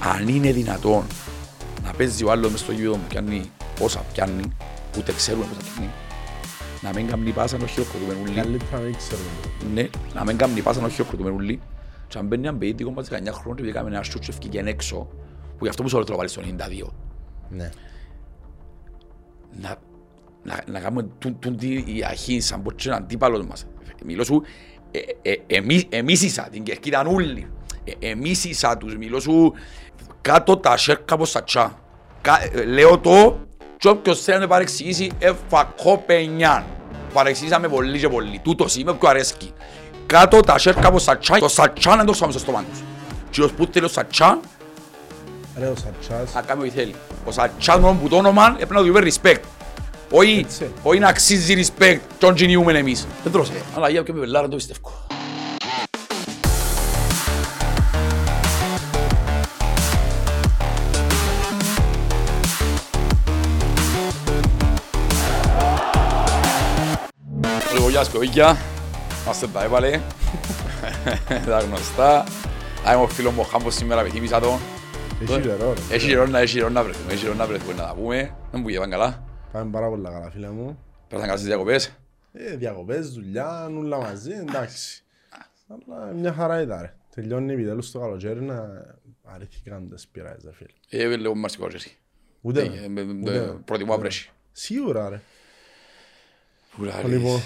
αν 0.00 0.28
είναι 0.28 0.52
δυνατόν 0.52 1.04
να 1.84 1.92
παίζει 1.92 2.24
ο 2.24 2.30
άλλος 2.30 2.50
μες 2.50 2.60
στο 2.60 2.72
γήπεδο 2.72 2.92
που 2.94 3.04
πιάνει 3.08 3.50
όσα 3.80 4.00
πιάνει, 4.12 4.42
ούτε 4.98 5.12
ξέρουμε 5.12 5.44
πόσα 5.44 5.60
πιάνει, 5.74 5.90
να 6.82 6.92
μην 6.92 7.06
κάνει 7.08 7.30
πάσα 7.30 7.58
να 7.58 7.66
χειροκροτούμε 7.66 8.16
ούλοι. 8.22 8.34
Καλύτερα 8.34 8.78
να 8.78 8.84
μην 8.84 8.96
ξέρουμε. 8.96 9.28
Ναι, 9.74 9.88
να 10.14 10.24
μην 10.24 10.36
κάνει 10.36 10.60
πάσα 10.60 10.80
να 10.80 10.88
χειροκροτούμε 10.88 11.30
ούλοι. 11.30 11.60
Και 12.08 12.18
αν 12.18 12.26
μπαίνει 12.26 12.46
ένα 12.46 12.56
παιδί 12.56 12.84
κόμμα 12.84 13.02
19 13.02 13.06
χρόνων 13.32 13.56
και 13.56 13.62
πήγαμε 13.62 13.88
ένα 13.90 14.02
σούτ 14.02 14.22
και 14.22 14.30
ευκήκε 14.30 14.62
έξω, 14.64 14.96
που 15.58 15.64
γι' 15.64 15.68
αυτό 15.68 15.82
που 15.82 15.88
σε 15.88 15.96
όλο 15.96 16.04
το 16.04 16.16
βάλει 16.16 16.28
στο 16.28 16.42
92, 16.44 16.88
Ναι. 17.50 17.70
να, 19.60 19.76
να, 20.42 20.60
να 20.66 20.80
κάνουμε 20.80 21.06
τούν, 21.18 21.38
τούν 21.38 21.56
τη 21.56 21.74
η 21.74 22.04
αρχή 22.08 22.40
σαν 22.40 22.62
πως 22.62 22.72
και 22.76 22.90
αντίπαλος 22.90 23.46
μας. 23.46 23.66
Μιλώ 24.04 24.24
σου, 24.24 24.42
ε, 24.90 24.98
ε, 25.30 25.34
εμεί- 25.46 25.94
εμίσησα 25.94 26.48
την 26.50 26.62
κερκίδα 26.62 27.06
ούλη. 27.10 27.46
Ε, 27.84 28.10
εμίσησα 28.10 28.76
τους, 28.76 28.96
μιλώ 28.96 29.20
σου, 29.20 29.52
κάτω 30.20 30.56
τα 30.56 30.76
σέρκα 30.76 31.14
από 31.14 31.24
σατσά. 31.24 31.78
Κα- 32.20 32.40
ε, 32.52 32.64
Λέω 32.64 32.98
το, 32.98 33.38
και 33.76 33.88
όποιος 33.88 34.20
θέλει 34.22 34.36
να 34.36 34.42
με 34.42 34.48
παρεξηγήσει, 34.48 35.10
εφακό 35.18 36.02
πενιάν. 36.06 36.64
Παρεξηγήσαμε 37.12 37.68
πολύ 37.68 37.98
και 37.98 38.08
πολύ. 38.08 38.38
Τούτος 38.42 38.76
είμαι 38.76 38.92
που 38.92 39.06
αρέσκει. 39.08 39.52
Κάτω 40.06 40.40
τα 40.40 40.58
σέρκα 40.58 40.88
από 40.88 40.98
σατσά, 40.98 41.38
το 41.38 41.48
σατσά 41.48 41.96
να 41.96 42.04
το 42.04 42.12
ξάμε 42.12 42.32
στο 42.32 42.40
στόμα 42.40 42.64
τους. 42.70 42.78
Και 43.30 43.42
ως 43.42 43.52
που 43.52 43.68
θέλει 43.72 43.84
ο 43.84 43.88
σατσά, 43.88 44.38
Ρε 45.58 45.66
ο 45.66 45.74
Σατσάς. 45.76 46.34
να 46.34 46.40
κάνει 46.42 46.60
ό,τι 46.60 46.70
θέλει. 46.70 46.94
Ο 47.24 47.30
Σατσάς 47.30 47.78
μόνο 47.78 47.98
που 48.02 48.08
το 48.08 48.16
όνομα 48.16 48.46
έπρεπε 48.52 48.74
να 48.74 48.80
του 48.80 48.86
είπε 48.86 48.98
respect. 49.22 49.40
Όχι, 50.10 50.38
Έτσι. 50.44 50.70
όχι 50.82 50.98
να 50.98 51.08
αξίζει 51.08 51.64
respect 51.78 51.98
και 52.18 52.26
ον 52.26 52.34
γεννιούμεν 52.36 52.76
εμείς. 52.76 53.06
Δεν 53.22 53.32
τρώσε. 53.32 53.52
Αλλά 53.76 53.88
για 53.88 54.02
και 54.02 54.12
με 54.12 54.20
πελάρα 54.20 54.48
το 54.48 54.56
πιστεύω. 54.56 55.06
Λοιπόν, 68.04 68.22
γεια 68.22 68.44
σας 68.44 68.56
παιδιά. 68.56 68.56
Είμαστε 69.24 69.46
τα 69.46 69.62
έβαλε. 69.64 70.00
Τα 71.46 71.58
γνωστά. 71.58 72.18
Α, 72.88 72.92
είμαι 72.92 73.02
ο 73.02 73.08
φίλος 73.08 73.32
μου 73.32 73.40
ο 73.40 73.44
Χάμπος 73.44 73.74
σήμερα, 73.74 74.02
με 74.02 74.08
θύμισα 74.10 74.40
τον. 74.40 74.58
Έχει 75.22 75.40
καιρό 75.40 75.72
ρε. 75.72 75.94
Έχει 75.94 76.06
καιρό 76.08 76.26
να, 76.26 76.38
έχει 76.38 76.54
καιρό 76.56 76.68
να 76.68 76.82
βρεθούμε, 76.84 77.12
έχει 77.12 77.22
καιρό 77.22 77.34
να 77.34 77.46
βρεθούμε 77.46 77.72
να 77.72 77.82
τα 77.82 77.94
πούμε. 77.94 78.16
Δεν 78.50 78.60
μου 78.60 78.64
πήγαιναν 78.66 78.90
καλά. 78.90 79.24
Πάμε 79.52 79.70
πάρα 79.70 79.88
πολλά 79.88 80.10
καλά 80.10 80.30
φίλε 80.30 80.48
μου. 80.50 80.78
Πέρασαν 81.08 81.28
καλά 81.28 81.36
στις 81.38 81.46
διακοπές. 81.48 81.92
Ε, 82.32 82.56
διακοπές, 82.56 83.08
δουλειά, 83.12 83.70
όλα 83.78 83.98
μαζί, 83.98 84.30
εντάξει. 84.32 85.02
Αλλά 85.68 86.12
μια 86.12 86.32
χαρά 86.32 86.60
ήταν 86.60 86.80
ρε. 86.80 86.94
Τελειώνει 87.14 87.52
επιτέλους 87.52 87.90
το 87.90 87.98
καλοκαίρι 87.98 88.40
να 88.42 88.84
αρρυθήκαν 89.24 89.88
τις 89.88 90.06
πειράζες 90.08 90.42
ρε 90.44 90.50
φίλε. 90.52 91.04
Ε, 91.04 91.16
λίγο 91.16 91.34
μαρσικό 91.34 91.68
και 91.68 91.76
εσύ. 91.76 91.96
Ούτε 92.40 92.60
Ε, 92.62 92.88
με. 92.88 93.04
με- 93.04 93.12
Ούτε 93.22 93.30
με- 93.30 93.46
με. 93.46 93.60
Προτιμώ 93.64 93.92
να 93.92 93.98
βρέσεις. 93.98 94.28
Σίγουρα 94.52 95.08
ρε. 95.08 95.20
Ουλα, 96.80 97.00
ρε. 97.02 97.08
Λοιπόν, 97.08 97.40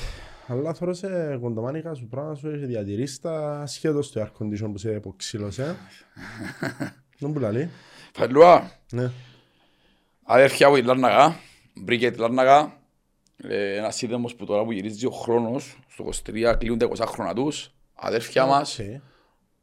αλλά 0.52 0.72
τώρα 0.72 0.92
σε 0.92 1.36
κοντομάνικα 1.40 1.94
σου 1.94 2.06
πράγμα 2.08 2.34
σου 2.34 2.48
έχει 2.48 2.64
διατηρήσει 2.64 3.20
τα 3.20 3.64
σχέδια 3.66 4.02
στο 4.02 4.20
air 4.22 4.42
condition 4.42 4.68
που 4.72 4.78
σε 4.78 4.92
υποξύλωσε. 4.94 5.76
Δεν 7.18 7.32
που 7.32 7.38
λαλεί. 7.38 7.70
Φαλούα, 8.12 8.70
Ναι. 8.92 9.10
αδέρφια 10.24 10.66
από 10.66 10.76
τη 10.76 10.82
Λάρναγα, 10.82 11.36
βρήκε 11.84 12.10
τη 12.10 12.18
Λάρναγα, 12.18 12.72
ε, 13.36 13.76
ένας 13.76 13.96
σύνδεμος 13.96 14.34
που 14.34 14.44
τώρα 14.44 14.64
που 14.64 14.72
γυρίζει 14.72 15.06
ο 15.06 15.10
χρόνος, 15.10 15.78
στο 15.88 16.04
23 16.04 16.54
κλείνουν 16.58 16.78
τα 16.78 16.86
20 16.86 17.06
χρόνια 17.06 17.34
τους, 17.34 17.72
αδέρφια 17.94 18.46
μας, 18.46 18.78
Οκ. 18.78 18.84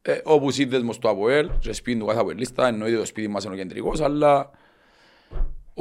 ε, 0.02 0.20
όπου 0.24 0.50
σύνδεσμος 0.50 0.98
του 0.98 1.08
ΑΠΟΕΛ, 1.08 1.50
και 1.58 1.72
σπίτι 1.72 1.98
του 1.98 2.06
κάθε 2.06 2.18
ΑΠΟΕΛίστα, 2.20 2.66
εννοείται 2.66 2.96
το 2.96 3.04
σπίτι 3.04 3.28
μας 3.28 3.44
είναι 3.44 3.54
ο 3.54 3.56
κεντρικός, 3.56 4.00
αλλά 4.00 4.50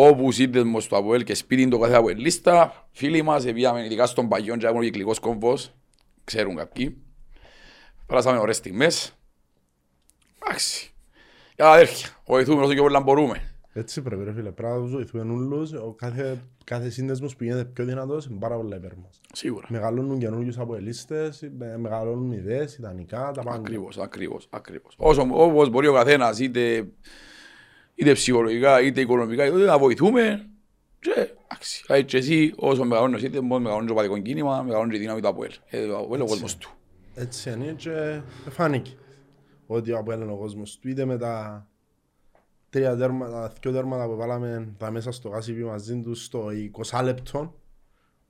όπου 0.01 0.31
σύνδεσμος 0.31 0.87
του 0.87 0.97
ΑΠΟΕΛ 0.97 1.23
και 1.23 1.33
σπίτι 1.33 1.67
του 1.67 1.79
κάθε 1.79 1.95
ΑΠΟΕΛίστα, 1.95 2.87
φίλοι 2.91 3.21
μας, 3.21 3.43
πήγαμε 3.43 3.85
ειδικά 3.85 4.05
στον 4.05 4.27
Παγιόν 4.27 4.57
και 4.57 4.65
έχουμε 4.65 4.79
ο 4.79 4.83
κυκλικός 4.83 5.19
κόμβος, 5.19 5.73
ξέρουν 6.23 6.55
κάποιοι. 6.55 6.97
Πέρασαμε 8.05 8.37
ωραίες 8.37 8.55
στιγμές. 8.55 9.17
Εντάξει. 10.43 10.93
Για 11.55 11.65
τα 11.65 11.71
αδέρφια, 11.71 12.07
βοηθούμε 12.25 12.63
όσο 12.63 12.73
και 12.73 12.79
πολλά 12.79 12.99
μπορούμε. 12.99 13.53
Έτσι 13.73 14.01
πρέπει 14.01 14.23
ρε 14.23 14.33
φίλε. 14.33 14.51
Πρέπει 14.51 14.73
να 14.73 14.79
τους 14.81 14.91
βοηθούμε 14.91 15.33
όλους. 15.33 15.71
Ο 15.73 15.93
κάθε, 15.97 16.41
κάθε 16.63 16.89
σύνδεσμος 16.89 17.35
που 17.35 17.43
γίνεται 17.43 17.65
πιο 17.65 17.85
δυνατός 17.85 18.25
είναι 18.25 18.39
πάρα 18.39 18.55
πολλά 18.55 18.75
υπέρ 18.75 18.95
μας. 18.95 19.21
Σίγουρα. 19.33 19.67
Μεγαλώνουν 19.69 20.19
καινούργιους 20.19 20.57
αποελίστες, 20.57 21.49
με- 21.57 21.77
μεγαλώνουν 21.77 22.31
ιδέες, 22.31 22.77
ιδανικά, 22.77 23.31
τα 23.31 23.43
πάντα. 23.43 23.57
Ακριβώς, 23.57 23.97
ακριβώς, 23.97 24.47
ακριβώς. 24.49 24.93
Όσο, 24.97 25.27
όπως 25.31 25.69
μπορεί 25.69 25.87
ο 25.87 25.93
καθένας, 25.93 26.39
είτε, 26.39 26.87
είτε 27.99 28.13
ψυχολογικά, 28.13 28.81
είτε 28.81 29.01
οικονομικά, 29.01 29.45
είτε 29.45 29.57
να 29.57 29.77
βοηθούμε. 29.77 30.49
Και, 30.99 31.11
εντάξει, 31.51 31.83
δηλαδή 31.85 32.05
και 32.05 32.17
εσύ, 32.17 32.53
όσο 32.55 32.83
μεγαλώνεις, 32.83 33.23
είτε 33.23 33.41
μόνο 33.41 33.61
μεγαλώνεις 33.61 33.89
το 33.89 33.95
παδικό 33.95 34.17
κίνημα, 34.17 34.61
μεγαλώνεις 34.61 34.97
η 34.97 34.99
δύναμη 34.99 35.21
του 35.21 35.27
ΑΠΟΕΛ. 35.27 35.51
Ε, 35.69 35.87
το 35.87 35.97
ΑΠΟΕΛ 35.97 36.13
είναι 36.13 36.23
ο 36.23 36.27
κόσμος 36.27 36.57
του. 36.57 36.69
Έτσι 37.15 37.51
είναι 37.51 37.73
και 37.77 38.21
φάνηκε 38.49 38.91
ότι 39.67 39.93
από 39.93 40.11
έναν 40.11 40.29
ο 40.29 40.35
κόσμος 40.35 40.79
του 40.79 40.89
είτε 40.89 41.05
με 41.05 41.17
τα 41.17 41.67
τρία 42.69 42.95
τέρματα, 42.97 43.31
τα 43.31 43.53
δυο 43.61 43.71
τέρματα 43.71 44.05
που 44.05 44.15
βάλαμε 44.15 44.73
τα 44.77 44.91
μέσα 44.91 45.11
στο 45.11 45.29
κάσιπι 45.29 45.63
μαζί 45.63 46.01
τους 46.01 46.23
στο 46.25 46.47
20 46.91 47.03
λεπτό 47.03 47.55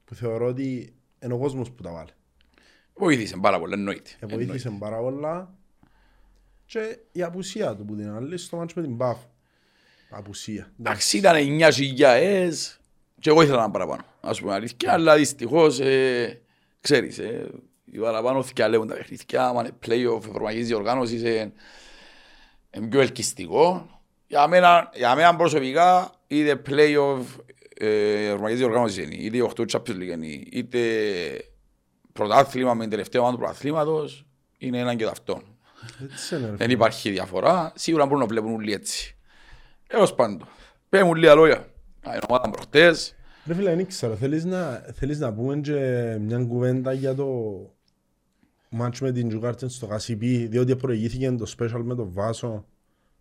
που 0.06 0.16
θεωρώ 0.16 0.46
ότι 0.46 0.94
είναι 1.24 1.34
ο 1.34 1.38
κόσμος 1.38 1.72
που 1.72 1.84
τα 1.84 1.92
βάλε. 1.92 2.12
Βοήθησε 2.94 3.38
πάρα 3.42 3.60
πολύ, 3.60 3.74
εννοείται. 3.74 4.10
Εννοείται. 4.20 4.46
Βοήθησε 4.46 4.76
πάρα 4.80 4.98
πολλά 4.98 5.54
και 6.66 7.00
η 7.12 7.24
απουσία 7.24 7.76
του 7.76 7.86
που 7.86 7.96
την 7.96 8.10
άλλη 8.10 8.38
στο 8.38 8.58
μάτσο 8.58 8.80
με 8.80 8.88
την 8.88 8.98
Πάφ. 8.98 9.18
Απουσία. 10.10 10.72
Εντάξει, 10.80 11.18
ήταν 11.18 11.36
9.000 11.36 12.52
και 13.20 13.30
εγώ 13.30 13.42
ήθελα 13.42 13.62
να 13.62 13.72
παραπάνω, 13.72 14.04
ας 14.22 14.40
πούμε 14.40 14.54
αλήθεια, 14.54 14.94
αλλά 14.94 15.16
δυστυχώς, 15.16 15.80
ε, 15.80 16.42
ξέρεις, 16.82 17.18
ε, 17.18 17.50
οι 17.86 17.98
παραπάνω 17.98 18.44
θυκιαλεύουν 18.44 18.88
τα 18.88 18.94
παιχνίδια, 18.94 19.48
άμα 19.48 19.62
είναι 19.62 19.72
play-off, 19.86 20.28
ευρωπαϊκής 20.28 20.68
διοργάνωσης, 20.68 21.24
ε, 21.24 21.52
είναι 22.72 22.88
πιο 22.88 23.02
ελκυστικό. 23.02 23.90
Για 24.28 24.48
μένα, 24.48 24.90
για 24.94 25.16
μένα 25.16 25.36
προσωπικά, 25.36 26.12
είτε 26.28 26.62
play-off 26.70 27.22
ε, 27.76 28.26
ευρωπαϊκής 28.26 28.60
διοργάνωσης 28.60 28.98
είναι, 28.98 29.16
είτε 29.16 29.42
8 29.56 29.66
Champions 29.72 29.96
League 29.96 30.12
είναι, 30.14 30.26
είτε 30.52 30.80
πρωτάθλημα 32.14 32.74
με 32.74 32.82
την 32.82 32.90
τελευταία 32.90 33.22
ομάδα 33.22 33.38
του 33.38 33.44
πρωταθλήματος, 33.44 34.26
είναι 34.58 34.78
έναν 34.78 34.98
και 34.98 35.06
ταυτόν. 35.06 35.44
Έτσι 36.04 36.36
είναι. 36.36 36.44
ρε 36.46 36.50
Δεν 36.50 36.60
φίλε. 36.60 36.74
υπάρχει 36.74 37.10
διαφορά. 37.10 37.74
Σίγουρα 37.76 38.06
μπορούν 38.06 38.20
να 38.20 38.26
βλέπουν 38.26 38.54
όλοι 38.54 38.74
έτσι. 38.74 39.18
Έως 39.92 40.16
πάντων. 40.16 40.48
Πες 40.90 41.04
μου 41.04 41.16
λίγα 41.16 41.36
λόγια. 41.36 41.56
Α, 42.08 42.16
Η 42.16 42.20
ομάδα 42.30 42.50
προχτές. 42.50 43.16
Ρε 43.48 43.54
φίλε, 43.54 43.70
δεν 43.70 43.80
ήξερα. 43.80 44.16
Θέλεις 44.16 44.46
να, 44.46 44.86
θέλεις 44.94 45.20
να 45.20 45.34
πούμε 45.34 45.56
και 45.56 45.74
μια 46.22 46.38
κουβέντα 46.48 46.94
για 46.94 47.16
το 47.16 47.26
μάτσο 48.70 49.06
με 49.06 49.12
την 49.12 49.28
Τζουκάρτεν 49.28 49.70
στο 49.70 49.88
Κασιπί, 49.88 50.46
διότι 50.48 50.76
προηγήθηκε 50.76 51.32
το 51.32 51.54
special 51.58 51.82
με 51.84 51.96
τον 51.96 52.10
Βάσο 52.12 52.66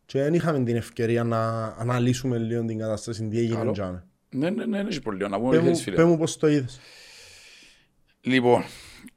και 0.07 0.23
δεν 0.23 0.35
είχαμε 0.35 0.65
την 0.65 0.77
ευκαιρία 0.77 1.25
να 1.25 1.65
αναλύσουμε 1.79 2.39
λίγο 2.39 2.65
την 2.65 2.79
κατάσταση, 2.79 3.29
τι 3.29 3.39
έγινε 3.39 3.55
Καλό. 3.57 3.73
τζάμε. 3.73 4.05
Ναι, 4.31 4.51
ναι, 4.51 4.67
ναι, 4.67 4.79
έχει 4.79 5.01
πολύ 5.03 5.29
να 5.29 5.39
πούμε. 5.41 5.51
Πες 5.51 5.59
ό,τι 5.59 5.59
μου- 5.59 5.65
θέλεις, 5.65 5.83
φίλε. 5.83 5.97
Πες 5.97 6.05
μου 6.05 6.19
πώς 6.19 6.37
το 6.37 6.49
είδες. 6.49 6.81
Λοιπόν, 8.21 8.63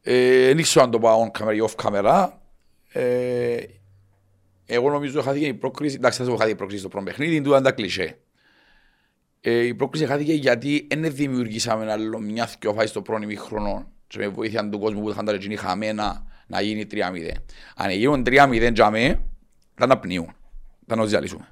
ε, 0.01 0.45
δεν 0.53 0.62
ξέρω 0.62 0.85
αν 0.85 0.91
το 0.91 1.00
πάω 1.00 1.31
on 1.33 1.41
camera 1.41 1.56
ή 1.56 1.59
off 1.69 1.85
camera. 1.85 2.29
Ε, 4.66 4.74
εγώ 4.74 4.90
νομίζω 4.90 5.22
χάθηκε 5.22 5.46
η 5.46 5.54
πρόκριση, 5.54 5.96
εντάξει 5.96 6.18
θα 6.18 6.24
σου 6.24 6.30
πω 6.30 6.36
χάθηκε 6.36 6.54
η 6.54 6.58
πρόκριση 6.58 6.82
στο 6.82 6.90
πρώτο 6.90 7.06
παιχνίδι, 7.06 7.42
του 7.42 7.50
ήταν 7.50 7.64
τα 7.64 7.72
κλισέ. 7.72 8.18
Ε, 9.42 9.66
η 9.66 9.74
πρόκριση 9.74 10.06
χάθηκε 10.06 10.34
γιατί 10.34 10.88
δεν 10.98 11.14
δημιουργήσαμε 11.14 11.92
άλλο 11.92 12.20
μια 12.20 12.48
θκιόφαση 12.48 12.88
στο 12.88 13.02
πρώτο 13.02 13.24
ημίχρονο 13.24 13.92
και 14.08 14.18
με 14.18 14.28
βοήθεια 14.28 14.70
του 14.70 14.80
κόσμου 14.80 15.02
που 15.02 15.10
είχαν 15.10 15.26
τα 15.26 15.32
ρετζίνη 15.32 15.56
χαμένα 15.56 16.26
να 16.48 16.62
γίνει 16.62 16.88
3-0. 16.92 16.98
Αν 17.76 17.92
γίνουν 17.92 18.24
3-0 18.26 18.74
για 18.74 18.90
με, 18.90 19.20
ήταν 19.76 19.90
να 19.90 20.00
πνίουν, 20.00 20.36
ήταν 20.84 20.98
να 20.98 21.06
διαλύσουμε. 21.06 21.48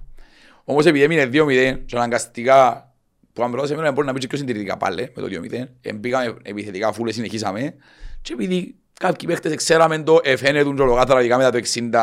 Όμως 0.63 0.85
επειδή 0.85 1.03
έμεινε 1.03 1.29
2-0 1.33 1.79
και 1.85 1.95
αναγκαστικά 1.95 2.89
που 3.33 3.43
αν 3.43 3.51
περάσει 3.51 3.73
εμένα 3.73 3.91
μπορεί 3.91 4.07
να 4.07 4.13
πει 4.13 4.19
και 4.19 4.27
πιο 4.27 4.37
συντηρητικά 4.37 4.77
πάλι 4.77 5.11
με 5.15 5.21
το 5.21 5.27
2-0. 5.31 5.63
Εμπήκαμε 5.81 6.35
επιθετικά 6.41 6.91
φούλε, 6.91 7.11
συνεχίσαμε. 7.11 7.75
Και 8.21 8.33
επειδή 8.33 8.75
κάποιοι 8.99 9.27
παίχτες 9.27 9.55
ξέραμε 9.55 10.03
το, 10.03 10.19
εφαίνετουν 10.23 10.75
και 10.75 10.81
ολοκάθαρα 10.81 11.19
ειδικά 11.19 11.37
μετά 11.37 11.49
το 11.49 11.57
60, 11.57 11.93
ε, 11.93 11.99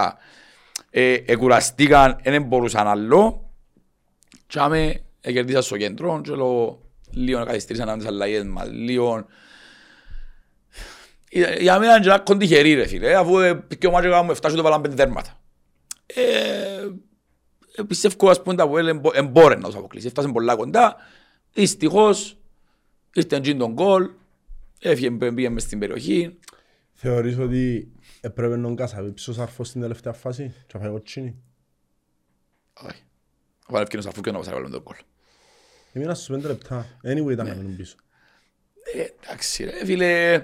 εκουραστήκαν, 1.27 2.17
δεν 2.23 2.43
μπορούσαν 2.43 2.87
άλλο. 2.87 3.51
Και 4.47 4.59
άμε 4.59 5.01
κερδίσα 5.21 5.63
στο 5.63 5.77
κέντρο 5.77 6.21
και 6.21 6.31
λέω, 6.35 6.81
λίγο 7.11 7.39
να 7.39 7.45
καθυστρήσαν 7.45 7.99
τις 7.99 8.07
αλλαγές 8.07 8.45
μας, 8.45 8.69
λίγο... 8.71 9.27
Για- 11.31 11.55
Για 11.61 11.79
μένα 11.79 11.97
είναι 11.97 12.07
ένα 12.07 12.37
τυχερή 12.39 12.75
ρε 12.75 12.87
φίλε, 12.87 13.15
αφού 13.17 13.39
ε, 13.39 13.65
και 13.79 13.87
ο 13.87 13.91
μάτσο 13.91 14.11
κάνουμε 14.11 14.35
7 14.35 14.39
και 14.41 14.57
το 14.57 14.63
βάλαμε 14.63 14.83
πέντε 14.83 14.95
τέρματα. 14.95 15.41
Ε, 16.07 16.23
ε, 17.77 17.83
πιστεύω 17.83 18.31
ας 18.31 18.43
πούμε 18.43 18.55
τα 18.55 18.69
που 18.69 19.11
εμπόρε 19.15 19.55
να 19.55 19.63
τους 19.63 19.75
αποκλείσει. 19.75 20.07
Έφτασε 20.07 20.29
πολλά 20.29 20.57
κοντά. 20.57 20.97
Δυστυχώς 21.53 22.37
ήρθε 23.15 23.37
εντζήν 23.37 23.59
τον 23.59 23.73
γκολ. 23.73 24.11
Έφυγε, 24.81 25.11
πήγε 25.11 25.49
μες 25.49 25.63
στην 25.63 25.79
περιοχή. 25.79 26.39
Θεωρείς 26.93 27.39
ότι 27.39 27.89
έπρεπε 28.27 28.57
να 28.57 28.75
κασαβεί 28.75 29.13
ψος 29.13 29.39
αρφός 29.39 29.69
στην 29.69 29.81
τελευταία 29.81 30.13
φάση 30.13 30.55
και 30.67 30.73
να 30.77 30.81
φάει 30.81 30.91
κοτσίνη. 30.91 31.37
Όχι. 32.87 33.03
Βάλε 33.69 33.83
ευκαιρία 33.83 34.09
αφού 34.09 34.21
και 34.21 34.31
να 34.31 34.39
μας 34.39 34.49
έβαλε 34.49 34.69
τον 34.69 34.83
κόλ. 34.83 34.97
Έμεινα 35.93 36.15
στους 36.15 36.27
πέντε 36.27 36.47
λεπτά. 36.49 36.87
Anyway 37.05 37.31
ήταν 37.31 37.47
να 37.47 37.55
μείνουν 37.55 37.77
πίσω. 37.77 37.97
Ε, 38.95 39.31
Εντάξει 39.33 39.65
ρε 39.65 39.85
φίλε, 39.85 40.43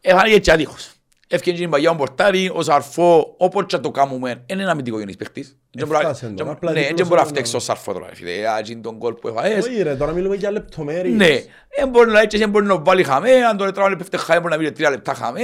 έφανε 0.00 0.38
και 0.38 0.52
άδικος. 0.52 0.92
Έφυγε 1.28 1.56
την 1.58 1.70
παγιά 1.70 1.90
ο 1.90 1.94
Πορτάρι, 1.96 2.50
ο 2.54 2.62
Σαρφό, 2.62 3.34
όπως 3.38 3.64
και 3.66 3.78
το 3.78 3.90
κάνουμε, 3.90 4.42
είναι 4.46 4.62
ένα 4.62 4.70
αμυντικό 4.70 4.98
γενής 4.98 5.16
παίχτης. 5.16 5.58
Δεν 5.70 5.86
μπορώ- 5.86 6.00
Έφτασε 6.00 6.28
τον, 6.28 6.48
απλά 6.48 6.70
Ναι, 6.72 6.78
δίπλωσε 6.80 6.94
δεν 6.96 7.06
μπορώ 7.06 7.18
να 7.20 7.26
τον, 7.26 7.34
φταίξω 7.34 7.56
ο 7.56 7.60
Σαρφό 7.60 7.92
τώρα, 7.92 8.08
ρε 8.08 8.14
φίλε. 8.14 8.48
Α, 8.48 8.58
εκείνο 8.58 8.80
τον 8.80 8.98
κόλ 8.98 9.14
που 9.14 9.28
έφαγες. 9.28 9.66
Όχι 9.66 9.82
ρε, 9.82 9.96
τώρα 9.96 10.12
μιλούμε 10.12 10.36
για 10.36 10.50
λεπτομέρειες. 10.50 11.14
Ναι, 11.16 11.40
δεν 11.76 11.88
μπορεί 11.88 12.10
να 12.10 12.20
έτσι, 12.20 12.38
δεν 12.38 12.50
μπορεί 12.50 12.66
να 12.66 12.78
βάλει 12.78 13.02
χαμέ, 13.04 13.32
αν 13.32 13.56
τώρα 13.56 13.72
τράβανε 13.72 13.96
πέφτε 13.96 14.16
χαμέ, 14.16 14.40
μπορεί 14.40 14.52
να 14.52 14.58
μείνει 14.58 14.72
τρία 14.72 14.90
λεπτά 14.90 15.14
χαμέ, 15.14 15.40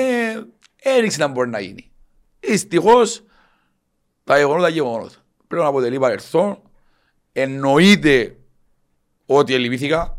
έριξε 0.83 1.19
να 1.19 1.27
μπορεί 1.29 1.49
να 1.49 1.61
γίνει. 1.61 1.91
Δυστυχώς, 2.41 3.23
τα 4.25 4.39
γεγονότα 4.39 4.69
γεγονότα. 4.69 5.15
Πρέπει 5.47 5.63
να 5.63 5.69
αποτελεί 5.69 5.99
παρελθόν, 5.99 6.63
εννοείται 7.33 8.37
ότι 9.27 9.55
ελλημήθηκα, 9.55 10.19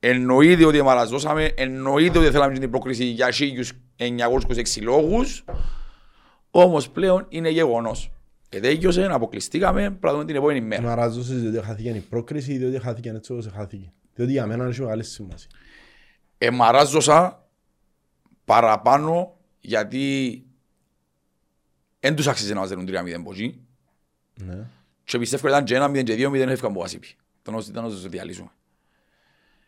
εννοείται 0.00 0.64
ότι 0.64 0.82
μαραζώσαμε, 0.82 1.44
εννοείται 1.44 2.18
ότι 2.18 2.30
θέλαμε 2.30 2.58
την 2.58 2.70
πρόκριση 2.70 3.04
για 3.04 3.28
1926 3.96 4.82
λόγους, 4.82 5.44
όμως 6.50 6.90
πλέον 6.90 7.26
είναι 7.28 7.48
γεγονός. 7.48 8.10
Ετέγιωσε, 8.48 9.08
αποκλειστήκαμε, 9.10 9.80
πρέπει 9.80 10.06
να 10.06 10.12
δούμε 10.12 10.24
την 10.24 10.36
επόμενη 10.36 10.60
μέρα. 10.60 10.82
Μαράζωσες 10.82 11.40
διότι 11.40 11.66
χάθηκε 11.66 11.88
η 11.88 12.00
πρόκριση 12.00 12.52
ή 12.52 12.56
διότι 12.58 12.78
χάθηκε 12.78 13.10
έτσι 13.10 13.32
όπως 13.32 13.48
χάθηκε. 13.54 13.92
Διότι 14.14 14.32
για 14.32 14.46
μένα 14.46 14.64
έχει 14.64 14.80
μεγάλη 14.80 15.04
σημασία. 15.04 15.48
εμαράζωσα 16.38 17.48
παραπάνω 18.44 19.39
γιατί 19.60 20.44
δεν 22.00 22.14
τους 22.16 22.26
άξιζε 22.26 22.54
να 22.54 22.60
μας 22.60 22.68
δίνουν 22.68 22.86
3-0 22.88 23.12
από 23.16 23.30
εκεί 23.32 23.60
Ναι. 24.34 24.66
και 25.04 25.18
πιστεύω 25.18 25.42
ότι 25.48 25.52
ήταν 25.52 25.92
και 25.92 26.00
1-0 26.00 26.02
και 26.04 26.14
2-0 26.28 26.34
έφυγαν 26.34 26.70
από 26.70 26.82
ασύπη. 26.82 27.08
Ήταν 27.42 27.54
όσο 27.54 27.70
ήταν 27.70 27.84
όσο 27.84 28.08
διαλύσουμε. 28.08 28.50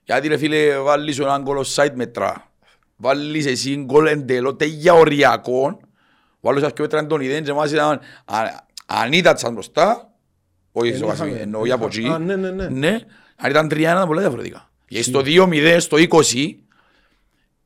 Γιατί 0.04 0.28
ρε 0.28 0.36
φίλε 0.36 0.78
βάλεις 0.78 1.18
έναν 1.18 1.42
γκολ 1.42 1.64
site 1.74 1.92
μετρά. 1.94 2.50
Βάλεις 2.96 3.46
εσύ 3.46 3.76
γκολ 3.76 4.06
εντελώς 4.06 4.56
τέλεια 4.56 4.92
οριακό. 4.92 5.80
Βάλεις 6.40 6.62
αρκετό 6.62 6.82
μέτρα 6.82 7.06
τον 7.06 7.20
ιδέν 7.20 7.44
και 7.44 7.50
εμάς 7.50 7.72
ήταν 7.72 8.00
αν- 8.24 8.50
αν 8.86 9.12
ήταν 9.12 9.38
σαν 9.38 9.52
μπροστά 9.52 10.12
όχι 10.72 10.90
Εν 10.90 10.96
στο 10.96 11.06
ασύπη, 11.08 11.26
είχαμε- 11.26 11.42
εννοώ 11.42 11.64
για 11.64 11.74
από 11.74 11.88
είχα- 11.88 11.98
εκεί. 12.00 12.08
Α, 12.08 12.18
ναι, 12.18 12.36
ναι, 12.36 12.50
ναι. 12.50 12.68
Ναι, 12.68 12.98
αν 13.36 13.50
ήταν 13.50 13.68
3-1 13.68 13.80
ήταν 13.80 14.06
πολλά 14.06 14.20
διαφορετικά. 14.20 14.70
Γιατί 14.88 15.06
στο 15.06 15.20
2-0, 15.24 15.76
στο 15.80 15.96
20 15.96 16.58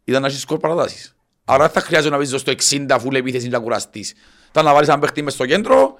ήταν 0.04 0.22
να 0.22 0.28
έχεις 0.28 0.40
σκορ 0.40 0.58
παρατάσεις. 0.58 1.15
Άρα 1.48 1.64
δεν 1.64 1.72
θα 1.72 1.80
χρειάζεται 1.80 2.10
να 2.10 2.16
παίζεις 2.16 2.40
στο 2.40 2.52
60 2.52 2.96
φουλ 3.00 3.14
επίθεση 3.14 3.48
να 3.48 3.58
κουραστείς. 3.58 4.14
Θα 4.52 4.62
να 4.62 4.72
βάλεις 4.72 4.88
έναν 4.88 5.00
παίχτη 5.00 5.22
μες 5.22 5.32
στο 5.32 5.46
κέντρο 5.46 5.94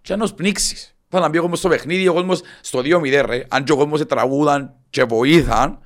και 0.00 0.16
να 0.16 0.22
τους 0.22 0.32
πνίξεις. 0.34 0.96
Θα 1.08 1.20
να 1.20 1.28
μπει 1.28 1.38
ο 1.38 1.40
κόσμος 1.40 1.58
στο 1.58 1.68
παιχνίδι, 1.68 2.08
ο 2.08 2.12
κόσμος 2.12 2.40
στο 2.60 2.78
2-0 2.78 3.24
ρε. 3.26 3.44
Αν 3.48 3.64
και 3.64 3.72
ο 3.72 3.76
κόσμος 3.76 4.06
τραγούδαν 4.06 4.74
και 4.90 5.04
βοήθαν, 5.04 5.78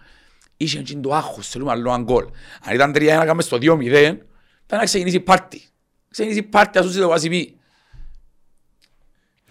είχε 0.56 0.78
εκείνο 0.78 1.00
το 1.00 1.14
άγχος, 1.14 1.48
θέλουμε 1.48 1.70
άλλο 1.70 1.88
έναν 1.88 2.02
γκολ. 2.02 2.24
Αν 2.62 2.74
ήταν 2.74 2.92
3-1 2.92 3.00
κάνουμε 3.06 3.42
στο 3.42 3.56
2-0, 3.56 3.80
ήταν 3.80 4.78
να 4.78 4.84
ξεκινήσει 4.84 5.20
πάρτι. 5.20 5.62
Ξεκινήσει 6.10 6.42
πάρτι, 6.42 6.78
ας 6.78 6.92
το 6.92 7.08
βάζει 7.08 7.28
πει. 7.28 7.58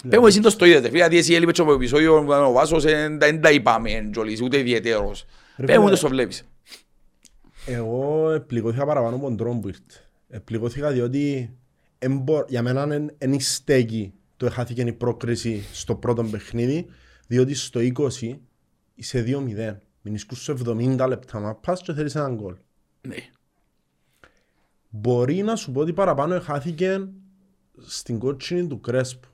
Πες 0.09 0.19
μου 0.19 0.27
εσύ 0.27 0.39
το 0.39 0.49
στο 0.49 0.65
είδατε, 0.65 0.87
φίλε, 0.87 0.97
γιατί 0.97 1.17
εσύ 1.17 1.33
έλειπες 1.33 1.53
και 1.53 1.61
από 1.61 1.69
το 1.69 1.75
επεισόδιο 1.75 2.15
ο 2.47 2.51
Βάσος, 2.51 2.83
δεν 2.83 3.41
τα 3.41 3.51
είπαμε, 3.51 3.91
εντζολής, 3.91 4.41
ούτε 4.41 4.57
ιδιαίτερος. 4.59 5.25
Ρε 5.57 5.65
Πες 5.65 5.75
μου 5.75 5.81
φίλε. 5.81 5.91
το 5.91 5.97
στο 5.97 6.07
βλέπεις. 6.07 6.43
Εγώ 7.65 8.29
επληγώθηκα 8.31 8.85
παραπάνω 8.85 9.15
από 9.15 9.25
τον 9.25 9.37
τρόπο 9.37 9.59
που 9.59 9.67
ήρθε. 9.67 9.81
Επληγώθηκα 10.27 10.91
διότι 10.91 11.55
εμπο- 11.99 12.45
για 12.47 12.61
μένα 12.61 12.87
δεν 13.17 13.39
στέκει 13.39 14.13
το 14.37 14.49
χάθηκε 14.49 14.81
η 14.81 14.93
πρόκριση 14.93 15.63
στο 15.73 15.95
πρώτο 15.95 16.23
παιχνίδι, 16.23 16.85
διότι 17.27 17.53
στο 17.53 17.79
20 17.79 18.39
είσαι 18.95 19.21
2-0. 19.21 19.77
Μηνίσκους 20.01 20.43
σε 20.43 20.51
70 20.51 21.05
λεπτά 21.07 21.39
μα 21.39 21.55
πας 21.55 21.81
και 21.81 21.93
θέλεις 21.93 22.15
έναν 22.15 22.35
γκολ. 22.35 22.55
Ναι. 23.01 23.15
Μπορεί 24.89 25.41
να 25.41 25.55
σου 25.55 25.71
πω 25.71 25.79
ότι 25.79 25.93
παραπάνω 25.93 26.39
χάθηκε 26.39 27.07
στην 27.85 28.19
κότσινη 28.19 28.67
του 28.67 28.79
Κρέσπου. 28.79 29.27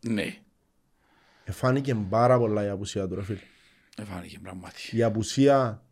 Ναι. 0.00 0.36
Εφάνηκε 1.44 1.94
πάρα 1.94 2.38
πολλά 2.38 2.64
η 2.64 2.68
απουσία 2.68 3.08
του 3.08 3.14
ρε 3.14 3.22
φίλε. 3.22 3.38
Εφάνηκε 3.96 4.38
πράγματι. 4.38 4.96
Η 4.96 5.02
απουσία 5.02 5.85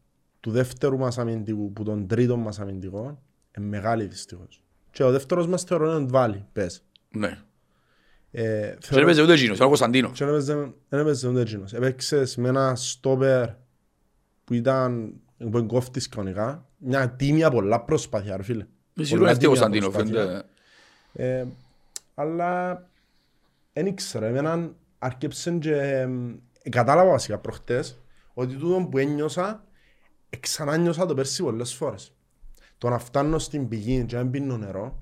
του 0.44 0.50
δεύτερου 0.50 0.99
μας 0.99 1.19
αμυντικού, 1.19 1.73
που 1.73 1.82
τον 1.82 2.06
τρίτο 2.06 2.37
μας 2.37 2.61
αμυντικό, 2.61 3.23
είναι 3.58 3.67
μεγάλη 3.67 4.05
δυστυχώς. 4.05 4.62
Και 4.91 5.02
ο 5.05 5.11
δεύτερος 5.11 5.46
μας 5.46 5.62
θεωρώ 5.62 5.96
είναι 5.96 6.06
βάλει, 6.11 6.44
πες. 6.52 6.82
Ναι. 7.11 7.38
Ε, 8.31 8.43
Και 8.43 8.67
δεν 8.69 8.76
θεωρώ- 8.81 9.05
παίζει 9.05 9.23
ούτε 9.23 9.32
εκείνος, 9.32 9.56
είναι 9.56 9.64
ο 9.64 9.69
Κωνσταντίνος. 9.69 10.19
και 10.19 10.25
δεν 10.25 10.35
έπαιζε- 10.35 10.73
δεν 10.88 11.00
έπαιζε 11.00 11.29
ούτε 11.29 11.41
εκείνος. 11.41 11.73
Έπαιξες 11.73 12.37
με 12.37 12.49
ένα 12.49 12.75
στόπερ 12.76 13.49
που 14.44 14.55
ήταν 14.55 15.14
που 15.50 15.58
εγκόφτης 15.58 16.08
κανονικά. 16.08 16.67
Μια 16.79 17.11
τίμια 17.11 17.50
πολλά 17.50 17.81
προσπάθεια, 17.81 18.37
ρε 18.37 18.43
φίλε. 18.43 18.58
Με 18.62 18.69
Πολλά 18.94 19.06
σίγουρα 19.06 19.31
αυτή 19.31 19.46
ο 19.46 19.50
τίμια 19.52 19.61
Κωνσταντίνος, 19.69 19.94
προσπάθεια. 19.94 20.44
φαίνεται. 21.12 21.38
Ε, 21.41 21.46
αλλά 22.14 22.82
δεν 23.73 23.87
ήξερα, 23.87 24.26
εμένα 24.26 24.70
αρκέψε 24.99 25.50
και 25.52 25.75
εμ, 25.76 26.35
κατάλαβα 26.70 27.11
βασικά 27.11 27.38
προχτές 27.38 27.99
ότι 28.35 28.55
τούτο 28.55 28.88
που 28.91 28.99
ένιωσα 28.99 29.64
ξανά 30.37 30.77
νιώσα 30.77 31.07
το 31.07 31.15
πέρσι 31.15 31.43
πολλές 31.43 31.75
φορές. 31.75 32.13
Το 32.79 32.89
να 32.89 32.99
φτάνω 32.99 33.39
στην 33.39 33.69
πηγή 33.69 34.05
και 34.05 34.17
να 34.17 34.23
μην 34.23 34.31
πίνω 34.31 34.57
νερό 34.57 34.99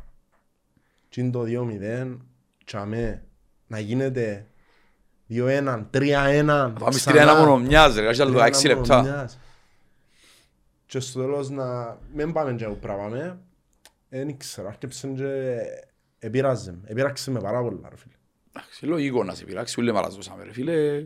και 1.08 1.20
είναι 1.20 1.31
το 1.31 1.43
2-0 1.46 2.17
και 2.64 2.76
αμέ, 2.76 3.25
να 3.67 3.79
γίνεται 3.79 4.46
2-1, 5.31 5.87
3-1 5.90 6.73
Πάμε 6.79 6.93
στη 6.93 7.19
ένα 7.19 7.34
μόνο 7.34 7.58
μιας, 7.58 7.94
ρε, 7.94 8.08
έχει 8.08 8.23
άλλο 8.23 8.40
6 8.40 8.67
λεπτά. 8.67 9.29
Και 10.87 11.00
στο 11.00 11.20
τέλος 11.20 11.50
να 11.50 11.99
μην 12.14 12.32
πάμε 12.32 12.52
και 12.55 12.67
όπου 12.67 12.78
πράγμα, 12.78 13.38
δεν 14.08 14.28
ήξερα, 14.28 14.69
αρκέψε 14.69 15.08
και 15.08 15.61
επειράζε 16.19 16.73
με, 16.73 16.81
επειράξε 16.85 17.31
με 17.31 17.40
πάρα 17.40 17.62
πολλά 17.62 17.88
ρε 17.88 17.96
φίλε. 17.96 18.14
Εντάξει, 18.55 18.87
λογικό 18.87 19.25
να 19.25 19.35
σε 19.35 19.44
πειράξει, 19.44 19.81
ούλε 19.81 19.93
μαραζώσαμε, 19.93 20.44
ρε 20.44 20.52
φίλε. 20.52 21.05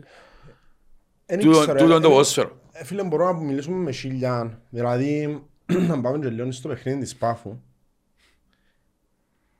Εν 1.25 1.39
Τούτο- 1.39 1.57
ήξερα, 1.57 1.77
Τούτο 1.77 1.91
είναι 1.93 2.01
το 2.01 2.07
ε, 2.07 2.11
ποδόσφαιρο. 2.11 2.61
Ε, 2.79 2.83
Φίλε, 2.83 3.03
μπορούμε 3.03 3.31
να 3.31 3.37
μιλήσουμε 3.39 3.77
με 3.77 3.91
χίλια. 3.91 4.61
Δηλαδή, 4.69 5.43
να 5.87 6.01
πάμε 6.01 6.19
και 6.19 6.29
λίγο 6.29 6.51
στο 6.51 6.67
παιχνίδι 6.67 6.99
της 6.99 7.15
Πάφου. 7.15 7.59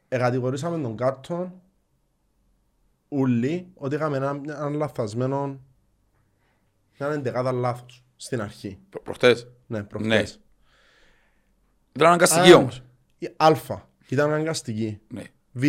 Εκατηγορήσαμε 0.07 0.81
τον 0.81 0.97
Κάρτον 0.97 1.61
ούλοι 3.09 3.71
ότι 3.73 3.95
είχαμε 3.95 4.17
ένα, 4.17 4.41
ένα 4.45 4.69
λαθασμένο 4.69 5.59
μια 6.99 7.09
εντεκάδα 7.11 7.51
λάθος 7.51 8.03
στην 8.15 8.41
αρχή. 8.41 8.79
Προ- 8.89 9.03
Προχτές; 9.03 9.47
Ναι, 9.67 9.83
προχτές. 9.83 10.39
Ήταν 11.93 12.07
αναγκαστική 12.07 12.51
Αν 12.51 12.59
όμως. 12.59 12.83
η 13.19 13.29
Α 13.37 13.55
ήταν 14.09 14.31
αναγκαστική. 14.31 14.99
Ναι. 15.07 15.23
Β. 15.51 15.63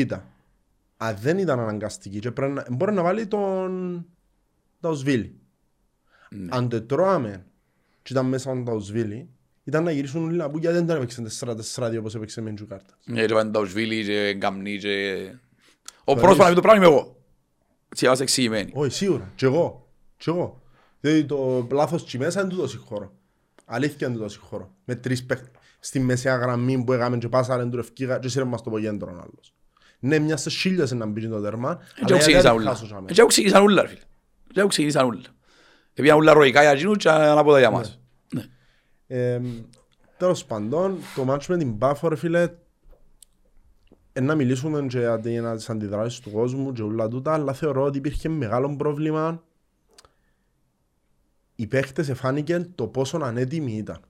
Αν 0.96 1.16
δεν 1.16 1.38
ήταν 1.38 1.60
αναγκαστική 1.60 2.18
και 2.18 2.30
πρέπει 2.30 2.52
να, 2.52 2.64
μπορεί 2.70 2.92
να 2.92 3.02
βάλει 3.02 3.26
τον 3.26 4.06
Ταουσβίλη. 4.80 5.38
Ναι. 6.30 6.48
Αν 6.56 6.68
το 6.68 6.82
τρώαμε 6.82 7.46
και 8.08 8.14
ήταν 8.14 8.26
μέσα 8.26 8.50
τον 8.50 8.64
Ταουσβίλη, 8.64 9.28
ήταν 9.64 9.84
να 9.84 9.90
γυρίσουν 9.90 10.24
όλοι 10.24 10.36
να 10.36 10.50
πούν 10.50 10.60
γιατί 10.60 10.76
δεν 10.76 10.86
τον 10.86 10.96
έπαιξε 10.96 11.22
4-4-2 11.74 11.96
όπως 11.98 12.14
έπαιξε 12.14 12.40
με 12.40 12.52
Τζουκάρτα. 12.52 12.94
Ναι, 13.04 13.26
και 13.26 13.34
πάνε 13.34 13.50
τα 13.50 13.60
Ουσβίλη 13.60 14.04
και 14.04 14.34
Γκαμνί 14.36 14.78
και... 14.78 15.16
Ο 16.04 16.14
πρόσωπος 16.14 16.38
να 16.38 16.46
μην 16.46 16.54
το 16.54 16.60
πράγμα 16.60 16.84
είμαι 16.84 16.94
εγώ. 16.94 17.16
Έτσι 17.88 18.04
είμαστε 18.04 18.24
εξηγημένοι. 18.24 18.70
Όχι, 18.74 18.92
σίγουρα. 18.92 19.32
Και 19.34 19.46
εγώ. 19.46 19.88
Και 20.16 20.30
εγώ. 20.30 20.62
Διότι 21.00 21.24
το 21.24 21.66
λάθος 21.72 22.04
τσι 22.04 22.18
μέσα 22.18 22.40
δεν 22.40 22.50
του 22.50 22.56
δώσει 22.56 22.76
χώρο. 22.76 23.12
Αλήθεια 23.64 23.96
δεν 23.98 24.12
του 24.12 24.18
δώσει 24.18 24.38
χώρο. 24.38 24.74
Με 24.84 24.94
τρεις 24.94 25.26
παίχτες. 25.26 25.50
Στη 25.78 26.00
μεσαία 26.00 26.36
γραμμή 26.36 26.84
που 26.84 26.92
έκαμε 26.92 27.18
και 27.18 27.28
πάσαρε 27.28 27.66
του 27.66 27.78
ευκήγα 27.78 28.18
και 28.18 28.28
σύρε 28.28 28.44
μας 28.44 28.62
το 28.62 28.70
πογέντρο 28.70 29.10
άλλος. 29.10 29.54
Ναι, 29.98 30.18
μιας 30.18 30.42
σε 30.42 30.50
χίλιας 30.50 30.90
να 30.90 31.06
μπει 31.06 31.28
το 31.28 31.40
τέρμα. 31.40 31.78
Έτσι 32.00 32.12
έχω 32.12 32.18
ξεκινήσαν 32.18 32.56
ούλα. 32.56 32.70
Έτσι 33.06 33.20
έχω 33.20 33.28
ξεκινήσαν 33.28 33.62
ούλα, 33.62 33.82
ρε 33.82 33.88
φίλε. 33.88 34.00
Έτσι 34.00 34.60
έχω 34.60 34.68
ξεκινήσαν 34.68 35.06
ούλα. 35.06 35.36
Επειδή 35.98 36.12
ούλα 36.16 36.32
ροϊκά 36.32 36.60
για 36.62 36.70
εκείνους 36.70 36.96
και 36.96 37.08
ανάποδα 37.08 37.58
για 37.58 37.70
μας. 37.70 38.00
Ναι. 38.34 38.44
Ε, 39.06 39.40
τέλος 40.16 40.44
πάντων, 40.44 40.98
το 41.14 41.24
μάτσο 41.24 41.52
με 41.52 41.58
την 41.58 41.78
Πάφο, 41.78 42.08
ρε 42.08 42.16
φίλε, 42.16 42.48
ε, 44.12 44.20
να 44.20 44.34
μιλήσουμε 44.34 44.86
και 44.86 44.98
για 44.98 45.20
τι- 45.20 45.30
για 45.30 45.54
τις 45.56 45.70
αντιδράσεις 45.70 46.20
του 46.20 46.30
κόσμου 46.30 46.72
και 46.72 46.82
όλα 46.82 47.08
τούτα, 47.08 47.32
αλλά 47.32 47.52
θεωρώ 47.52 47.82
ότι 47.82 47.98
υπήρχε 47.98 48.28
μεγάλο 48.28 48.76
πρόβλημα. 48.76 49.42
Οι 51.54 51.66
παίχτες 51.66 52.08
εφάνηκε 52.08 52.68
το 52.74 52.86
πόσο 52.86 53.18
ανέτοιμοι 53.22 53.72
ήταν. 53.76 54.00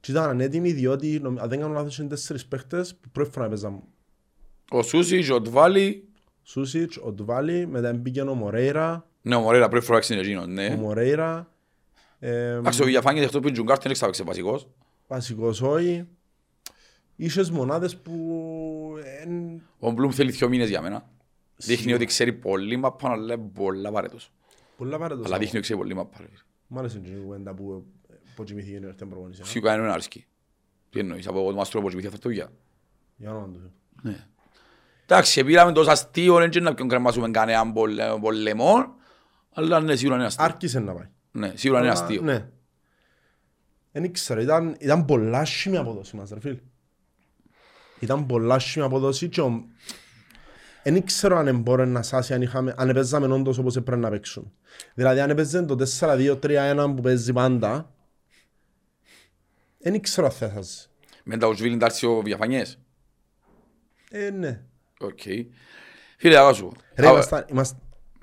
Και 0.00 0.10
ήταν 0.10 0.28
ανέτοιμοι 0.28 0.72
διότι, 0.72 1.20
νομ- 1.22 1.40
αν 1.40 1.48
δεν 1.48 1.60
κάνω 1.60 1.72
λάθος, 1.72 1.98
είναι 1.98 2.08
τέσσερις 2.08 2.46
παίχτες 2.46 2.94
που 2.94 3.08
πρώτη 3.12 3.30
φορά 3.30 3.46
έπαιζαν. 3.46 3.82
Ο 4.70 4.82
Σούσις, 4.82 5.30
ο 5.30 5.40
Τβάλι, 5.42 6.08
Σούσιτς, 6.42 6.96
ο 6.96 7.12
Τβάλι, 7.12 7.66
μετά 7.66 7.92
μπήκε 7.92 8.20
ο 8.20 8.34
Μορέιρα, 8.34 9.07
ναι, 9.22 9.34
ο 9.34 9.40
Μωρέρα 9.40 9.68
πρέπει 9.68 9.84
φορά 9.84 10.00
είναι 10.10 10.20
εκείνος, 10.20 10.44
ο 10.44 10.46
ναι. 10.46 10.76
Μορέιρα, 10.76 11.52
ε, 12.18 12.50
Εντάξει, 12.52 12.82
ο 12.82 12.86
Βillafán 12.86 13.22
αυτό 13.24 13.38
που 13.40 13.44
είναι 13.46 13.52
Τζουγκάρτ 13.56 13.82
δεν 13.82 13.90
έξαπαιξε 13.90 14.22
βασικός. 14.22 14.68
βασικός 15.06 15.60
όχι. 15.62 16.06
Είχες 17.16 17.50
μονάδες 17.50 17.96
που 17.96 18.14
εν, 19.22 19.62
Ο 19.78 19.90
Μπλουμ 19.90 20.10
θέλει 20.10 20.30
δύο 20.30 20.48
μήνες 20.48 20.68
για 20.68 20.80
μένα. 20.80 21.08
Δείχνει 21.56 21.92
ότι 21.92 22.04
ξέρει 22.04 22.32
πολύ 22.32 22.76
μαπά, 22.76 23.10
αλλά 23.10 23.34
είναι 23.34 23.50
πολλά 23.54 23.90
βαρέτος. 23.90 24.30
Πολλά 24.76 24.98
παρέτος. 24.98 25.26
Αλλά 25.26 25.36
δείχνει 25.38 25.52
ότι 25.52 25.60
ξέρει 25.60 25.78
πολύ 25.78 25.94
μαπά. 25.94 26.16
ρε. 26.20 26.26
Μ' 26.66 26.78
άρεσε 26.78 27.00
η 27.04 27.18
κουβέντα 27.24 27.54
που 27.54 27.84
που 28.34 28.44
κοιμήθηκε 28.44 28.76
η 28.76 28.80
νύχτα 28.80 29.06
προπονήση. 29.06 29.44
Σίγουρα 29.44 29.74
είναι 29.74 29.82
ένα 29.82 29.92
άρσκι. 29.92 30.26
Τι 30.90 30.98
εννοείς, 30.98 31.26
από 31.26 31.38
εγώ 31.38 31.50
το 31.50 31.56
μάστρο 31.56 31.80
που 31.80 31.88
κοιμηθεί 31.88 32.06
αυτό 32.06 32.30
για. 32.30 32.52
Για 33.16 33.30
όνομα 33.30 33.46
του. 33.52 33.72
Ναι. 34.02 34.26
Εντάξει, 35.02 35.44
πήραμε 35.44 35.72
τόσο 35.72 35.90
αστείο, 35.90 36.36
δεν 36.36 36.50
ξέρω 36.50 36.64
να 36.64 36.74
ποιον 36.74 36.88
κρεμάσουμε 36.88 37.30
κανέναν 37.30 37.72
πολε- 37.72 38.18
πολεμό, 38.20 38.94
αλλά 39.52 39.80
ναι, 39.80 39.96
σίγουρα 39.96 40.16
είναι 40.16 40.26
αστείο. 40.26 40.44
Άρχισε 40.44 40.80
να 40.80 40.94
πάει. 40.94 41.08
Ναι, 41.30 41.52
σίγουρα 41.54 41.80
είναι 41.80 41.90
Αλλά, 41.90 42.00
αστείο. 42.00 42.22
Ναι. 42.22 42.48
Δεν 43.92 44.04
ήξερα, 44.04 44.40
ήταν, 44.40 44.76
ήταν 44.78 45.04
πολλά 45.04 45.44
σχήμη 45.44 45.76
απόδοση 45.76 46.16
μας, 46.16 46.30
ρε 46.30 46.40
φίλ. 46.40 46.58
Ήταν 47.98 48.26
πολλά 48.26 48.58
σχήμη 48.58 48.84
απόδοση 48.84 49.28
και 49.28 49.40
ο... 49.40 49.64
Δεν 50.82 50.96
ήξερα 50.96 51.38
αν 51.38 51.60
μπορεί 51.60 51.86
να 51.86 52.02
σάσει 52.02 52.34
αν, 52.34 52.42
είχαμε, 52.42 52.74
αν 52.76 52.92
παίζαμε 52.92 53.34
όντως 53.34 53.58
όπως 53.58 53.76
έπρεπε 53.76 54.00
να 54.00 54.10
παίξουμε. 54.10 54.52
Δηλαδή 54.94 55.20
αν 55.20 55.30
έπαιζε 55.30 55.62
το 55.62 55.76
4-2-3-1 56.00 56.92
που 56.96 57.02
παίζει 57.02 57.32
πάντα, 57.32 57.92
δεν 59.78 59.94
ήξερα 59.94 60.26
αν 60.26 60.32
θα 60.32 60.44
έσασε. 60.46 60.88
Με 61.24 61.36
τα 61.36 61.46
ουσβίλ 61.46 61.72
εντάξει 61.72 62.06
ο 62.06 62.20
Βιαφανιές; 62.22 62.78
Ε, 64.10 64.30
ναι. 64.30 64.62
Οκ. 65.00 65.20
Φίλε, 66.16 66.36
αγώ 66.36 66.52
σου. 66.52 66.72
Ρε, 66.94 67.08
Α, 67.08 67.44
ήμασταν, 67.50 67.80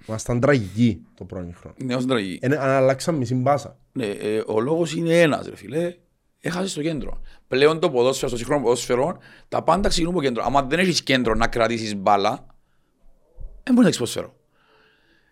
ήμασταν, 0.07 0.35
ήμασταν 0.35 0.39
τραγικοί 0.39 1.05
το 1.15 1.23
πρώτο 1.23 1.51
χρόνο. 1.59 1.75
Ναι, 1.83 1.95
ως 1.95 2.05
τραγική. 2.05 2.39
Ε, 2.41 2.55
αν 2.55 2.69
αλλάξαμε 2.69 3.17
μισή 3.17 3.35
μπάσα. 3.35 3.77
Ναι, 3.91 4.05
ε, 4.05 4.43
ο 4.47 4.59
λόγος 4.59 4.95
είναι 4.95 5.21
ένας, 5.21 5.47
ρε 5.47 5.55
φίλε. 5.55 5.95
Έχασες 6.39 6.73
το 6.73 6.81
κέντρο. 6.81 7.21
Πλέον 7.47 7.79
το 7.79 7.89
ποδόσφαιρο, 7.89 8.27
στο 8.27 8.37
σύγχρονο 8.37 8.61
ποδόσφαιρο, 8.63 9.17
τα 9.47 9.63
πάντα 9.63 9.89
ξεκινούν 9.89 10.13
από 10.13 10.23
κέντρο. 10.23 10.43
Αν 10.43 10.69
δεν 10.69 10.79
έχεις 10.79 11.03
κέντρο 11.03 11.33
να 11.35 11.47
κρατήσεις 11.47 11.95
μπάλα, 11.95 12.45
δεν 13.63 13.73
μπορείς 13.73 13.81
να 13.81 13.87
έχεις 13.87 13.97
ποδόσφαιρο. 13.97 14.35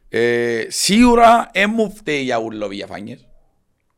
Ε, 0.10 0.65
σίγουρα 0.68 1.50
δεν 1.53 1.72
μου 1.75 1.92
φταίει 1.96 2.22
για 2.22 2.39
ούλο 2.39 2.68
διαφάνειες. 2.68 3.27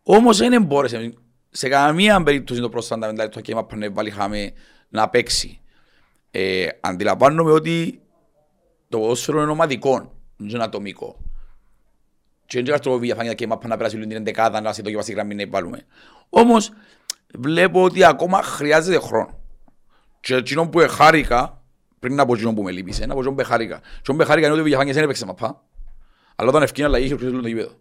Όμως 0.04 0.38
δεν 0.38 0.64
μπόρεσε 0.64 1.14
σε 1.50 1.70
καμία 1.70 2.24
περίπτωση 2.24 2.62
το 2.62 2.70
προστάντα 2.70 3.08
μετά 3.08 3.30
το 3.30 3.42
κέμα 3.42 3.66
που 3.66 3.78
βάλει 3.92 4.10
χάμε 4.10 4.52
να 4.90 5.10
παίξει. 5.10 5.60
Ε, 6.32 6.68
αντιλαμβάνομαι 6.82 7.52
ότι 7.52 8.02
το 8.90 9.00
ποδόσφαιρο 9.00 9.42
είναι 9.42 9.52
ομαδικό, 9.52 9.94
δεν 9.98 10.15
είναι 10.38 10.64
ατομικό. 10.64 11.20
Και 12.46 12.62
δεν 12.62 12.80
ξέρω 12.80 12.98
διαφάνεια 12.98 13.34
και 13.34 13.48
μάπα 13.48 13.68
να 13.68 13.78
περάσει 13.78 14.00
την 14.00 14.12
εντεκάδα 14.12 14.62
να 14.62 14.74
σε 14.74 14.82
το 14.82 14.90
και 14.90 15.14
γραμμή 15.14 15.36
να 15.36 15.48
βάλουμε. 15.50 15.86
Όμως 16.30 16.72
βλέπω 17.38 17.84
ότι 17.84 18.04
ακόμα 18.04 18.42
χρειάζεται 18.42 19.00
χρόνο. 19.00 19.40
Και 20.20 20.36
εκείνο 20.36 20.70
που 20.70 20.80
χάρηκα, 20.90 21.64
πριν 22.00 22.20
από 22.20 22.34
εκείνο 22.34 22.54
που 22.54 22.64
με 22.64 22.72
λείπησε, 22.72 23.04
από 23.04 23.20
εκείνο 23.20 23.36
που 23.36 23.44
χάρηκα. 23.44 23.82
Εκείνο 24.00 24.18
που 24.18 24.26
χάρηκα 24.26 24.46
είναι 24.46 24.56
ότι 24.56 24.62
ο 24.62 24.66
Βιαφάνιας 24.66 24.96
δεν 24.96 25.04
έπαιξε 25.04 25.26
μαπά. 25.26 25.64
Αλλά 26.36 26.50
όταν 26.50 26.62
ευκαιρία 26.62 26.86
αλλαγή 26.86 27.06
είχε 27.06 27.14
ο 27.14 27.18
Χριστός 27.18 27.42
το 27.42 27.48
γήπεδο. 27.48 27.72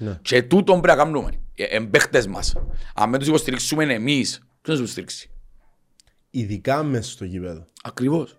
Ναι. 0.00 0.18
Και 0.22 0.42
τούτον 0.42 0.80
πρέπει 0.80 0.98
να 0.98 1.04
κάνουμε. 1.04 1.32
Ε, 1.54 1.64
Εμπαίχτες 1.64 2.26
μας. 2.26 2.54
Αν 2.94 3.10
δεν 3.10 3.18
τους 3.18 3.28
υποστηρίξουμε 3.28 3.84
εμείς, 3.84 4.38
ποιος 4.38 4.48
θα 4.62 4.72
τους 4.72 4.78
υποστηρίξει; 4.80 5.30
Ειδικά 6.30 6.82
μέσα 6.82 7.10
στο 7.10 7.24
γήπεδο. 7.24 7.66
Ακριβώς. 7.82 8.38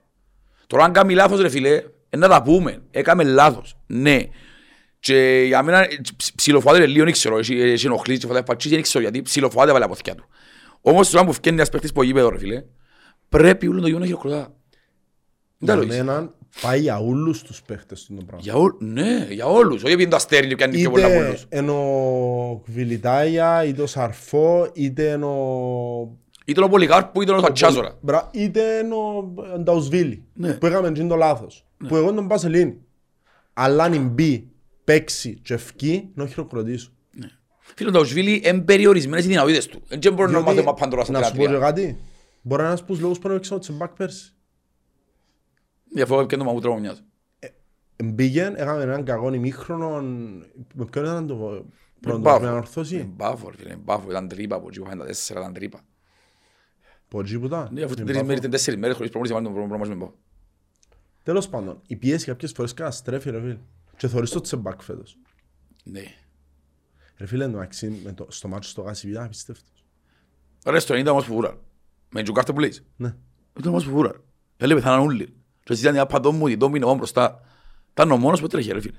Τώρα 0.67 0.83
αν 0.83 0.93
κάνει 0.93 1.13
λάθος 1.13 1.39
ρε 1.39 1.49
φίλε, 1.49 1.69
ε, 1.75 1.85
να 2.15 2.27
τα 2.27 2.41
πούμε. 2.41 2.81
Έκαμε 2.91 3.23
λάθος. 3.23 3.77
Ναι. 3.87 4.19
Και 4.99 5.43
για 5.47 5.63
μένα 5.63 5.79
ε, 5.83 5.87
ψ- 6.17 6.35
ψιλοφοβάται 6.35 6.85
λίγο, 6.85 7.03
δεν 7.03 7.13
ξέρω. 7.13 7.37
Έχει 7.37 7.61
έχει 7.61 7.85
ενοχλήσει 7.85 8.19
και 8.19 8.27
φοβάται 8.27 8.45
πατσίσει, 8.45 8.73
δεν 8.73 8.83
ξέρω 8.83 9.03
γιατί. 9.03 9.21
Ψιλοφοβάται 9.21 9.71
βάλε 9.71 9.83
από 9.83 9.93
αυτιά 9.93 10.15
του. 10.15 10.25
Όμως 10.81 11.09
τώρα 11.09 11.25
που 11.25 11.33
φκένει 11.33 11.55
ένας 11.55 11.69
παίχτης 11.69 11.91
που 11.91 12.03
γήπεδο 12.03 12.29
ρε 12.29 12.37
φίλε, 12.37 12.63
πρέπει 13.29 13.67
όλο 13.67 13.79
το 13.79 13.85
γήπεδο 13.85 13.99
να 13.99 14.05
χειροκροτά. 14.05 14.53
Δεν 15.57 15.67
τα 15.67 15.73
Για 15.73 15.75
νοείς. 15.75 15.97
μένα 15.97 16.33
πάει 16.61 16.79
για 16.79 16.97
όλους 16.99 17.41
τους 17.43 17.61
παίχτες 17.61 18.03
του 18.05 18.15
το 18.15 18.23
πράγμα. 18.25 18.41
Για 18.43 18.53
όλους, 18.55 18.77
ναι, 18.81 19.27
για 19.29 19.45
όλους. 19.45 19.83
Όχι 19.83 19.93
επειδή 19.93 20.09
το 20.09 20.15
αστέρι 20.15 20.47
και 20.47 20.55
πιάνει 20.55 20.75
πιο 20.77 20.89
πολλά 20.89 21.05
από 21.05 21.15
Είτε 21.15 21.25
όλους. 21.27 21.45
είναι 21.51 21.71
ο 21.71 22.61
Κβιλιτάια, 22.65 23.63
είτε 23.65 23.81
ο 23.81 23.85
Σαρφό, 23.87 24.69
είτε 24.73 25.03
είναι 25.03 25.25
ο... 25.25 26.17
Είτε 26.45 26.63
ο 26.63 26.69
Πολυκάρπου, 26.69 27.21
είτε 27.21 27.31
ο 27.31 27.39
Σατσάζορα. 27.39 27.97
Μπρα- 28.01 28.29
Είτε 28.33 28.61
είναι 28.83 28.93
ο 28.95 29.33
Νταουσβίλη, 29.59 30.23
Ναι. 30.33 30.53
που 30.53 30.65
έκαμε 30.65 30.87
εκείνο 30.87 31.07
το 31.07 31.15
λάθος. 31.15 31.65
Που 31.77 31.95
εγώ 31.95 32.13
τον 32.13 32.27
πάω 32.27 32.37
σε 32.37 32.49
λύνει. 32.49 32.81
Αλλά 33.53 33.83
αν 33.83 34.07
μπει, 34.07 34.51
παίξει 34.83 35.39
και 35.41 35.53
ευκεί, 35.53 36.09
να 36.13 36.27
χειροκροτήσω. 36.27 36.89
Φίλε, 37.75 37.91
το 37.91 37.99
Οσβίλη 37.99 38.41
είναι 38.45 38.61
περιορισμένες 38.61 39.25
οι 39.25 39.27
δυνατότητες 39.27 39.67
του. 39.67 39.81
Δεν 39.87 40.13
μπορεί 40.13 40.31
να 40.31 40.39
Διότι, 40.39 40.43
μάθει 40.45 40.63
μαπάντορα 40.63 41.03
στα 41.03 41.11
Να 41.19 41.23
σου 41.23 41.35
πω 41.35 41.41
και 41.45 41.47
33. 41.55 41.59
κάτι. 41.59 41.97
Μπορεί 42.41 42.61
να 42.61 42.67
είναι 42.67 42.67
ένας 42.67 42.79
από 42.79 42.91
τους 42.91 42.99
λόγους 43.01 43.19
που 43.19 43.27
έπαιξε 43.27 43.53
ο 43.53 43.59
Τσεμπάκ 43.59 43.91
πέρσι. 43.95 44.33
Διαφορά 45.93 46.21
έπιανε 46.21 46.43
το 46.43 46.49
μαγούτρο 46.49 46.73
μου 46.73 46.79
μοιάζει. 46.79 47.01
Μπήκε, 48.03 48.53
έκαμε 48.55 48.81
έναν 48.83 49.03
κακό 49.03 49.33
ημίχρονο. 49.33 50.01
Με 50.73 50.85
ποιον 50.85 51.05
ήταν 51.05 51.27
το 51.27 51.65
πρώτο, 52.01 52.19
Μπάφο. 52.19 52.39
με 52.41 52.47
ανορθώσει; 52.47 53.11
Μπάφο, 53.15 53.49
ρε 53.49 53.55
φίλε, 53.57 53.75
μπάφο. 53.75 54.09
Ήταν 54.09 54.27
τρύπα 54.27 54.55
από 54.55 54.67
εκεί 54.67 54.79
που 54.79 54.85
είχαν 54.85 54.97
τα 54.97 55.05
τέσσερα, 55.05 55.39
ήταν 55.39 55.53
τρύπα. 55.53 55.79
Από 57.07 57.19
εκεί 57.19 57.39
που 57.39 57.45
ήταν; 57.45 57.69
Ναι, 57.71 57.81
αφού 57.83 57.89
Με 57.89 57.95
τρεις 57.95 58.05
Μπάφο. 58.11 58.23
μέρες, 58.25 58.39
ήταν 58.39 58.51
τέσσερις 58.51 58.79
μέρες 58.79 58.95
χωρίς 58.95 59.11
προπόνηση, 59.11 59.33
βάλουν 59.37 59.53
τον 59.53 59.61
πρώτο 59.61 59.75
πρόγραμμα 59.77 59.95
με 59.95 60.05
μπάφο. 60.05 60.17
Τέλος 61.25 61.49
πάντων, 61.49 61.81
η 61.87 61.95
πίεση 61.95 62.25
κάποιες 62.25 62.51
φορές 62.51 62.73
καταστρέφει 62.73 63.29
ρε 63.29 63.39
φίλε. 63.39 63.57
Και 63.97 64.07
θωρείς 64.07 64.29
το 64.29 64.41
Τσεμπάκ 64.41 64.81
φέτος. 64.81 65.17
Ναι. 65.83 66.03
Ρε 67.17 67.25
φίλε, 67.25 67.43
εντάξει, 67.43 68.01
με 68.03 68.13
το, 68.13 68.25
στο 68.29 68.47
μάτσο 68.47 68.69
στο 68.69 68.81
Γάσι 68.81 69.09
ήταν 69.09 69.23
απίστευτος. 69.23 69.85
Ρε, 70.65 70.79
στο 70.79 70.95
90 70.95 71.05
όμως 71.05 71.25
που 71.25 71.33
βούρα. 71.33 71.57
Με 72.09 72.23
την 72.23 72.33
κάρτα 72.33 72.53
που 72.53 72.59
λες. 72.59 72.83
Ναι. 72.95 73.15
Ήταν 73.57 73.71
όμως 73.71 73.85
που 73.85 73.91
βούρα. 73.91 74.11
Έλεγε 74.57 74.79
πεθάναν 74.79 74.99
όλοι. 74.99 75.25
Και 75.63 75.71
έτσι 75.71 75.83
ήταν 75.83 75.95
η 75.95 75.99
απατό 75.99 76.31
μου, 76.31 76.47
η 76.47 76.57
τόμη 76.57 76.77
είναι 76.77 76.85
εγώ 76.85 76.95
μπροστά. 76.95 77.41
Ήταν 77.91 78.11
ο 78.11 78.17
μόνος 78.17 78.41
που 78.41 78.47
τρέχει, 78.47 78.71
ρε 78.71 78.81
φίλε. 78.81 78.97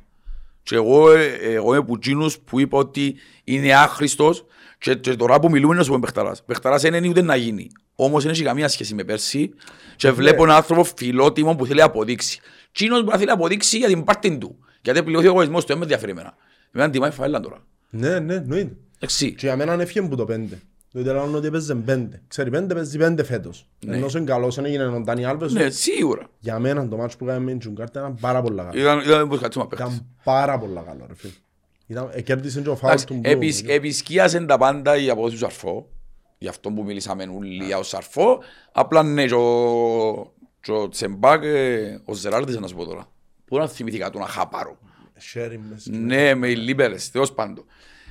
Και 0.67 0.75
εγώ, 0.75 1.11
ε, 1.11 1.27
εγώ 1.41 1.75
είμαι 1.75 1.85
που 1.85 1.95
εκείνους 1.95 2.39
που 2.39 2.61
είπα 2.61 2.79
ότι 2.79 3.17
είναι 3.45 3.75
άχρηστος 3.75 4.45
και, 4.79 4.95
και 4.95 5.15
τώρα 5.15 5.41
που 5.41 5.51
μιλούμε 5.51 5.67
είναι 5.67 5.77
να 5.77 5.85
σου 5.85 5.91
πω 5.91 5.99
παιχταράς. 6.01 6.45
Παιχταράς 6.45 6.83
δεν 6.83 6.95
είναι 6.95 7.09
ούτε 7.09 7.23
να 7.23 7.37
γίνει. 7.37 7.71
Όμως 7.95 8.23
δεν 8.23 8.33
έχει 8.33 8.43
καμία 8.43 8.69
σχέση 8.69 8.95
με 8.95 9.05
πέρσι 9.05 9.55
και 9.97 10.11
βλέπω 10.11 10.43
έναν 10.45 10.57
άνθρωπο 10.57 10.85
φιλότιμο 10.85 11.55
που 11.55 11.67
θέλει 11.67 11.79
να 11.79 11.85
αποδείξει. 11.85 12.41
Εκείνος 12.71 13.05
που 13.05 13.11
θέλει 13.11 13.25
να 13.25 13.33
αποδείξει 13.33 13.79
για 13.79 13.89
την 13.89 14.05
πάρτη 14.05 14.39
του. 14.39 14.59
Γιατί 14.83 15.03
πληρώθηκε 15.03 15.31
ο 15.31 15.33
εγωισμός 15.33 15.61
του, 15.61 15.67
δεν 15.67 15.77
με 15.77 15.83
ενδιαφέρει 15.83 16.11
εμένα. 16.11 16.35
Εμένα 16.73 16.91
τιμάει 16.91 17.11
φαέλα 17.11 17.41
τώρα. 17.41 17.65
Ναι, 17.91 18.19
ναι, 18.19 18.35
εννοείται. 18.35 18.77
Εντάξει. 18.97 19.35
Και 19.35 19.47
για 19.47 19.57
μένα 19.57 19.75
είναι 19.75 19.83
έφυγε 19.83 20.03
που 20.03 20.17
το 20.17 20.25
πέντε. 20.25 20.59
Διότι 20.97 21.09
λένε 21.21 21.37
ότι 21.37 21.47
έπαιζε 21.47 21.75
πέντε. 21.75 22.23
Ξέρει, 22.29 22.51
πέντε 22.51 22.75
παίζει 22.75 22.99
πέντε 22.99 23.25
φέτος. 23.25 23.69
Ενώ 23.87 24.07
είναι 24.17 24.25
καλός, 24.25 24.55
δεν 24.55 24.65
έγινε 24.65 24.85
ο 24.87 25.01
Ντάνι 25.01 25.25
Άλβες. 25.25 25.53
Ναι, 25.53 25.71
σίγουρα. 25.71 26.29
Για 26.39 26.59
μένα 26.59 26.89
το 26.89 26.97
μάτσο 26.97 27.17
που 27.17 27.25
κάναμε 27.25 27.45
με 27.45 27.51
την 27.51 27.59
Τζουγκάρτα 27.61 28.01
ήταν 28.01 28.15
πάρα 28.21 28.43
πολύ 28.43 28.57
καλό. 28.57 28.71
Ήταν, 28.75 29.01
ήταν 29.01 29.29
πως 29.29 29.41
κάτσουμε 29.41 29.67
παίχτες. 29.67 29.89
Ήταν 29.89 30.07
πάρα 30.25 30.59
πολύ 30.59 30.73
καλό, 30.87 31.05
ρε 31.09 31.15
φίλε. 31.15 31.33
Ήταν, 31.87 32.11
ε, 32.13 32.21
κέρδισε 32.23 32.61
και 32.61 32.69
ο 32.69 32.77
φάουλ 32.77 32.95
του 32.95 33.15
Εντάξει, 33.15 33.35
Μπλου. 33.37 33.43
επισ- 33.47 33.69
Επισκίασαν 33.69 34.47
τα 34.47 34.59
πάντα 34.59 34.97
η 34.97 35.11
απόδοση 35.11 35.33
του 35.33 35.39
Σαρφό. 35.39 35.89
Γι' 36.39 36.49
αυτό 36.49 36.71
που 36.71 36.83
μιλήσαμε 36.85 37.23
όλοι 37.37 37.65
για 37.65 37.79
ο 37.79 37.83
Σαρφό. 37.83 38.39
Απλά 38.73 39.03
ναι, 39.03 39.27
και 39.27 39.35
ο- 39.35 40.33
και 40.61 40.73
ο 40.73 40.89
Τσεμπάκ, 40.89 41.43
ε, 41.45 42.01
ο 42.05 42.15
Ζεράρδης 42.15 42.59
να 42.59 42.67
σου 42.67 42.75
πω 42.75 42.85
τώρα. 42.85 43.09
Πού 43.45 43.59
να 43.59 43.69
θυμηθήκα 43.69 44.11
του 44.11 44.19
να 44.19 44.27
χαπάρω. 44.27 44.79
Sharing 45.35 45.59
μέσα. 45.71 45.91
Ναι, 45.93 46.35
με 46.35 46.49
οι 46.49 46.57
λίπερες, 46.57 47.11
τέλος 47.11 47.33
πάντων. 47.33 47.65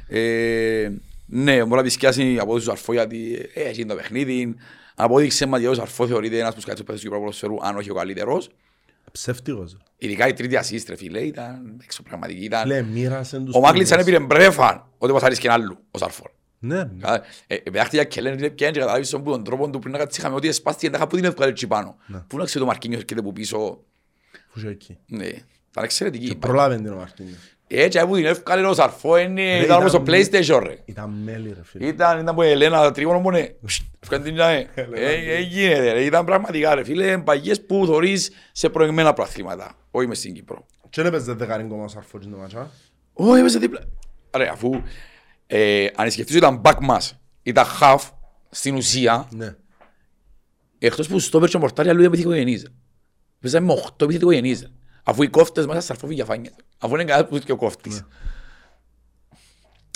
Ε, 0.08 0.90
ναι, 1.26 1.58
μπορεί 1.58 1.74
να 1.74 1.80
επισκιάσει 1.80 2.34
η 2.34 2.40
απόδοση 2.40 2.66
του 2.66 2.72
Σαρφό 2.72 2.94
γιατί 2.94 3.50
ε, 3.54 3.62
έχει 3.62 3.86
το 3.86 3.96
παιχνίδι. 3.96 4.56
Απόδειξε 4.96 5.46
μας 5.46 5.60
γιατί 5.60 5.76
ο 5.76 5.78
Σαρφό 5.80 6.08
θεωρείται 6.08 6.40
ένας 6.40 6.54
που 6.56 6.62
σκάτσε 6.62 6.82
ο 6.82 6.86
παίκτης 6.86 7.04
του 7.04 7.10
ποδοσφαίρου, 7.10 7.56
αν 7.62 7.78
όχι 7.78 7.90
ο 7.90 7.94
καλύτερος. 7.94 8.50
Ψεύτικος. 9.12 9.72
ρε. 9.72 9.78
Ειδικά 9.98 10.28
η 10.28 10.34
τρίτη 10.34 10.56
ασίστ, 10.56 10.90
ρε 10.90 10.96
φίλε, 10.96 11.20
ήταν 11.20 11.80
εξωπραγματική. 11.84 12.44
Ήταν... 12.44 12.68
Λέει, 12.68 12.82
μοίρασαν 12.84 13.46
τους 13.46 13.56
Ο 13.56 13.60
Μάγκλητς 13.60 13.92
αν 13.92 14.04
πίνες. 14.04 14.14
έπαιρε 14.14 14.26
μπρέφαν, 14.26 14.86
ότι 14.98 15.14
μας 15.14 15.24
αρέσει 15.24 15.42
και 15.42 15.48
ένα 15.48 15.56
άλλο, 15.56 15.78
ο 15.92 15.98
Σαρφό. 15.98 16.30
Ναι, 16.60 16.76
ναι. 16.76 16.90
Καλά, 17.00 17.24
ε, 17.48 17.56
Πετάχτηκε 17.56 18.04
και 18.04 18.22
λένε 18.22 18.36
ότι 18.36 18.50
πιάνε 18.50 18.74
και 18.74 18.80
καταλάβεις 18.80 19.10
τον 19.10 19.24
που 19.24 19.32
τον 19.32 19.44
τρόπο 19.44 19.70
του 19.70 19.80
πριν 19.80 19.92
να 19.92 19.98
κάτσει 19.98 20.20
είχαμε 20.20 20.36
ότι 20.36 20.48
εσπάστηκε 20.48 20.88
εντάχα 20.88 21.08
που 21.08 21.16
την 21.16 21.26
εύκολα 21.26 21.48
έτσι 21.48 21.68
πάνω. 21.68 21.96
Πού 22.28 22.38
να 22.38 22.46
ξέρει 22.46 22.60
το 22.60 22.66
Μαρκίνιος 22.66 23.02
έρχεται 23.02 23.20
από 23.20 23.34
πίσω. 23.34 23.84
Φούσε 24.50 24.68
εκεί. 24.68 24.98
Ναι, 25.08 25.26
ήταν 25.26 25.84
εξαιρετική. 25.84 26.36
Προλάβαινε 26.36 26.82
την 26.82 26.92
ο 26.92 26.96
Μαρτίνιος. 26.96 27.55
Έτσι 27.68 28.00
από 28.00 28.16
την 28.16 28.26
εύκολη 28.26 28.64
ο 28.66 28.74
Σαρφό 28.74 29.18
είναι, 29.18 29.58
Ρε, 29.58 29.64
ήταν 29.64 29.78
όπως 29.80 29.92
το 29.92 30.04
ήταν- 30.08 30.16
PlayStation 30.16 30.64
ρε. 30.68 30.78
Ήταν 30.86 31.10
μέλη 31.10 31.54
ρε 31.54 31.64
φίλε. 31.64 31.88
Ήταν, 31.88 32.20
ήταν 32.20 32.36
που 32.36 32.42
η 32.42 32.48
Ελένα 32.50 32.92
τρίγωνο 32.92 33.20
μου 33.20 33.32
ναι. 33.32 33.48
Ευχαριστώ 34.00 34.32
την 34.32 34.40
ε. 34.40 34.70
Ε, 34.94 35.36
ε, 35.36 35.40
γίνεται 35.40 35.92
ρε. 35.92 36.04
Ήταν 36.04 36.26
πραγματικά 36.26 36.76
ρε 36.76 36.84
φίλε 36.84 37.18
παγιές 37.18 37.66
που 37.66 37.86
θωρείς 37.86 38.32
σε 38.52 38.70
προηγμένα 38.70 39.14
προαθλήματα. 39.14 39.72
Όχι 39.92 40.08
μες 40.08 40.18
στην 40.18 40.34
Κύπρο. 40.34 40.66
Και 40.90 41.02
δεν 41.02 41.14
έπαιζε 41.14 41.34
δεκάριν 41.34 41.70
κόμμα 41.70 41.88
σαρφό 41.88 42.18
στην 42.20 42.32
το 42.32 42.38
μάτσα. 42.38 42.72
Όχι, 43.14 43.40
έπαιζε 43.40 43.60
δίπλα. 43.60 43.80
Ρε, 44.38 44.48
αφού 44.48 44.82
ε, 45.48 45.88
αν 45.96 46.12
σκεφτείς 46.12 46.36
ότι 46.36 46.46
ήταν 46.46 46.62
back 46.64 46.78
μας, 46.82 47.20
ήταν 47.44 47.66
half, 47.82 48.00
στην 48.50 48.76
ουσία, 48.76 49.28
Ναι. 49.32 49.56
Εκτός 50.80 51.08
που 51.08 51.20
στο 51.20 51.40
πέρτσο 51.40 51.60
μορτάρι 51.60 51.90
αλλού 51.90 52.04
επιθυμογενείς. 52.04 52.68
Παίζαμε 53.40 53.66
με 53.66 53.82
8 53.98 54.02
επιθυμογενείς. 54.06 54.72
Αφού 55.08 55.24
οι 55.24 55.30
κόφτες 55.30 55.66
μέσα 55.66 55.82
σαρφό 55.82 56.08
διαφάνειες. 56.08 56.54
Αφού 56.80 56.94
είναι 56.94 57.04
κάτι 57.04 57.24
που 57.24 57.38
και 57.38 57.52
ο 57.52 57.56
κόφτης. 57.56 58.06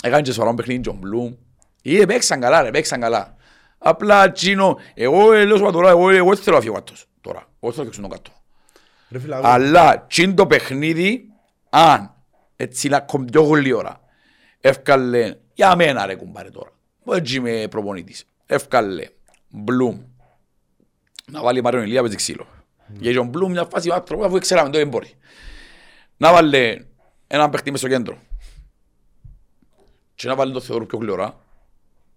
Έκανε 0.02 0.22
και 0.22 0.32
σωρόν 0.32 0.56
παιχνίδι 0.56 0.80
Τζον 0.80 0.96
Μπλουμ. 0.96 1.34
Ή 1.82 2.06
παίξαν 2.06 2.40
καλά 2.40 2.62
ρε, 2.62 2.70
παίξαν 2.70 3.00
καλά. 3.00 3.36
Απλά 3.78 4.32
τσίνο, 4.32 4.78
εγώ 4.94 5.32
ε, 5.32 5.44
λέω 5.44 5.56
σου 5.56 5.70
τώρα, 5.72 5.90
εγώ, 5.90 6.10
εγώ 6.10 6.34
δεν 6.34 6.42
θέλω 6.42 6.56
να 6.56 6.62
φύγω 6.62 6.74
κάτω. 6.74 6.92
Τώρα, 7.20 7.46
εγώ 7.60 7.72
θέλω 7.72 7.84
να 7.84 7.90
παίξω 7.90 8.00
τον 8.00 8.10
κάτω. 8.10 8.30
Ρε 9.10 9.18
φίλε, 9.18 9.36
άκου. 9.36 9.46
Αλλά 9.46 10.06
τσιν 10.06 10.34
το 10.34 10.46
παιχνίδι, 10.46 11.32
αν 11.70 12.14
έτσι 12.56 12.88
να 12.88 13.00
κομπ 13.00 13.30
πιο 13.30 13.42
γλύωρα, 13.42 14.00
εύκαλε, 14.60 15.34
για 15.54 15.76
μένα 15.76 16.06
ρε 16.06 16.14
κουμπάρε 16.14 16.50
τώρα, 16.50 16.70
που 17.04 17.12
έτσι 17.12 17.36
είμαι 17.36 17.66
προπονητής, 17.70 18.24
εύκαλε, 18.46 19.08
Μπλουμ, 19.48 20.00
να 21.26 21.42
βάλει 21.42 21.62
Μάριον 21.62 21.82
Ηλία 21.82 22.00
παίζει 22.00 22.16
ξύλο. 22.16 22.46
Γιατί 22.98 23.18
ο 23.18 23.24
Μπλουμ 23.24 23.50
μια 23.50 23.64
φάση 23.70 23.90
ο 23.90 23.94
άνθρωπος 23.94 24.26
αφού 24.26 24.38
ξέραμε 24.38 24.70
το 24.70 24.78
δεν 24.78 24.88
μπορεί. 24.88 25.12
Να 26.16 26.32
βάλει 26.32 26.86
έναν 27.26 27.50
παίχτη 27.50 27.70
μες 27.70 27.80
στο 27.80 27.88
κέντρο. 27.88 28.18
Και 30.14 30.28
να 30.28 30.34
βάλει 30.34 30.52
το 30.52 30.60
Θεόδωρο 30.60 30.86
πιο 30.86 30.98
γλυωρά. 30.98 31.38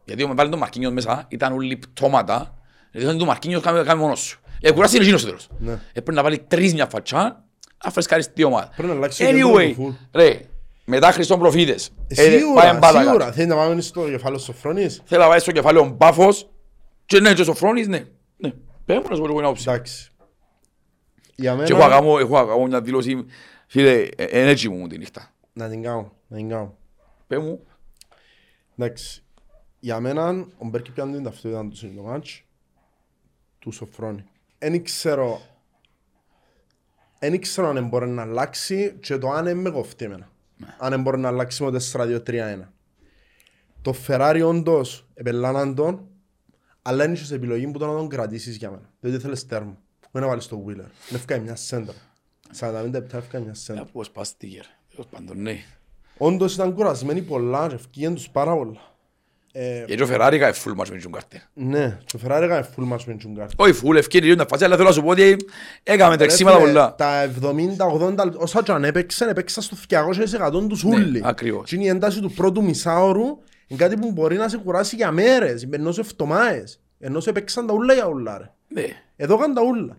Γιατί 0.06 0.24
όταν 0.24 0.36
βάλει 0.36 0.50
τον 0.50 0.60
Μαρκίνιος 0.60 0.94
μέσα 0.94 1.26
ήταν 1.28 1.54
όλοι 1.54 1.78
πτώματα. 1.78 2.58
Γιατί 2.92 3.06
ήταν 3.06 3.18
τον 3.18 3.28
Μαρκίνιος 3.28 3.62
κάμε, 3.62 3.84
κάμε 3.84 4.02
μόνος 4.02 4.20
σου. 4.20 4.40
Ε, 4.62 4.72
κουράσει 4.72 4.94
είναι 4.96 5.04
εκείνος 5.04 5.22
στο 5.22 5.30
τέλος. 5.30 5.48
Ναι. 5.60 5.72
Ε, 5.72 5.78
πρέπει 5.94 6.14
να 6.14 6.24
βάλει 6.24 6.40
τρεις 6.40 6.74
μια 6.74 6.88
φατσά, 6.88 7.44
να 7.86 7.92
φρεσκάρεις 7.92 8.34
τη 8.34 8.44
ομάδα. 8.44 8.70
Πρέπει 8.76 8.88
να 8.90 8.96
αλλάξει 8.96 9.26
το 9.26 9.32
κέντρο 9.32 9.50
Anyway, 9.54 9.74
του 9.76 9.96
full. 10.00 10.08
ρε, 10.14 10.40
μετά 10.86 11.12
Χριστόν 11.12 11.40
προφήτες. 11.40 11.90
Ε, 12.08 12.16
πάει 12.16 12.38
Σίγουρα, 12.40 12.68
εμπάλαγα. 12.68 13.06
σίγουρα. 13.06 13.32
Θέλει 13.32 13.48
να 13.48 13.56
πάμε 13.56 13.82
στο 13.82 14.10
κεφάλαιο 14.10 14.40
Σοφρόνης. 14.40 15.02
Θέλω 15.06 15.22
να 15.22 15.28
βάλει 15.28 15.42
στο 15.42 15.52
κεφάλαιο 15.52 15.86
μπάφος 15.98 16.50
και 17.06 17.20
ναι, 17.20 17.34
και 17.34 17.42
ο 17.42 17.44
Σοφρόνης, 17.44 17.88
ναι. 17.88 18.04
Ναι, 18.38 18.52
πέρα 18.86 19.00
μου 19.02 19.06
να 19.10 19.16
σου 19.16 19.22
πω 19.22 19.28
λίγο 19.28 19.40
μια 19.40 19.48
όψη. 19.50 19.66
Εντάξει. 19.70 20.12
Για 21.44 21.56
Και 21.56 21.62
έχω 21.62 21.82
μένα... 21.82 21.86
αγάμω, 21.86 22.18
έχω 22.20 22.38
αγάμω 22.38 22.66
μια 22.66 22.82
δήλωση, 22.82 23.26
φίλε, 23.68 23.92
ε, 23.92 24.24
ε, 24.24 24.50
έτσι 24.50 24.70
μου 24.70 24.88
τη 24.88 24.98
νύχτα. 24.98 25.34
Να 25.54 25.70
την 25.70 25.82
κάνω, 25.82 26.14
να 26.28 26.38
την 26.38 26.50
κάνω. 26.50 26.78
Πες 27.28 27.40
μου, 27.40 27.60
Εντάξει. 28.78 29.24
Για 29.80 30.00
μένα, 30.00 30.48
ο 30.58 30.66
Μπέρκι 30.66 30.92
πιάνει 30.92 31.14
την 31.14 31.24
ταυτότητα 31.24 31.68
του 31.68 31.76
στο 31.76 31.88
μάτς 32.02 32.44
του 33.60 33.72
Σοφρόνη. 33.72 34.24
Εν 34.58 34.84
ξέρω 34.84 35.42
Εν 37.20 37.42
ξέρω 37.42 37.68
αν 37.68 37.88
μπορεί 37.88 38.08
να 38.08 38.22
αλλάξει 38.22 38.98
και 39.00 39.18
το 39.18 39.30
αν 39.30 39.58
με 39.58 39.70
κοφτεί 39.70 40.06
εμένα. 40.06 40.30
Αν 40.78 41.02
μπορεί 41.02 41.20
να 41.20 41.28
αλλάξει 41.28 41.64
με 41.64 41.80
4-2-3-1. 41.94 42.60
Το 43.82 43.94
Ferrari 44.08 44.42
όντως 44.46 45.08
επελάναν 45.14 45.76
τον, 45.76 46.08
αλλά 46.82 47.06
είναι 47.06 47.16
σε 47.16 47.36
επιλογή 47.36 47.68
που 47.68 47.80
το 47.80 47.86
να 47.86 47.94
τον 47.94 48.10
κρατήσεις 48.10 48.56
για 48.56 48.70
μένα. 48.70 48.90
Διότι 49.00 49.20
θέλεις 49.20 49.46
τέρμα. 49.46 49.78
Δεν 50.16 50.22
να 50.22 50.28
βάλεις 50.28 50.48
το 50.48 50.64
Wheeler. 50.68 50.90
Να 51.10 51.18
έφυγα 51.18 51.40
μια 51.40 51.56
σέντρα. 51.56 51.94
45 52.60 52.90
λεπτά 52.92 53.18
έφυγα 53.18 53.44
μια 53.44 53.54
σέντρα. 53.54 53.82
να 53.82 53.88
πω 53.92 54.04
σπάστηκε 54.04 54.58
ρε. 54.58 54.68
Τέλος 54.90 55.08
πάντων, 55.12 55.42
ναι. 55.42 55.64
Όντως 56.18 56.54
ήταν 56.54 56.74
κουρασμένοι 56.74 57.22
πολλά 57.22 57.68
και 57.68 57.76
ευκήγαν 57.76 58.16
τους 58.16 58.30
πάρα 58.30 58.56
πολλά. 58.56 58.92
Ε, 59.56 59.84
Γιατί 59.86 60.02
ο 60.02 60.06
Φεράρι 60.06 60.36
έκανε 60.36 60.54
full 60.66 60.82
match 60.82 60.88
με 60.90 60.98
τον 60.98 61.12
Κάρτερ. 61.12 61.40
ναι, 61.54 61.98
το 62.12 62.20
Ferrari 62.26 62.42
έκανε 62.42 62.68
full 62.76 62.94
match 62.94 63.04
με 63.06 63.14
τον 63.14 63.36
Κάρτερ. 63.36 63.68
Όχι 63.68 63.82
full, 63.84 63.96
ευκαιρία 63.96 64.34
είναι 64.34 64.46
φάση, 64.50 64.64
αλλά 64.64 64.76
θέλω 64.76 64.88
να 64.88 64.94
σου 64.94 65.02
πω 65.02 65.10
ότι 65.10 65.36
έκαμε 65.84 66.18
τρεξίματα 66.18 66.58
Ρε 66.58 66.64
φίλε, 66.64 66.74
πολλά. 66.74 66.96
Τα 66.96 67.32
70-80 68.34 68.34
όσα 68.38 68.64
και 68.64 68.72
αν 68.72 68.84
έπαιξαν, 68.84 69.30
έπαιξαν 69.30 69.64
στο 69.64 69.78
200% 69.90 70.68
τους 70.68 70.84
ούλοι. 70.84 71.20
Ναι, 71.20 71.28
ακριβώς. 71.28 71.70
Και 71.70 71.76
είναι 71.76 71.84
η 71.84 71.88
ένταση 71.88 72.22
του 72.22 72.32
πρώτου 72.32 72.64
μισάωρου 72.64 73.40
είναι 73.68 73.80
κάτι 73.80 73.98
που 73.98 74.12
μπορεί 74.12 74.36
να 74.36 74.48
σε 74.50 74.58
κουράσει 74.58 74.96
για 74.96 75.12
μέρες, 75.12 75.68
ενώ 75.72 75.92
σε 75.92 76.02
εβδομάδες. 76.02 76.80
Ενώ 77.00 77.20
σε 77.20 77.30
έπαιξαν 77.30 77.68
τα 77.68 77.74
ούλα 77.74 77.94
για 77.94 78.08
ούλα 78.08 78.38
ρε. 78.38 78.52
Ναι. 78.74 78.86
Εδώ 79.16 79.38
κάνουν 79.38 79.56
τα 79.56 79.62
ούλα. 79.64 79.98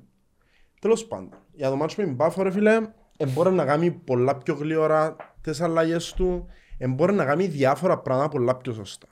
Τέλος 0.80 1.04
πάντων, 1.06 1.28
για 1.52 1.68
το 1.70 1.76
ματς 1.76 1.96
με 2.00 2.06
την 2.06 2.16
Πάφο 2.16 2.42
ρε 2.42 2.50
φίλε, 2.50 2.74
ε, 3.16 3.26
μπορεί 3.26 3.50
να 3.50 3.64
κάνει 3.64 3.90
πολλά 3.90 4.36
πιο 4.36 4.54
γλήορα 4.54 5.16
τις 5.40 5.60
αλλαγές 5.60 6.12
του, 6.12 6.46
ε, 6.78 6.86
μπορεί 6.88 7.12
να 7.12 7.24
κάνει 7.24 7.46
διάφορα 7.46 7.98
πράγματα 7.98 8.28
πολλά 8.28 8.56
πιο 8.56 8.72
σωστά. 8.72 9.06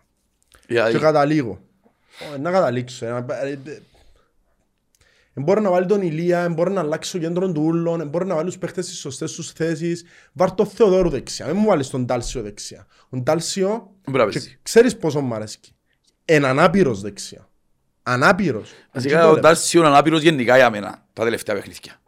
Και 0.67 0.73
Γιατί, 0.73 0.99
καταλήγω. 0.99 1.61
Ω, 2.35 2.39
Να 2.39 2.51
καταλήξω. 2.51 3.07
ε, 3.07 3.11
να- 3.11 3.27
ε, 3.43 3.49
ε, 3.51 3.53
ε, 3.53 3.81
Μπορεί 5.35 5.61
να 5.61 5.71
βάλει 5.71 5.87
τον 5.87 6.03
Ηλία, 6.03 6.43
ε, 6.43 6.49
μπορεί 6.49 6.71
να 6.71 6.81
αλλάξει 6.81 7.13
το 7.13 7.19
κέντρος 7.19 7.53
του 7.53 7.63
ούλλον, 7.65 8.01
ε, 8.01 8.05
μπορεί 8.05 8.27
να 8.27 8.35
βάλει 8.35 8.47
τους 8.49 8.59
παίχτες 8.59 8.85
στις 8.85 8.99
σωστές 8.99 9.33
τους 9.33 9.53
θέσεις. 9.53 10.05
Βάρ' 10.33 10.55
το 10.55 10.65
Θεοδόρου 10.65 11.09
δεξιά, 11.09 11.47
μην 11.47 11.57
μου 11.57 11.67
βάλεις 11.67 11.89
τον 11.89 12.07
Τάλσιο 12.07 12.43
δεξιά. 12.43 12.87
Ο 13.11 13.21
Τάλσιο, 13.23 13.91
Μπράβο, 14.11 14.31
και 14.31 14.39
εσύ. 14.39 14.59
ξέρεις 14.63 14.97
πόσο 14.97 15.21
μου 15.21 15.35
αρέσει. 15.35 15.59
Είναι 16.25 16.47
ανάπηρος 16.49 17.01
δεξιά. 17.01 17.49
Ανάπηρος. 18.03 18.71
Βασικά 18.93 19.29
ο 19.29 19.39
Ντάρσιο 19.39 19.81
είναι 19.81 19.89
ανάπηρος 19.89 20.23
γενικά 20.23 20.57
για 20.57 20.71
μένα 20.71 21.05
τα 21.13 21.25
τελευταία 21.25 21.55
παιχνίδια. 21.55 22.01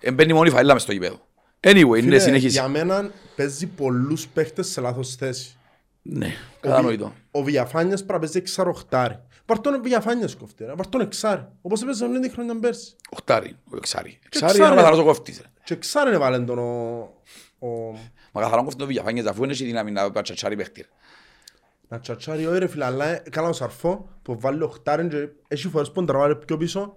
Ε, 0.00 0.12
Μπαίνει 0.12 0.32
μόνο 0.32 0.46
η 0.46 0.50
φαίλα 0.50 0.72
μες 0.72 0.82
στο 0.82 0.92
γήπεδο. 0.92 1.20
Anyway, 1.60 1.94
Φίλε, 1.94 2.00
ναι, 2.08 2.18
συνεχίζει. 2.18 2.52
Για 2.58 2.68
μένα 2.68 3.10
παίζει 3.36 3.66
πολλούς 3.66 4.26
παίχτες 4.26 4.66
σε 4.68 4.80
λάθος 4.80 5.14
θέση. 5.14 5.56
Ναι, 6.02 6.26
Ο 6.56 6.60
κατανοητό. 6.60 7.12
Ο 7.30 7.42
Βιαφάνιας 7.42 7.98
πρέπει 7.98 8.12
να 8.12 8.18
παίζει 8.18 8.38
εξαροχτάρι. 8.38 9.20
Βάρ' 9.46 9.60
τον 9.60 9.82
Βιαφάνιας 9.82 10.34
κοφτή, 10.36 10.64
ρε. 10.64 10.72
βάρ' 10.74 10.88
τον 10.88 11.00
εξάρι. 11.00 11.46
Όπως 11.62 11.82
έπαιζε 11.82 12.06
με 12.06 12.20
την 12.20 12.30
χρονιά 12.30 12.58
πέρσι. 12.58 12.94
Οχτάρι, 13.10 13.56
ο 13.72 13.76
εξάρι. 13.76 14.10
Και 14.10 14.18
Εξάρι 14.26 14.52
είναι 14.56 14.62
εξάρι. 14.64 14.72
ο 14.72 14.82
καθαρός 14.82 14.98
ο 14.98 15.04
κόφτης. 15.04 15.38
ρε. 15.40 15.46
Και 15.64 15.74
εξάρι 15.74 16.08
είναι 16.08 16.18
βάλεν 16.18 16.46
τον 16.46 16.58
ο... 16.58 16.62
ο... 17.58 17.68
Μα 18.32 18.40
καθαρό 18.42 18.60
κόφτης 18.62 18.76
το 18.76 18.86
Βιαφάνιες 18.86 19.26
αφού 19.26 19.42
είναι 19.44 19.52
έχει 19.52 19.64
δύναμη 19.64 19.90
να 19.90 20.10
πατσατσάρει 20.10 20.56
παίχτη. 20.56 20.80
ρε. 20.80 20.88
Να 21.88 21.98
τσατσάρει 22.00 22.46
όχι 22.46 22.58
ρε 22.58 22.66
φίλε, 22.66 22.84
αλλά 22.84 23.04
ε, 23.06 23.22
καλά 23.30 23.48
ο 23.48 23.52
Σαρφό 23.52 24.08
που 24.22 24.40
βάλει 24.40 24.62
οχτάρι 24.62 25.08
και 25.08 25.28
έχει 25.48 25.68
φορές 25.68 25.90
που 25.92 26.04
τραβάρει 26.04 26.36
πιο 26.36 26.56
πίσω. 26.56 26.96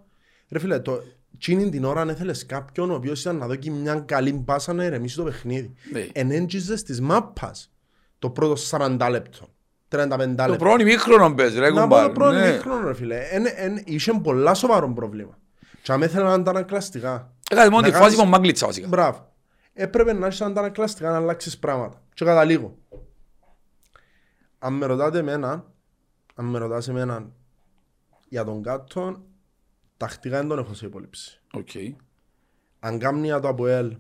Ρε 0.52 0.60
φίλε, 0.60 0.80
το... 0.80 1.00
Τσίνη 1.40 1.70
την 1.70 1.84
ώρα 1.86 2.02
αν 2.02 2.10
έθελες 2.10 2.46
κάποιον 2.46 2.92
ο 2.92 2.94
οποίος 2.94 3.22
ήταν 3.22 3.36
να 3.38 3.48
δώσει 3.48 3.70
μια 3.70 3.96
καλή 3.96 4.34
μπάσα 4.34 4.74
να 4.74 4.84
ηρεμήσει 4.84 5.16
το 5.16 5.24
παιχνίδι. 5.24 5.74
Ναι. 5.92 6.08
Ενέντζιζες 6.14 6.84
της 6.84 7.02
μάπας 7.02 7.72
το 8.20 8.30
πρώτο 8.30 8.54
40 8.70 9.08
λεπτό. 9.10 9.48
35 9.92 10.08
Το 10.10 10.26
λεπτό. 10.26 10.56
πρώτο 10.56 10.82
ημίχρονο 10.82 11.34
παίζει 11.34 11.60
ρε 11.60 11.70
Να 11.70 11.74
πω 11.74 11.80
το 11.80 11.82
κουμπάρ. 12.02 12.12
πρώτο 12.12 12.32
ναι. 12.32 12.52
μήχρονο 12.52 12.88
ρε 12.88 12.94
φίλε. 12.94 13.18
Εν, 13.32 13.44
εν, 13.56 13.82
είχε 13.86 14.14
πολλά 14.24 14.54
σοβαρό 14.54 14.94
πρόβλημα. 14.94 15.38
Και 15.82 15.92
αν 15.92 16.02
ήθελα 16.02 16.38
να 16.38 16.44
τα 16.44 16.50
ανακλαστικά. 16.50 17.34
Έκανε 17.52 17.70
μόνο 17.70 17.82
Να 17.82 17.88
τη 17.88 17.92
κάνεις- 17.94 18.06
φάση 18.08 18.18
με 18.18 18.22
τον 18.24 18.32
Μάγκλητσα 18.32 18.66
βασικά. 18.66 18.88
Μπράβο. 18.88 19.34
Έπρεπε 19.74 20.14
να 20.14 20.26
έχεις 20.28 20.42
αντανακλαστικά 20.42 21.10
να 21.10 21.16
αλλάξεις 21.16 21.58
πράγματα. 21.58 22.02
Και 22.14 22.26
καταλήγω. 22.26 22.78
Αν 24.60 24.74
με 24.74 24.86
ρωτάτε 24.86 25.18
εμένα, 25.18 25.74
αν 26.36 26.46
με 26.46 26.58
ρωτάς 26.58 26.88
εμένα 26.88 27.32
για 28.30 28.44
τον 28.44 28.64
Γάτο, 28.64 29.26
τακτικά 29.98 30.38
δεν 30.38 30.48
τον 30.48 30.60
έχω 30.60 30.74
σε 30.74 30.86
υπόληψη. 30.86 31.42
Οκ. 31.54 31.70
Αν 32.80 33.00
κάνει 33.00 33.26
για 33.26 33.40
το 33.40 33.48
ΑΠΟΕΛ, 33.48 33.98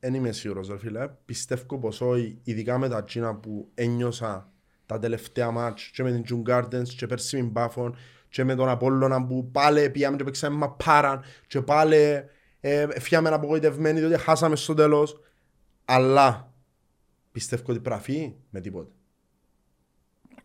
δεν 0.00 0.14
είμαι 0.14 0.32
σίγουρος 0.32 0.68
ρε 0.68 0.78
φίλε. 0.78 1.08
Πιστεύω 1.24 1.78
πως 1.78 2.00
όχι, 2.00 2.38
ειδικά 2.42 2.78
με 2.78 2.88
τα 2.88 3.04
τζείνα 3.04 3.34
που 3.34 3.70
ένιωσα 3.74 4.52
τα 4.86 4.98
τελευταία 4.98 5.50
ματς 5.50 5.90
και 5.90 6.02
με 6.02 6.20
την 6.20 6.44
Djurgårdens 6.44 6.88
και 6.88 7.06
πέρσι 7.06 7.36
με 7.36 7.42
την 7.42 7.52
Πάφων 7.52 7.96
και 8.28 8.44
με 8.44 8.54
τον 8.54 8.68
Απόλλωνα 8.68 9.26
που 9.26 9.50
πάλι 9.50 9.90
πήγαμε 9.90 10.16
και 10.16 10.24
παίξαμε 10.24 10.56
μαπάραν 10.56 11.22
και 11.46 11.62
πάλι 11.62 12.24
ε, 12.60 13.00
φιάμε 13.00 13.28
απογοητευμένοι 13.28 13.98
διότι 13.98 14.18
χάσαμε 14.18 14.56
στο 14.56 14.74
τέλος. 14.74 15.20
Αλλά 15.84 16.52
πιστεύω 17.32 17.62
ότι 17.66 17.80
πραφεί 17.80 18.34
με 18.50 18.60
τίποτε. 18.60 18.90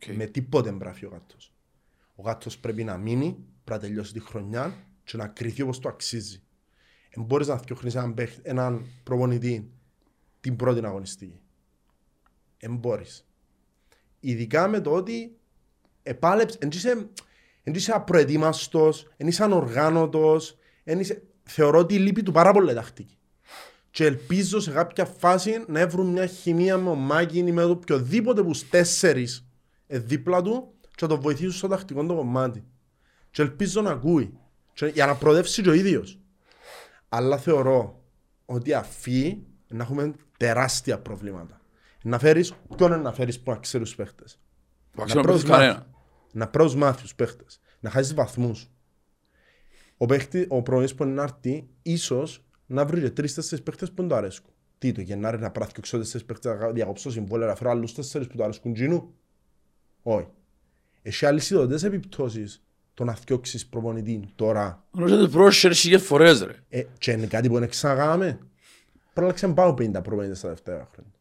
Οκ. 0.08 0.16
Με 0.16 0.26
τίποτε 0.26 0.72
μπραφεί 0.72 1.06
ο 1.06 1.10
γάτος. 1.10 1.54
Ο 2.16 2.22
γάτος 2.22 2.58
πρέπει 2.58 2.84
να 2.84 2.98
μείνει, 2.98 3.38
πρέπει 3.64 3.82
να 3.82 3.88
τελειώσει 3.88 4.14
τη 4.14 4.20
χρονιά 4.20 4.76
και 5.04 5.18
να 5.18 5.28
κρυθεί 5.28 5.62
όπως 5.62 5.80
το 5.80 5.90
αξίζει. 5.90 6.44
Δεν 7.16 7.24
μπορείς 7.24 7.48
να 7.48 7.58
φτιάχνεις 7.58 7.96
έναν, 7.96 8.14
παίχ- 8.14 8.40
έναν 8.42 8.86
προπονητή 9.04 9.72
την 10.40 10.56
πρώτη 10.56 10.86
αγωνιστική. 10.86 11.42
Δεν 12.60 12.76
μπορείς. 12.76 13.28
Ειδικά 14.20 14.68
με 14.68 14.82
το 14.82 14.92
ότι 14.92 15.38
επάλεψε, 16.04 16.58
εν 16.62 16.70
είσαι, 16.72 17.10
εν 17.64 17.74
είσαι 17.74 17.92
απροετοίμαστος, 17.92 19.08
εν 19.18 19.28
είσαι 19.28 19.44
ανοργάνωτος, 19.44 20.58
εν 20.84 21.00
είσαι... 21.00 21.24
θεωρώ 21.44 21.80
ότι 21.80 22.00
λείπει 22.00 22.24
του 22.24 22.32
πάρα 22.32 22.52
πολύ 22.52 22.74
τακτική. 22.74 23.18
Και 23.92 24.06
ελπίζω 24.06 24.60
σε 24.60 24.72
κάποια 24.72 25.06
φάση 25.06 25.64
να 25.68 25.88
βρουν 25.88 26.08
μια 26.08 26.26
χημεία 26.26 26.78
με 26.78 26.90
ο 26.90 26.96
Μάκιν 26.96 27.48
ή 27.48 27.52
με 27.52 27.62
το 27.62 27.70
οποιοδήποτε 27.70 28.44
που 28.44 28.54
στους 28.54 28.70
τέσσερις 28.70 29.38
ε, 29.38 29.49
δίπλα 29.97 30.41
του 30.41 30.73
και 30.82 31.06
να 31.06 31.08
τον 31.08 31.19
βοηθήσουν 31.19 31.52
στο 31.52 31.67
τακτικό 31.67 32.06
το 32.06 32.15
κομμάτι. 32.15 32.63
Και 33.32 33.41
ελπίζω 33.41 33.82
να 33.82 33.89
ακούει. 33.89 34.38
Και 34.73 34.86
για 34.86 35.06
να 35.06 35.15
προοδεύσει 35.15 35.62
και 35.62 35.69
ο 35.69 35.73
ίδιος. 35.73 36.19
Αλλά 37.10 37.38
θεωρώ 37.38 38.04
ότι 38.45 38.73
αφή 38.73 39.38
να 39.67 39.84
έχουμε 39.84 40.13
τεράστια 40.38 40.99
προβλήματα. 40.99 41.62
Να 42.04 42.19
φέρεις, 42.19 42.54
ποιον 42.75 42.91
είναι 42.91 43.02
να 43.02 43.13
φέρεις 43.13 43.39
που 43.39 43.52
να 43.52 43.58
ξέρει 43.58 43.84
τους 43.84 43.95
παίχτες. 43.95 44.39
Που 44.91 45.02
αξιώνει 45.02 45.25
Να 45.28 45.32
παίχτης 45.32 45.49
πρώτους 45.49 45.65
κανένα. 45.65 45.73
μάθεις. 45.73 46.34
Να 46.34 46.47
πρώτους 46.47 46.75
μάθεις 46.75 47.02
τους 47.02 47.15
παίχτες. 47.15 47.60
Να 47.80 47.89
χάσεις 47.89 48.13
βαθμούς. 48.13 48.69
Ο, 49.97 50.06
παίχτη, 50.06 50.45
ο 50.49 50.62
πρωίς 50.62 50.95
που 50.95 51.04
είναι 51.04 51.13
να 51.13 51.23
έρθει, 51.23 51.67
ίσως 51.82 52.43
να 52.65 52.86
βρει 52.86 53.02
και 53.02 53.10
τρεις-τέσσερις 53.10 53.63
παίχτες 53.63 53.89
που 53.89 53.95
δεν 53.95 54.08
του 54.08 54.15
αρέσκουν. 54.15 54.54
Τι 54.78 54.91
το 54.91 55.02
Γενάρη 55.02 55.39
να 55.39 55.52
πράθει 55.52 55.71
και 55.71 55.97
τέσσερις 55.97 56.25
παίχτες 56.25 56.60
να 56.60 56.69
διακόψω 56.71 57.12
συμβόλαια, 57.12 57.47
να 57.47 57.56
φέρω 57.56 57.69
άλλους 57.69 57.93
τέσσερις 57.93 58.28
που 58.28 58.36
του 58.36 58.43
αρέσκουν 58.43 58.73
τζινού. 58.73 59.13
Όχι. 60.04 60.28
Έχει 61.02 61.26
άλλες 61.26 61.50
ειδωτές 61.50 61.84
επιπτώσεις 61.84 62.64
το 62.94 63.04
να 63.04 63.14
θιώξεις 63.14 63.68
προπονητή 63.68 64.30
τώρα. 64.36 64.84
Γνωρίζετε 64.92 65.28
πρόσχερ 65.28 65.74
χίλιες 65.74 66.02
φορές 66.02 66.42
ρε. 66.44 66.54
Ε, 66.70 66.84
και 66.98 67.12
είναι 67.12 67.26
κάτι 67.26 67.48
που 67.50 67.60
δεν 67.60 67.70
ξαναγάμε. 67.70 68.40
Πρέπει 69.14 69.28
να 69.28 69.34
ξαναπάω 69.34 69.74
50 69.74 69.92
προπονητές 70.04 70.38
στα 70.38 70.48
δεύτερα 70.50 70.90
χρόνια. 70.94 71.12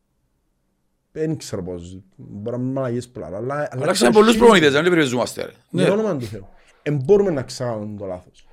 Δεν 1.12 1.36
ξέρω 1.36 1.62
πώς. 1.62 1.98
Μπορεί 2.16 2.56
να 2.56 2.62
μην 2.62 2.72
μαλαγίες 2.72 3.08
πολλά. 3.08 3.26
Αλλά, 3.26 3.38
αλλά 3.38 3.68
Αλλάξαμε 3.70 4.10
πολλούς 4.12 4.36
προπονητές, 4.36 4.72
δεν 4.72 4.82
περιοριζόμαστε 4.82 5.44
ρε. 5.44 5.52
Για 5.70 5.84
Ναι. 5.84 5.90
όνομα 5.90 6.16
του 6.16 6.24
Θεού. 6.24 6.46
Εν 6.82 6.96
μπορούμε 7.04 7.30
να 7.30 7.42
ξάγουμε 7.42 7.98
το 7.98 8.06
λάθος. 8.06 8.46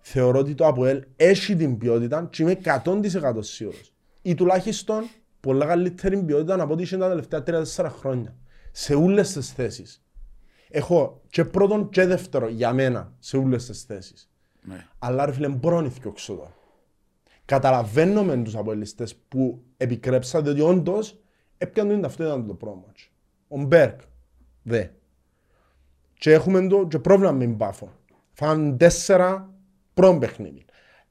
θεωρώ 0.00 0.38
ότι 0.38 0.54
το 0.54 0.66
ΑΠΟΕΛ 0.66 1.02
έχει 1.16 1.56
την 1.56 1.78
ποιότητα 1.78 2.28
και 2.30 2.42
είμαι 2.42 2.52
100% 2.52 3.42
σίγουρος. 3.42 3.92
Ή 4.22 4.34
τουλάχιστον 4.34 5.04
πολλά 5.40 5.66
καλύτερη 5.66 6.22
ποιότητα 6.22 6.62
από 6.62 6.72
ό,τι 6.72 6.82
είχε 6.82 6.96
τα 6.96 7.08
τελευταία 7.08 7.42
3-4 7.42 7.88
χρόνια. 7.98 8.34
Σε 8.72 8.94
όλες 8.94 9.32
τις 9.32 9.52
θέσεις. 9.52 10.04
Έχω 10.70 11.20
και 11.28 11.44
πρώτον 11.44 11.88
και 11.88 12.06
δεύτερο 12.06 12.48
για 12.48 12.72
μένα 12.72 13.12
σε 13.18 13.36
όλες 13.36 13.66
τις 13.66 13.82
θέσεις. 13.82 14.30
Ναι. 14.62 14.86
Αλλά 14.98 15.26
ρε 15.26 15.32
φίλε 15.32 15.48
μπορώ 15.48 15.80
να 15.80 15.88
θυκιώξω 15.88 16.34
τώρα. 16.34 16.54
Καταλαβαίνω 17.44 18.24
με 18.24 18.36
τους 18.42 18.56
αποελιστές 18.56 19.14
που 19.16 19.62
επικρέψαν 19.76 20.42
διότι 20.42 20.60
όντως 20.60 21.20
έπιαν 21.58 21.88
το 21.88 22.00
ταυτότητα 22.00 22.44
το 22.46 22.54
πρώτο 22.54 22.82
μάτς. 22.86 23.10
Ο 23.48 23.58
Μπέρκ, 23.62 24.00
δε. 24.62 24.86
Και 26.18 26.32
έχουμε 26.32 26.66
το 26.66 26.86
και 26.86 26.98
πρόβλημα 26.98 27.32
με 27.32 27.44
την 27.44 27.56
Πάφο. 27.56 27.92
Φαν 28.32 28.76
τέσσερα 28.76 29.54
πρώτο 29.94 30.18
παιχνίδι. 30.18 30.64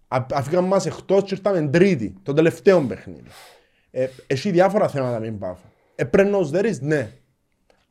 Α- 0.07 0.25
Αφήκαν 0.33 0.63
μας 0.63 0.85
εκτός 0.85 1.23
και 1.23 1.33
ήρθαμε 1.33 1.67
τρίτη, 1.67 2.15
το 2.23 2.33
τελευταίο 2.33 2.81
παιχνίδι. 2.81 3.29
Ε, 3.91 4.07
έχει 4.27 4.51
διάφορα 4.51 4.87
θέματα 4.87 5.19
με 5.19 5.25
την 5.25 5.39
Πάφο. 5.39 5.65
Ε, 5.95 6.03
πρέπει 6.03 6.29
να 6.29 6.37
os 6.37 6.51
there 6.51 6.65
is, 6.65 6.79
ναι. 6.79 7.11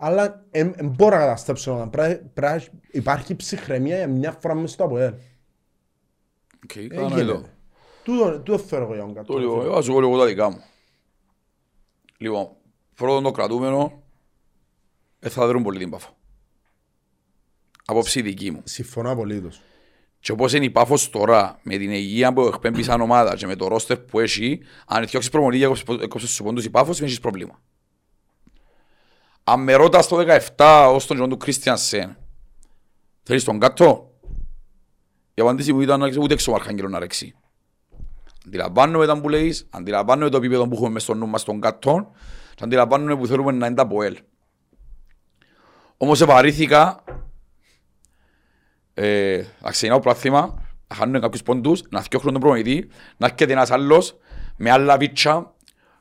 Αλλά 0.02 0.46
δεν 0.50 0.74
μπορώ 0.82 1.16
να 1.16 1.20
καταστρέψω 1.22 1.74
να 1.76 1.88
πρέπει 1.88 2.30
πρέπει 2.34 2.54
να 2.54 2.80
υπάρχει 2.90 3.36
ψυχραιμία 3.36 3.96
για 3.96 4.08
μια 4.08 4.32
φορά 4.32 4.54
μέσα 4.54 4.66
στο 4.74 4.84
ΑΠΟΕΛ. 4.84 5.12
Οκ, 6.64 6.76
Ε, 6.76 6.86
κατανοητό. 6.86 7.16
γίνεται. 7.32 7.50
Τούτο 8.04 8.40
τούτο 8.40 8.58
θέλω 8.58 8.82
εγώ 8.82 8.94
για 8.94 9.02
τον 9.04 9.14
Το 9.14 9.20
κάτω. 9.20 9.38
λίγο, 9.38 9.62
εγώ 9.62 9.74
θα 9.74 9.82
σου 9.82 9.92
πω 9.92 10.00
λίγο 10.00 10.18
τα 10.18 10.26
δικά 10.26 10.50
μου. 10.50 10.60
Λοιπόν, 12.16 12.48
πρώτον 12.94 13.22
το 13.22 13.30
κρατούμενο, 13.30 14.02
δεν 15.18 15.30
θα 15.30 15.46
δρουν 15.46 15.62
πολύ 15.62 15.78
την 15.78 15.90
Πάφο. 15.90 16.16
Απόψη 17.84 18.22
δική 18.22 18.50
μου. 18.50 18.60
Συμφωνώ 18.64 19.10
απολύτως. 19.10 19.60
Και 20.20 20.32
όπως 20.32 20.52
είναι 20.52 20.64
η 20.64 20.70
Πάφος 20.70 21.10
τώρα, 21.10 21.58
με 21.62 21.76
την 21.76 21.90
υγεία 21.90 22.32
που 22.32 22.40
εκπέμπει 22.40 22.82
σαν 22.82 23.00
ομάδα 23.00 23.36
και 23.36 23.46
με 23.46 23.56
το 23.56 23.68
ρόστερ 23.68 23.98
που 23.98 24.20
έχει, 24.20 24.60
αν 24.86 25.06
διώξεις 25.06 25.30
προμονή 25.30 25.58
και 25.58 25.64
έκοψες- 25.64 26.00
έκοψες 26.02 26.30
στους 26.32 26.42
πόντους 26.46 26.64
η 26.64 26.70
Πάφος, 26.70 26.96
δεν 26.98 27.06
έχεις 27.06 27.20
πρόβλημα. 27.20 27.62
Αν 29.50 29.62
με 29.62 29.74
ρώτας 29.74 30.04
στο 30.04 30.24
17 30.56 30.90
ως 30.92 31.06
τον 31.06 31.16
Τζον 31.16 31.28
του 31.28 31.36
Κρίστιανσεν, 31.36 32.16
θέλεις 33.22 33.44
τον 33.44 33.58
κάτω, 33.58 34.10
η 35.34 35.42
απάντηση 35.42 35.72
μου 35.72 35.80
ήταν 35.80 36.02
ούτε 36.02 36.34
έξω 36.34 36.52
ο 36.52 36.54
Αρχάγγελος 36.54 36.90
να 36.90 36.98
ρέξει. 36.98 37.34
Αντιλαμβάνομαι 38.46 39.06
τα 39.06 39.20
που 39.20 39.28
λέεις, 39.28 39.68
αντιλαμβάνομαι 39.70 40.30
το 40.30 40.36
επίπεδο 40.36 40.68
που 40.68 40.74
έχουμε 40.74 40.88
μες 40.88 41.02
στο 41.02 41.14
νου 41.14 41.26
μας 41.26 41.40
στον 41.40 41.60
κάτω 41.60 42.10
και 42.54 42.64
αντιλαμβάνομαι 42.64 43.16
που 43.16 43.26
θέλουμε 43.26 43.52
να 43.52 43.66
είναι 43.66 43.74
τα 43.74 43.82
από 43.82 44.02
ελ. 44.02 44.18
Όμως 45.96 46.20
επαρήθηκα 46.20 47.04
ε, 48.94 49.44
να 49.60 49.70
ξεκινάω 49.70 50.00
πράθυμα, 50.00 50.62
να 50.88 50.96
χάνουν 50.96 51.20
κάποιους 51.20 51.42
πόντους, 51.42 51.82
να 51.90 52.02
φτιάχνουν 52.02 52.32
τον 52.32 52.42
προμηθητή, 52.42 52.88
να 53.16 53.26
έρχεται 53.26 53.52
ένας 53.52 53.70
άλλος 53.70 54.16
με 54.56 54.70
άλλα 54.70 54.96
βίτσα, 54.96 55.54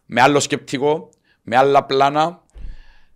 με 0.06 0.22
άλλο 0.22 0.40
σκεπτικό, 0.40 1.10
με 1.42 1.56
άλλα 1.58 1.86
πλάνα, 1.86 2.48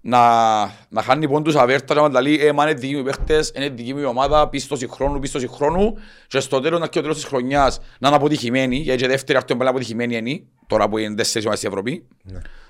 να, 0.05 0.63
να 0.89 1.01
χάνει 1.01 1.27
πόντους 1.27 1.55
αβέρτα 1.55 1.93
και 1.93 2.07
να 2.07 2.21
λέει 2.21 2.39
«Ε, 2.39 2.51
μα 2.51 2.63
είναι 2.63 2.73
δικοί 2.79 2.93
μου 2.93 2.99
οι 2.99 3.03
παίχτες, 3.03 3.51
είναι 3.55 3.69
δική 3.69 3.93
μου 3.93 3.99
η 3.99 4.03
ομάδα, 4.03 4.49
πίστοση 4.49 4.87
χρόνου, 4.87 5.19
πίστοση 5.19 5.47
χρόνου» 5.47 5.93
και 6.27 6.39
στο 6.39 6.59
τέλος 6.59 6.79
να 6.79 6.87
και 6.87 6.99
ο 6.99 7.01
τέλος 7.01 7.15
της 7.15 7.25
χρονιάς 7.25 7.79
να 7.99 8.07
είναι 8.07 8.17
αποτυχημένη, 8.17 8.75
γιατί 8.75 9.01
και 9.01 9.07
δεύτερη 9.07 9.37
αυτό 9.37 9.53
είναι 9.53 9.69
αποτυχημένη 9.69 10.17
είναι, 10.17 10.43
τώρα 10.67 10.89
που 10.89 10.97
είναι 10.97 11.15
τέσσερις 11.15 11.45
ομάδες 11.47 11.59
στην 11.59 11.71
Ευρώπη. 11.71 12.07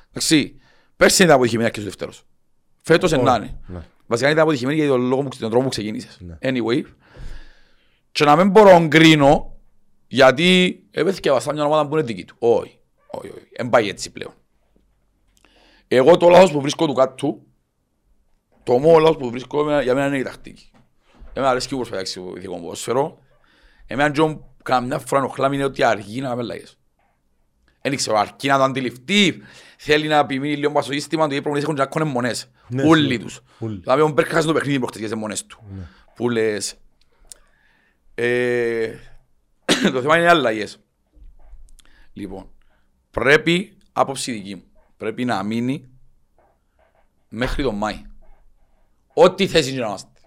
Εντάξει, 0.09 0.55
πέρσι 0.95 1.23
ήταν 1.23 1.35
αποτυχημένη 1.35 1.71
και 1.71 1.79
ο 1.79 1.83
δεύτερος. 1.83 2.23
Φέτος 2.81 3.11
Όχι, 3.11 3.21
είναι 3.21 3.31
είναι. 3.31 3.59
ναι. 3.67 3.79
Βασικά 4.07 4.29
ήταν 4.29 4.41
αποτυχημένη 4.41 4.77
για 4.79 4.87
τον, 4.87 5.01
λόγο 5.01 5.21
που, 5.21 5.37
τον 5.37 5.49
τρόπο 5.49 5.63
που 5.63 5.69
ξεκίνησες. 5.69 6.19
Ναι. 6.21 6.37
Anyway, 6.41 6.81
και 8.11 8.23
να 8.25 8.35
μην 8.35 8.49
μπορώ 8.49 8.79
να 8.79 8.87
κρίνω 8.87 9.57
γιατί 10.07 10.83
έπαιχε 10.91 11.31
βαστά 11.31 11.53
μια 11.53 11.65
ομάδα 11.65 11.87
που 11.87 11.93
είναι 11.97 12.05
δική 12.05 12.25
του. 12.25 12.35
Όχι, 12.39 12.79
όχι, 13.07 13.27
όχι. 13.27 13.47
Δεν 13.57 13.69
πάει 13.69 13.89
έτσι 13.89 14.11
πλέον. 14.11 14.33
Εγώ 15.95 16.17
το 16.17 16.29
λάθος 16.29 16.51
που 16.51 16.61
βρίσκω 16.61 16.85
του 16.85 16.93
κάτω, 16.93 17.39
το 18.63 18.77
μόνος 18.77 19.01
λάθος 19.01 19.17
που 19.17 19.29
βρίσκω 19.29 19.59
εμένα- 19.61 19.81
για 19.81 19.93
μένα 19.93 20.07
είναι 20.07 20.17
η 20.17 20.23
τακτική. 20.23 20.71
Εμένα 21.33 21.51
αρέσει 21.51 21.67
και 21.67 21.73
όπως 21.73 21.89
παίξει 21.89 22.19
το 22.19 22.33
ηθικό 22.37 22.59
ποδόσφαιρο. 22.59 23.17
Εμένα 23.87 24.11
και 24.11 24.37
καμιά 24.63 24.99
φορά 24.99 25.21
ενοχλά 25.21 25.53
είναι 25.53 25.63
ότι 25.63 25.83
αργεί 25.83 26.21
να 26.21 26.35
με 26.35 26.43
λάγες. 26.43 26.77
Δεν 27.81 27.95
ξέρω, 27.95 28.17
αρκεί 28.17 28.47
να 28.47 28.57
το 28.57 28.63
αντιληφθεί, 28.63 29.41
θέλει 29.77 30.07
να 30.07 30.17
επιμείνει 30.17 30.55
λίγο 30.55 30.81
στο 30.81 30.91
σύστημα 30.93 31.27
του, 31.27 31.33
οι 31.33 31.35
προπονητές 31.35 31.63
έχουν 31.63 31.75
και 31.75 31.81
ακόμα 31.81 32.05
μονές. 32.05 32.51
Ναι, 32.67 32.83
Όλοι 32.83 33.01
σίγουρα. 33.07 33.17
τους. 33.25 33.41
Όλοι. 33.59 33.79
Δηλαδή 33.79 34.01
ο 34.01 34.09
Μπέρκ 34.09 34.27
χάσει 34.27 34.47
το 34.47 34.53
παιχνίδι 34.53 34.77
προχτές 34.79 34.99
για 34.99 35.09
τις 35.09 35.17
μονές 35.19 35.45
του. 35.45 35.63
Που 36.15 36.29
λες... 36.29 36.75
Ε, 38.15 38.93
το 39.93 40.01
θέμα 40.01 40.15
είναι 40.17 40.25
οι 40.25 40.27
αλλαγές. 40.29 40.79
Λοιπόν, 42.13 42.49
πρέπει, 43.11 43.77
άποψη 43.93 44.31
δική 44.31 44.55
μου, 44.55 44.63
πρέπει 45.03 45.25
να 45.25 45.43
μείνει 45.43 45.89
μέχρι 47.29 47.63
τον 47.63 47.75
Μάη. 47.75 48.05
Ό,τι 49.13 49.47
θέση 49.47 49.71
και 49.71 49.79
να 49.79 49.85
είμαστε. 49.85 50.19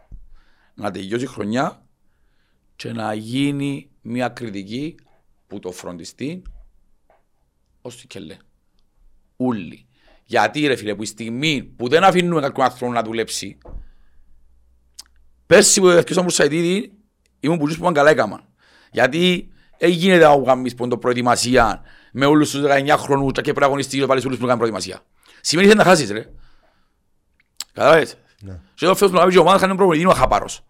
Να 0.75 0.91
τελειώσει 0.91 1.25
η 1.25 1.27
χρονιά 1.27 1.87
και 2.77 2.93
να 2.93 3.15
γίνει 3.15 3.91
μια 4.03 4.29
κριτική 4.29 4.95
που 5.47 5.59
το 5.59 5.73
φροντιστεί 5.73 6.43
ως 7.83 8.01
το 8.01 8.07
κελέ. 8.07 8.37
Ούλοι. 9.37 9.87
Γιατί 10.25 10.67
ρε 10.67 10.77
φίλε 10.77 10.95
που 10.95 11.03
η 11.03 11.07
στιγμή 11.07 11.63
που 11.63 11.89
δεν 11.89 12.05
αφήνουμε 12.05 12.41
κάποιον 12.41 12.67
άνθρωπο 12.67 12.93
να 12.93 13.03
δουλέψει 13.03 13.59
Πέρσι 15.47 15.81
που 15.81 15.89
έφτιασα 15.89 16.23
μου 16.23 16.31
Σαϊτίδη 16.31 16.93
ήμουν 17.41 17.59
που 17.59 17.75
που 17.79 17.93
καλά 17.93 18.11
έκαναν. 18.11 18.45
Γιατί 18.93 19.49
δεν 19.79 19.91
γίνεται 19.91 20.29
να 20.29 20.43
κάνεις 20.43 20.75
πόντο 20.75 20.97
προετοιμασία 20.99 21.83
με 22.13 22.27
όλους 22.27 22.51
τους 22.51 22.63
19 22.63 22.95
χρονούς 22.99 23.33
και 23.33 23.41
πρέπει 23.41 23.61
να 23.61 23.67
αγωνιστείς 23.67 24.01
και 24.01 24.07
βάλεις 24.07 24.25
όλους 24.25 24.37
που 24.37 24.43
κάνουν 24.43 24.59
προετοιμασία. 24.59 25.01
Σημαίνει 25.41 25.69
θέλει 25.69 25.79
να 25.79 25.85
χάσεις 25.85 26.11
ρε. 26.11 26.29
Κατάλαβες; 27.73 28.17
Ναι. 28.41 28.61
Και 28.75 28.85
εδώ 28.85 28.95
φέτος 28.95 29.11
που 29.11 29.17
να 29.17 29.27
βγει 29.27 29.37
η 29.37 29.41
ομάδα 29.41 29.59
χάνει 29.59 29.75
προπονητή 29.75 30.03
είναι 30.03 30.13
ο 30.13 30.15
Χαπάρος. 30.15 30.65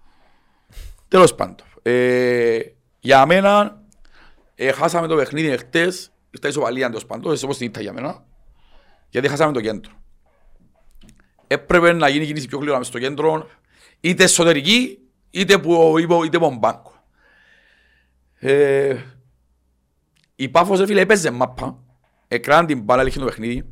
Τέλος 1.08 1.34
πάντων. 1.34 1.66
Ε, 1.82 2.58
για 3.00 3.26
μένα 3.26 3.82
ε, 4.54 4.72
χάσαμε 4.72 5.06
το 5.06 5.16
παιχνίδι 5.16 5.56
χτες, 5.56 6.12
ήρθα 6.30 6.48
ισοπαλία 6.48 6.86
τέλος 6.86 7.06
πάντων, 7.06 7.32
έτσι 7.32 7.44
όπως 7.44 7.56
την 7.56 7.66
ήρθα 7.66 7.80
για 7.80 7.92
μένα, 7.92 8.24
γιατί 9.08 9.28
χάσαμε 9.28 9.52
το 9.52 9.60
κέντρο. 9.60 9.92
Έπρεπε 11.46 11.92
να 11.92 12.08
γίνει 12.08 12.26
κίνηση 12.26 12.46
πιο 12.46 12.58
γλυόρα 12.58 12.78
μες 12.78 12.86
στο 12.86 12.98
κέντρο, 12.98 13.48
είτε 14.00 14.24
εσωτερική, 14.24 14.98
είτε 15.30 15.58
που, 15.58 15.98
είτε, 15.98 16.14
είτε 16.24 16.36
από 16.36 16.50
μπάνκο. 16.50 16.95
Ε, 18.38 18.96
η 20.36 20.48
Πάφος 20.48 20.78
ρε 20.78 20.86
φίλε 20.86 21.00
έπαιζε 21.00 21.30
μάπα, 21.30 21.78
εκράνε 22.28 22.66
την 22.66 22.80
μπάλα, 22.82 23.02
λύχει 23.02 23.18
το 23.18 23.24
παιχνίδι, 23.24 23.64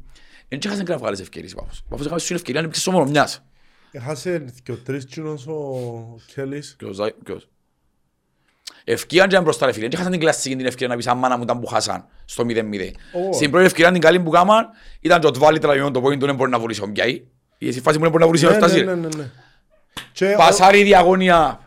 δεν 0.48 0.58
και 0.58 0.66
έχασαν 0.68 0.84
κανένα 0.84 1.00
βγάλες 1.02 1.20
ευκαιρίες 1.20 1.52
η 1.52 1.54
Πάφος. 1.54 1.78
Η 1.78 1.82
Πάφος 1.88 2.06
έχασε 2.06 2.26
την 2.26 2.36
ευκαιρία 2.36 2.60
να 2.60 2.66
υπήρξε 2.66 2.90
μόνο 2.90 3.04
μιας. 3.10 3.44
Έχασε 3.92 4.44
και 4.62 4.72
ο 4.72 4.76
τρεις 4.76 5.04
κοινός 5.04 5.46
ο 5.46 5.74
Κέλλης. 6.34 6.74
Ποιος, 6.78 6.96
Ζάι- 6.96 7.14
ποιος. 7.24 7.48
Ευκαιρία 8.84 9.26
και 9.26 9.40
μπροστά 9.40 9.66
ρε 9.66 9.72
φίλε, 9.72 9.82
δεν 9.84 9.92
έχασαν 9.94 10.12
την 10.12 10.20
κλασική 10.20 10.56
την 10.56 10.66
ευκαιρία 10.66 10.88
να 10.88 10.96
πεις 10.96 11.06
αμάνα 11.06 11.36
μου 11.36 11.42
ήταν 11.42 11.60
που 11.60 11.66
χάσαν 11.66 12.06
στο 12.24 12.44
0-0. 12.48 12.92
Ω. 13.30 13.32
Στην 13.32 13.50
πρώτη 13.50 13.66
ευκαιρία 13.66 13.92
την 13.92 14.00
καλή 14.00 14.20
που 14.20 14.30
κάμαν 14.30 14.68
ήταν 15.00 15.20
και 15.20 15.26
ο 15.26 15.30
Τβάλι 15.30 15.58
τραβημένο 15.58 15.90
το 15.90 16.00
πόντο 16.00 16.26
δεν 16.26 16.34
μπορεί 16.34 16.50
να 16.50 16.58
βουλήσει 16.58 16.82
ο 16.82 16.86
Μπιάι. 16.86 17.22
Η 17.58 17.72
φάση 17.80 17.96
που 17.96 18.02
δεν 18.02 18.10
μπορεί 18.10 18.18
να 18.22 18.26
βουλήσει 18.26 18.46
ο 18.46 18.50
Ναι, 18.50 18.56
ναι, 18.56 18.66
Στάση. 18.66 18.84
ναι, 18.84 18.94
ναι, 18.94 19.08
ναι. 19.16 19.30
Και 20.12 20.32
ο- 20.32 20.36
Πασάρι 20.36 20.82
διαγωνία. 20.82 21.63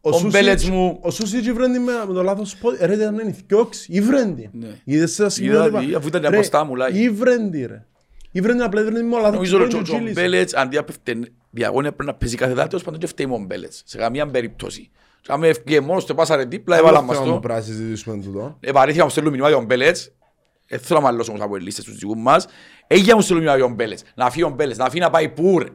Ο 0.00 0.12
Σούσιτς- 0.12 0.32
Μπέλετς 0.32 0.68
μου. 0.70 0.98
Ο 1.00 1.10
Σούσιτς 1.10 1.46
ήβρεν 1.46 1.72
την 1.72 1.82
με 1.82 1.92
με 2.08 2.14
το 2.14 2.22
λάθος 2.22 2.56
πόδι. 2.56 2.86
Ρε 2.86 2.94
ήταν 2.94 3.18
είναι 3.18 3.32
θκιόξ. 3.32 3.86
Ήβρεν 3.88 4.34
την. 4.36 4.50
Ναι. 4.52 4.68
Είδες 4.84 5.16
τα 5.16 5.28
σημεία 5.28 5.52
Είδα 5.52 5.70
του 5.70 5.78
τη, 5.78 5.86
πα- 5.86 5.96
αφού 5.98 6.06
ήταν 6.08 6.22
Ρε, 6.22 6.28
μπροστά 6.28 6.64
μου, 6.64 6.74
λάγι. 6.74 7.02
Ήβρεν 7.02 7.50
την 7.50 7.66
ρε. 7.66 7.84
Ήβρεν 8.32 8.54
την 8.56 8.64
απλά 8.64 8.80
ήβρεν 8.80 8.94
την 8.96 9.06
με 9.06 9.14
ο 9.14 9.18
λάθος 9.18 9.34
Νομίζω 9.34 9.58
πόδι 9.58 9.74
ότι 9.74 9.84
και 9.84 9.90
ο 9.90 9.94
τσίλησε. 9.94 10.20
Μπέλετς 10.20 10.54
αντί 10.54 10.76
να 10.76 10.84
πέφτει 10.84 11.32
διαγώνια 11.50 11.92
πρέπει 11.92 12.10
να 12.10 12.16
παίζει 12.16 12.36
κάθε 12.36 12.52
δάτος 12.52 12.82
πάντως 12.82 13.00
και 13.00 13.06
φταίει 13.06 13.26
ο 13.30 13.38
Μπέλετς. 13.46 13.82
Σε 13.84 13.98
καμία 13.98 14.26
περίπτωση. 14.26 14.90
Και 15.20 15.32
αν 15.32 15.42
ευκαιρία 15.42 15.82
μόνος 15.82 16.04
του 16.04 16.14
πάσαρε 16.14 16.44
δίπλα 16.44 16.76
έβαλα 16.78 16.96
Άλλο 16.98 17.06
μας 17.06 17.16
θέμα 17.16 17.28
που 17.28 17.34
το. 17.34 17.40
πρέπει 17.40 17.58
να 17.60 17.64
συζητήσουμε 17.64 18.22
τούτο. 18.22 18.56
Επαρήθηκα 18.60 19.04
μου 19.04 19.10
στέλνουν 19.10 19.32
μηνύμα 19.32 19.48
για 19.48 19.56
τον 19.56 19.66
Μπέλετς. 19.66 20.12
Δεν 20.68 20.78
θέλω 20.78 21.00
να 21.00 21.04
μαλλώσω 21.06 21.30
όμως 21.32 21.44
από 21.44 21.56
ελίστες 21.56 21.84
τους 21.84 21.96
δικούς 21.98 22.16
μας. 22.18 22.46
Έγινε 22.86 23.14
μου 23.14 23.20
στέλνουν 23.20 23.42
μηνύμα 23.44 23.58
για 23.58 23.66
τον 23.68 23.76
Μπέλετς. 23.76 24.02
Να 24.14 24.30
φύγει 24.30 24.44
ο 24.44 24.48
Μπέλετς. 24.50 24.78
Να 24.78 24.84
φύγει 24.90 25.00
να 25.00 25.10
πάει 25.10 25.28
πού 25.28 25.58
ρε. 25.58 25.68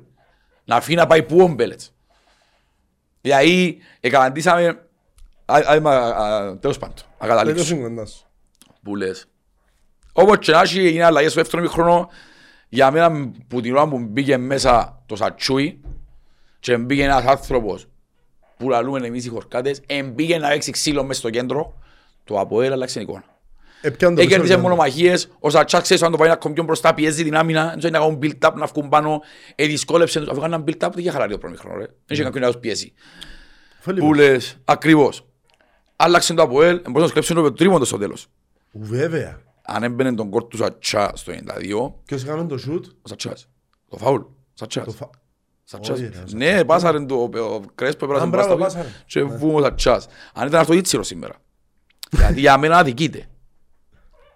Να 0.65 0.81
φύγει 0.81 0.97
να 0.97 1.07
πάει 1.07 1.23
πού 1.23 1.41
ο 1.41 1.47
Μπέλετς. 1.47 1.94
Δηλαδή, 3.25 3.77
εκαταντήσαμε... 3.99 4.67
Α, 5.45 5.55
α, 5.55 5.79
μα, 5.79 5.91
α, 5.91 6.57
Τέλος 6.57 6.77
πάντων, 6.77 6.95
Δεν 6.95 7.05
το 7.17 7.25
ακαταλήξω 7.25 7.63
συγκοντά 7.63 8.05
σου. 8.05 8.25
που 8.83 8.95
λες. 8.95 9.25
Όπως 10.13 10.37
και 10.37 10.51
να 10.51 10.61
έχει 10.61 10.79
έγινε 10.79 11.03
αλλαγές 11.03 11.31
στο 11.31 11.41
δεύτερο 11.41 11.67
χρόνο, 11.67 12.09
για 12.69 12.91
μένα 12.91 13.31
που 13.47 13.61
την 13.61 13.75
ώρα 13.75 13.87
που 13.87 13.99
μπήκε 13.99 14.37
μέσα 14.37 15.03
το 15.05 15.15
σατσούι 15.15 15.81
και 16.59 16.77
μπήκε 16.77 17.03
ένας 17.03 17.25
άνθρωπος 17.25 17.87
που 18.57 18.69
λαλούμε 18.69 19.07
εμείς 19.07 19.25
οι 19.25 19.29
χορκάτες, 19.29 19.81
μπήκε 20.05 20.37
να 20.37 20.51
έξι 20.51 20.71
ξύλο 20.71 21.03
μέσα 21.03 21.19
στο 21.19 21.29
κέντρο, 21.29 21.73
το 22.23 22.39
Αποέλ 22.39 22.71
άλλαξε 22.71 22.99
εικόνα. 23.01 23.23
Έπιαν 23.81 24.15
το 24.15 24.21
Έκερδισε 24.21 24.53
πίσω, 24.53 24.59
μόνο 24.63 24.75
μαχίες, 24.75 25.29
ο 25.39 25.49
Σατσάκ 25.49 25.81
ξέρεις 25.81 26.03
αν 26.03 26.11
το 26.11 26.17
πάει 26.17 26.29
να 26.29 26.35
κομπιόν 26.35 26.65
μπροστά, 26.65 26.93
πιέζει 26.93 27.23
την 27.23 27.35
άμυνα, 27.35 27.67
δεν 27.69 27.77
ξέρει 27.77 27.93
να 27.93 27.99
κάνουν 27.99 28.19
build-up, 28.21 28.53
να 28.55 28.65
βγουν 28.65 28.89
πάνω, 28.89 29.21
ε, 29.55 29.65
δυσκόλεψε 29.65 30.19
τους, 30.19 30.29
αφού 30.29 30.39
κάναν 30.39 30.63
build-up 30.67 30.77
δεν 30.79 30.91
είχε 30.95 31.11
χαλαρεί 31.11 31.31
το 31.31 31.37
πρώτο 31.37 31.57
χρόνο, 31.57 31.77
ρε. 31.77 31.85
Δεν 31.85 31.95
είχε 32.07 32.23
κάποιον 32.23 32.43
να 32.43 32.51
τους 32.51 32.59
πιέσει. 32.59 32.93
Φέλη 33.79 33.99
Που 33.99 34.05
μου. 34.05 34.13
λες, 34.13 34.57
ακριβώς. 34.65 35.25
Άλλαξε 35.95 36.33
το 36.33 36.41
Αποέλ, 36.41 36.75
μπορούσε 36.85 37.01
να 37.01 37.07
σκλέψει 37.07 37.33
το 37.33 37.51
τρίμοντο 37.53 37.85
στο 37.85 37.97
τέλος. 37.97 38.27
Βέβαια. 38.71 39.39
Αν 39.61 39.83
έμπαινε 39.83 40.13
τον 40.15 40.29
κόρ 40.29 40.43
του 40.47 40.57
Σατσά 40.57 41.11
στο 41.13 41.31
92, 41.31 41.93
Ποιος 42.05 42.23
έκαμε 42.23 42.45
το 42.47 42.57
shoot; 42.67 42.81
ο 43.01 43.07
Σατσάς. 43.07 43.49
Το 43.89 43.97
φάουλ. 43.97 44.21
Σατσάς. 44.53 44.85
Το 44.85 44.91
φα... 44.91 45.09
Σατσάς. 45.63 45.97
Όχι, 45.99 46.09
ρε, 46.13 46.17
ο 46.19 46.23
Ναι, 46.31 46.63
πάσαρε 46.65 47.05
το 47.05 47.15
ο 47.15 47.61
Κρέσπο, 47.75 48.07
πέρασε 48.07 48.25
Α, 48.25 48.29
τον 48.29 48.39
μπράβο, 48.39 48.55
Πάστο 48.55 48.77
πάσαρε. 48.77 48.95
και 49.05 49.23
βούμ 49.23 49.55
ο 49.55 49.61
Σατσάς. 49.61 50.07
Αν 50.33 50.47
ήταν 50.47 50.59
αυτό 50.59 50.73
Ήτσιρο 50.73 51.03
σήμερα. 51.03 51.33
Γιατί 52.11 52.39
για 52.45 52.57
μένα 52.57 52.77
αδικείται. 52.77 53.25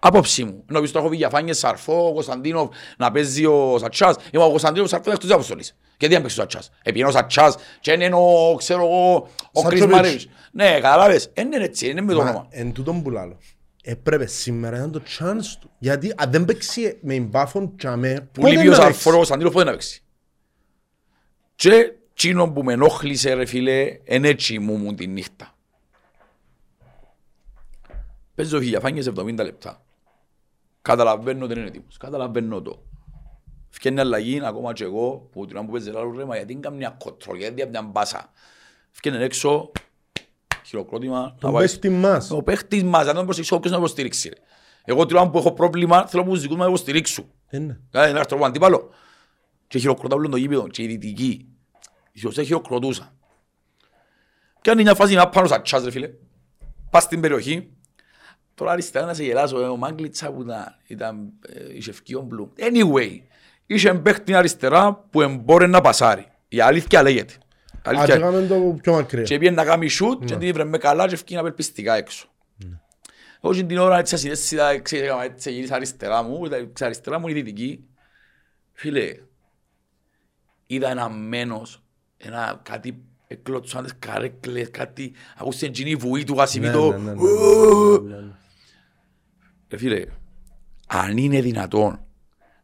Απόψη 0.00 0.44
μου. 0.44 0.64
Νομίζω 0.66 0.92
το 0.92 0.98
έχω 0.98 1.08
πει 1.08 1.16
για 1.16 1.28
Φάνιες 1.28 1.58
Σαρφό, 1.58 2.08
ο 2.08 2.12
Κωνσταντίνοφ 2.12 2.68
να 2.96 3.10
παίζει 3.10 3.44
ο 3.46 3.78
Σατσάς. 3.78 4.16
Είμαι 4.32 4.44
ο 4.44 4.48
Κωνσταντίνοφ 4.50 4.88
Σαρφό 4.88 5.04
είναι 5.04 5.14
εκτός 5.14 5.26
της 5.28 5.34
αποστολής. 5.34 5.76
Γιατί 5.98 6.14
δεν 6.14 6.22
παίξει 6.22 6.38
ο 6.38 6.42
Σατσάς. 6.42 6.70
Επειδή 6.78 6.98
είναι 6.98 7.08
ο 7.08 7.12
Σατσάς 7.12 7.56
και 7.80 7.92
είναι 7.92 8.10
ο, 8.14 8.54
ξέρω 8.58 8.82
εγώ, 8.84 9.14
ο 9.52 9.62
Κρις 9.62 9.78
Σατσοβιτς. 9.78 9.86
Μαρέβης. 9.86 10.28
Ναι, 10.52 10.72
καταλάβες. 10.80 11.30
Δεν 11.34 11.52
είναι 11.52 11.64
έτσι, 11.64 11.88
είναι 11.88 12.00
με 12.00 12.12
το 12.12 12.18
Μα 12.22 12.28
όνομα. 12.28 12.46
εν 12.50 12.72
τούτον 12.72 13.02
που 13.02 13.10
λάλλω. 13.10 13.38
Έπρεπε 13.82 14.26
σήμερα 14.26 14.76
ήταν 14.76 14.92
το 14.92 15.02
chance 15.18 15.56
του. 15.60 15.70
Γιατί 15.78 16.14
αν 16.16 16.30
δεν 16.30 16.44
παίξει 16.44 16.98
με 17.00 17.18
μπάφον 17.18 17.76
τσάμε, 17.76 18.28
Που 18.32 18.46
λείπει 18.46 18.68
ο 18.68 18.74
Σαρφό, 18.74 19.10
ο 19.10 19.16
Κωνσταντίνοφ 19.16 19.52
πότε 19.52 19.64
να 19.64 19.70
παίξει; 19.70 20.02
Και 21.54 21.92
τσίνο 22.14 22.50
που 22.50 22.62
με 22.62 22.72
ενόχλησε 22.72 23.32
ρε 23.32 23.44
φίλε, 23.44 23.98
εν 24.04 24.24
έτσι 24.24 24.58
μου 24.58 24.76
μου 24.76 24.94
τη 24.94 25.06
νύχτα. 25.06 25.54
Παίζω 28.34 28.60
χιλιαφάνιες 28.60 29.10
70 29.18 29.34
λεπτά. 29.36 29.82
Καταλαβαίνω 30.82 31.44
ότι 31.44 31.58
είναι 31.58 31.66
έτοιμος. 31.66 31.96
Καταλαβαίνω 31.96 32.62
το. 32.62 32.82
Φκένει 33.68 34.00
αλλαγή 34.00 34.40
ακόμα 34.44 34.72
και 34.72 34.84
εγώ 34.84 35.28
που 35.32 35.46
την 35.46 35.56
ώρα 35.56 35.66
που 35.66 35.72
παίζει 35.72 35.90
λάλο 35.90 36.16
ρέμα 36.16 36.36
γιατί 36.36 36.52
είναι 36.52 36.60
καμιά 36.60 36.96
κοτρό, 36.98 37.36
γιατί 37.36 37.60
είναι 37.60 37.70
μια 37.70 37.82
μπάσα. 37.82 38.32
Φκένει 38.90 39.22
έξω, 39.22 39.70
χειροκρότημα. 40.64 41.34
Τον 41.40 41.50
να 41.50 41.56
πάει. 41.56 41.66
παίχτη 41.66 41.88
μας. 41.88 42.30
Ο 42.30 42.42
παίχτης 42.42 42.84
μας, 42.84 43.06
αν 43.06 43.14
τον 43.14 43.24
προσέξω, 43.24 43.56
όποιος 43.56 43.70
να 43.70 43.76
τον 43.76 43.86
υποστηρίξει. 43.86 44.28
ρε. 44.28 44.34
Εγώ 44.84 45.06
την 45.06 45.16
ώρα 45.16 45.30
που 45.30 45.38
έχω 45.38 45.52
πρόβλημα 45.52 46.06
θέλω 46.06 46.24
που 46.24 46.30
τους 46.30 46.40
δικούς 46.40 46.56
μου 46.56 46.62
να 46.62 46.68
τον 46.68 46.74
υποστηρίξουν. 46.74 47.24
Είναι. 47.50 47.80
Κάτι 47.90 48.12
να 48.12 48.18
έρθω 48.18 48.36
από 48.36 48.44
αντίπαλο. 48.44 48.90
Και 49.68 49.78
χειροκροτά 49.78 50.14
όλο 50.14 50.28
το 50.28 50.36
γήπεδο. 50.36 50.68
Και 50.68 50.82
οι 50.82 50.86
δυτικοί. 50.86 51.48
Οι 52.12 52.20
Ιωσέ 52.22 52.42
χειροκροτούσαν. 52.42 53.12
Και 54.60 54.70
αν 54.70 54.80
μια 54.80 54.94
φάση 54.94 55.14
να 55.14 55.28
πάνω 55.28 55.46
σαν 55.46 55.62
τσάς 55.62 55.84
ρε 55.84 55.90
φίλε. 55.90 56.10
Πας 56.90 57.02
στην 57.02 57.20
περιοχή. 57.20 57.72
Τώρα 58.60 58.72
αριστερά 58.72 59.06
να 59.06 59.14
σε 59.14 59.22
γελάσω. 59.22 59.60
ε, 59.60 59.66
Ο 59.68 59.76
Μάγκλητσα 59.76 60.32
που 60.32 60.42
ήταν, 60.42 60.76
ήταν 60.86 61.32
ε, 61.46 61.76
είχε 61.76 61.90
ευκαιόν 61.90 62.24
μπλουμ. 62.24 62.48
Anyway. 62.58 63.20
Είχε 63.66 63.94
παίχτη 63.94 64.34
αριστερά 64.34 64.94
που 65.10 65.20
εμπόρε 65.20 65.66
να 65.66 65.80
πασάρει. 65.80 66.26
Η 66.48 66.60
αλήθεια 66.60 67.02
λέγεται. 67.02 67.34
Α, 67.34 67.80
Αλήθεια. 67.84 68.06
και 68.06 68.12
έκαμε 68.12 68.46
το 68.46 68.78
πιο 68.82 68.92
μακριά. 68.92 69.22
Και 69.22 69.38
πήγαινε 69.38 69.56
να 69.56 69.64
κάνει 69.64 69.88
σούτ 69.88 70.24
και 70.24 70.36
την 70.36 70.48
ήβρε 70.48 70.64
με 70.64 70.78
καλά 70.78 71.06
και 71.08 71.14
ευκεί 71.14 71.36
απελπιστικά 71.36 71.94
έξω. 71.94 72.28
Εγώ 73.42 73.54
και 73.54 73.62
την 73.62 73.78
ώρα 73.78 73.98
έτσι 73.98 74.14
ασυνέστητα, 74.14 74.78
ξέρετε, 74.80 75.12
έτσι 75.24 75.52
γύρισα 75.52 75.74
αριστερά 75.74 76.22
μου, 76.22 76.48
τα 76.48 76.84
αριστερά 76.84 77.18
μου 77.18 77.28
είναι 77.28 77.38
η 77.38 77.42
δυτική. 77.42 77.84
Φίλε, 78.72 79.14
είδα 80.66 80.90
ένα 80.90 81.08
μένος, 81.08 81.82
ένα 82.16 82.60
κάτι 82.62 83.02
εκλωτσάντες 83.26 83.92
καρέκλες, 83.98 84.70
κάτι, 84.70 85.12
ακούσε 85.38 85.68
την 85.68 85.98
βουή 85.98 86.24
του 86.24 86.34
Ναι, 86.34 86.40
Γασιμίτο. 86.40 86.90
ναι, 86.90 86.96
ναι, 86.96 87.12
ναι, 87.12 87.12
ναι, 87.12 88.16
ναι, 88.16 88.16
ναι. 88.16 88.16
Ε, 88.16 88.34
φίλε, 89.78 90.04
αν 90.86 91.16
είναι 91.16 91.40
δυνατόν 91.40 92.04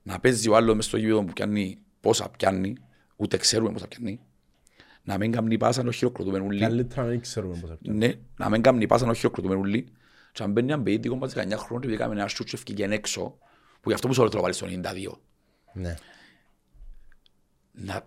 να 0.03 0.19
παίζει 0.21 0.49
ο 0.49 0.57
άλλος 0.57 0.75
μες 0.75 0.85
στο 0.85 0.97
γήπεδο 0.97 1.25
που 1.25 1.33
πιάνει 1.33 1.79
πόσα 2.01 2.29
πιάνει, 2.29 2.77
ούτε 3.17 3.37
ξέρουμε 3.37 3.73
πόσα 3.73 3.89
πιάνει, 3.89 4.21
να 5.03 5.19
μην 5.19 5.33
κάνει 5.33 5.57
πάσα 5.57 5.83
να 5.83 5.93
χειροκροτούμε 5.93 6.39
όλοι. 6.39 6.61
Καλύτερα 6.61 7.03
να 7.03 7.09
μην 7.11 7.21
ξέρουμε 7.21 7.57
πώς 7.61 7.71
θα 7.71 7.77
πιάνει. 7.77 7.99
Ναι, 7.99 8.13
να 8.37 8.49
μην 8.49 8.63
κάνει 8.63 8.87
πάσα 8.87 9.07
να 9.07 9.15
χειροκροτούμε 9.15 9.55
όλοι. 9.55 9.87
Και 10.33 10.43
αν 10.43 10.53
μπαίνει 10.53 10.73
ένα 10.73 10.83
παιδί 10.83 10.97
δικό 10.97 11.17
μας 11.17 11.33
19 11.37 11.57
χρόνων 11.57 11.81
και 11.83 11.89
πήγαμε 11.89 12.15
ένα 12.15 12.29
σούτ 12.29 12.47
και 12.49 12.57
ευκήγεν 12.57 12.93
έξω, 12.93 13.39
που 13.81 13.89
γι' 13.89 13.95
αυτό 13.95 14.09
που 14.09 14.15
σε 14.15 14.21
όλο 14.21 14.31
το 14.31 14.41
βάλει 14.41 14.55
στο 14.55 14.67
92, 14.67 15.21
Ναι. 15.73 15.95
να, 17.73 18.05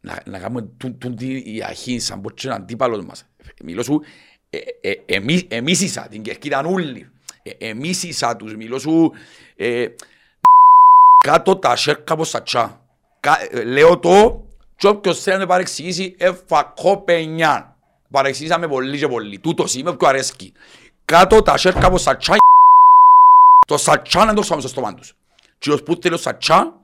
να, 0.00 0.22
να 0.26 0.38
κάνουμε 0.38 0.62
τούν, 0.62 0.98
τούν 0.98 1.16
τη 1.16 1.54
η 1.54 1.62
αρχή 1.64 1.98
σαν 1.98 2.20
πως 2.20 2.32
και 2.34 2.46
έναν 2.48 2.60
αντίπαλος 2.62 3.04
μας. 3.04 3.26
Μιλώ 3.64 3.82
σου, 3.82 4.00
ε, 4.50 4.58
ε, 4.80 4.92
εμεί- 5.06 5.52
εμίσησα 5.52 6.06
την 6.10 6.22
κερκίδα 6.22 6.58
όλοι. 6.64 7.10
Ε, 7.42 7.50
εμίσησα 7.68 8.36
τους, 8.36 8.56
μιλώ 8.56 8.78
σου, 8.78 9.12
ε, 9.56 9.86
κάτω 11.24 11.56
τα 11.56 11.76
σέρκα 11.76 12.12
από 12.12 12.24
σατσά. 12.24 12.80
Κα- 13.20 13.38
ε, 13.50 13.62
Λέω 13.64 13.98
το, 13.98 14.44
και 14.76 14.86
όποιος 14.88 15.20
θέλει 15.22 15.36
να 15.36 15.42
με 15.42 15.48
παρεξηγήσει, 15.48 16.14
εφακό 16.18 16.96
πενιάν. 16.96 17.74
Παρεξηγήσαμε 18.10 18.68
πολύ 18.68 18.98
και 18.98 19.08
πολύ. 19.08 19.38
Τούτος 19.38 19.74
είμαι 19.74 19.92
που 19.96 20.06
αρέσκει. 20.06 20.52
Κάτω 21.04 21.42
τα 21.42 21.56
σέρκα 21.56 21.86
από 21.86 21.98
σατσά, 21.98 22.34
το 23.66 23.76
σατσά 23.76 24.24
να 24.24 24.34
το 24.34 24.40
ξάμε 24.40 24.60
στο 24.60 24.70
στόμα 24.70 24.94
τους. 24.94 25.14
Και 25.58 25.70
ως 25.72 25.82
που 25.82 25.98
θέλει 26.02 26.14
ο 26.14 26.18
σατσά, 26.18 26.74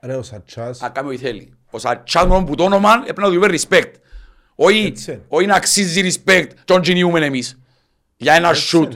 Ρε 0.00 0.14
ο 0.16 0.22
Σατσάς. 0.22 0.80
να 0.80 0.88
κάνει 0.88 1.08
ό,τι 1.08 1.16
θέλει. 1.16 1.56
Ο 1.70 1.78
Σατσάς 1.78 2.26
μόνο 2.26 2.44
που 2.44 2.54
το 2.54 2.64
όνομα 2.64 2.92
έπρεπε 3.00 3.20
να 3.20 3.28
του 3.28 3.34
είπε 3.34 3.46
respect. 3.68 3.92
Όχι, 4.54 4.84
Έτσι. 4.86 5.22
όχι 5.28 5.46
να 5.46 5.54
αξίζει 5.54 6.10
respect 6.24 6.46
και 6.64 6.74
να 6.74 6.80
γεννιούμε 6.80 7.26
εμείς. 7.26 7.58
Για 8.16 8.32
ένα 8.34 8.50
shoot. 8.54 8.88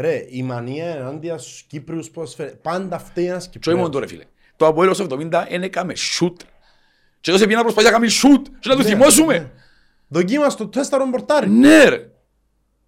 Είναι. 0.00 0.08
Ρε, 0.08 0.26
η 0.30 0.42
μανία 0.42 0.86
ενάντια 0.86 1.38
στους 1.38 1.62
Κύπριους 1.68 2.10
πώς 2.10 2.34
φέρε. 2.34 2.50
Πάντα 2.50 2.98
φταίει 2.98 3.26
ένας 3.26 3.48
Και 3.48 3.58
όχι 3.58 3.76
μόνο 3.76 3.88
Κυπρέος. 3.88 3.90
τώρα 3.90 4.06
φίλε. 4.06 4.24
Το 4.56 4.66
Αποέλ 4.66 4.88
ως 4.88 5.00
70 5.00 5.46
δεν 5.50 5.62
έκαμε 5.62 5.92
shoot. 5.96 6.34
Και 7.20 7.30
τόσο 7.30 7.44
πήγε 7.44 7.56
να 7.56 7.62
προσπαθεί 7.62 7.86
να 7.86 7.92
κάνει 7.92 8.08
shoot 8.22 8.42
και 8.60 8.68
να 8.68 8.76
τους 8.76 8.84
Ναι, 8.84 8.90
θυμώσουμε. 8.90 9.38
ναι. 9.38 9.50
Δοκίμας 10.08 10.56
το 10.56 10.68
τέσταρον 10.68 11.10
πορτάρι. 11.10 11.48
Ναι 11.48 11.84
ρε. 11.84 12.06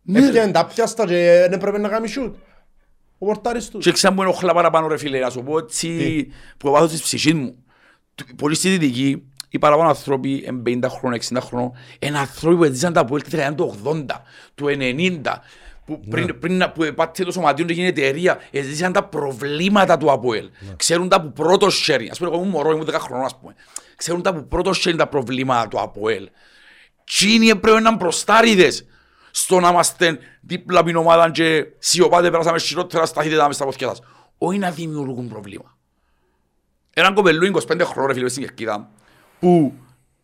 Ναι 0.02 0.20
ρε. 0.20 0.26
Έπιανε 0.26 0.52
τα 0.52 0.66
πιάστα 0.66 1.06
και 1.06 1.36
δεν 1.40 1.52
έπρεπε 1.52 1.78
να 1.78 1.88
κάνει 1.88 2.08
σιούτ. 2.08 2.34
Ο 3.18 3.26
πορτάρις 3.26 3.68
τους. 3.68 3.84
Και 3.84 3.92
ξέρω 3.92 4.14
που 4.14 4.22
ενοχλά 4.22 4.54
παραπάνω 4.54 4.86
ρε 4.88 4.96
φίλε, 4.98 5.18
να 5.18 5.30
σου 5.30 5.42
πω 5.42 5.58
έτσι 5.58 6.28
που 6.58 6.70
βάθος 6.70 6.90
της 6.90 7.02
ψυχής 7.02 7.34
μου. 7.34 7.64
Του- 8.14 8.34
Πολλοί 8.36 8.54
στη 8.54 8.68
Δυτική, 8.68 9.22
οι 9.48 9.58
παραπάνω 9.58 9.88
άνθρωποι, 9.88 10.42
εν 10.46 10.62
50 10.66 10.88
χρόνων, 10.88 11.18
60 11.20 11.40
χρόνων, 11.40 11.72
είναι 11.98 12.18
άνθρωποι 12.18 12.56
που 12.56 12.64
έζησαν 12.64 12.92
τα 12.92 13.00
Αποέλ 13.00 13.22
τη 13.22 13.30
δεκαετία 13.30 13.54
του 13.56 13.74
80, 13.84 14.06
του 14.54 14.66
90, 14.68 15.42
που 15.98 16.08
πριν, 16.08 16.38
πριν 16.38 16.56
να- 16.56 16.70
που 16.70 16.92
πάτε 16.94 17.24
το 17.24 17.32
σωματείο 17.32 17.64
και 17.64 17.72
γίνει 17.72 17.86
εταιρεία, 17.86 18.38
έζησαν 18.50 18.92
τα 18.92 19.04
προβλήματα 19.04 19.96
του 19.96 20.10
Αποέλ. 20.10 20.50
Ξέρουν 20.76 21.08
τα 21.08 21.20
που 21.20 21.32
πρώτο 21.32 21.70
χέρι, 21.70 22.08
ας 22.10 22.18
πούμε 22.18 22.30
εγώ 22.30 22.38
ήμουν 22.38 22.50
μωρός, 22.50 22.72
ήμουν 22.74 22.84
10 22.86 22.98
χρόνων 22.98 23.24
ας 23.24 23.38
πούμε. 23.38 23.54
Ξέρουν 23.96 24.22
τα 24.22 24.34
που 24.34 24.46
πρώτο 24.48 24.72
χέρι 24.72 24.96
τα 24.96 25.06
προβλήματα 25.06 25.68
του 25.68 25.80
Αποέλ. 25.80 26.28
Τσίνοι 27.04 27.48
έπρεπε 27.48 27.80
να 27.80 27.88
είναι 27.88 27.96
μπροστάριδες 27.98 28.86
στο 29.30 29.60
να 29.60 29.68
είμαστε 29.68 30.18
δίπλα 30.40 30.78
από 30.78 30.88
την 30.88 30.96
ομάδα 30.96 31.30
και 31.30 31.66
σιωπάτε 31.78 32.30
περάσαμε 32.30 32.58
χειρότερα 32.58 33.06
σταθείτε 33.06 33.46
μες 33.46 33.54
στα 33.56 33.64
πόθηκια 33.64 33.88
σας. 33.88 34.00
Όχι 34.38 34.58
να 34.58 34.70
δημιουργούν 34.70 35.28
προβλήμα. 35.28 35.76
Έναν 36.94 37.14
κοπελού 37.14 37.46
25 37.46 37.84
χρόνια 37.84 38.06
ρε 38.06 38.12
φίλε 38.12 38.22
μες 38.22 38.32
στην 38.32 38.42
Κερκίδα 38.44 38.90
που 39.38 39.72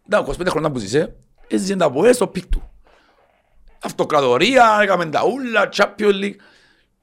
ήταν 0.07 0.25
25 0.25 0.47
χρόνια 0.49 0.71
που 0.71 0.79
ζήσε 0.79 1.15
έζησε 1.49 1.77
το 1.77 1.91
ΑΠΟΕΛ 1.91 2.13
στο 2.13 2.27
peak 2.27 2.47
του. 2.47 2.71
Αυτοκρατορία, 3.83 4.79
έκαμε 4.83 5.07
τα 5.07 5.21
ούλα, 5.25 5.69
Champions 5.77 6.23
League 6.25 6.35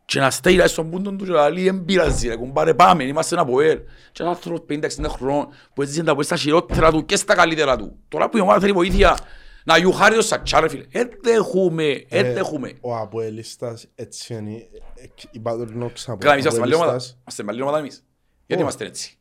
και 0.06 0.20
να 0.20 0.30
στέκει 0.32 0.62
στον 0.68 0.90
πούντον 0.90 1.18
του 1.18 1.26
και 1.26 1.32
να 1.32 1.50
λέει 1.50 1.68
«Εν 1.68 1.86
πειράζει 1.86 2.28
ρε 2.28 2.36
κουμπάρε 2.36 2.74
πάμε, 2.74 3.04
είμαστεν 3.04 3.46
ΑΠΟΕΛ». 3.46 3.80
Και 4.12 4.24
ένας 4.24 4.36
άνθρωπος 4.36 4.66
50-60 4.70 5.10
χρόνων 5.10 5.48
που 5.74 5.82
έζησε 5.82 6.04
το 6.04 6.16
ΑΠΟΕΛ 6.16 6.24
στα 6.24 6.36
χειρότερα 6.36 6.92
του 6.92 7.06
και 7.06 7.16
στα 7.16 7.36
καλύτερα 7.36 7.76
του. 7.78 7.98
Τώρα 8.08 8.30
που 8.30 8.38
η 8.38 8.40
ομάδα 8.40 8.60
θέλει 8.60 8.72
βοήθεια 8.72 9.18
να 9.64 9.78
γιουχάρει 9.78 10.16
το 10.16 10.22
Σατσιά 10.22 10.60
ρε 10.60 10.68
φίλε. 10.70 10.86
Ε, 10.92 11.04
δέχουμε, 11.24 12.06
ε, 12.10 12.34
δέχουμε. 12.34 12.74
Ο 12.82 12.96
ΑΠΟΕΛίστας 12.96 13.88
έτσι 13.96 14.34
είναι. 14.34 14.52
ε, 14.96 15.06
Η 15.32 15.40
Πατρινόξα 15.40 16.12
από 16.12 16.20
Καλά, 16.20 16.32
εμείς 16.34 16.44
είμαστε 16.44 16.60
μαλλιώματα. 16.62 16.90
Αποέλιστας. 16.90 17.18
Είμαστε 17.22 17.44
μαλλιώματα 17.44 17.78
εμείς. 17.78 18.04
Γιατί 18.46 18.62
Ω. 18.62 18.66
είμαστε 18.66 18.86
έτσι; 18.86 19.18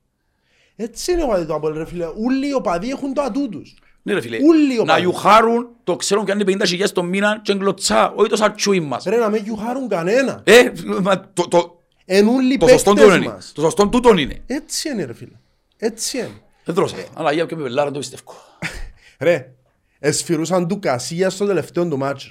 Έτσι 0.77 1.13
είναι 1.13 1.23
ο 1.23 1.27
παδί 1.27 1.47
του 1.47 1.55
Αποέλ 1.55 1.77
ρε 1.77 1.87
φίλε. 1.87 2.05
Όλοι 2.27 2.49
οι 2.49 2.53
οπαδοί 2.53 2.91
έχουν 2.91 3.15
το 3.15 3.23
ατού 3.23 3.49
τους. 3.49 3.79
Ναι 4.07 4.13
ρε 4.13 4.21
φίλε, 4.21 4.39
Ούλοι 4.43 4.79
ο 4.79 4.85
να 4.85 4.85
παδί. 4.93 5.01
γιουχάρουν 5.01 5.69
το 5.85 5.97
ξέρουν 5.97 6.25
και 6.25 6.33
αν 6.33 6.41
είναι 6.41 6.65
50 6.65 6.91
το 6.93 7.03
μήνα 7.03 7.41
και 7.43 7.53
εγκλωτσά, 7.53 8.13
όχι 8.17 8.29
το 8.29 8.37
σατσούι 8.37 8.81
μας. 8.81 9.05
Ρε 9.05 9.17
να 9.17 9.31
με 9.31 9.37
γιουχάρουν 9.39 9.89
κανένα. 9.89 10.41
Ε, 10.45 10.71
μα, 11.03 11.31
το, 11.33 11.49
το, 11.49 11.79
Εν 12.05 12.29
όλοι 12.29 12.55
οι 12.55 12.57
το 12.57 12.69
σωστό 12.69 12.91
παίκτες 12.93 13.05
τούτον 13.13 13.23
είναι. 13.23 13.33
μας. 13.33 13.53
Το 13.55 13.61
σωστό 13.61 13.89
τούτον 13.89 14.19
είναι. 14.19 14.43
Έτσι 14.47 14.89
είναι 14.91 15.05
ρε 15.05 15.15
φίλε. 15.15 15.33
Έτσι 15.77 16.19
είναι. 16.19 16.31
Δεν 16.65 16.75
δρώσα. 16.75 16.97
Αλλά 17.15 17.33
για 17.33 17.45
και 17.45 17.57
με 17.57 17.63
πελάρα 17.63 17.91
το 17.91 17.99
πιστεύω. 17.99 18.23
Ρε, 19.19 19.51
εσφυρούσαν 19.99 20.69
του 20.69 20.79
Κασία 20.79 21.31
στο 21.31 21.47
τελευταίο 21.47 21.89
του 21.89 21.99
μάτσο. 21.99 22.31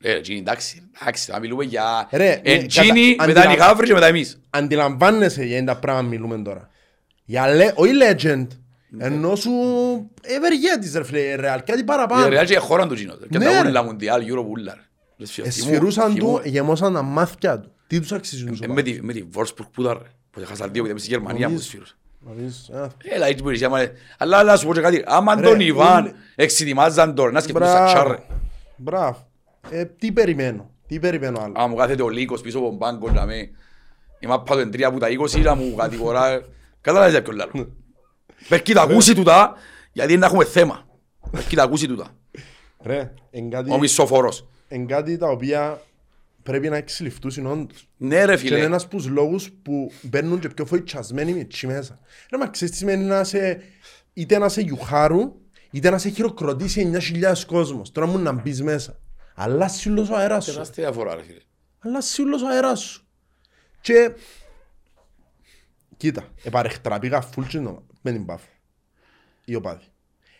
Ε, 0.00 0.20
Τζίνι, 0.20 0.38
εντάξει, 0.38 0.82
εντάξει, 1.02 1.30
να 1.30 1.38
μιλούμε 1.38 1.64
για... 1.64 2.08
Ρε, 2.10 2.40
Ε, 2.44 2.56
ναι, 2.56 2.62
Τζίνι, 2.66 3.14
κατα- 3.14 3.26
μετά 3.26 3.40
είναι 3.40 3.48
η 3.48 3.52
αντιλαμβα- 3.52 3.66
Γαύρη 3.66 3.86
και 3.86 3.92
μετά 3.92 4.06
εμείς. 4.06 4.40
Αντιλαμβάνεσαι 4.50 5.44
για 5.44 5.64
τα 5.64 5.76
πράγματα 5.78 6.08
μιλούμε 6.08 6.38
τώρα. 6.38 6.68
Για 7.24 7.54
λε, 7.54 7.72
όχι 7.74 7.92
legend, 8.02 8.46
ενώ 8.98 9.34
σου 9.34 9.50
ευεργέτης 10.22 10.94
ρε 10.94 11.04
φίλε, 11.04 11.34
ρεάλ, 11.34 11.62
κάτι 11.64 11.80
Η 11.80 11.84
παραπάνω. 11.84 12.28
Ρεάλ 12.28 12.46
και 12.46 12.52
η 12.52 12.56
χώρα 12.56 12.86
του 12.86 12.94
Τζίνο. 12.94 13.14
Και 13.30 13.38
Ναι, 13.38 13.44
τα 13.44 13.62
ρε. 13.62 13.68
ούλα 13.68 13.82
Μουντιάλ, 13.82 14.22
Euro 14.26 14.44
ούλα. 14.48 14.74
ρε. 15.18 15.26
Θυμού- 15.26 15.48
Εσφυρούσαν 15.48 16.14
του, 16.14 16.26
θυμού- 16.26 16.46
γεμώσαν 16.46 16.92
τα 16.94 17.02
μάθηκια 17.02 17.60
του. 17.60 17.72
Τι 17.86 18.00
τους 18.00 18.12
αξίζουν 18.12 18.46
Ε, 18.48 18.50
τους 18.50 18.60
Με 18.60 18.66
οπαδούς. 18.66 18.92
τη- 18.92 19.02
με 19.02 19.12
τη 19.12 19.24
Wolfsburg 19.34 19.66
που 19.72 19.80
ήταν, 19.82 19.98
ρε. 20.02 20.08
Που 20.30 20.40
έχασαν 20.40 20.72
δύο, 20.72 20.84
γιατί 20.84 21.00
στη 21.00 21.08
Γερμανία 21.08 21.36
που 21.46 21.52
Νομίζω. 21.52 21.62
σφύρουσαν. 21.68 21.96
Να 22.26 22.32
πεις, 22.32 22.70
α, 22.70 22.88
Έλα, 23.14 23.26
έτσι 23.26 23.42
μπορείς, 23.42 23.62
άμα- 23.62 23.78
Αλλά 24.18 24.42
να 24.42 24.56
σου 24.56 24.66
πω 24.66 24.74
και 24.74 24.80
κάτι. 24.80 25.02
Άμα 25.06 25.34
Ρε, 25.34 25.40
τον 25.48 25.60
Ιβάν 25.60 26.02
ούλοι- 26.02 26.14
εξετοιμάζαν 26.34 27.14
τώρα, 27.14 27.30
να 27.30 27.40
σκεφτούν 27.40 27.66
σαν 27.66 27.86
τσάρ, 27.86 27.94
Μπράβο. 28.06 28.10
ρε. 28.12 28.18
Μπράβο. 28.76 29.26
Ε, 29.70 29.84
τι 29.84 30.12
περιμένω. 30.12 30.70
Τι 30.86 30.98
περιμένω 30.98 31.40
άλλο. 31.40 31.52
Αν 31.56 31.70
μου 31.70 31.76
κάθεται 31.76 32.02
ο 32.02 32.08
Λύκος 32.08 32.40
πίσω 32.40 32.58
από 32.58 32.66
τον 32.68 32.78
πάγκο 32.78 33.10
να 33.10 33.26
με... 33.26 33.34
Η 34.18 34.26
μάπα 34.26 34.54
του 34.54 34.60
εν 34.60 34.70
τρία 34.70 34.92
που 34.92 34.98
τα 34.98 35.08
20 35.08 35.40
να 35.40 35.54
μου 35.54 35.74
κατηγορά. 35.74 36.40
Καταλάβεις 36.80 37.12
για 37.12 37.22
ποιον 37.22 37.36
λάλλον. 37.36 37.72
Πες 38.48 38.62
τα 38.62 38.82
ακούσει 38.82 39.14
τούτα, 39.14 39.54
γιατί 39.92 40.10
είναι 40.12 40.20
να 40.20 40.26
έχουμε 40.26 40.44
θέμα. 40.44 40.86
Πες 41.30 41.46
τα 41.46 41.62
ακούσει 41.62 41.86
τούτα. 41.86 42.16
Ρε, 42.82 43.14
εν 43.30 43.50
κάτι, 43.50 43.72
Ο 43.72 43.78
μισοφορός. 43.78 44.46
εν 44.68 44.86
κάτι 44.86 45.16
τα 45.16 45.26
οποία 45.28 45.82
πρέπει 46.42 46.68
να 46.68 46.76
εξελιχθούν 46.76 47.46
όντως. 47.46 47.88
Ναι 47.96 48.24
ρε 48.24 48.36
Και 48.36 48.40
είναι 48.46 48.54
φίλε. 48.54 48.64
ένας 48.64 48.82
από 48.84 48.96
τους 48.96 49.06
λόγους 49.06 49.50
που 49.62 49.92
μπαίνουν 50.02 50.38
και 50.38 50.48
πιο 50.48 50.64
φοητσασμένοι 50.66 51.32
με 51.32 51.44
τσι 51.44 51.66
μέσα. 51.66 51.98
Ρε 52.30 52.38
μα 52.38 52.48
ξέρεις 52.48 52.72
τι 52.72 52.78
σημαίνει 52.80 53.04
να 53.04 53.24
σε, 53.24 53.62
είτε 54.12 54.38
να 54.38 54.48
σε 54.48 54.60
γιουχάρουν, 54.60 55.32
είτε 55.70 55.90
να 55.90 55.98
σε 55.98 56.08
χειροκροτήσει 56.08 56.90
9.000 57.12 57.44
κόσμος. 57.46 57.92
Τώρα 57.92 58.06
μου 58.06 58.18
να 58.18 58.32
μπεις 58.32 58.62
μέσα. 58.62 58.98
Αλλάζει 59.34 59.88
όλος 59.90 60.10
ο 60.10 60.16
αέρας 60.16 60.44
σου. 60.44 60.52
Τεράστια 60.52 60.84
διαφορά 60.84 61.14
ρε 61.14 61.22
φίλε. 61.22 61.40
Αλλάζει 61.78 62.22
όλος 62.22 62.42
ο 62.42 62.48
αέρας 62.48 62.80
σου. 62.80 63.06
Και... 63.80 64.12
Κοίτα, 65.96 66.28
επαρεχτραπήγα 66.42 67.20
φουλ 67.20 67.44
τσινό 67.46 67.82
με 68.04 68.12
την 68.12 68.24
πάφο. 68.24 68.46
Οι 69.44 69.54
οπάδοι. 69.54 69.84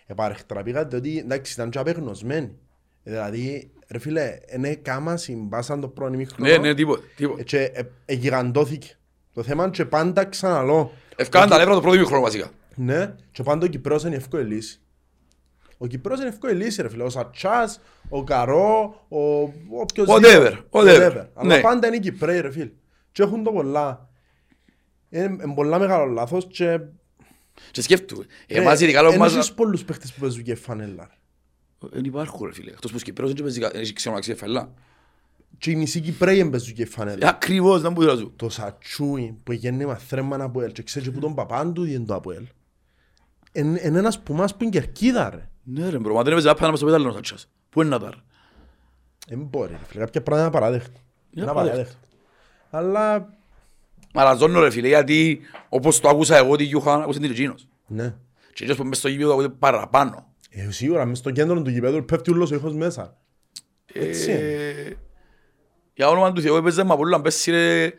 Επαρεχτραπήγα 0.07 0.85
διότι 0.85 1.19
εντάξει 1.19 1.53
ήταν 1.53 1.71
και 1.71 1.79
απεγνωσμένοι. 1.79 2.59
Δηλαδή, 3.03 3.71
ρε 3.89 3.99
φίλε, 3.99 4.39
είναι 4.55 4.75
κάμα 4.75 5.17
συμπάσαν 5.17 5.81
το 5.81 5.89
πρώτο 5.89 6.13
ημίχρονο. 6.15 6.51
Ναι, 6.51 6.57
ναι, 6.57 6.75
τίποτε. 6.75 7.03
Ε, 7.03 7.09
τίποτε. 7.17 7.43
Και 7.43 7.59
ε, 7.59 7.83
εγιγαντώθηκε. 8.05 8.97
Το 9.33 9.43
θέμα 9.43 9.63
είναι 9.63 9.73
και 9.73 9.85
πάντα 9.85 10.25
ξαναλώ. 10.25 10.93
Ευκάνε 11.17 11.51
τα 11.51 11.59
νεύρα 11.59 11.75
το 11.75 11.81
πρώτο 11.81 11.97
ημίχρονο 11.97 12.23
βασικά. 12.23 12.51
Ναι, 12.75 13.15
και 13.31 13.43
πάντα 13.43 13.67
ο 13.67 13.69
Κυπρός 13.69 14.05
είναι 14.05 14.17
εύκολη 14.17 14.55
λύση. 14.55 14.81
Ο 15.79 15.87
Κυπρός 15.87 16.19
είναι 16.19 16.29
εύκολη 16.29 16.55
λύση 16.55 16.83
ρε 16.83 16.89
φίλε. 16.89 17.03
Ο 17.03 17.11
Σατσάς, 17.11 17.81
ο 18.09 18.25
Καρό, 18.25 19.05
ο 19.09 19.41
όποιος... 19.81 20.09
Whatever, 20.11 20.53
whatever. 20.71 21.27
Αλλά 21.35 21.55
Ναι. 21.55 21.61
πάντα 21.61 21.87
είναι 21.87 21.97
οι 21.97 22.01
Κυπρέοι 22.01 22.41
ρε 22.41 22.51
φίλε. 22.51 22.71
Και 23.13 23.23
έχουν 23.23 23.43
το 23.43 23.53
πολλά. 23.53 24.09
Είναι 25.09 25.25
είναι 25.25 25.55
πολλά 25.55 25.79
μεγάλο 25.79 26.05
λάθος 26.13 26.47
και... 26.51 26.81
Και 27.71 27.83
σκέφτομαι. 27.83 28.25
ρε, 28.49 28.61
Εμάς 28.61 28.81
ειδικά 28.81 29.01
λόγω 29.03 29.13
εν 29.15 29.19
μας... 29.21 29.35
έχεις 29.35 29.53
πολλούς 29.53 29.85
παίχτες 29.85 30.13
που 30.13 30.21
παίζουν 30.21 30.43
και 30.43 30.55
φανέλα. 30.55 31.11
ρε. 31.11 31.89
Δεν 31.91 32.05
υπάρχουν 32.05 32.47
ρε 32.47 32.53
φίλε. 32.53 32.71
Εκτός 32.71 32.91
που 32.91 32.97
ο 33.01 33.03
Κυπρέος 33.05 33.33
δεν 33.33 33.43
παίζει 33.43 33.61
κα- 33.61 33.71
δεν 33.71 33.81
έχει 33.81 33.93
ξέρω 33.93 34.15
να 34.15 34.21
ξέρει 34.21 34.39
φαιλά. 34.39 34.73
Και 35.59 35.71
οι 35.71 35.77
μισοί 35.77 36.01
Κυπρέοι 36.01 36.37
δεν 36.37 36.51
παίζουν 36.51 36.75
και 36.75 36.87
φανέλα. 36.87 37.29
Ακριβώς, 37.29 37.81
δεν 37.81 37.93
μπορεί 37.93 38.07
να 38.07 38.17
σου. 38.17 38.33
Το 38.37 38.49
Σατσούι 38.49 39.39
που 39.45 39.53
έγινε 39.53 39.87
με 39.87 39.95
θρέμμα 39.97 40.37
από 40.45 40.63
ελ 40.63 40.73
και 40.73 40.83
ξέρεις 40.83 41.11
που 41.11 41.19
τον 41.19 41.35
παπάν 41.35 41.75
του 41.75 41.85
είναι 41.85 42.05
το 42.05 42.15
από 42.15 42.33
ελ. 42.33 42.47
Είναι 43.53 43.79
ένας 43.83 44.21
που 44.23 44.35
μας 44.35 44.53
που 44.57 44.63
είναι 44.63 44.73
κερκίδα 44.73 45.31
ρε. 45.31 45.49
Ναι 45.63 45.89
ρε 45.89 45.99
μπρο, 45.99 46.15
μα 46.15 46.23
δεν 46.23 46.33
έπαιζε 46.33 46.51
άπανα 46.51 46.69
μες 46.71 46.79
στο 46.79 46.87
πέταλο 46.87 47.09
ο 47.09 47.13
Σάτσας. 47.13 47.49
Πού 47.71 47.81
είναι 47.81 47.91
να 47.91 47.99
τα 47.99 48.11
ρε. 48.11 48.17
Δεν 49.29 49.39
μπορεί 49.39 49.71
ρε 49.71 49.79
φίλε. 49.87 50.01
Κάποια 50.05 50.23
πράγματα 50.23 50.49
είναι 50.49 50.57
απαράδεκτα. 50.57 51.01
Είναι 51.31 51.43
Είναι 51.43 51.51
απαράδεκτα. 51.51 51.81
απαράδεκτα. 51.81 52.09
Αλλά 52.71 53.35
Μαραζώνω 54.15 54.61
ρε 54.61 54.71
φίλε, 54.71 54.89
γιατί 54.89 55.41
όπως 55.69 56.01
το 56.01 56.09
άκουσα 56.09 56.37
εγώ 56.37 56.57
τη 56.57 56.65
Γιούχα, 56.65 56.95
άκουσε 56.95 57.21
την 57.21 57.31
εκείνος. 57.31 57.69
ναι. 57.87 58.15
Και 58.53 58.63
εκείνος 58.63 58.77
που 58.77 58.85
μες 58.85 58.99
στο 58.99 59.09
γήπεδο 59.09 59.33
ακούτε 59.33 59.49
παραπάνω. 59.49 60.27
Ε, 60.51 60.71
σίγουρα 60.71 61.05
μες 61.05 61.19
στο 61.19 61.31
κέντρο 61.31 61.63
του 61.63 61.71
γηπέδου 61.71 62.05
πέφτει 62.05 62.31
ούλος 62.31 62.51
ο 62.51 62.55
ήχος 62.55 62.75
μέσα. 62.75 63.17
Έτσι 63.93 64.31
είναι. 64.31 64.41
Ε, 64.41 64.93
Για 65.95 66.09
όνομα 66.09 66.33
του 66.33 66.41
Θεού 66.41 66.57
έπαιζε 66.57 66.85
με 66.85 66.93
Απόλλωνα, 66.93 67.21
πέσει 67.23 67.51
ρε 67.51 67.93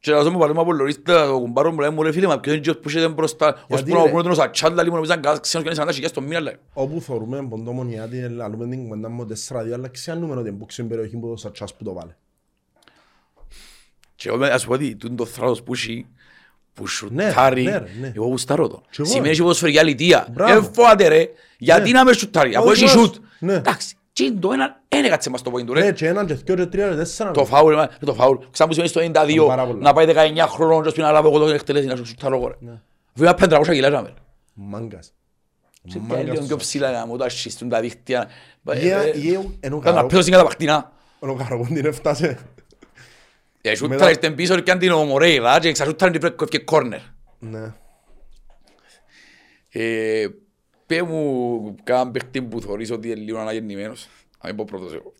και 0.00 0.10
να 0.10 0.20
ζω 0.20 0.30
παράδειγμα 0.30 0.62
Απολλωνίστα, 0.62 1.26
το 1.26 1.38
κουμπάρος 1.38 1.72
μου 1.72 1.80
λέει 1.80 1.90
μου 1.90 2.02
ρε 2.02 2.12
φίλε, 2.12 2.26
μα 2.26 2.40
ποιος 2.40 2.54
είναι 2.54 2.62
εκείνος 2.64 2.78
που 2.82 2.88
είχε 2.88 3.08
μπροστά, 3.08 3.48
ως 3.54 3.62
Γιατί, 3.68 3.90
που 3.90 3.96
να 3.96 4.02
ρε; 4.04 4.10
πούμε 4.10 4.22
τον 4.22 4.34
Σατσάντα, 4.34 4.82
λίγο 4.82 4.94
νομίζαν 4.94 5.20
κάθε 5.20 5.38
ξένος 5.42 5.66
και 5.66 5.72
είναι 5.72 5.82
40 5.82 5.92
χιλιάδες 5.92 6.12
το 6.16 6.20
μήνα 6.20 6.40
λέει. 6.40 6.56
Όπου 6.72 7.00
θεωρούμε 7.00 7.46
ποντόμον 7.48 7.88
γιατί 7.88 8.28
λαλούμε 8.28 8.68
την 8.68 8.82
κουβέντα 8.82 9.08
μου 9.08 9.26
4-2 9.48 9.72
αλλά 9.72 9.88
ξέρουμε 9.88 10.34
ότι 10.36 10.48
είναι 10.48 10.58
που 10.58 10.66
ξέρουν 10.66 10.90
περιοχή 10.90 11.16
που 11.16 11.28
το 11.28 11.36
σατσάς 11.36 11.74
που 11.74 11.84
το 11.84 11.92
βάλε. 11.92 12.14
Και 14.18 14.28
εγώ 14.28 14.44
ας 14.44 14.64
πω 14.66 14.72
ότι 14.72 14.96
τούτο 14.96 15.14
το 15.14 15.24
θράτος 15.24 15.62
που 15.62 15.72
έχει, 15.72 16.06
που 16.74 16.82
Ναι, 17.10 17.22
σουτάρει, 17.22 17.62
ναι, 17.62 17.70
ρε, 17.70 17.84
ναι. 18.00 18.12
εγώ 18.16 18.26
γουστάρω 18.26 18.68
το. 18.68 18.82
Και 18.90 18.96
εγώ, 18.98 19.08
Σημαίνει 19.08 19.28
ρε. 19.28 19.34
και 19.34 19.40
ποδοσφαιρική 19.42 19.78
αλητεία. 19.78 20.26
Μπράβο. 20.32 20.58
Ε, 20.58 20.70
φόατε 20.72 21.08
ρε, 21.08 21.28
γιατί 21.58 21.90
Ναι. 21.90 21.98
να 21.98 22.04
με 22.04 22.12
σουτάρει, 22.12 22.54
αφού 22.54 22.68
Όχι, 22.68 22.84
έχει 22.84 22.96
όχι. 22.96 23.06
σουτ. 23.06 23.14
Ναι. 23.38 23.52
Εντάξει, 23.54 23.94
τι 24.12 24.24
είναι 24.24 24.38
το 24.40 24.50
ένα, 24.52 24.80
ένα 24.88 25.08
κάτσε 25.08 25.30
μας 25.30 25.42
το 25.42 25.50
πόντου 25.50 25.72
Ναι, 25.74 25.80
ρε. 25.80 25.92
και 25.92 26.06
έναν 26.08 26.26
και 26.26 26.34
δυο 26.34 26.54
και 26.54 26.66
τρία 26.66 26.88
και 26.88 26.94
τέσσερα. 26.94 27.30
Το 27.30 27.44
φάουλ, 27.44 27.78
ε, 27.78 27.88
το 28.04 28.14
φάουλ. 28.14 28.36
Ξάπου 28.50 28.72
σημαίνει 28.72 28.90
στο 28.90 29.00
92, 29.00 29.46
Πάρα 29.46 29.66
πολλά. 29.66 29.78
να 29.80 29.92
πάει 29.92 30.06
19 30.06 30.46
χρόνων 30.48 30.82
και 30.82 30.88
ως 30.88 30.94
πει 30.94 31.00
να 31.00 31.10
λάβω 31.12 31.28
εγώ 31.28 31.38
το 31.38 31.48
εκτελέσει 31.52 31.86
να 31.86 31.96
σου 31.96 32.06
σουτάρω 32.06 32.36
εγώ 32.36 32.48
ρε. 32.48 32.54
Ναι. 32.60 32.70
Αφού 33.14 33.24
είναι 33.24 33.34
500 33.58 33.72
κιλά 33.72 33.88
ρε. 33.88 34.02
Μάγκας. 34.54 35.12
Σε 35.86 35.98
Μάγκας 35.98 36.24
λίγο 36.24 36.36
του 36.40 36.46
πιο 36.46 36.56
ψηλά 36.56 36.90
να 36.90 37.06
μου 37.06 37.16
τα 37.16 37.28
σχιστούν 37.28 37.68
τα 37.68 37.80
δίχτυα. 37.80 38.28
Ε, 38.64 38.78
Γεια- 38.78 38.98
ε, 38.98 39.10
γεια- 39.14 39.40
ενώ 39.60 39.78
Κάνω 39.78 39.96
να 39.96 40.02
καρό- 40.08 40.10
πέσω 43.68 43.84
στην 43.84 43.98
καταπακτινά. 43.98 43.98
Ο 43.98 43.98
Καραγόν 43.98 43.98
την 43.98 43.98
έφτασε. 43.98 43.98
Ε, 43.98 43.98
σούτρα 43.98 44.06
Μετά- 44.06 44.10
ήρθαν 44.10 44.34
πίσω 44.34 44.60
και 44.60 44.70
αν 44.70 44.78
την 44.78 44.90
ο 44.92 45.04
Μορέιρα 45.04 45.60
και 45.60 45.72
ξασούτραν 45.72 46.12
την 46.12 46.20
πρέπει 46.20 46.44
και 46.44 46.58
κόρνερ. 46.58 47.00
Ναι. 47.38 47.74
Ε, 49.68 50.26
Πέ 50.86 51.02
μου 51.02 51.74
καν 51.84 52.10
παίχτη 52.10 52.42
που 52.42 52.60
θωρείς 52.60 52.90
ότι 52.90 53.06
είναι 53.10 53.20
λίγο 53.20 53.38
αναγεννημένος. 53.38 54.08
Να 54.42 54.48
μην 54.48 54.56
πω 54.56 54.64
πρώτος 54.64 54.92
εγώ. 54.94 55.12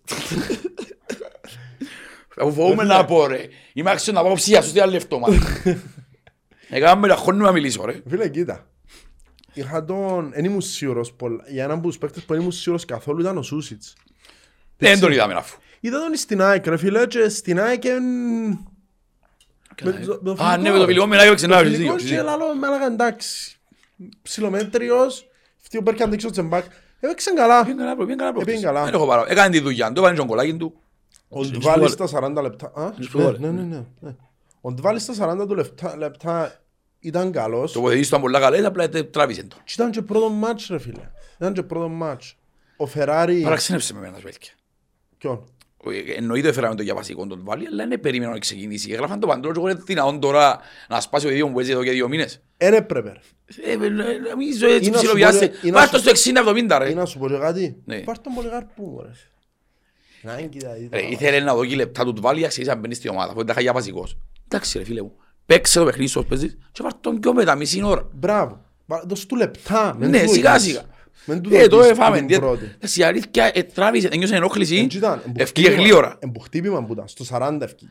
Αφού 2.36 2.52
φοβούμαι 2.52 2.84
να 2.84 3.04
πω 3.04 3.26
ρε. 3.26 3.48
Είμαι 3.72 3.90
άξιος 3.90 4.16
να 4.16 4.22
πάω 4.22 4.34
ψία 4.34 4.62
σου 4.62 4.68
στη 4.68 4.80
άλλη 4.80 4.96
εβδομάδα. 4.96 5.38
Έκαμε 6.68 7.00
με 7.00 7.08
τα 7.08 7.16
χρόνια 7.16 7.42
να 7.42 7.52
μιλήσω 7.52 7.84
ρε. 7.84 8.00
Φίλε, 8.08 8.28
κοίτα. 8.28 8.70
Είχα 9.52 9.84
τον... 9.84 10.30
Εν 10.34 10.44
ήμουν 10.44 10.60
σίγουρος 10.60 11.12
πολλά. 11.12 11.44
Για 11.48 11.64
έναν 11.64 11.78
από 11.78 11.86
τους 11.86 11.98
παίκτες 11.98 12.22
που 12.22 12.32
δεν 12.32 12.40
ήμουν 12.40 12.52
σίγουρος 12.52 12.84
καθόλου 12.84 13.20
ήταν 13.20 13.38
ο 13.38 13.42
Σούσιτς. 13.42 13.96
Δεν 14.76 15.00
τον 15.00 15.12
είδαμε 15.12 15.34
αφού. 15.34 15.58
Είδα 15.80 15.98
τον 15.98 16.16
στην 16.16 16.42
ΑΕΚ 16.42 16.66
ρε 16.66 16.76
φίλε 16.76 17.06
και 17.06 17.28
στην 17.28 17.60
ΑΕΚ 17.60 17.84
εν- 17.84 18.66
με 19.82 19.92
το- 19.92 20.18
το 20.18 20.36
Α, 20.44 20.56
ναι, 20.56 20.62
φιλικό, 20.62 20.62
με 20.62 20.70
το 20.70 20.78
ρε. 20.78 20.84
φιλικό 20.86 21.06
με 21.06 21.16
ένα 21.16 21.24
Το 21.24 21.34
και 21.34 21.68
φιλικό 21.68 21.96
και 21.96 22.22
λαλό 22.22 22.54
με 22.54 22.66
έλεγα 22.66 22.86
εντάξει. 22.86 23.58
Ψιλομέτριος. 24.22 25.28
Αυτή 25.62 25.78
ο 25.78 25.80
Μπέρκ 25.80 26.00
αντίξε 26.00 26.26
ο 26.26 26.30
Τσεμπάκ. 26.30 26.64
Έπαιξαν 27.00 27.34
καλά. 27.34 27.58
Έπαιξε 28.40 28.60
καλά. 28.62 28.84
Δεν 28.84 28.94
έχω 28.94 29.06
παρά. 29.06 29.24
Έκανε 29.28 29.50
τη 29.50 29.60
δουλειά 29.60 29.92
του, 29.92 30.00
έβαλε 30.00 30.16
τον 30.16 30.26
κολλάκι 30.26 30.56
του. 30.56 30.80
Ο 31.28 31.44
Στην 31.44 31.58
Ντβάλη 31.58 31.88
Σπουδάρη. 31.88 32.08
στα 32.08 32.18
40 32.20 32.42
λεπτά. 32.42 32.66
Α, 32.74 32.86
Στην 32.86 32.94
ναι, 32.98 33.04
Σπουδάρη. 33.04 33.38
ναι, 33.40 33.48
ναι, 33.50 33.62
ναι, 33.62 33.82
ναι. 34.00 34.14
Ο 34.60 34.72
Ντβάλη 34.72 34.98
στα 34.98 35.14
40 35.14 35.46
του 35.48 35.54
λεπτά, 35.54 35.96
λεπτά 35.96 36.60
ήταν 37.00 37.32
καλός. 37.32 37.72
Το 37.72 37.80
βοηθήσει 37.80 38.08
ήταν 38.08 38.20
πολλά 38.20 38.40
καλά, 38.40 38.66
απλά 38.66 38.88
τε- 38.88 39.12
τράβησε 39.12 39.42
το. 39.44 39.56
Και 39.64 39.72
ήταν 39.76 39.90
και 39.90 40.02
πρώτο 40.02 40.28
μάτς 40.30 40.66
ρε 40.66 40.78
φίλε. 40.78 41.10
Ήταν 41.36 41.52
και 41.52 41.62
πρώτο 41.62 41.88
μάτς. 41.88 42.36
Ο 42.76 42.86
Φεράρι... 42.86 43.40
Παραξένεψε 43.40 43.92
με 43.94 43.98
εμένα, 43.98 44.18
σπέλκια. 44.18 44.52
Ποιον; 45.18 45.44
Εννοείται 46.16 46.48
έφεραμε 46.48 46.74
το 46.74 46.82
για 46.82 46.94
βασικό 46.94 47.26
τον 47.26 47.40
βάλει, 47.44 47.66
αλλά 47.66 47.86
δεν 47.86 48.00
περίμενα 48.00 48.32
να 48.32 48.38
ξεκινήσει. 48.38 48.92
Έγραφαν 48.92 49.20
το 49.20 49.26
παντρός 49.26 49.52
και 49.52 49.58
εγώ 49.58 49.68
είναι 49.68 49.80
δυνατόν 49.86 50.20
τώρα 50.20 50.58
να 50.88 51.00
σπάσει 51.00 51.26
ο 51.26 51.30
ίδιος 51.30 51.50
που 51.50 51.60
έτσι 51.60 51.72
εδώ 51.72 51.84
και 51.84 51.90
δύο 51.90 52.08
μήνες. 52.08 52.40
Εν 52.56 52.74
έπρεπε. 52.74 53.08
ρε. 53.12 53.20
Ε, 53.70 53.72
ε, 53.72 53.78
Νομίζω 54.30 54.66
έτσι 54.68 54.88
Ή 54.88 54.90
να 54.90 54.96
σου 54.96 55.02
ψιλοβιάστε. 55.02 55.46
πω, 55.46 55.52
ρε, 55.62 55.68
ή 55.68 55.70
να 55.70 55.78
Βάρ' 55.78 55.88
το 55.90 55.98
σου- 55.98 56.16
στο 56.16 56.32
60-70 56.70 56.78
ρε. 56.78 56.90
Ή 56.90 56.94
να 56.94 57.04
σου 57.04 57.18
πω 57.18 57.28
και 57.28 57.36
κάτι. 57.36 57.76
Ναι. 57.84 57.98
Πάρ' 57.98 58.18
τον 58.18 58.34
Πολυγάρπου 58.34 58.82
μου 58.84 59.02
ρε. 59.02 59.10
Να 60.22 60.38
είναι 60.38 60.48
κοίτα. 60.48 60.68
Ρε, 60.92 61.00
Ήθελε 61.10 61.40
να 61.40 61.54
δω 61.54 61.64
και 61.66 61.74
λεπτά 61.74 62.04
του 62.04 62.12
του 62.12 62.22
βάλει, 62.22 62.44
αξίζει 62.44 62.68
να 62.68 62.74
μπαίνει 62.74 62.94
στη 62.94 63.08
ομάδα, 63.08 63.26
αφού 63.28 63.36
δεν 63.36 63.46
τα 63.46 63.52
είχα 63.52 63.60
για 63.60 63.72
βασικός. 63.72 64.16
Εντάξει 64.48 64.78
ρε 64.78 64.84
φίλε 64.84 65.02
μου, 65.02 65.12
παίξε 65.46 65.78
το 65.78 65.84
παιχνίδι 65.84 66.08
σου 66.08 66.20
ως 66.20 66.26
παίζεις 66.26 66.58
και 66.72 66.82
βάρ' 66.82 66.94
τον 67.00 67.20
πιο 67.20 67.32
μετά, 67.32 67.54
μισή 67.54 67.82
ώρα. 67.82 68.08
Μπράβο. 68.12 68.64
Βα- 68.86 69.02
Δώσ' 69.06 69.26
του 69.26 69.36
λεπτά. 69.36 69.94
Μεν 69.98 70.10
Ναι, 70.10 70.22
του 70.24 70.32
σιγά 70.32 70.50
δοκίσεις. 70.52 70.70
σιγά. 70.72 70.84
Μεν 71.24 71.40
του 71.42 71.54
Ε, 71.54 71.66
το 71.66 71.76
δοκίσεις 71.76 71.90
έφαμε. 71.98 72.20
που 72.20 72.26
την 72.26 72.40
πρώτη. 72.40 72.64
Εντάξει, 72.74 73.00
η 73.00 73.02
αλήθεια 73.02 73.50
ε, 73.54 73.62
τράβησε, 73.62 74.08
ένιωσε 74.12 74.36
ενόχληση, 74.36 74.76
Έτσι 74.76 74.96
ήταν. 74.96 75.22
ευκήγε 75.36 75.70
γλύωρα. 75.70 76.16
Εμπουχτύπημα 76.18 76.84
που 76.84 76.92
ήταν. 76.92 77.08
Στο 77.08 77.24
40 77.30 77.58
ευκήγε. 77.60 77.90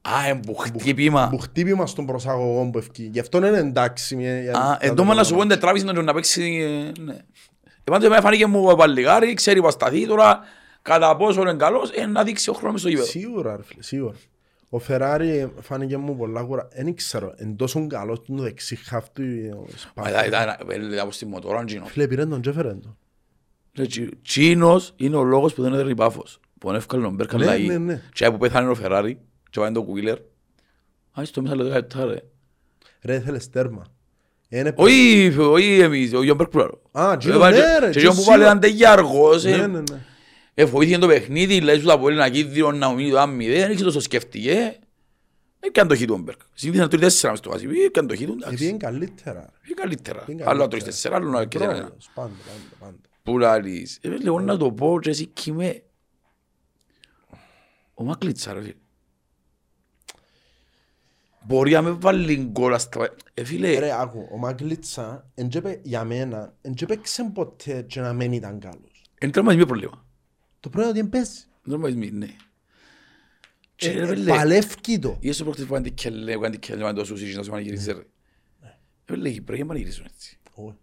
Α, 0.00 0.28
εμπουχτύπημα. 0.28 1.22
Εμπουχτύπημα 1.22 1.86
στον 1.86 2.06
προσαγωγό 2.06 2.70
που 2.70 2.78
ευκήγε. 2.78 3.08
Γι' 3.12 3.20
αυτό 3.20 3.38
είναι 3.38 3.58
εντάξει. 3.58 4.16
μια- 4.16 4.40
για- 4.40 4.52
Α, 4.56 4.64
για 4.64 4.78
εντός 4.80 5.06
το 5.06 5.12
να 5.14 5.24
σου 5.24 5.30
πω 5.30 5.36
όνομα. 5.36 5.52
ότι 5.52 5.60
τράβησε 5.62 5.84
τον 5.84 6.04
να 6.04 6.14
παίξει, 6.14 6.42
ε, 6.96 7.00
ναι. 7.02 7.12
Ε, 7.14 7.18
πάντως 7.84 8.06
εμένα 8.06 8.20
φάνηκε 8.20 8.46
μου 8.46 8.64
ο 8.68 8.74
Παλιγάρη, 8.74 9.34
ξέρει 9.34 9.60
πως 9.60 9.72
σταθεί 9.72 10.06
τώρα, 10.06 10.40
κατά 10.82 11.16
πόσο 11.16 11.40
είναι 11.40 11.54
καλός, 11.54 11.90
ε, 11.90 12.06
να 12.06 12.22
δείξει 12.22 12.50
ο 12.50 12.52
χρόνος 12.52 12.80
στο 12.80 12.88
γήπεδο. 12.88 13.06
Σίγουρα, 13.06 13.56
ρε 13.56 13.62
φίλε, 13.62 13.82
σίγουρα. 13.82 14.14
Ο 14.76 14.78
Φεράρι 14.78 15.52
φάνηκε 15.60 15.96
μου 15.96 16.16
πολλά 16.16 16.42
κουρα... 16.42 16.68
Δεν 16.74 16.94
ξέρω, 16.94 17.32
εν 17.36 17.56
τόσο 17.56 17.86
καλός 17.86 18.20
του 18.22 18.36
δεξί 18.38 18.76
χαφ 18.76 19.08
του 19.12 19.22
ο 19.52 19.60
Μα 19.60 19.66
Σπάχ. 19.76 20.08
ήταν, 20.08 20.26
ήταν, 20.26 20.82
ήταν 20.86 20.98
από 20.98 21.12
στη 21.12 21.26
μοτόρα, 21.26 21.64
Τζίνο. 21.64 21.84
Φίλε, 21.84 22.06
πήραν 22.08 22.28
τον 22.28 22.40
και 22.40 22.48
έφεραν 22.48 22.80
τον. 22.80 22.96
Ρε, 23.76 23.86
Τζι- 23.86 24.22
Τζίνος 24.22 24.92
είναι 24.96 25.16
ο 25.16 25.22
λόγος 25.24 25.54
που 25.54 25.62
δεν 25.62 25.72
έδερε 25.72 25.90
η 25.90 25.94
Πάφος. 25.94 26.40
Που 26.58 26.68
είναι 26.68 26.76
εύκολο 26.76 27.02
τον 27.02 27.14
Μπέρκα 27.14 27.36
Ναι, 27.38 27.44
λαή. 27.44 27.66
ναι, 27.66 27.78
ναι. 27.78 28.02
Και 28.12 28.30
που 28.30 28.38
πέθανε 28.38 28.68
ο 28.70 28.74
Φεράρι, 28.74 29.18
και 29.50 29.60
πάει 29.60 29.72
το 29.72 29.82
Κουίλερ. 29.82 30.18
Α, 31.20 31.24
στο 31.24 31.42
μέσα 31.42 31.54
λέω 31.54 31.68
δέκα 31.68 32.04
ρε. 32.04 32.16
Ρε, 33.02 33.20
θέλεις 33.20 33.50
τέρμα. 33.50 33.84
Είναι 34.48 34.72
Όχι, 34.76 35.34
όχι 35.38 35.78
εμείς, 35.78 36.12
ο 36.14 36.22
Γιον 36.22 36.36
Μπέρκ 36.36 36.52
Α, 36.92 37.16
Τζίνο, 37.16 37.38
ναι, 37.38 37.78
ρε, 37.78 37.90
Και 37.90 37.90
Τζίνο 37.90 38.00
Γιον 38.00 38.14
που 38.14 38.22
βάλε 38.22 38.42
σίγουρα. 38.44 38.44
ήταν 38.46 38.60
τέτοια 38.60 38.92
αργός, 38.92 39.44
ε. 39.44 39.56
Ναι, 39.56 39.66
ναι, 39.66 39.78
ναι. 39.78 40.04
Ε, 40.58 40.66
φοβήθηκε 40.66 40.98
το 40.98 41.06
παιχνίδι, 41.06 41.60
λέει 41.60 41.78
σου 41.78 41.86
τα 41.86 41.98
πολύ 41.98 42.14
ένα 42.16 42.28
κίνδυνο 42.30 42.72
να 42.72 42.92
μείνει 42.92 43.10
το 43.10 43.18
άμμι, 43.20 43.46
δεν 43.48 43.70
ήξερε 43.70 43.84
τόσο 43.84 44.00
σκέφτηκε. 44.00 44.78
Έκανε 45.60 45.88
το 45.88 45.94
χείτο 45.94 46.14
ο 46.14 46.18
Μπέρκ. 46.18 46.40
Συνήθως 46.54 46.88
να 46.90 46.98
τέσσερα 46.98 47.30
μες 47.32 47.38
στο 47.38 47.50
βάση, 47.50 47.66
έκανε 47.86 48.08
το 48.08 48.14
χείτο, 48.14 48.32
Γιατί 48.32 48.46
εντάξει. 48.48 48.68
είναι 48.68 48.76
καλύτερα. 48.76 49.40
ρε. 49.40 49.46
Είναι 49.66 49.74
καλύτερα. 49.74 50.24
Είναι 50.28 50.42
Άλλο 50.42 50.46
καλύτερα. 50.48 50.68
τρεις 50.68 50.84
τέσσερα, 50.84 51.16
άλλο 51.16 51.30
να 51.30 51.44
και 51.44 51.56
ένα. 51.58 51.66
Πρόεδρος, 51.66 52.10
Πάντα, 52.14 52.28
πάντα, 52.46 52.76
πάντα. 52.78 52.96
Που 53.22 53.38
λαλείς. 53.38 53.98
Ε, 54.02 54.08
λέω 54.08 54.38
να 54.40 54.56
το 54.56 54.72
πω 54.72 54.98
και 55.00 55.10
εσύ 55.10 55.26
κοιμέ. 55.26 55.82
Ο 57.94 58.04
Μακλίτσα 58.04 58.52
ρε 58.52 58.60
φίλε. 58.60 58.74
Μπορεί 61.46 61.70
να 61.72 61.82
με 61.82 61.90
βάλει 61.90 62.36
γκολ 62.36 62.78
στα... 62.78 63.14
Ε, 63.34 63.44
φίλε, 63.44 63.78
Ρε, 63.78 64.00
άκου, 64.00 64.28
ο 64.32 64.36
Μαγκλίτσα, 64.38 65.30
εν 65.34 65.48
τζέπε, 65.48 65.80
για 65.82 66.04
μένα, 66.04 66.54
εν 66.62 66.74
τζέπε 66.74 66.96
ξεν 66.96 67.32
ποτέ 67.32 67.82
και 67.82 68.00
να 68.00 68.12
μην 68.12 68.32
ήταν 68.32 68.58
καλός. 68.58 69.02
είναι 69.20 69.32
τραυματισμή 69.32 69.66
πρόβλημα. 69.66 70.05
Το 70.66 70.72
πρώτο 70.72 70.88
ότι 70.88 70.98
εμπέζει. 70.98 71.40
Τραυματισμή, 71.64 72.10
ναι. 72.10 72.26
Και 73.76 73.90
ρε 73.90 74.00
Ε, 74.02 74.06
φίλε, 74.06 74.30
Παλεύκει 74.30 74.98
το. 74.98 75.16
Είσαι 75.20 75.42
προχτές 75.42 75.64
που 75.64 75.72
κάνετε 75.72 75.90
κελέ, 75.90 76.34
που 76.34 76.40
κάνετε 76.40 76.58
κελέ, 76.66 76.76
που 76.78 76.82
κάνετε 76.84 77.00
το 77.00 77.06
σούσι, 77.06 77.36
να 77.36 77.42
σου 77.42 77.50
πανηγυρίζει 77.50 77.92
ρε. 77.92 77.98
Ε, 77.98 78.68
φίλε, 79.04 79.28
οι 79.28 79.32
Κυπρέοι 79.32 79.64
πανηγυρίζουν 79.64 80.04
έτσι. 80.14 80.38
Όχι. 80.54 80.76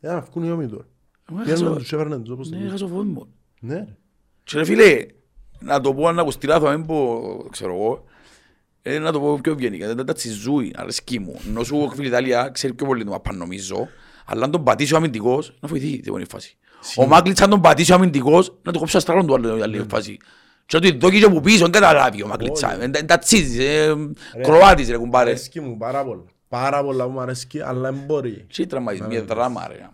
Δεν 0.00 0.12
να 0.14 0.20
βγουν 0.20 0.44
οι 0.44 0.50
όμοι 0.50 0.68
τώρα. 0.68 0.86
Μα, 1.30 1.42
Πιένουν 1.42 1.62
χαζο- 1.62 1.76
τους, 1.78 1.92
έφερναν 1.92 2.22
τους 2.22 2.32
όπως 2.32 2.48
το 2.48 2.54
Ναι, 2.56 2.62
πεις. 2.62 2.70
χαζοφοβεί 2.70 3.06
μόνο. 3.08 3.28
Ναι, 3.60 3.74
ρε. 3.74 3.96
Και 4.44 4.56
ρε 4.56 4.64
φίλε, 4.64 5.06
να 5.60 5.80
το 5.80 5.94
πω 5.94 6.12
να 6.12 6.20
ακουστεί 6.20 6.46
λάθος, 6.46 6.68
να 6.70 6.76
μην 6.76 6.86
πω, 6.86 7.20
ξέρω 7.50 7.74
εγώ, 7.74 8.04
ε, 8.82 8.98
να 8.98 9.12
το 9.12 9.20
πω 9.20 9.38
πιο 9.42 9.52
ευγενικά, 9.52 9.94
δεν 9.94 10.06
τα 10.06 10.12
τσιζούει, 10.12 10.72
αρέσκει 10.76 11.18
μου. 11.18 11.40
Ενώ 11.46 11.64
σου 11.64 11.76
ο 11.78 11.90
φίλη 11.90 12.06
Ιταλία 12.06 12.48
ξέρει 12.48 12.74
πιο 12.74 12.86
πολύ 12.86 13.04
το 13.04 13.10
μαπάν 13.10 13.36
νομίζω, 13.36 13.88
αλλά 14.26 14.44
αν 14.44 14.50
τον 14.50 14.64
πατήσει 14.64 14.94
ο 14.94 14.96
αμυντικός, 14.96 15.56
να 15.60 15.68
βοηθεί 15.68 15.90
την 15.90 16.02
επόμενη 16.04 16.26
φάση. 16.28 16.56
Ο 16.96 17.06
Μάγκλητς 17.06 17.40
αν 17.40 17.50
τον 17.50 17.60
πατήσει 17.60 17.92
ο 17.92 17.94
αμυντικός, 17.94 18.56
να 18.62 18.72
του 18.72 18.78
κόψει 18.78 18.96
αστράγον 18.96 19.26
του 19.26 19.34
άλλο 19.34 19.62
άλλη 19.62 19.86
φάση. 19.90 20.16
Και 20.66 20.78
να 20.78 20.90
του 20.90 20.98
δώσει 20.98 21.18
και 21.18 21.24
από 21.24 21.40
πίσω, 21.40 21.58
δεν 21.62 21.70
καταλάβει 21.70 22.22
ο 22.22 22.26
Μάγκλητσα. 22.26 22.76
Δεν 22.78 23.06
τα 23.06 23.18
τσίζεις, 23.18 23.58
ε, 23.64 23.94
Κροάτης 24.42 24.88
ρε 24.90 24.96
κουμπάρε. 24.96 25.30
Αρέσκει 25.30 25.60
μου 25.60 25.76
πάρα 25.76 26.04
πολλά. 26.04 26.22
Πάρα 26.48 26.82
πολλά 26.84 27.04
που 27.04 27.10
μου 27.10 27.20
αρέσκει, 27.20 27.60
αλλά 27.60 27.90
δεν 27.90 28.02
μπορεί. 28.06 28.46
Τι 28.52 28.66
τραυματισμοί, 28.66 29.18
δράμα 29.18 29.68
ρε. 29.68 29.88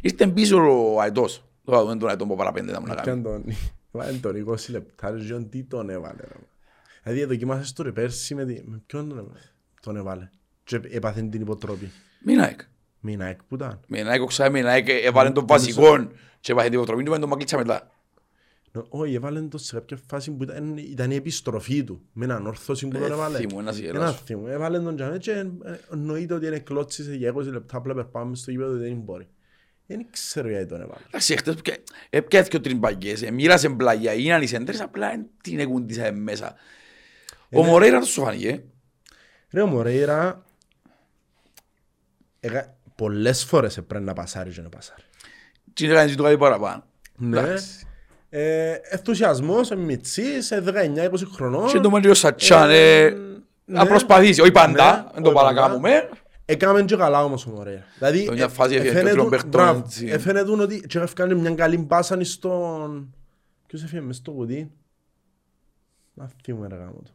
Ήρθε 0.00 0.26
πίσω 0.26 0.56
ο 0.94 1.00
Αετός. 1.00 1.44
Τώρα 1.64 1.84
δεν 1.84 1.98
τον 1.98 2.08
Αετό 2.08 2.26
που 2.26 2.36
παραπέντε 2.36 2.72
να 2.72 2.80
μου 2.80 2.86
να 2.86 2.94
κάνει. 2.94 3.20
Πιάνε 3.22 3.22
τον, 3.22 3.54
βάλε 3.90 4.12
τον 4.18 4.46
20 4.48 4.54
λεπτά, 4.68 5.10
ρε, 5.10 5.16
Γιον, 5.18 5.48
τι 5.48 5.62
τον 5.64 5.90
έβαλε. 5.90 6.20
ρε. 6.22 6.34
Δηλαδή 7.02 7.24
δοκιμάσες 7.24 7.72
το 7.72 7.82
ρε 7.82 7.92
πέρσι 7.92 8.34
με, 8.34 8.44
τι- 8.44 8.62
με 8.64 8.82
ποιον 8.86 9.08
τον 9.08 9.18
έβαλε. 9.18 9.40
Τον 9.82 9.96
έβαλε. 9.96 10.28
Και 10.64 10.80
έπαθε 10.90 11.22
την 11.22 11.40
υποτρόπη. 11.40 11.90
Μην 12.24 12.40
ΑΕΚ. 12.40 12.60
Μην 13.00 13.22
ΑΕΚ 13.22 13.42
που 13.42 13.54
ήταν. 13.54 13.80
Μην 13.88 14.08
ΑΕΚ 14.08 14.22
οξά, 14.22 14.48
μην 14.50 14.66
ΑΕΚ 14.66 14.88
έβαλε 14.88 15.30
τον 15.30 15.46
βασικό 15.46 16.08
και 16.40 16.52
έπαθε 16.52 16.68
την 16.68 16.76
υποτροπή 16.78 17.02
του, 17.02 17.10
με 17.10 17.18
τον 17.18 17.28
Μαγκλίτσα 17.28 17.56
μετά. 17.56 17.90
Νο- 18.72 18.86
Όχι, 18.88 19.14
έβαλε 19.14 19.40
το 19.40 19.58
σε 19.58 19.74
κάποια 19.74 19.98
φάση 20.06 20.30
που 20.30 20.42
ήταν, 20.42 20.76
ήταν 20.76 21.10
η 21.10 21.14
επιστροφή 21.14 21.84
του. 21.84 22.02
Με 22.12 22.24
έναν 22.24 22.46
όρθωση 22.46 22.88
που 22.88 22.96
Ε, 22.96 23.00
τον 23.00 23.12
έβαλε. 23.12 23.38
θύμου, 23.38 23.58
ένας 23.60 23.78
ιερός. 23.80 24.02
Ένα 24.02 24.12
θύμου. 24.12 24.46
Έβαλε 24.46 24.78
τον 24.80 24.96
τζαμέ 24.96 25.18
και 25.18 25.30
ε, 25.30 25.46
εννοείται 25.92 26.34
ότι 26.34 26.46
είναι 26.46 26.58
κλώτσισε 26.58 27.14
για 27.14 27.34
20 27.34 27.42
λεπτά 27.44 27.76
απλά 27.76 27.94
περπάμε 27.94 28.36
στο 28.36 28.50
γήπεδο 28.50 28.76
δεν 28.76 28.94
μπορεί. 28.96 29.28
Δεν 29.86 30.06
ξέρω 30.10 30.48
γιατί 30.48 30.66
τον 30.66 30.80
έβαλε. 30.80 31.02
Εντάξει, 31.06 31.36
χτες 31.36 31.54
που 31.54 31.62
και- 31.62 31.80
έπιαθηκε 32.10 32.56
ο 32.56 32.60
τριμπαγκές, 32.60 33.22
ε, 33.22 33.30
μοίρασε 33.30 33.68
πλάγια, 33.68 34.12
έγιναν 34.12 34.42
οι 34.42 34.46
σέντρες, 34.46 34.80
απλά 34.80 35.08
δεν 35.08 35.26
την 35.42 35.58
εκούντισα 35.60 36.12
μέσα. 36.12 36.54
Ο 37.52 37.62
Μορέιρα 37.64 37.98
το 38.00 38.06
σου 38.06 38.22
φάνηκε; 38.22 38.62
Ρε 39.50 39.60
ο 39.62 39.66
Μορέιρα 39.66 40.44
εγα- 42.40 42.76
πολλές 43.04 43.44
φορές 43.44 43.76
έπρεπε 43.76 44.04
να 44.04 44.12
πασάρει 44.12 44.50
και 44.50 44.60
να 44.60 44.68
πασάρει. 44.68 45.02
Τι 45.72 45.84
είναι 45.84 45.94
κάνει 45.94 46.14
το 46.14 46.22
κάτι 46.22 46.36
παραπάνω. 46.36 46.84
Ναι. 47.16 47.38
Εντάξει. 47.40 47.86
Ε, 48.28 48.72
ενθουσιασμός, 48.82 49.70
μητσής, 49.70 50.50
ε, 50.50 50.60
19-20 50.60 51.24
χρονών. 51.32 51.66
Και 51.68 51.78
το 51.80 51.90
Μαντζιο 51.90 52.14
Σατσάν, 52.14 52.70
Ε, 52.70 53.04
ε, 53.04 53.10
να 53.64 53.82
ναι. 53.82 53.88
προσπαθήσει, 53.88 54.40
όχι 54.40 54.52
πάντα, 54.52 54.96
Ναι, 54.96 55.12
δεν 55.12 55.22
το 55.22 55.28
όχι 55.28 55.38
πάντα. 55.38 55.54
παρακάμουμε. 55.54 56.08
Έκαμε 56.44 56.82
και 56.82 56.96
καλά 56.96 57.24
όμως 57.24 57.46
ο 57.46 57.50
Μορέιρα. 57.50 57.84
Δηλαδή, 57.98 58.24
Το 58.24 58.32
μια 58.32 58.44
ε, 58.44 58.48
φάση 58.48 58.74
έφυγε 58.74 58.88
εφαίνεται- 58.90 59.08
το 59.08 59.14
τριών 59.16 59.30
παιχτών, 59.30 59.50
μπράβο, 59.50 59.82
έτσι. 59.86 60.06
εφαίνεται 60.06 60.50
ότι 60.50 60.80
και 60.80 60.98
έφυγαν 60.98 61.36
μια 61.36 61.54
καλή 61.54 61.78
μπάσα 61.78 62.24
στον... 62.24 63.14
Ποιος 63.66 63.82
έφυγε 63.82 64.00
μες 64.00 64.16
στο 64.16 64.30
κουτί; 64.30 64.70
Να 66.14 66.30
θυμούμε 66.44 66.68
ρε 66.68 66.74
γάμο 66.76 67.02
το. 67.04 67.10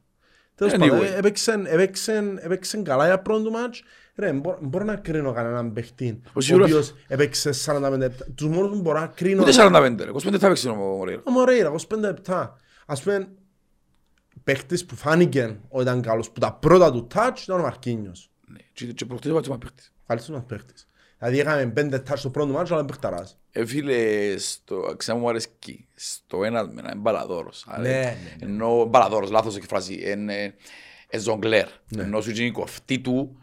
Τέλος 0.56 0.74
Anyway. 0.74 0.80
πάντων, 0.80 1.04
ε, 1.04 1.16
έπαιξεν- 1.18 1.66
έπαιξεν- 1.68 2.38
έπαιξεν 2.44 2.84
καλά 2.84 3.06
για 3.06 3.20
πρώτο 3.20 3.50
μάτς. 3.50 3.84
Ρε, 4.18 4.32
μπο- 4.34 4.58
μπορώ 4.62 4.84
να 4.86 4.96
κρίνω 4.96 5.34
κανέναν 5.34 5.74
παιχτή. 5.74 6.22
Ο 6.34 6.42
σίγουρος. 6.42 6.68
οποίος 6.72 6.94
έπαιξε 7.08 7.52
45 7.66 7.98
λεπτά. 7.98 8.26
Τους 8.36 8.48
μόνους 8.48 8.70
που 8.72 8.82
μπορώ 8.82 9.00
να 9.00 9.08
κρίνω... 9.08 9.42
Ούτε 9.42 9.52
45 9.56 9.96
ρε, 10.00 10.12
25 10.14 10.38
θα 10.40 10.48
παίξει 10.48 10.68
ο 10.70 10.76
Μορέιρα. 10.76 11.22
Ο 11.26 11.32
Μορέιρα, 11.32 11.72
25 11.72 11.98
λεπτά. 11.98 12.58
Ας 12.86 13.02
πούμε, 13.04 13.28
παίχτης 14.44 14.86
που 14.86 14.96
φάνηκε 14.96 15.58
ότι 15.70 15.84
ήταν 15.84 16.02
καλός, 16.02 16.32
που 16.32 16.40
τα 16.40 16.54
πρώτα 16.54 16.92
του 16.92 17.08
touch 17.14 17.34
ήταν 17.44 17.60
ο 17.60 17.62
Μαρκίνιος. 17.62 18.32
Ναι, 18.48 18.58
και- 18.74 18.86
και 18.86 19.06
προχτές 19.06 19.30
έβαλε 19.32 19.46
ένα 19.48 19.58
παίχτη. 19.58 19.84
Καλύτερος 20.08 20.36
μας 20.38 20.46
παίχτης. 20.48 20.88
Δηλαδή 21.18 21.40
έκαμε 21.40 21.66
πέντε 21.66 22.04
touch 22.10 22.14
στο 22.18 22.30
πρώτο 22.30 22.52
μάτσο, 22.54 22.74
αλλά 22.74 22.84
δεν 22.84 22.92
παιχταράς. 23.00 23.40
Ε, 23.52 23.66
φίλε, 23.66 24.38
στο, 24.38 24.94
ξέρω 24.98 25.18
μου 25.18 25.30
αρέσκει, 25.30 25.88
στο 25.96 26.44
ένα 26.44 26.64
με 26.68 26.74
ένα 26.80 26.90
είναι 26.92 27.00
μπαλαδόρος. 27.02 27.66
Άρα, 27.68 27.82
Ναι, 27.82 27.90
ναι, 27.90 28.18
Ενώ 28.40 28.86
μπαλαδόρος, 28.86 29.30
λάθος 29.32 29.56
εκφράση, 29.56 30.12
είναι 30.12 30.54
ε, 31.08 31.20
ζογκλέρ. 31.20 31.68
Ενώ 31.98 32.22
σου 32.22 32.32
γίνει 32.32 32.48
η 32.48 32.52
κοφτή 32.52 33.00
του 33.00 33.40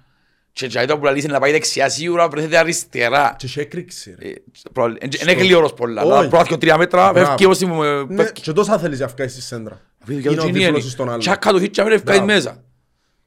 και 0.53 0.67
και 0.67 0.81
ήταν 0.81 0.99
που 0.99 1.05
λαλείς 1.05 1.25
να 1.27 1.41
πάει 1.41 1.53
δεξιά 1.53 1.89
σίγουρα 1.89 2.29
βρεθείτε 2.29 2.59
αριστερά. 2.59 3.35
Και 3.39 3.47
σε 3.47 3.61
έκρηξε. 3.61 4.17
ρε. 4.19 4.29
Ε, 4.29 4.35
προβλ- 4.73 4.97
εν- 5.05 5.11
εν 5.19 5.29
έχει 5.39 5.55
όρος 5.55 5.75
πολλά, 5.75 6.01
αλλά 6.01 6.19
Όχι. 6.19 6.29
πρώτα 6.29 6.59
τρία 6.59 6.77
μέτρα, 6.79 7.13
Μπράβο. 7.13 7.29
φεύγει 7.29 7.47
ως 7.47 7.59
την... 7.59 7.71
ε, 7.71 8.05
Ναι, 8.05 8.17
φεύγει. 8.25 8.33
και 8.43 8.53
τόσα 8.53 8.79
θέλεις 8.79 8.99
να 9.01 9.07
βγάλεις 9.07 9.33
στη 9.33 9.41
σέντρα. 9.43 9.81
Φίλε, 10.05 10.21
και 10.21 10.29
Είναι 10.29 10.37
το 10.37 10.43
ο 10.43 10.47
γίνει 10.47 10.59
δίπλος 10.59 10.83
είναι. 10.83 10.91
στον 10.91 11.09
άλλο. 11.11 11.19
Τσάκα 11.19 11.51
το 11.53 11.61
χίτσα 11.61 11.83
με 11.85 11.91
φεύγει 11.91 12.05
Μπράβο. 12.05 12.25
μέσα. 12.25 12.65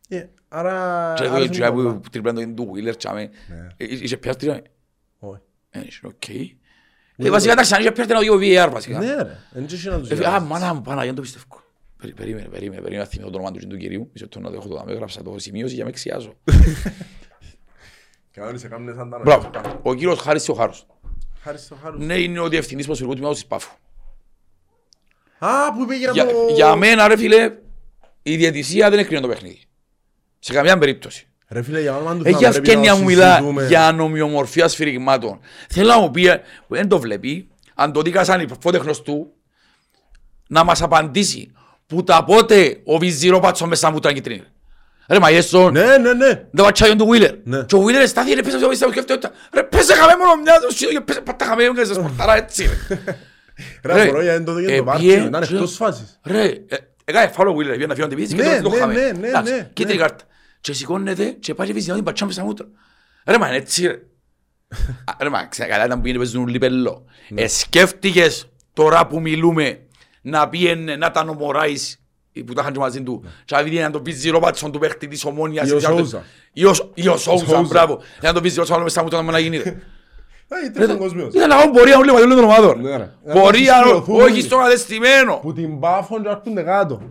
Ε, 0.09 0.25
Άρα... 0.47 1.13
Και 1.17 1.23
το 1.23 1.29
άρεσε 1.31 1.47
έτσι 1.47 1.61
μου 1.61 1.71
πολλά. 1.73 1.93
που 1.93 2.09
τριπλάνε 2.11 2.37
το 2.37 2.43
είναι 2.43 2.53
του 2.53 2.71
Wheeler, 2.75 2.97
τσάμε. 2.97 3.21
Ναι. 3.21 3.67
Ε, 3.77 3.85
Είχε 4.01 4.17
πιάσει 4.17 4.37
τρία. 4.37 4.61
Όχι. 5.19 5.39
Ε, 5.69 5.79
είσαι 5.87 5.99
οκ. 6.03 6.27
Ε, 7.17 7.29
Βασικά 7.29 7.51
εντάξει, 7.51 7.73
αν 7.73 7.79
είχε 7.81 7.91
πιάσει 7.91 8.09
ένα 8.11 8.19
δύο 8.19 8.35
VAR 8.41 8.69
βασικά. 8.71 8.99
Ναι 8.99 9.15
ρε, 9.15 9.37
δεν 9.51 9.67
ξέρω 9.67 9.93
να 9.95 9.99
τους 10.01 10.09
Ε, 10.09 10.13
Α, 10.13 10.17
γράψεις. 10.17 10.49
μάνα 10.49 10.73
μου, 10.73 10.81
Παναγία, 10.81 11.05
δεν 11.05 11.15
το 11.15 11.21
πιστεύω. 11.21 11.45
Περί- 12.05 12.17
Περίμενε, 12.17 12.47
περίμενε, 12.47 12.81
περίμενε 12.81 13.03
να 13.03 13.09
θυμηθώ 13.09 13.29
το 13.31 13.37
όνομα 13.37 13.51
του 13.51 13.67
του 13.67 13.77
κυρίου. 13.77 14.09
Μισό 14.13 14.27
το 14.27 14.39
να 14.39 14.49
το 14.49 14.55
έχω 14.55 14.67
το 14.67 14.75
δάμε, 14.75 14.91
έγραψα 14.91 15.23
το 15.23 15.35
σημείωση 15.39 15.73
για 15.73 15.83
να 15.83 15.89
με 15.89 15.95
εξιάζω. 15.95 16.33
Κανόνισε, 18.31 18.67
κάμνε 18.67 18.93
σαν 18.93 19.09
τα 19.09 19.19
Μπράβο, 19.23 19.49
νόημα. 19.53 19.79
ο 19.83 19.93
κύριος 19.93 20.19
Χάρης 20.19 20.49
ο 20.49 20.53
Χάρος. 20.53 20.87
Χάρης 21.41 21.61
στο 21.61 21.75
Χάρους. 21.83 22.05
Ναι, 22.05 22.17
είναι 22.17 22.39
ο 22.39 22.49
διευθυντής 22.49 22.85
ποδοσφαιρικού 22.85 23.15
τμήματος 23.15 23.39
της 23.39 23.47
Πάφου. 23.47 23.75
Α, 25.39 25.73
που 25.73 25.81
είπε 25.83 25.95
για 25.95 26.11
Για, 26.11 26.25
το... 26.25 26.31
για 26.53 26.75
μένα, 26.75 27.07
ρε 27.07 27.17
φίλε, 27.17 27.51
η 28.23 28.35
διαιτησία 28.35 28.89
δεν 28.89 28.99
έκρινε 28.99 29.21
το 29.21 29.27
παιχνίδι. 29.27 29.59
Σε 30.39 30.53
καμιά 30.53 30.77
περίπτωση. 30.77 31.27
Ρε 31.47 31.61
φίλε, 31.61 31.81
για 31.81 31.95
όνομα 31.95 32.15
του 32.17 32.21
Έχει 32.27 32.37
Θεού, 32.37 32.39
πρέπει 32.51 32.69
ευκαιρία 32.69 32.91
να 32.91 32.97
μου 32.97 33.03
μιλά 33.03 33.35
συζητούμε. 33.35 33.67
για 33.67 33.91
νομιομορφία 33.91 34.67
σφυριγμάτων. 34.67 35.39
Θέλω 35.69 35.87
να 35.87 35.99
μου 35.99 36.11
πει, 36.11 36.27
ε, 36.27 36.35
που 36.67 36.75
δεν 36.75 36.87
το 36.87 36.99
βλέπει, 36.99 37.49
αν 37.75 37.91
το 37.91 38.01
δίκα 38.01 38.23
σαν 38.23 38.39
υποφότεχνος 38.41 39.01
του, 39.01 39.33
να 40.47 40.63
μας 40.63 40.81
απαντήσει 40.81 41.51
που 41.87 42.03
τα 42.03 42.23
πότε 42.23 42.81
ο 42.85 42.97
Βυζίρο 42.97 43.39
πάτσο 43.39 43.67
μέσα 43.67 43.89
μου 43.89 43.97
ήταν 43.97 44.13
κυτρίνη. 44.13 44.43
Ρε 45.09 45.19
Μαγέσον, 45.19 45.71
Ναι, 45.73 45.97
ναι, 45.97 46.13
ναι. 46.13 46.27
δεν 46.51 46.65
πατσάγιον 46.65 46.97
του 46.97 47.07
Βίλερ. 47.07 47.33
Ναι. 47.43 47.63
Και 47.63 47.75
ο 47.75 47.79
Βίλερ 47.81 48.07
στάθη, 48.07 48.33
ρε 48.33 48.41
πέσε 48.41 48.57
στο 48.57 48.67
πίστα 48.67 48.87
μου 48.87 48.93
και 48.93 48.99
αυτό. 48.99 49.29
Ρε 49.53 49.63
πέσε 49.63 49.93
χαμέ 49.93 50.13
μόνο 50.19 50.41
μια, 50.41 50.59
το 50.59 50.73
σίδο 50.75 50.91
και 50.91 51.01
πέσε 51.01 51.21
πατά 51.21 51.45
χαμέ 51.45 51.67
μου 51.69 51.73
και 51.75 51.83
σε 51.85 51.93
σπορτάρα 51.93 52.35
έτσι. 52.35 52.69
ρε. 52.89 52.97
Ρε, 53.83 53.93
Ρε, 53.93 54.01
απορώ 54.01 54.21
γιατί 54.21 54.35
δεν 54.37 54.45
το 54.45 54.53
δει 54.53 54.73
ε, 54.73 54.77
το 54.77 54.83
πάρτι, 54.83 55.01
πιέ- 55.03 55.25
ήταν 55.25 55.43
εκτός 55.43 55.75
φάσης. 55.75 56.19
Ρε, 56.23 56.43
ε, 56.43 56.75
έκανε 57.05 57.27
φάουλο 57.31 57.51
ο 57.51 57.55
Βίλερ, 57.55 57.71
πήγαινε 57.73 57.87
να 57.87 57.95
φύγει 57.95 58.07
την 58.07 58.17
πίεση 58.17 58.35
και 58.35 58.41
Ναι, 58.41 58.61
το- 58.61 58.69
το 58.69 58.75
ναι, 58.75 58.81
χαμέ. 58.81 58.93
ναι, 58.93 59.11
ναι, 59.19 59.27
Εντάξει, 59.27 59.53
ναι, 59.53 59.69
Κίτρινη 59.73 59.97
ναι. 59.97 60.05
κάρτα. 60.05 60.23
Και 60.61 60.73
σηκώνεται 60.73 61.25
και 61.25 61.53
πάει 61.53 61.67
και 61.67 61.73
βίζει 61.73 61.89
να 61.89 61.95
την 61.95 62.03
πατσάμε 62.03 62.31
στα 62.31 62.43
μούτρα. 62.43 62.67
Ρε 63.25 63.37
μα 63.37 63.47
είναι 63.47 63.55
έτσι 63.57 63.87
ρε. 63.87 63.93
Α, 65.05 65.13
Ρε 65.21 65.29
μα 65.29 65.45
ξέρετε 65.47 65.73
καλά 65.73 65.85
ήταν 65.85 66.01
που 66.01 66.07
είναι 66.07 66.17
παίζουν 66.17 66.47
λιπελό. 66.47 67.05
Ναι. 67.29 67.41
Ε, 67.41 67.47
σκέφτηκες 67.47 68.47
τώρα 68.73 69.07
που 69.07 69.19
μιλούμε 69.21 69.79
να 70.25 70.49
πήγαινε 70.49 70.95
να 70.95 71.05
ήταν 71.05 71.29
ο 71.29 71.33
Μωράης 71.33 71.99
που 72.45 72.53
τα 72.53 72.61
είχαν 72.61 72.73
και 72.73 72.79
μαζί 72.79 73.03
του 73.03 73.23
και 73.45 73.55
να 73.55 73.63
πήγαινε 73.63 73.83
να 73.85 73.91
τον 73.91 74.01
πεις 74.01 74.15
ζηρόπατσον 74.15 74.71
του 74.71 74.79
παίχτη 74.79 75.07
της 75.07 75.25
ομόνιας 75.25 75.67
Ναι. 75.67 75.73
Ή 75.73 75.75
ο 75.75 75.79
Σόουζα. 75.79 76.23
Ή 76.53 76.65
ο- 76.65 76.91
ή 76.93 77.07
ο 77.07 77.17
Σόουζα, 77.17 77.45
Σόουζα. 77.45 77.61
μπράβο 77.61 77.99
να 78.21 78.33
τον 78.33 78.41
πεις 78.41 78.51
ζηρόπατσον 78.51 78.83
μες 78.83 78.91
στα 78.91 79.03
μούτρα 79.03 79.21
να 79.21 79.39
γίνει 79.39 79.57
ρε. 79.57 79.77
Ε, 80.47 80.65
ήταν 80.83 80.87
παγκοσμίως. 80.87 81.33
Ήταν 81.33 81.51
αγώ 81.51 81.71
πορεία 81.71 81.97
όλοι 81.97 82.11
μαζί 82.11 82.27
των 82.27 82.43
ομάδων 82.43 82.81
Ναι, 82.81 82.97
ρε. 82.97 83.13
Πορεία 83.33 83.73
Να 83.85 84.01
τους 84.01 84.07
όχι 84.23 84.41
στο 84.41 84.57
κατεστημένο 84.57 85.39
Που 85.41 85.53
την 85.53 85.79
πάφον 85.79 86.21
και 86.23 86.27
έρχονται 86.29 86.61
κάτω. 86.63 87.01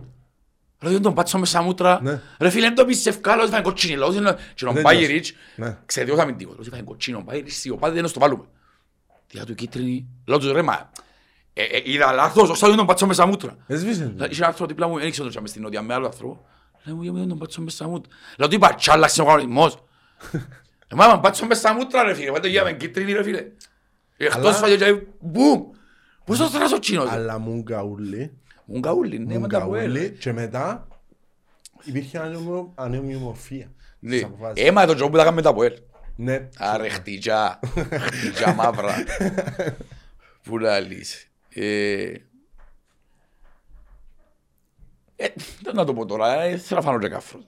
Ρε 0.81 0.89
δεν 0.89 1.01
τον 1.01 1.13
πάτσω 1.13 1.37
μες 1.37 1.49
στα 1.49 1.61
μούτρα 1.61 1.99
Ναι. 2.03 2.21
Ρε 2.39 2.49
φίλε 2.49 2.65
δεν 2.65 2.75
το 2.75 2.85
πεις 2.85 3.05
ευκάλος 3.05 3.49
θα 3.49 3.55
είναι 3.55 3.65
κοτσίνη 3.65 3.95
Λάθος 3.95 4.15
είναι 4.15 4.35
και 4.55 4.65
τον 4.65 4.73
Δεν 4.73 4.83
Μπάγεριτς 4.83 5.33
Ναι. 5.55 5.77
Ξέρετε 5.85 6.11
όχι 6.11 6.21
αμυντικό 6.21 6.49
Λάθος 6.51 6.67
θα 6.67 6.75
είναι 6.77 6.85
κοτσίνο 6.85 7.21
Μπάγεριτς 7.25 7.65
ο 7.71 7.75
πάδι 7.75 8.01
δεν 8.01 8.11
το 8.11 8.19
βάλουμε 8.19 8.43
Διά 9.31 9.45
του 9.45 9.55
κίτρινη 9.55 10.07
Λάθος 10.25 10.51
ρε 10.51 10.61
μα 10.61 10.73
ε, 10.73 10.77
ε, 10.77 11.03
Είδα 11.83 12.11
λάθος 12.11 12.49
ο 12.49 12.55
Σάδιο 12.55 12.75
τον 12.75 12.85
πάτσω 12.85 13.05
μες 13.05 13.15
στα 13.15 13.25
μούτρα 13.25 13.55
Έσβησε. 13.67 14.05
Δηλαδή, 14.05 14.31
Είχε 14.31 14.39
ένα 14.39 14.47
άνθρωπο 14.47 14.69
δίπλα 14.71 14.87
μου 14.87 14.97
Ένιξε 14.97 15.21
τον 15.21 15.31
και 15.31 15.41
μες 15.41 15.49
στην 15.49 15.61
νότια 15.61 15.81
με 15.81 15.93
άλλο 15.93 16.05
άνθρωπο 16.05 16.45
Λέει 16.83 16.95
μου 16.95 17.01
γιατί 17.03 17.17
δεν 17.19 17.27
τον 17.27 17.37
πάτσω 17.37 17.61
μες 17.61 17.73
στα 17.73 17.87
μούτρα 17.87 18.15
Λέω 18.37 18.47
του 18.47 18.55
είπα 18.55 18.75
τσάλαξε 18.75 19.21
ο 19.21 19.25
κανονισμός 19.25 19.83
Ε, 20.87 20.95
μα 20.95 21.19
πάτσω 21.19 21.45
μες 21.45 21.57
στα 21.57 21.73
μούτρα 21.73 22.03
ρε 22.03 22.13
φίλε 22.13 22.31
Πάτε 22.31 22.47
για 22.47 22.63
με 22.63 22.73
κίτρινη 22.73 23.11
ρε 23.13 23.23
φίλε 23.23 23.45
Εκτός 24.17 24.35
Αλλά- 24.37 24.53
φάγε 24.53 24.75
και 24.77 25.01
μπουμ 25.19 25.61
Πώς 26.25 26.37
το 26.37 26.45
στρας 26.45 26.71
ο 26.73 26.79
τσίνος 26.79 27.03
ρε; 27.05 27.11
Αλλά 27.11 27.39
μου 27.39 27.61
γκαούλι. 27.61 28.37
Μου 28.65 28.79
καούλη 28.79 29.19
ναι 29.19 29.33
Μου 29.33 29.39
μετά 29.39 29.57
από 29.63 29.75
έλ 29.75 29.91
γκαούλι. 29.91 30.09
Και 30.19 30.33
μετά 30.33 30.87
υπήρχε 31.83 32.19
ανομο- 32.19 32.71
ανομοιομορφία. 32.75 33.71
Ναι. 33.99 34.15
στις 34.15 34.23
αποφάσεις. 34.27 34.65
Έμα 34.65 34.85
το 34.85 34.93
τζο 34.93 35.05
που 35.05 35.11
τα 35.11 35.17
κάνουμε 35.17 35.35
μετά 35.35 35.49
από 35.49 35.63
έλ 35.63 35.73
Ναι. 36.15 36.47
Άρε 36.57 36.89
χτυκιά, 36.89 37.59
χτυκιά 37.99 38.53
μαύρα. 38.53 38.93
Πού 40.43 40.57
λαλείς. 40.57 41.27
Ε, 41.57 42.13
Ε, 45.15 45.27
δεν 45.61 45.75
να 45.75 45.85
το 45.85 45.93
πω 45.93 46.05
τώρα, 46.05 46.41
ε, 46.41 46.57
θέλω 46.57 46.79
να 46.79 46.85
φάνω 46.85 46.99
και 46.99 47.07
κάφρο. 47.07 47.45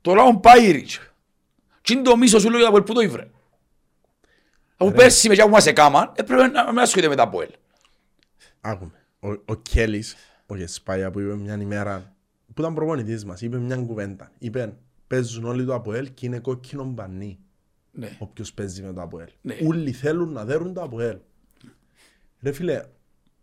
Τώρα 0.00 0.22
ο 0.22 0.36
Πάιριτς. 0.36 1.00
Τι 1.80 1.92
είναι 1.92 2.02
το 2.02 2.16
μίσο 2.16 2.38
σου 2.38 2.50
λέω 2.50 2.60
για 2.60 2.70
το 2.70 2.82
που 2.82 2.92
το 2.92 3.00
ήβρε. 3.00 3.30
Αφού 4.76 4.92
πέρσι 4.92 5.28
με 5.28 5.34
που 5.36 5.48
μας 5.48 5.66
έκαναν, 5.66 6.12
έπρεπε 6.16 6.46
να 6.46 6.72
με 6.72 6.82
ασχολείται 6.82 7.08
με 7.08 7.16
τα 7.16 7.22
Αποέλ. 7.22 7.50
Άκουμε. 8.60 9.06
Ο, 9.20 9.28
ο 9.28 9.54
Κέλλης, 9.54 10.16
ο 10.46 10.56
Γεσπάια 10.56 11.10
που 11.10 11.20
είπε 11.20 11.34
μια 11.34 11.54
ημέρα, 11.54 12.16
που 12.54 12.60
ήταν 12.60 12.74
προπονητής 12.74 13.24
μας, 13.24 13.40
είπε 13.40 13.58
μια 13.58 13.76
κουβέντα. 13.76 14.30
Είπε, 14.38 14.76
παίζουν 15.06 15.44
όλοι 15.44 15.64
το 15.64 15.74
Αποέλ 15.74 16.14
και 16.14 16.26
είναι 16.26 16.38
κόκκινο 16.38 16.84
μπανί. 16.84 17.38
Ναι. 17.90 18.16
Όποιος 18.18 18.52
παίζει 18.52 18.82
με 18.82 18.92
το 18.92 19.02
Αποέλ. 19.02 19.28
Ναι. 19.40 19.56
Όλοι 19.66 19.92
θέλουν 19.92 20.32
να 20.32 20.44
δέρουν 20.44 20.74
το 20.74 20.82
Αποέλ. 20.82 21.18
Ρε 22.42 22.52
φίλε, 22.52 22.82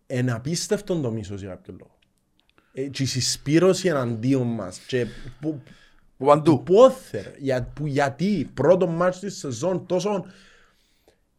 είναι 0.08 0.32
απίστευτο 0.32 1.00
το 1.00 1.12
μίσος 1.12 1.40
για 1.42 1.50
κάποιο 1.50 1.76
λόγο. 1.80 1.98
Ε, 2.74 2.82
και 2.82 3.04
η 3.04 3.06
συσπήρωση 3.06 3.88
εναντίον 3.88 4.48
μας 4.48 4.78
και 4.88 5.06
που, 5.42 5.62
Που 6.18 6.26
παντού. 6.26 6.64
πόθε, 6.64 7.36
για, 7.38 7.64
που, 7.64 7.86
γιατί 7.88 8.50
πρώτο 8.54 8.88
μάτς 8.88 9.20
της 9.20 9.38
σεζόν 9.38 9.86
τόσο 9.86 10.26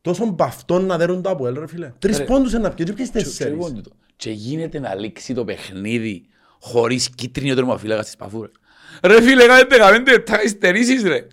τόσο 0.01 0.27
μπαυτόν 0.27 0.85
να 0.87 0.97
δέρουν 0.97 1.23
το 1.23 1.31
Αποέλ 1.31 1.59
ρε 1.59 1.67
φίλε. 1.67 1.93
Τρεις 1.99 2.19
Ρε. 2.19 2.25
πόντους 2.25 2.53
είναι 2.53 2.61
να 2.63 2.71
πιέζει 2.75 2.93
ποιες 2.93 3.09
Και- 3.11 3.19
και 3.19 3.25
τέσσερις. 3.25 3.53
λοιπόν 3.53 3.75
τούτο. 3.75 3.91
Και 4.17 4.31
γίνεται 4.31 4.79
να 4.79 4.95
λήξει 4.95 5.35
το 5.35 5.45
παιχνίδι 5.45 6.27
χωρίς 6.61 7.11
κίτρινο 7.11 7.55
τερμαφύλακα 7.55 8.03
στις 8.03 8.17
παφούρες. 8.17 8.51
Ρε 9.03 9.23
φίλε, 9.23 9.43
έκαμε 9.45 9.65
15 9.69 10.11
λεπτά 10.11 10.43
υστερήσεις 10.43 11.03
ρε. 11.03 11.27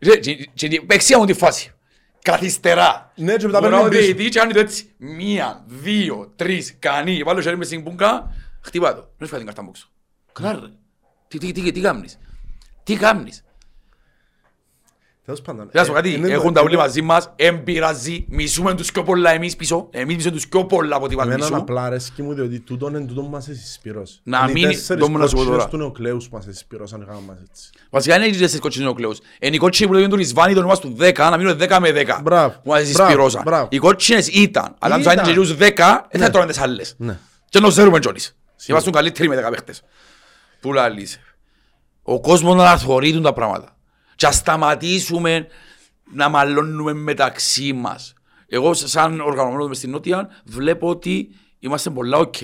Ρε, 0.00 0.16
και- 0.16 0.34
και- 0.54 0.68
και 0.68 0.80
παίξια 0.80 1.18
μου 1.18 1.24
τη 1.24 1.32
φάση. 1.32 1.72
Καθυστερά. 2.30 3.12
Ναι, 3.14 3.36
και 3.36 3.46
μετά 3.46 3.60
Τώρα 3.60 3.70
παίρνει 3.70 3.86
ο 3.86 3.88
πίσω. 3.88 4.02
διαιτητής 4.02 4.36
κάνει 4.36 4.52
το 4.52 4.58
έτσι. 4.58 4.94
Μία, 4.96 5.64
δύο, 5.66 6.32
τρεις, 6.36 6.76
κάνει. 6.78 7.22
Βάλω 7.22 7.40
χέρι 7.40 7.56
μες 7.56 7.66
στην 7.66 7.82
πούγκα, 7.82 8.34
χτυπά 8.60 8.94
το. 8.94 9.00
Δεν 9.00 9.26
σου 9.26 9.26
φάει 9.28 9.38
την 9.38 9.46
κάρτα 9.46 9.62
μου 9.62 9.68
έξω. 9.68 9.88
Καλά 10.32 10.52
ρε. 10.52 10.68
Τι, 11.28 11.38
τι, 11.38 11.52
τι, 11.52 11.72
τι 11.72 11.80
κάνεις. 11.80 12.18
Τι 12.82 12.96
κάνεις. 12.96 13.44
Τέλος 15.26 15.40
πάντων. 15.42 15.68
Θα 15.72 15.84
σου 15.84 15.86
πω 15.92 15.92
ε, 15.92 16.00
κάτι, 16.00 16.12
είναι 16.14 16.26
το- 16.26 16.32
έχουν 16.32 16.52
τα 16.52 16.60
όλοι 16.60 16.72
είναι- 16.72 16.82
μαζί 16.82 17.02
μας, 17.02 17.32
εμπειραζεί, 17.36 18.26
μισούμε 18.28 18.74
τους 18.74 18.92
πιο 18.92 19.02
πολλά 19.02 19.30
εμείς 19.30 19.56
πίσω, 19.56 19.88
εμείς 19.90 20.14
μισούμε 20.16 20.32
τους 20.34 20.48
πιο 20.48 20.64
πολλά 20.64 20.96
από 20.96 21.04
ό,τι 21.04 21.16
μας 21.16 21.24
Εμένα 21.24 21.44
μισούν. 21.44 21.56
απλά 21.58 21.82
αρέσκει 21.84 22.22
μου 22.22 22.34
διότι 22.34 22.60
τούτον 22.60 22.94
είναι 22.94 23.06
τούτον 23.06 23.24
που 23.24 23.30
μας 23.30 23.48
εσυσπυρώσει. 23.48 24.20
Να 24.22 24.38
Είναι 24.38 24.50
οι 24.50 24.52
μην- 24.52 24.62
τέσσερις 24.68 25.02
το 25.04 25.10
μου 25.10 25.18
να 25.18 25.26
σου 25.26 25.30
πω 25.30 25.36
κότσινες 25.36 25.58
τώρα. 25.58 25.68
του 25.70 25.76
νεοκλέους 25.76 26.28
που 26.28 26.36
μας 26.36 26.46
εσυσπυρώσαν 26.46 27.00
είχαμε 27.00 27.20
μας 27.26 27.36
έτσι. 27.50 27.70
Βασικά 27.90 28.16
είναι 28.16 28.26
οι 28.26 28.30
τέσσερις 28.30 28.60
κότσινες 28.60 28.86
νεοκλέους. 28.86 29.18
Είναι 29.40 29.54
οι 29.56 29.58
κότσινοι 29.58 29.88
που 29.88 29.94
λέγουν 29.94 30.10
του 30.10 30.16
Ρισβάνη 30.16 30.52
το 30.54 30.58
όνομα 30.58 30.76
τους 30.76 30.90
10, 30.96 31.30
να 31.30 31.36
μείνουν 31.36 31.56
10 31.58 31.80
με 31.80 31.90
10. 31.92 32.20
Μπράβο, 32.22 32.54
Που 32.62 32.70
μας 32.70 32.90
μπράβο, 32.92 33.08
εισπυρώσαν. 33.10 33.42
μπράβο. 33.44 33.68
Οι 33.70 33.78
κότσινες 33.78 34.28
ήταν, 34.28 34.74
αλλά 34.78 34.94
αν 34.94 35.02
τους 35.02 35.12
Ήταν. 35.12 35.24
άνοιξε 35.24 35.40
και 35.40 35.46
τους 35.46 35.56
10, 35.56 36.06
δεν 36.10 36.20
θα 36.20 36.26
Ναι. 36.26 36.32
τρώνε 36.32 36.46
τις 36.46 36.58
άλλες. 36.58 36.94
Ναι. 36.98 37.18
Και 37.48 37.60
να 37.60 37.68
ζέρουμε 37.68 37.98
κιόλις. 37.98 38.36
Είμαστε 38.66 38.90
καλύτεροι 38.90 39.28
με 39.28 39.36
10 39.36 39.50
παίχτες. 39.50 39.82
Πού 40.60 40.72
λαλείς. 40.72 41.18
Ο 42.02 42.20
κόσμος 42.20 42.54
να 42.56 42.76
θωρεί 42.78 43.20
τα 43.20 43.32
πράγματα. 43.32 43.75
Και 44.16 44.26
ας 44.26 44.34
σταματήσουμε 44.34 45.46
να 46.12 46.28
μαλώνουμε 46.28 46.92
μεταξύ 46.92 47.72
μας. 47.72 48.14
Εγώ 48.48 48.74
σαν 48.74 49.20
οργανωμένος 49.20 49.68
μες 49.68 49.76
στην 49.76 49.90
Νότια 49.90 50.28
βλέπω 50.44 50.88
ότι 50.88 51.28
είμαστε 51.58 51.90
πολλά 51.90 52.18
οκ. 52.18 52.34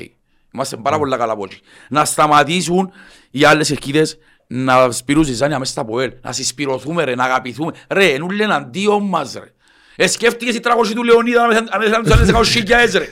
Είμαστε 0.54 0.76
πάρα 0.76 0.98
πολλά 0.98 1.16
καλά 1.16 1.32
από 1.32 1.44
εκεί. 1.44 1.60
Να 1.88 2.04
σταματήσουν 2.04 2.92
οι 3.30 3.44
άλλες 3.44 3.70
ελληνικές 3.70 4.18
να 4.46 4.90
σπείρουν 4.90 5.24
ζιζάνια 5.24 5.58
μέσα 5.58 5.72
στα 5.72 5.84
ποέλ. 5.84 6.12
Να 6.22 6.32
συσπειρωθούμε 6.32 7.04
ρε, 7.04 7.14
να 7.14 7.24
αγαπηθούμε. 7.24 7.72
Ρε, 7.88 8.12
ενού 8.12 8.30
λένε 8.30 8.54
αντίον 8.54 9.02
μας 9.02 9.32
ρε. 9.32 9.52
Ε, 9.96 10.06
σκέφτηκες 10.06 10.54
οι 10.54 10.60
300 10.62 10.92
του 10.94 11.02
Λεωνίδα 11.02 11.44
αν 11.44 11.80
ήθελαν 11.80 12.02
τους 12.02 12.12
άλλες 12.12 12.54
100.000 12.54 12.98
ρε. 12.98 13.08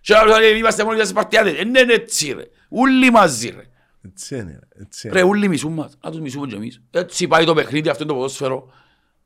Και 0.00 0.14
να 0.14 0.24
λέμε, 0.24 0.46
είμαστε 0.46 0.84
μόνοι 0.84 0.98
μας 0.98 1.08
Σπαρτιάτες. 1.08 1.58
Ε, 1.58 1.64
ναι, 1.64 1.80
είναι 1.80 1.92
έτσι 1.92 2.32
ρε. 2.32 2.42
Ούλοι 2.68 3.10
μαζί 3.10 3.48
ρε. 3.48 3.62
Έτσι 4.06 4.36
είναι. 4.38 4.58
ρε, 4.76 4.82
Έτσι 4.82 5.08
Ρε, 5.08 5.18
είναι. 5.20 5.28
όλοι 5.28 5.48
μισούν 5.48 5.72
μας. 5.72 5.98
Να 6.04 6.10
τους 6.10 6.20
μισούμε 6.20 6.46
και 6.46 6.54
εμείς. 6.54 6.82
Έτσι 6.90 7.26
πάει 7.28 7.44
το 7.44 7.54
παιχνίδι, 7.54 7.88
αυτό 7.88 8.02
είναι 8.02 8.12
το 8.12 8.18
ποδόσφαιρο. 8.18 8.72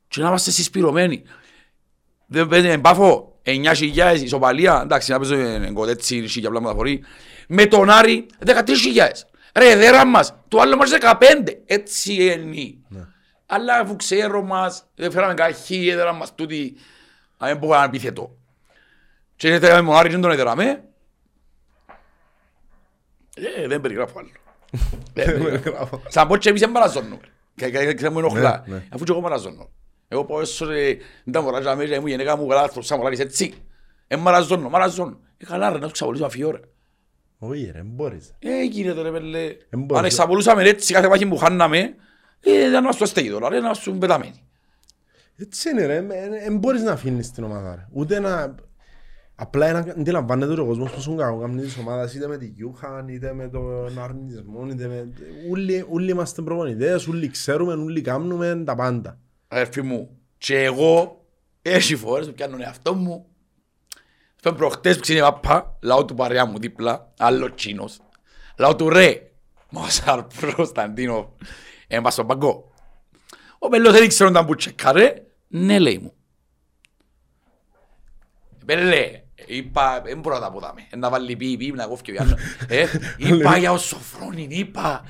Και 0.07 0.21
να 0.21 0.27
είμαστε 0.27 0.51
συσπηρωμένοι. 0.51 1.23
Δεν 2.25 2.47
παίζει 2.47 2.67
εν 2.67 2.81
πάφο 2.81 3.39
9.000 3.45 4.19
ισοπαλία. 4.23 4.81
Εντάξει, 4.83 5.11
να 5.11 5.19
παίζω 5.19 5.35
εν 5.35 5.73
κοτέτσι, 5.73 6.27
χιλιά 6.27 6.49
πλάματα 6.49 6.75
φορεί. 6.75 7.03
Με 7.47 7.65
τον 7.65 7.89
Άρη 7.89 8.25
13.000. 8.45 8.65
Ρε, 9.55 9.75
δέρα 9.75 10.05
μας. 10.05 10.35
Το 10.47 10.59
άλλο 10.59 10.75
μας 10.75 10.89
15. 11.01 11.61
Έτσι 11.65 12.13
είναι. 12.13 12.77
Αλλά 13.45 13.79
αφού 13.79 13.95
ξέρω 13.95 14.41
μας, 14.41 14.85
δεν 14.95 15.11
φέραμε 15.11 15.33
καχή, 15.33 15.87
έδερα 15.89 16.13
μας 16.13 16.35
τούτη. 16.35 16.75
Αν 17.37 17.47
δεν 17.49 17.57
μπορώ 17.57 17.77
να 17.77 17.83
επιθετώ. 17.83 18.37
Και 19.35 19.47
είναι 19.47 19.59
με 19.59 19.69
τον 19.81 19.91
Άρης 19.95 20.03
και 20.03 20.09
δεν 20.11 20.21
τον 20.21 20.31
έδεραμε. 20.31 20.83
Ε, 23.57 23.67
δεν 23.67 23.81
περιγράφω 23.81 24.19
άλλο. 24.19 24.29
Δεν 25.13 25.43
περιγράφω. 25.43 26.01
Σαν 26.07 26.27
πως 26.27 26.37
και 26.37 26.49
εμείς 26.49 26.61
δεν 26.61 26.71
παραζώνουμε. 26.71 27.19
Και 27.55 27.93
και 27.93 28.09
μου 28.09 28.19
ενοχλά. 28.19 28.63
Ναι, 28.67 28.75
ναι. 28.75 28.83
Αφού 28.89 29.03
και 29.03 29.11
εγώ 29.11 29.21
παραζώνω. 29.21 29.69
Εγώ 30.07 30.25
πάω 30.25 30.41
έσω 30.41 30.65
ρε, 30.65 30.97
δεν 31.23 31.33
τα 31.33 31.41
μωράζα 31.41 31.75
μέσα, 31.75 31.99
μου 32.01 32.07
η 32.07 32.09
γενέκα 32.09 32.37
μου 32.37 32.47
καλά, 32.47 32.71
θα 32.81 32.97
μωράρεις 32.97 33.19
έτσι. 33.19 33.53
Εν 34.07 34.19
μαραζώνω, 34.19 34.69
μαραζώνω. 34.69 35.19
Ε, 35.37 35.45
καλά 35.45 35.69
ρε, 35.69 35.77
να 35.77 35.85
σου 35.85 35.93
ξαπολύσω 35.93 36.25
αφιό 36.25 36.51
ρε. 36.51 36.59
Όχι 37.37 37.71
ρε, 37.73 37.81
μπορείς. 37.83 38.35
Ε, 38.39 38.63
γίνεται 38.63 39.01
ρε 39.01 39.11
πέλε. 39.11 39.39
Εν 39.69 39.79
μπορείς. 39.79 39.97
Αν 39.97 40.05
εξαπολούσαμε 40.05 40.63
έτσι 40.63 40.93
κάθε 40.93 41.07
μάχη 41.07 41.25
που 41.25 41.37
χάναμε, 41.37 41.95
ε, 42.39 42.69
δεν 42.69 42.83
μας 42.83 42.97
το 42.97 43.05
στέγει 43.05 43.29
τώρα, 43.29 43.49
ρε, 43.49 43.59
να 43.59 43.73
σου 43.73 43.97
πεταμένει. 43.97 44.43
Έτσι 45.37 45.69
είναι 45.69 45.85
ρε, 45.85 46.01
δεν 46.45 46.57
μπορείς 46.57 46.81
να 46.81 46.91
αφήνεις 46.91 47.31
την 47.31 47.43
ομάδα 47.43 47.75
ρε. 47.75 47.87
Ούτε 47.91 48.19
να... 48.19 48.55
Απλά 49.41 49.67
ένα, 49.67 49.79
αντιλαμβάνεται 49.79 50.61
ο 50.61 50.65
κόσμος 50.65 50.91
πόσο 50.91 51.15
κακό 51.15 51.39
κάνει 51.39 51.61
της 51.61 51.77
ομάδας 51.77 52.13
είτε 52.13 52.27
με 52.27 52.37
τη 52.37 52.45
Γιούχαν, 52.45 53.07
είτε 53.07 53.33
με 53.33 53.47
τον 53.47 53.99
αρνητισμό, 53.99 54.67
είτε 54.69 54.87
με... 54.87 55.13
Όλοι, 55.51 55.85
όλοι 55.89 56.11
είμαστε 56.11 56.41
προπονητές, 56.41 57.07
όλοι 57.07 57.29
ξέρουμε, 57.29 57.73
όλοι 57.73 58.01
κάνουμε 58.01 58.63
τα 58.65 58.75
πάντα. 58.75 59.19
Αδερφή 59.47 59.81
μου, 59.81 60.17
και 60.37 60.63
εγώ, 60.63 61.25
έχει 61.61 61.95
φορές 61.95 62.27
που 62.27 62.33
πιάνω 62.33 62.57
εαυτό 62.59 62.93
μου. 62.93 63.25
Φέρνω 64.35 64.57
προχτές 64.57 64.95
που 64.95 65.01
ξύνει 65.01 65.19
παπά, 65.19 65.77
λαό 65.81 66.05
του 66.05 66.15
παρέα 66.15 66.45
μου 66.45 66.59
δίπλα, 66.59 67.13
άλλο 67.17 67.53
τσίνος. 67.53 67.99
Λαό 68.57 68.75
του 68.75 68.89
ρε, 68.89 69.31
Μόσαρ 69.69 70.23
Προσταντίνο, 70.23 71.35
έμπα 71.87 72.09
στον 72.09 72.27
παγκό. 72.27 72.71
Ο 73.59 73.67
Πελός 73.67 73.93
δεν 73.93 74.03
ήξερε 74.03 74.29
όταν 74.29 74.45
που 74.45 74.55
τσεκάρε, 74.55 75.13
ναι 75.47 75.79
λέει 75.79 75.97
μου. 75.97 76.13
Πέλε, 78.65 79.21
είπα, 79.49 80.01
δεν 80.05 80.19
μπορώ 80.19 80.35
να 80.35 80.41
τα 80.41 80.51
πω 80.51 80.59
δάμε, 80.59 80.87
να 80.97 81.09
βάλει 81.09 81.35
πι, 81.35 81.57
πι, 81.57 81.71
να 81.71 81.85
κόφει 81.85 82.01
και 82.01 82.11
πιάνω. 82.11 82.35
Ε, 82.67 82.85
είπα 83.17 83.57
για 83.57 83.71
ο 83.71 83.77
Σοφρόνιν, 83.77 84.49
είπα, 84.49 85.03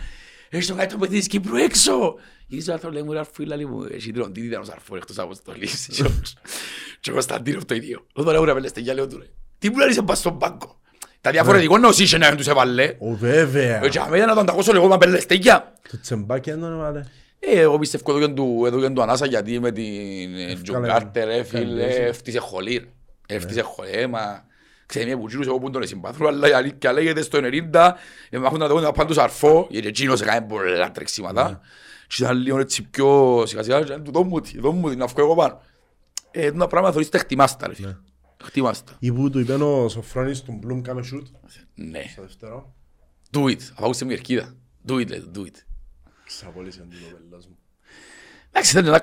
έχεις 0.49 0.67
το 0.67 0.75
κάτι 0.75 0.93
το 0.93 0.97
παιδί 0.99 1.17
της 1.17 1.27
Κύπρου 1.27 1.55
έξω. 1.55 2.15
Γυρίζω 2.47 2.73
άρθρο, 2.73 2.91
λέει 2.91 3.01
μου, 3.01 3.11
ρε 3.11 3.19
αρφού, 3.19 3.43
λέει 3.43 3.65
μου, 3.65 3.87
εσύ 3.91 4.11
τρώνε, 4.11 4.31
τι 4.31 4.41
ήταν 4.41 4.61
ο 4.61 4.63
Σαρφό, 4.63 4.95
εκτός 4.95 5.17
αποστολής. 5.17 5.89
Και 7.01 7.09
ο 7.09 7.13
Κωνσταντίνο 7.13 7.61
το 7.65 7.75
ίδιο. 7.75 8.05
Όταν 8.13 8.33
λέω, 8.33 8.43
ρε 8.43 8.53
πέλεστε, 8.53 8.79
για 8.79 8.93
λέω 8.93 9.07
του 9.07 9.17
ρε, 9.17 9.25
τι 9.59 9.69
μου 9.69 9.77
λέει 9.77 9.91
σε 9.91 10.01
πας 10.01 10.17
στον 10.17 10.37
πάγκο. 10.37 10.79
Τα 11.21 11.31
διαφορετικό 11.31 11.77
είναι 11.77 11.87
ο 11.87 11.91
Σίσεν 11.91 12.19
να 12.19 12.35
τους 12.35 12.47
έβαλε. 12.47 12.95
Ο 12.99 13.15
βέβαια. 13.15 13.83
Ε, 13.83 13.89
και 13.89 13.99
αμέσως 13.99 14.27
να 14.27 14.35
τον 14.35 14.45
τακώσω 14.45 14.73
λίγο, 14.73 14.87
μα 14.87 14.97
πέλεστε, 14.97 15.35
για. 15.35 15.73
Το 15.91 15.99
τσεμπάκι 15.99 16.49
δεν 16.49 16.59
τον 16.59 16.73
έβαλε. 16.73 17.05
Ε, 17.39 17.59
εγώ 17.59 17.79
πιστεύω 17.79 18.11
εδώ 18.11 18.27
και 18.27 18.33
του, 18.33 18.63
εδώ 18.65 18.81
και 18.81 18.89
του 18.89 19.01
Ανάσα 19.01 19.25
γιατί 19.25 19.59
με 19.59 19.71
την 19.71 20.37
ε, 20.37 20.55
Τζον 20.63 20.83
Κάρτερ, 20.83 21.27
ρε 21.27 21.43
φίλε, 21.43 21.85
έφτιασε 21.85 22.39
χολή. 22.39 22.77
ρε. 22.77 22.85
Έφτιασε 23.31 23.61
χολή, 23.61 23.91
ε, 23.91 24.07
μα... 24.07 24.47
Ξέρει 24.85 25.05
μια 25.05 25.17
που 25.17 25.27
εγώ 25.41 25.59
που 25.59 25.69
τον 25.69 25.87
συμπαθούν, 25.87 26.27
αλλά 26.27 26.49
η 26.49 26.51
αλήθεια 26.51 26.93
λέγεται 26.93 27.21
στο 27.21 27.39
90, 27.41 27.91
ε, 28.29 28.37
μ' 28.37 28.45
έχουν 28.45 28.59
να 28.59 28.67
το 28.67 28.73
δουν 28.73 28.83
να 28.83 28.91
πάνε 28.91 29.07
τους 29.07 29.17
αρφό, 29.17 29.67
γιατί 29.69 29.87
εκείνος 29.87 30.21
έκανε 30.21 30.47
πολλά 30.47 30.91
τρεξίματα. 30.91 31.61
Και 32.07 32.23
ήταν 32.23 32.37
λίγο 32.37 32.59
έτσι 32.59 32.83
πιο 32.83 33.43
σιγά 33.45 33.63
σιγά, 33.63 33.81
και 33.83 33.97
του 33.97 34.11
δόμου 34.11 34.39
τι, 34.39 34.59
δόμου 34.59 34.89
τι, 34.89 34.95
να 34.95 35.05
βγω 35.05 35.21
εγώ 35.21 35.35
πάνω. 35.35 35.61
Ε, 36.31 36.51
τα 36.51 36.67
πράγματα 36.67 36.91
θεωρείς 36.91 37.09
τα 37.09 37.17
χτιμάστα, 37.17 37.67
ρε 37.67 37.73
φίλε. 37.73 37.95
Χτιμάστα. 38.43 38.95
Ή 38.99 39.11
που 39.11 39.29
του 39.29 39.39
είπαν 39.39 39.61
ο 39.61 39.87
Σοφρόνης 39.87 40.41
του 40.41 40.51
Μπλουμ 40.51 40.81
κάμε 40.81 41.03
σούτ. 41.03 41.27
Ναι. 41.75 42.03
Στο 42.11 42.21
δεύτερο. 42.21 42.73
Do 43.31 43.43
it. 43.43 43.61
Αφού 43.61 43.83
ακούσετε 43.83 44.05
μια 44.05 44.15
ερκίδα. 44.15 44.55
Do 44.87 44.93
it, 44.93 45.07
λέει, 45.07 45.31
do 45.35 45.39
it. 45.39 45.55
Ξαπολύσε 46.25 46.81
αντί 46.81 46.95
το 46.95 47.17
πελός 47.29 47.45
μου. 47.45 47.57
Εντάξει, 48.49 48.71
ήταν 48.71 48.85
ένα 48.85 48.95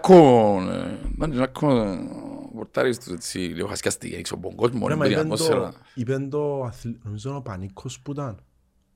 ακόμα, 1.43 2.36
ήταν 2.63 2.85
ένα 2.85 2.93
ακόμα 2.93 2.95
πορτάρις 2.95 2.99
τους 2.99 3.13
έτσι, 3.13 3.39
λίγο 3.39 3.67
χασκιαστή, 3.67 4.15
έξω 4.15 4.35
από 4.35 4.47
τον 4.49 4.57
κόσμο, 4.57 4.89
Ρε, 4.89 4.95
ρε, 4.95 4.99
μα 4.99 5.05
την 5.07 5.13
είπεν 5.13 5.29
το- 5.29 5.35
ατμόσφαιρα. 5.35 5.73
είπεν 5.95 6.31
το 6.31 6.63
αθλη- 6.65 6.99
νομίζω 7.05 7.29
είναι 7.29 7.39
ο 7.39 7.43
Πανίκος 7.43 8.01
που 8.01 8.11
ήταν. 8.11 8.39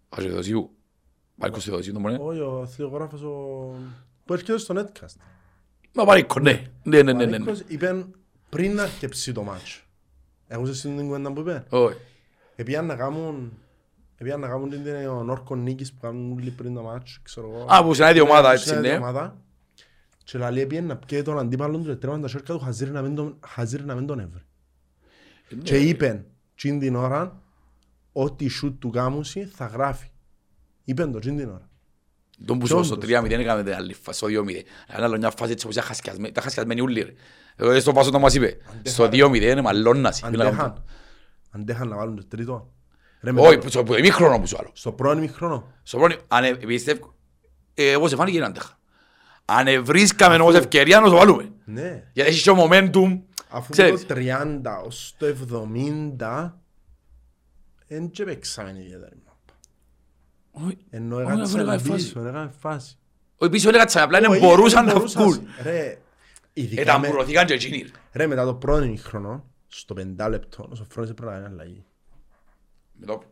Άσο 0.09 0.27
Θεοδοσίου. 0.27 0.71
Μάρκος 1.35 1.65
Θεοδοσίου, 1.65 1.93
το 1.93 2.01
μόνο. 2.01 2.25
Όχι, 2.25 2.41
ο 2.41 2.61
αθλητογράφος 2.61 3.23
ο... 3.23 3.31
που 4.25 4.33
έρχεται 4.33 4.59
στο 4.59 4.75
Netcast. 4.77 5.15
Μα 5.93 6.05
Μάρκο, 6.05 6.41
ναι. 6.41 6.67
Ναι, 6.83 7.03
ναι, 7.03 7.13
ναι, 7.13 7.13
ναι. 7.13 7.25
ναι. 7.25 7.31
Πανίκος 7.31 7.63
είπεν 7.67 8.15
πριν 8.49 8.75
να 8.75 8.83
αρκεψεί 8.83 9.33
το 9.33 9.43
μάτσο. 9.43 9.83
Έχουσες 10.47 10.81
την 10.81 10.97
κουβέντα 11.07 11.33
που 11.33 11.41
είπε. 11.41 11.65
Όχι. 11.69 11.97
Επίαν 12.57 12.87
να 12.87 12.97
κάνουν... 12.97 13.53
Επίαν 14.17 14.41
να 14.41 14.49
κάνουν 14.49 14.71
την 14.71 15.07
ο 15.09 15.23
Νόρκο 15.23 15.57
Νίκης 15.57 15.93
που 15.93 15.99
κάνουν 16.01 16.33
όλοι 16.33 16.51
πριν 16.51 16.75
το 16.75 16.83
μάτσο, 16.83 17.21
ξέρω 17.23 17.51
εγώ. 17.55 17.67
Α, 17.75 17.85
που 17.85 17.95
συνάδει 17.95 18.19
η 18.19 18.21
ομάδα, 18.21 18.49
Ναι, 18.49 18.55
έτσι, 18.55 18.67
συνάδει 18.67 18.87
η 18.89 18.91
ναι. 18.91 18.97
Ομάδα. 20.21 20.25
Και 20.25 20.39
λαλεί 20.39 20.61
επίαν 20.61 20.85
να 20.87 20.97
πιέει 20.97 21.23
τον 21.23 21.39
αντίπαλο 21.39 21.79
του 21.79 21.85
και 21.85 21.95
τρέμαν 21.95 22.21
τα 22.21 22.29
σέρκα 22.29 22.53
του 22.55 22.59
χαζίρι 22.61 22.91
να 22.91 23.03
μην 23.03 23.15
τον- 23.15 23.39
χαζίρι 23.47 23.85
να 23.85 23.95
μην 23.95 24.07
τον 24.07 24.19
έβρει. 24.21 24.43
Και 25.63 25.77
είπεν, 25.79 26.25
τσιν 26.55 26.79
την 26.79 26.95
ώρα, 26.97 27.43
ό,τι 28.13 28.49
σούτ 28.49 28.81
του 28.81 28.91
κάμουση 28.91 29.45
θα 29.45 29.67
γράφει. 29.67 30.09
Είπεν 30.85 31.13
το 31.13 31.19
τζιν 31.19 31.37
την 31.37 31.49
ώρα. 31.49 31.69
Τον 32.45 32.59
που 32.59 32.67
Και 32.67 32.71
στο 32.73 32.95
όντως. 32.95 32.99
3-0 32.99 33.31
έκαμε 33.41 33.63
την 33.63 33.75
άλλη 33.75 33.95
φάση, 33.95 34.19
στο 34.19 34.27
2-0. 34.27 34.63
Ένα 34.89 35.05
άλλο 35.05 35.17
μια 35.17 35.31
φάση 35.37 35.53
έτσι 35.53 35.65
όπως 35.65 35.77
ήταν 35.77 35.87
χασκιασμένη- 35.89 36.29
ήταν 36.29 36.43
χασκιασμένη 36.43 36.81
ούλη 36.81 37.01
ρε. 37.03 37.13
Εγώ 37.57 37.81
στο 37.81 37.93
πάσο 37.93 38.11
το 38.11 38.19
μας 38.19 38.35
είπε. 38.35 38.57
Στο 38.83 39.05
2-0 39.09 39.51
είναι 39.51 39.61
μαλώνας. 39.61 40.23
Αντέχαν. 40.23 40.85
Αντέχαν 41.51 41.89
να 41.89 41.97
βάλουν 41.97 42.17
το 42.17 42.27
τρίτο. 42.27 42.73
Ρε, 43.21 43.31
Όχι, 43.31 43.41
μετά- 43.41 43.59
που- 43.59 43.69
στο 43.71 43.97
ημίχρονο 43.99 44.41
που 44.41 44.47
σου 44.47 44.57
άλλο. 44.59 44.71
Στο 44.73 44.93
πρώην 44.93 45.19
ημίχρονο. 45.19 45.73
Στο 45.83 45.99
πρώτο, 45.99 46.17
αν 46.29 46.45
ε- 46.45 46.55
πιστεύω, 46.55 47.15
ε, 47.75 47.91
εγώ 47.91 48.09
σε 48.09 48.17
φάνηκε 48.17 48.39
να 48.39 48.47
αντέχα. 48.47 48.79
Αν 49.59 49.67
ευρίσκαμε 49.67 50.35
όμως 50.35 50.55
ευκαιρία 50.55 51.01
να 51.01 51.09
το 51.11 51.17
βάλουμε. 51.17 51.53
Ναι. 51.65 52.03
Γιατί 52.13 52.31
έχει 52.31 52.43
και 52.43 52.51
momentum. 52.57 53.21
Αφού 53.49 53.71
Ξέρεις. 53.71 54.07
το 54.07 54.15
30 54.15 54.61
ως 54.87 55.15
το 55.19 55.27
70 55.27 56.53
δεν 57.87 58.11
και 58.11 58.25
παίξαμε 58.25 58.71
ιδιαίτερη 58.71 59.17
μάπα. 59.27 59.59
Όχι, 60.67 60.79
Ενώ 60.91 61.17
Όχι, 61.17 61.25
αφού 61.25 61.43
έκαμε 61.43 61.63
έκατσαν 61.63 61.91
φάση. 61.91 62.05
πίσω, 62.13 62.21
έκαμε 62.27 62.53
φάση. 62.59 62.97
Όχι, 63.37 63.51
πίσω 63.51 63.69
έλεγα 63.69 63.85
τσάμε, 63.85 64.05
απλά 64.05 64.19
είναι 64.19 64.27
Όχι, 64.29 64.41
μπορούσαν 64.41 64.85
δεν 64.85 64.93
να 64.93 64.99
μπορούσαν. 64.99 65.23
βγουν. 65.23 65.47
Ρε, 65.63 65.99
ειδικά 66.53 66.99
με- 66.99 67.07
Εταμπουρωθήκαν 67.07 67.47
και 67.47 67.53
εκείνοι. 67.55 67.85
ρε, 68.13 68.27
μετά 68.27 68.45
το 68.45 68.55
πρώτο 68.55 68.83
ημίχρονο, 68.85 69.45
στο 69.69 69.95
πεντάλεπτο, 69.95 70.69
ο 70.71 70.75
Σοφρόνης 70.75 71.11
έπρεπε 71.11 71.31
να 71.33 71.39
κάνει 71.39 71.53
αλλαγή. 71.55 71.85
Με 72.93 73.07
το- 73.07 73.23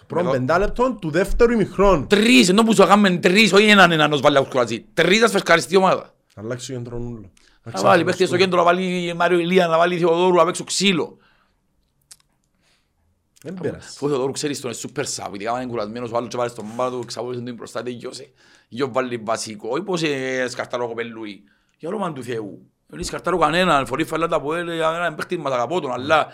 Στο 0.00 0.08
πρώτο 0.14 0.24
Μετά- 0.24 0.38
πεντάλεπτο 0.38 0.96
του 1.00 1.10
δεύτερου 1.10 1.52
ημίχρονου. 1.52 2.06
Τρεις, 2.06 2.48
ενώ 2.48 2.62
που 2.62 2.74
σου 2.74 2.82
έκαμε 2.82 3.10
τρεις, 3.16 3.52
όχι 3.52 3.66
έναν 3.68 3.92
έναν 3.92 4.12
ως 4.12 4.20
βάλει 4.20 4.36
αυκουραζί. 4.36 4.84
Τρεις 4.94 5.20
να 5.20 5.28
σφεσκαριστεί 5.28 5.74
η 5.74 5.76
ομάδα. 5.76 6.14
Αλλάξει 6.34 6.66
το 6.72 6.78
κέντρο 6.78 6.98
νουλο. 6.98 7.30
Να 7.62 7.80
βάλει 7.80 8.04
παίχτες 8.04 8.28
στο 8.28 8.36
κέντρο, 8.36 8.58
να 8.58 8.64
βάλει 8.64 9.12
Μάριο 9.16 9.38
Ηλία, 9.38 9.66
να 9.66 9.76
βάλει 9.78 9.98
Θεοδόρου, 9.98 10.34
να 10.36 10.44
παίξω 10.44 10.64
ξύλο. 10.64 11.16
Δεν 13.42 13.54
πέρασε. 13.54 13.88
Αφού 13.88 14.06
ο 14.06 14.08
Θεοδόρου 14.08 14.32
ξέρεις 14.32 14.60
τον 14.60 14.70
είναι 14.70 14.80
super 14.82 15.00
sub, 15.02 15.34
ειδικά 15.34 15.52
αν 15.52 15.60
είναι 15.62 15.70
κουρασμένος 15.70 16.10
ο 16.12 16.16
άλλος 16.16 16.28
και 16.28 16.36
βάλει 16.36 16.50
στον 16.50 16.64
μπάλα 16.74 16.90
του, 16.90 17.04
ξαβόλησε 17.06 17.42
την 17.42 17.54
μπροστά, 17.54 17.82
τελειώσε. 17.82 18.30
Γιος 18.68 18.88
βάλει 18.92 19.16
βασικό, 19.16 19.68
όχι 19.68 19.82
πως 19.82 20.02
ε, 20.02 20.46
σκαρτάρω 20.48 20.86
κοπελούι. 20.88 21.42
Για 21.78 21.88
όνομα 21.88 22.12
του 22.12 22.22
Θεού. 22.22 22.70
Δεν 22.86 23.04
σκαρτάρω 23.04 23.38
κανέναν, 23.38 23.86
φορεί 23.86 24.04
φαλάτα 24.04 24.36
από 24.36 24.54
έλε, 24.54 24.74
έναν 24.74 25.14
παίχτη 25.14 25.36
μας 25.38 25.52
αγαπώ 25.52 25.80
τον, 25.80 25.92
αλλά 25.92 26.26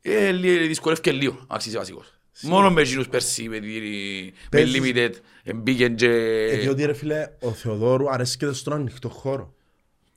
ε, 0.00 0.30
λι- 0.30 0.66
δυσκολεύκε 0.66 1.12
λίγο, 1.12 1.34
να 1.48 1.54
αξίζει 1.54 1.76
βασικός. 1.76 2.17
Μόνο 2.40 2.70
με 2.70 2.80
εκείνους 2.80 3.08
πέρσι, 3.08 3.48
με 3.48 3.58
τη 3.58 3.66
με 3.66 4.32
Παίζεις- 4.50 4.80
limited, 4.82 5.10
εμπήκεν 5.44 5.94
και... 5.96 6.08
Ε, 6.50 6.56
διότι 6.56 6.84
ρε 6.84 6.92
φίλε, 6.92 7.28
ο 7.40 7.50
Θεοδόρου 7.50 8.10
αρέσκεται 8.10 8.52
στον 8.52 8.72
ανοιχτό 8.72 9.08
χώρο. 9.08 9.54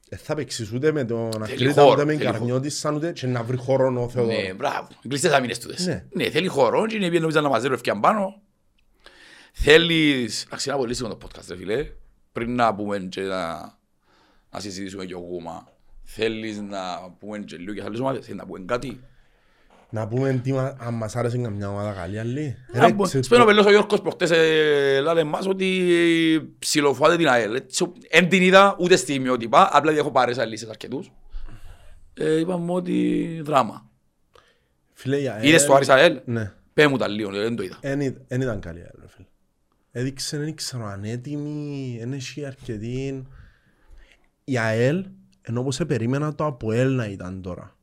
Δεν 0.10 0.20
θα 0.20 0.36
παίξεις 0.36 0.72
ούτε 0.72 0.92
με 0.92 1.04
τον 1.06 1.44
Ακρίτα, 1.44 1.82
χώρο, 1.82 1.92
ούτε 1.94 2.06
με 2.06 2.14
θέλει 2.14 2.24
Καρνιώτης, 2.24 2.78
σαν 2.80 2.96
ούτε 2.96 3.12
και 3.12 3.28
να 3.28 3.44
βρει 3.44 3.58
χώρο 3.58 3.86
ο 3.88 3.90
Ναι, 3.92 4.08
Θεοδόρου. 4.10 4.56
μπράβο. 4.56 4.88
Κλειστές 5.08 5.32
άμυνες 5.32 5.60
τούτες. 5.60 5.86
Ναι. 5.86 6.06
Ναι, 6.12 6.30
θέλει 6.30 6.48
χώρο 6.48 6.88
και 6.88 6.96
είναι 6.96 7.06
επειδή 7.06 7.22
νομίζαν 7.22 7.44
να 7.44 7.50
μαζέρω 7.50 7.74
ευκαιάν 7.74 8.00
πάνω. 8.00 8.42
Θέλεις... 9.54 10.44
Εντάξει, 10.44 10.70
είναι 10.70 10.78
πολύ 10.78 10.94
σημαντικό 10.96 11.28
το 11.28 11.28
podcast, 11.40 11.46
ρε 11.50 11.56
φίλε. 11.56 11.92
Πριν 12.32 12.56
να 12.56 12.76
πούμε 12.76 13.00
και 13.00 13.22
να, 13.22 13.54
να 14.52 14.60
συζητήσουμε 14.60 15.06
και 15.06 15.16
ο 15.16 15.20
Γούμα. 15.20 15.68
Θέλεις 16.04 16.60
να 16.62 17.12
πούμε 17.20 17.40
και 17.40 17.58
λίγο 17.58 17.74
και 17.74 17.82
άλλες 17.84 18.00
ομάδες. 18.00 18.26
Θέλεις 18.26 18.40
να 18.40 18.46
πούμε 18.46 18.60
κάτι; 18.66 19.00
Να 19.94 20.08
πούμε 20.08 20.34
τι 20.44 20.54
μα- 20.54 20.76
αν 20.80 20.94
μας 20.94 21.16
άρεσε 21.16 21.38
καμιά 21.38 21.70
ομάδα 21.70 21.92
καλή 21.92 22.20
άλλη. 22.20 22.56
Να 22.74 22.86
Ρε, 22.86 22.92
πούμε- 22.92 23.08
ξέρεις 23.08 23.26
Σπένω 23.26 23.42
το- 23.42 23.48
πελός 23.48 23.66
ο 23.66 23.70
Γιώργος 23.70 24.02
προχτές 24.02 24.32
ε, 24.32 25.00
λάλε 25.02 25.24
μας 25.24 25.48
ότι 25.48 26.56
ψιλοφάτε 26.60 27.16
την 27.18 27.28
ΑΕΛ. 27.28 27.56
Έτσι, 27.56 27.92
Εν 28.10 28.30
την 28.30 28.42
είδα 28.42 28.76
ούτε 28.80 28.96
στη 28.96 29.20
μειότυπα, 29.20 29.70
απλά 29.72 29.92
γιατί 29.92 30.06
έχω 30.06 30.12
πάρει 30.12 30.34
σε 30.34 30.46
λύσεις 30.46 30.70
αρκετούς. 30.70 31.12
Ε, 32.14 32.40
είπαμε 32.40 32.72
ότι 32.74 33.40
δράμα. 33.44 33.90
Φίλε, 34.94 35.18
η 35.22 35.28
ΑΕΛ- 35.28 35.46
Είδες 35.46 35.66
το 35.66 35.74
Άρης 35.76 35.90
ΑΕΛ; 35.90 36.20
Ναι. 36.26 36.52
Πέ 36.74 36.88
μου 36.88 36.98
τα 36.98 37.08
λίγο, 37.08 37.32
δεν 37.32 37.56
το 37.56 37.64
είδα. 37.64 37.78
Εν 37.82 38.02
είδ- 38.02 38.18
εν 38.28 38.42
ήταν 38.42 38.60
καλή 38.60 38.80
ΑΕΛ, 38.80 39.02
ρε 39.02 39.08
φίλε. 39.08 39.28
Έδειξε, 39.92 40.38
δεν 40.38 40.48
ήξερα, 40.48 40.92
ανέτοιμη, 40.92 41.96
δεν 42.00 42.14
έχει 42.14 42.46
αρκετή. 42.46 43.28
Η 44.44 44.58
ΑΕΛ, 44.58 45.06
ενώ 45.42 45.60
όπως 45.60 45.76
σε 45.76 45.86
περίμενα 45.86 46.36
το 46.36 46.46
ΑΠΟΕΛ 46.46 46.96
να 46.96 47.06
ήταν 47.06 47.42
τώρα. 47.42 47.76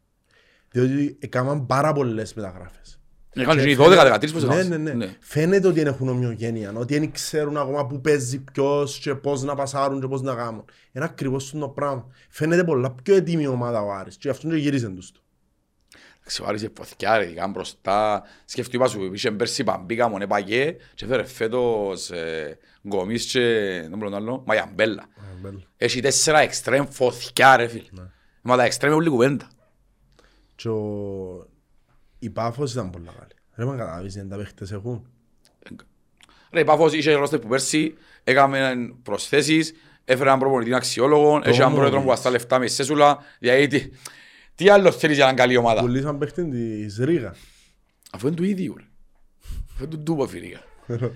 Διότι 0.70 1.16
έκαναν 1.20 1.66
πάρα 1.66 1.92
πολλές 1.92 2.34
μεταγράφες. 2.34 3.00
Έκανε 3.30 3.62
και 3.62 3.70
οι 3.70 3.76
Και 3.76 3.82
12-13 3.82 4.30
που 4.32 4.38
σε 4.38 4.46
ναι, 4.46 4.54
φάση. 4.54 4.68
ναι, 4.68 4.92
ναι, 4.92 5.16
Φαίνεται 5.20 5.66
ότι 5.66 5.78
δεν 5.78 5.86
έχουν 5.86 6.08
ομοιογένεια, 6.08 6.72
ότι 6.76 6.98
δεν 6.98 7.12
ξέρουν 7.12 7.56
ακόμα 7.56 7.86
που 7.86 8.00
παίζει 8.00 8.38
ποιος 8.52 8.98
και 8.98 9.14
πώς 9.14 9.42
να 9.42 9.54
πασάρουν 9.54 10.00
και 10.00 10.06
πώς 10.06 10.22
να 10.22 10.34
κάνουν. 10.34 10.64
Είναι 10.92 11.04
ακριβώς 11.04 11.50
το 11.50 11.68
πράγμα. 11.68 12.06
Φαίνεται 12.28 12.64
πολλά 12.64 12.94
πιο 13.02 13.14
έτοιμη 13.14 13.42
η 13.42 13.46
ομάδα 13.46 13.82
ο 13.82 13.92
Άρης 13.92 14.16
και 14.16 14.28
αυτό 14.28 14.48
και 14.48 14.56
γύρισε 14.56 14.88
τους 14.88 15.10
του. 15.12 15.22
Ξεβάρισε 16.24 16.68
ποθηκιά 16.68 17.18
ρε, 17.18 17.24
ειδικά 17.24 17.48
μπροστά. 17.48 18.22
Σκέφτου 18.44 18.76
είπα 18.76 18.86
σου, 18.88 19.12
είχε 19.14 19.30
πέρσι 19.30 19.64
παμπίκα 19.64 20.08
μόνε 20.08 20.26
παγέ 20.26 20.76
και 20.94 21.06
φέρε 21.06 21.24
φέτος 21.24 22.10
ε, 22.10 22.58
γκομίς 22.88 23.24
και 23.26 23.40
δεν 23.88 23.98
μπορώ 23.98 24.10
να 24.10 24.16
άλλο, 24.16 24.42
μαγιαμπέλα. 24.46 25.06
Έχει 25.76 26.00
τέσσερα 26.00 26.38
εξτρέμ 26.40 26.86
φωθηκιά 26.90 27.56
ρε 27.56 27.66
φίλ. 27.66 27.88
Μα 28.42 28.56
τα 28.56 28.62
εξτρέμ 28.62 28.90
είναι 28.90 29.00
όλη 29.00 29.10
κουβέντα. 29.10 29.48
Και 30.59 30.68
ο... 30.68 31.48
η 32.18 32.30
Πάφος 32.30 32.72
ήταν 32.72 32.90
πολλά 32.90 33.12
καλή. 33.18 33.30
Ρε 33.54 33.64
μα 33.64 33.76
καταλάβεις 33.76 34.14
δεν 34.14 34.28
τα 34.28 34.36
παίχτες 34.36 34.72
έχουν. 34.72 35.06
Ρε, 36.52 36.61
η 36.61 36.64
Πάφος 36.64 36.92
είχε 36.92 37.12
ρόστερ 37.12 37.38
που 37.38 37.48
πέρσι, 37.48 37.94
έκαμε 38.24 38.74
προσθέσεις, 39.02 39.72
έφερε 40.04 40.28
έναν 40.28 40.38
προπονητή 40.38 40.74
αξιόλογο, 40.74 41.40
έχει 41.44 41.56
έναν 41.56 41.62
μόνο 41.62 41.74
πρόεδρο 41.74 41.96
που 41.96 42.04
δεις. 42.04 42.11
βαστά 42.14 42.30
λεφτά 42.30 42.59
μες 42.59 42.72
σέσουλα, 42.72 43.18
δηλαδή 43.38 43.66
τι, 43.66 43.90
τι 44.54 44.68
άλλος 44.68 44.96
θέλεις 44.96 45.16
για 45.16 45.24
έναν 45.24 45.36
καλή 45.36 45.56
ομάδα; 45.56 45.80
Πουλήσαν 45.80 46.18
παίχτη 46.18 46.48
της 46.48 46.96
Ρίγα. 46.98 47.34
Αφού 48.12 48.26
είναι 48.26 48.36
του 48.36 48.44
ίδιου 48.44 48.74
ρε. 48.76 48.84
Αφού 49.74 49.84
είναι 49.84 49.90
του 49.90 49.98
ντούπα 49.98 50.26
φίλικα. 50.28 50.61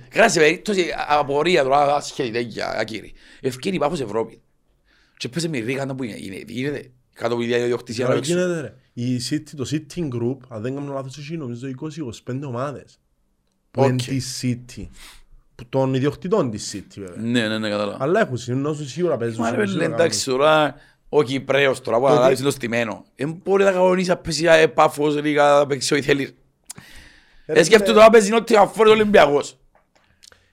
Κράτησε 0.09 0.39
περίπτωση 0.41 0.87
απορία 1.09 1.63
τώρα 1.63 1.95
ασχέτη 1.95 2.31
τέτοια 2.31 2.69
ακύρη. 2.79 3.13
Ευκαιρία 3.41 3.79
πάω 3.79 3.95
σε 3.95 4.03
Ευρώπη. 4.03 4.43
Και 5.17 5.29
πέσε 5.29 5.49
με 5.49 5.59
ρίγαντα 5.59 5.95
που 5.95 6.03
είναι. 6.03 6.17
Είναι- 6.19 6.45
Γίνεται. 6.47 6.91
Κάτω 7.15 7.35
από 7.35 7.43
τη 7.43 7.49
διαδιοκτησία 7.49 8.07
να 8.07 8.11
Τώρα 8.15 8.23
παίξουν. 8.25 8.73
Γίνεται 8.95 9.17
ρε. 9.17 9.17
Η 9.17 9.21
City, 9.31 9.51
το 9.57 9.69
City 9.71 10.09
Group, 10.09 10.37
αν 10.49 10.63
δεν 10.63 10.75
κάνω 10.75 10.93
λάθος, 10.93 11.19
έχει 11.19 11.37
νομίζω 11.37 11.69
20-25 12.27 12.41
ομάδες. 12.47 12.99
Που 13.71 13.83
Οκ. 13.83 13.89
είναι 13.89 13.97
της 13.97 14.41
City. 14.43 14.89
Που 15.55 15.65
των 15.69 15.95
ιδιοκτητών 15.95 16.51
της 16.51 16.75
City 16.75 16.95
βέβαια. 16.97 17.23
Ναι, 17.23 17.49
ναι, 17.49 17.59
ναι, 17.59 17.69
κατάλαβα. 17.71 18.05
Αλλά 18.05 18.21
έχουν 18.21 18.37
συνενώσεις 18.37 18.93
σίγουρα 18.93 19.17
παίζουν. 19.17 19.43
Μα 19.43 19.51
ρε 19.51 19.67
σίγουρα 19.67 19.85
πέλε, 19.85 19.95
εντάξει 19.95 20.25
τώρα, 20.25 20.75
ο 21.09 21.23
Κυπρέος 21.23 21.81
τώρα 21.81 21.99
που 21.99 22.07
αναλάβει 22.07 22.35
είναι 22.35 22.45
το 22.45 22.51
στημένο. 22.51 23.05
Δεν 23.17 23.41
μπορεί 23.45 23.65
να 23.65 23.73
κανονίσεις 23.73 24.09
να 24.09 24.17
παίξει 24.17 24.45
ε, 24.45 24.67
πάφος 24.67 25.21
λίγα, 25.21 25.59
να 25.59 25.67
παίξεις 25.67 25.93
ό,τι 25.93 26.03
θέλεις. 26.03 26.35
κάνουν. 27.47 27.61
Ε, 27.61 27.65
σκέφτομαι 27.65 27.93
τώρα 27.93 28.05
να 28.05 28.11
παίζεις 28.11 28.33
ότι 28.33 28.57
αφόρει 28.57 28.89
ο 28.89 28.93
Ολυμπιακός. 28.93 29.57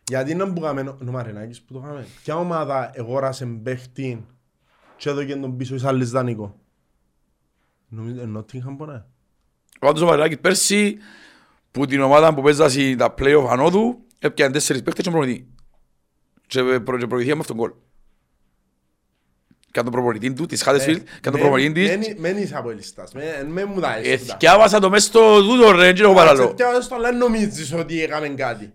Γιατί 0.07 0.35
να 0.35 0.45
μπούγαμε 0.45 0.81
ο 0.81 1.11
Μαρινάκης 1.11 1.61
που 1.61 1.73
το 1.73 1.81
είχαμε. 1.83 2.07
Ποια 2.23 2.35
ομάδα 2.35 2.91
εγόρασε 2.93 3.45
παίχτη 3.45 4.25
και 4.97 5.09
έδωκε 5.09 5.35
τον 5.35 5.57
πίσω 5.57 5.75
εις 5.75 5.83
άλλης 5.83 6.09
δανεικό; 6.09 6.58
Νομίζω 7.89 8.21
ενώ 8.21 8.43
την 8.43 8.59
είχαν 8.59 8.77
πονέ. 8.77 9.05
Πάντως 9.79 10.01
ο 10.01 10.05
Μαρινάκης 10.05 10.39
πέρσι, 10.39 10.97
που 11.71 11.85
την 11.85 12.01
ομάδα 12.01 12.33
που 12.33 12.41
παίζασε 12.41 12.95
τα 12.95 13.13
play-off 13.17 13.47
ανώδου, 13.49 13.99
έπιανε 14.19 14.51
τέσσερις 14.53 14.81
παίχτες 14.83 15.03
και 15.03 15.09
προπονητή. 15.09 15.47
Και 16.47 16.61
προ- 16.63 16.99
και 16.99 17.07
προηγηθήκαμε 17.07 17.33
με 17.35 17.39
αυτόν 17.39 17.55
τον 17.57 17.57
κόλ. 17.57 17.71
Κάνε 19.71 19.89
τον 19.89 19.99
προπονητή 19.99 20.33
του, 20.33 20.45
της 20.45 20.61
Χάδεσφιλτ, 20.61 21.07
κάνε 21.21 21.37
τον 21.37 21.39
προπονητή 21.39 21.97
της. 21.99 22.15
Μεν 22.19 22.37
είσαι 22.37 22.55
από 22.57 22.69
ελιστάς. 22.69 23.11
Μεν 23.47 23.69
μου 23.73 23.79
τα 23.79 23.97
Ε, 23.97 24.01
έστω. 24.11 24.33
Θκιάβασα 24.33 24.79
το 24.79 24.89
μες 24.89 25.03
στο 25.03 25.41
τούτο 25.41 25.71
ρε, 25.71 25.77
δεν 25.93 26.03
έχω 26.05 26.13
παραλώ. 26.13 26.55
στο 26.81 26.95
αλλά 26.95 27.11
νομίζεις 27.11 27.73
ότι 27.73 28.01
έκαμε 28.03 28.27
κάτι. 28.27 28.73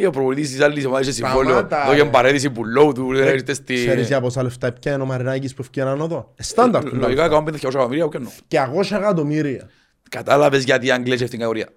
Ε, 0.00 0.06
Ο 0.06 0.10
προπονητής 0.10 0.50
της 0.50 0.60
άλλης 0.60 0.84
ομάδας 0.86 1.06
είχε 1.06 1.12
συμβόλαιο, 1.26 1.52
Σταμάτα, 1.54 1.84
δώκε 1.86 2.02
ρε. 2.02 2.08
παρέτηση 2.08 2.50
που 2.50 2.64
λόγου 2.64 2.92
του, 2.92 3.12
ρε, 3.12 3.32
ήρθε 3.32 3.54
στη... 3.54 3.74
Ξέρεις 3.74 4.06
για 4.06 4.20
πόσα 4.20 4.42
λεφτά 4.42 4.66
έπιανε 4.66 5.02
ο 5.02 5.06
Μαρινάκης 5.06 5.54
που 5.54 5.62
έφτιαναν 5.62 6.00
εδώ. 6.00 6.32
Ε, 6.36 6.42
Στάνταρ. 6.42 6.82
του 6.84 6.88
Λογικά 6.88 7.08
λεφτά. 7.08 7.24
έκαμε 7.24 7.44
πέντε 7.44 7.56
χιλιάδες 7.56 7.74
εκατομμύρια, 7.80 8.04
ο 8.04 8.08
καινό. 8.08 8.32
Και 8.48 8.58
200 8.94 8.96
εκατομμύρια. 8.96 9.68
Κατάλαβες 10.10 10.64
γιατί 10.64 10.86
οι 10.86 10.90
Αγγλές 10.90 11.22
αυτήν 11.22 11.28
την 11.28 11.38
κατηγορία. 11.38 11.68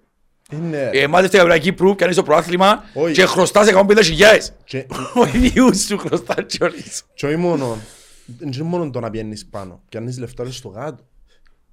Είναι. 0.51 0.89
Ε, 0.93 0.99
Εμάς 0.99 1.19
στην 1.19 1.32
κατηγορία 1.32 1.57
Κύπρου, 1.63 1.95
πιάνεις 1.95 2.15
το 2.15 2.24
προάθλημα 2.24 2.84
Όχι. 2.93 3.13
και 3.13 3.26
χρωστάς 3.26 3.67
150 3.67 4.01
χιλιάδες. 4.03 4.53
Και- 4.63 4.86
Ο 5.15 5.26
ίδιος 5.34 5.78
σου 5.80 5.97
χρωστά 5.97 6.45
τσιόρις. 6.45 7.03
Και 7.13 7.26
όχι 7.26 7.36
μόνο. 7.36 7.78
Δεν 8.38 8.51
είναι 8.51 8.63
μόνο 8.63 8.89
το 8.89 8.99
να 8.99 9.09
πιένεις 9.09 9.45
πάνω. 9.45 9.82
Πιάνεις 9.89 10.17
λεφτά 10.19 10.43
λες 10.43 10.55
στο 10.55 10.69
κάτω. 10.69 11.03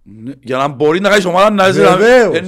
Ναι, 0.02 0.32
Για 0.40 0.56
να 0.56 0.68
μπορεί 0.68 1.00
να 1.00 1.08
κάνεις 1.08 1.24
ομάδα 1.24 1.50
να... 1.50 1.70
Βεβαίως. 1.72 2.40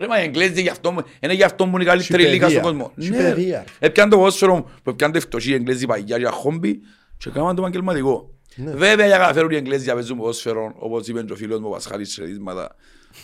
Ε, 0.00 0.06
ναι, 0.06 0.14
ρε. 0.14 0.20
Ρε 0.20 0.20
μα 0.20 0.20
οι 0.20 0.24
Εγγλέζοι 0.24 0.62
γι' 0.62 0.68
αυτό 0.68 0.90
μου- 0.92 1.04
είναι 1.20 1.32
γι' 1.34 1.42
αυτό 1.42 1.66
μου 1.66 1.72
είναι 1.74 1.82
η 1.82 1.86
καλύτερη 1.86 2.22
Έχει 2.22 2.32
λίγα 2.32 2.48
στον 2.48 2.62
παιδεία. 2.62 2.70
κόσμο. 2.78 2.92
Έχει 2.98 3.10
Ναι, 3.10 3.16
ρε. 3.22 3.34
παιδεία. 3.34 3.64
Έπιαν 3.78 4.08
το 4.08 4.16
ποδόσφαιρο 4.16 4.70
που 4.82 4.90
έπιαν 4.90 5.12
το 5.12 5.16
ευκτωσί 5.18 5.50
οι 5.50 5.54
Εγγλέζοι 5.54 5.86
παγιά 5.86 6.16
για 6.18 6.30
χόμπι 6.30 6.80
και 7.18 7.30
κάναν 7.30 7.54
το 7.54 7.62
επαγγελματικό. 7.62 8.34
Ναι. 8.56 8.70
Βέβαια 8.74 9.06
για 9.06 9.16
να 9.18 9.22
καταφέρουν 9.22 9.50
οι 9.50 9.56
Εγγλέζοι 9.56 9.86
να 9.86 9.94
παίζουν 9.94 10.16
ποδόσφαιρο 10.18 10.72
όπως 10.78 11.06
είπε 11.08 11.22
και 11.22 11.32
ο 11.32 11.36
φίλος 11.36 11.60
μου 11.60 11.66
ο 11.68 11.70
Πασχάλης 11.70 12.12
Σερίσματα 12.12 12.74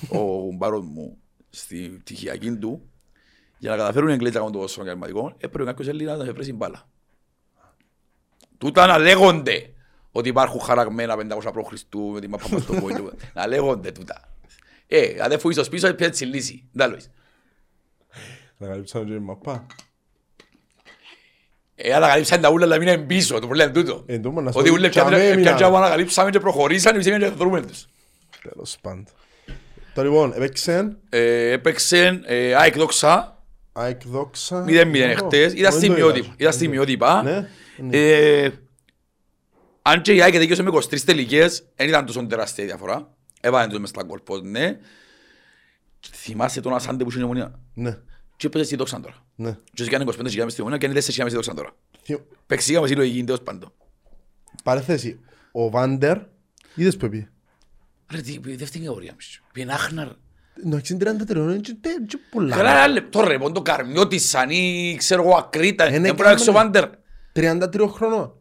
ο 0.09 0.19
κουμπάρος 0.19 0.85
μου 0.85 1.17
στη 1.51 1.77
πτυχιακή 2.01 2.53
του 2.57 2.83
για 3.59 3.71
να 3.71 3.77
καταφέρουν 3.77 4.09
οι 4.09 4.13
Εγγλέζοι 4.13 4.33
να 4.33 4.39
κάνουν 4.39 4.53
το 4.53 4.59
ποδόσφαιρο 4.59 4.87
επαγγελματικό 4.87 5.35
έπρεπε 5.39 5.71
κάποιος 5.71 5.89
Έλληνας 5.89 6.19
να 6.19 6.25
σε 6.25 6.33
πρέσει 6.33 6.53
μπάλα. 6.53 6.89
Τούτα 8.59 8.87
να 8.87 8.99
λέγονται 8.99 9.71
ότι 10.13 10.29
υπάρχουν 10.29 10.61
χαραγμένα 10.61 11.17
500 11.17 11.53
π.Χ. 11.53 11.73
με 12.13 12.21
τη 12.21 12.29
μάπα 12.29 12.45
μας 12.51 12.63
στο 12.63 12.73
πόλιο. 12.75 13.13
Να 13.35 13.47
λέγονται 13.47 13.93
τούτα. 13.93 14.21
Ε, 14.87 15.15
αν 15.23 15.29
δεν 15.29 15.39
φούγεις 15.39 15.59
ως 15.59 15.69
πίσω, 15.69 15.87
έπιανε 15.87 16.13
τη 16.13 16.25
λύση. 16.25 16.69
Ντάλλοις. 16.77 17.11
Να 18.59 18.67
καλύψαμε 18.67 19.05
και 19.05 19.13
η 19.13 19.19
μαπά. 19.19 19.67
Ε, 21.75 21.93
ανακαλύψαν 21.93 22.41
τα 22.41 22.51
ούλα, 22.51 22.65
αλλά 22.65 22.79
μείναν 22.79 23.07
πίσω, 23.07 23.35
το 23.35 23.47
πρόβλημα 23.47 23.65
είναι 23.65 23.73
τούτο. 23.73 24.03
Ε, 24.07 24.19
το 24.19 24.31
μόνο 24.31 24.41
να 24.47 24.51
σου 24.53 24.59
Ότι 24.61 24.69
πω, 24.69 24.75
ούλα 24.75 24.89
και 24.89 25.01
αμέ 25.01 25.09
πιάνε 25.11 25.25
έμειναν. 25.31 25.57
και 25.57 25.65
ανακαλύψαμε 25.65 26.31
και 26.31 26.39
προχωρήσαν, 26.41 26.95
εμείς 26.95 27.07
έμειναν 27.07 27.29
και 27.31 27.37
δρούμε 27.37 27.63
τους. 27.63 27.87
Τέλος 28.51 28.77
πάντων. 28.81 29.07
Τώρα 29.95 30.09
λοιπόν, 30.09 30.33
έπαιξε 30.35 30.97
Ε, 31.09 31.51
Έπαιξε 31.51 32.21
ε, 32.25 32.55
ΑΕΚ 32.55 32.77
Δόξα, 32.77 33.43
ΑΕΚ 33.73 34.01
Δόξα. 34.07 34.65
0-0 34.65 34.69
Εγώ, 34.71 35.11
εχθές, 35.11 35.53
είδα 35.53 35.69
εγώ 35.69 35.71
δεν 35.71 35.71
το 35.71 35.77
στιγμιότυπα. 35.77 36.25
είδα. 36.27 36.35
Είδα 36.37 36.51
στιγμιότυπα. 36.53 37.23
Ναι, 37.23 37.49
ναι. 37.77 37.97
Ε, 37.99 38.51
Αν 39.83 40.03
και 40.03 40.13
η 40.13 40.23
ΑΕΚ 40.23 40.39
δικαιώσε 40.39 40.63
με 40.63 40.71
23 40.73 41.01
τελικές, 41.05 41.67
δεν 41.77 41.89
ήταν 41.89 42.07
τόσο 42.07 42.27
τεράστια 42.27 42.65
η 42.65 42.67
διαφορά. 42.67 43.16
Έβαλαν 43.47 43.69
τους 43.69 43.79
μες 43.79 43.89
στα 43.89 44.03
γκολ, 44.03 44.19
πως 44.21 44.41
ναι. 44.43 44.79
Θυμάσαι 46.13 46.61
τον 46.61 46.75
Ασάντε 46.75 47.05
που 47.05 47.11
είχε 47.11 47.19
η 47.21 47.23
ομονία. 47.23 47.59
Ναι, 47.75 47.99
Και 48.37 48.47
έπαιζε 48.47 48.65
στη 48.65 48.77
Δόξα 48.77 49.01
τώρα. 49.01 49.15
ναι. 49.35 49.57
Και 49.75 49.83
όσοι 49.83 49.91
κάνει 49.91 50.05
25 50.09 50.27
χιλιάδες 50.29 50.53
στη 50.53 50.61
ομονία, 50.63 50.79
κάνει 50.79 50.95
4 50.95 51.01
χιλιάδες 51.03 51.33
στη 51.33 51.35
Δόξα 51.35 51.55
τώρα. 51.55 51.71
Θυ- 52.03 52.21
Παίξαμε 52.47 52.87
στη 52.87 52.97
λογική, 52.97 53.25
τέλος 53.25 53.43
πάντων. 53.43 53.73
Παρέθεση, 54.65 55.21
ο 55.53 55.71
Βάντερ, 55.71 56.19
είδες 56.75 56.97
που 56.97 57.05
έπιε. 57.07 57.29
Ρε, 58.13 58.21
τι, 58.21 58.33
δεύτερη 58.39 58.57
κατηγορία 58.71 59.13
μισή. 59.17 59.43
Πήγαινε 59.53 59.73
άχναρ. 59.73 60.09
Εντάξει, 60.67 60.93
είναι 60.95 61.17
33 61.29 61.35
είναι 61.37 61.57
και 61.57 61.77
τε- 61.81 62.07
και 62.07 62.19
πολλά. 62.31 62.57
Καλά 62.57 62.71
ένα 62.77 62.87
λεπτό 62.89 63.21
ρε, 63.21 63.39
πον 63.39 63.53
το 63.53 63.63
Καρμιώτης, 63.63 64.29
σαν 64.29 64.51
ή 64.51 64.95
ξέρω 64.99 65.23
εγώ 65.23 65.37
ακρίτα. 65.37 65.85
Ε, 65.85 65.91
ναι, 65.91 65.99
Δεν 65.99 66.15
πρέπει 66.15 66.19
να 66.19 66.25
κάμανε. 66.25 66.35
παίξει 66.37 66.51
ο 66.51 66.53
Βάντερ. 66.53 67.85
33 67.85 67.89
χρονών. 67.93 68.35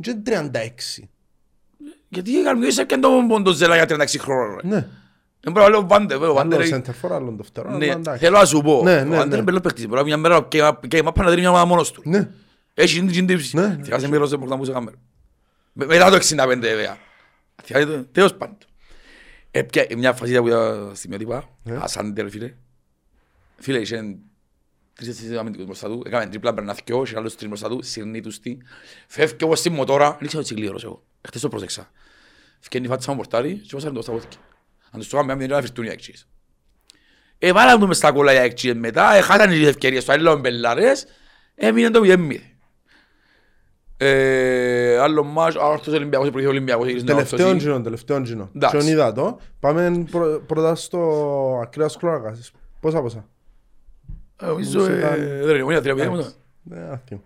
Και 0.00 0.14
36. 0.26 1.08
Γιατί 2.12 2.38
ο 2.40 2.42
Καρμιώτης 2.42 2.78
έπιανε 2.78 3.02
τον 3.02 3.28
Ποντοζέλα 3.28 3.74
για 3.76 3.84
36 3.88 4.06
χρόνια 4.18 4.56
ρε. 4.62 4.68
Ναι. 4.68 4.86
Δεν 5.42 5.52
πρέπει 5.52 5.58
να 5.58 5.68
λέω 5.68 5.86
Βάντερ, 5.86 6.18
βέβαια, 6.18 6.28
ο 6.30 6.34
Βάντερ... 6.34 6.60
Άλλο 6.60 6.76
center 6.86 7.06
for, 7.06 7.12
άλλο 7.14 7.34
δεύτερο. 7.36 7.70
Ναι, 7.70 7.84
αλλά 7.84 7.92
εντάξει. 7.94 8.24
θέλω 8.24 8.38
να 8.38 8.44
σου 8.44 8.60
πω. 8.60 8.80
Ναι, 8.84 9.00
Ο 9.00 9.04
ναι, 9.04 9.10
Βάντερ 9.10 9.26
ναι. 9.28 9.34
είναι 9.34 9.42
μπελός 9.42 9.60
παίκτης. 9.60 9.86
Μπορεί 9.86 10.04
μια 10.04 10.16
μέρα 10.16 10.42
και 10.48 10.62
και 10.88 10.96
η 10.96 11.02
μάπα 11.02 11.22
να 11.22 11.28
δίνει 11.28 11.40
μια 11.40 11.50
ομάδα 11.50 11.64
μόνος 11.64 11.90
του. 11.92 12.02
Ναι. 12.04 12.28
Έχει 12.74 13.04
την 13.04 13.26
τύψη. 13.26 13.56
Ναι, 13.56 13.66
ναι. 13.66 13.84
Θυμάσαι 13.84 14.08
μικρός 14.08 14.30
που 14.36 14.64
σε 14.64 14.72
κάμερα. 14.72 14.96
Με- 15.72 15.84
Μετά 15.86 16.10
το 16.10 16.16
65 16.16 16.58
βέβαια. 16.60 16.96
Θυμάσαι 17.62 17.86
το- 17.86 18.04
Τέλος 18.12 18.34
πάντων. 18.34 18.56
Έπια 19.50 19.86
μια 19.96 20.12
φασίδα 20.12 20.40
που 20.40 20.46
είδα 20.46 20.90
στιγμιότυπα. 20.94 21.44
Ναι. 21.62 21.78
Ασάντερ 21.80 22.28
φίλε. 22.30 22.52
Φίλε 23.58 23.78
είχε 23.78 24.16
τρεις-τέσσερις 25.04 25.38
αμυντικούς 25.38 25.66
μπροστά 25.66 25.88
του. 25.88 26.02
Έκαμε 26.06 26.26
τρίπλα 26.26 26.52
μπερναθκιό, 26.52 27.02
είχε 27.02 27.16
άλλους 27.16 27.34
τρεις 27.36 27.48
μπροστά 27.48 27.68
του. 27.68 27.82
Συρνή 27.82 28.20
τους 28.20 28.40
τι. 28.40 28.56
Φεύγει 29.06 29.44
όπως 29.44 29.58
στη 29.58 29.70
μοτόρα. 29.70 30.16
Δεν 30.18 30.28
ξέρω 30.28 30.42
τι 30.42 30.54
γλύρος 30.54 30.84
εγώ. 30.84 31.02
Χτες 31.26 31.40
το 31.40 31.48
πρόσεξα. 31.48 31.90
Φκένει 32.60 32.86
η 32.86 32.88
φάτσα 32.88 33.10
μου 33.10 33.16
πορτάρι 33.16 33.54
και 33.54 33.68
πώς 33.74 33.84
το 33.84 34.02
στα 34.02 34.12
πόθηκε. 34.12 34.36
Αν 34.90 35.00
τους 35.00 35.08
το 35.08 35.16
κάνουμε 35.16 35.34
μια 35.36 35.46
να 35.46 35.60
φυρτούν 35.60 35.84
οι 35.84 35.88
αεξίες. 35.88 36.28
Ε, 37.38 37.52
βάλαν 37.52 37.80
το 37.80 37.86
μες 37.86 37.96
στα 37.96 38.12
κόλλα 38.12 38.32
οι 38.32 38.36
αεξίες 38.36 38.74
μετά. 38.74 39.14
Ε, 39.14 39.20
χάσαν 39.20 39.48
τις 39.48 39.66
ευκαιρίες 39.66 40.04
του. 40.04 40.12
Άλλοι 40.12 40.36
μπελάρες. 40.40 41.06
Έμεινε 41.54 41.90
το 41.90 42.00
0-0. 42.04 42.40
Ε, 43.96 44.98
άλλο 44.98 45.24
μάτς, 45.24 45.56
Άρθος 45.56 45.94
Ολυμπιακός, 45.94 46.30
προηγεί 46.30 46.48
Ολυμπιακός. 46.48 46.86
γύρισε 46.86 47.04
να 47.04 47.12
Τελευταίο 47.14 47.46
ορθώσει. 47.46 47.64
γύρο, 47.64 47.80
τελευταίο 47.80 48.20
γύρο. 48.20 48.50
Εντάξει. 48.54 48.76
Ποιον 48.76 48.88
είδα 48.88 49.12
το. 49.12 49.40
Πάμε 49.60 50.04
πρω- 50.10 50.40
πρώτα 50.46 50.74
στο 50.74 51.60
ακραίος 51.62 51.96
κλώρακας. 51.96 52.50
Πόσα 52.80 53.00
πόσα; 53.00 53.28
Ε, 54.40 54.46
Νομίζω, 54.46 54.78
Νομίζω 54.78 54.94
ε, 54.94 54.98
ήταν- 54.98 55.18
δεν 55.46 55.54
είναι 55.54 55.62
μονία, 55.62 55.80
τρία 55.82 55.94
παιδιά 55.94 56.10
μου. 56.10 56.16
Εντάξει. 56.16 56.34
Ναι, 56.62 56.78
άθιμο. 56.80 57.22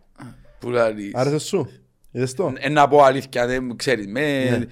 Που 0.58 0.70
λαλείς. 0.70 1.14
Άρεσε 1.14 1.38
σου. 1.38 1.68
Είδες 2.10 2.34
το; 2.34 2.52
Ε, 2.58 2.68
Να 2.68 2.88
πω 2.88 3.02
αλήθεια, 3.02 3.46
δεν 3.46 3.76
ξέρεις. 3.76 4.06
με, 4.06 4.20
Ναι. 4.44 4.64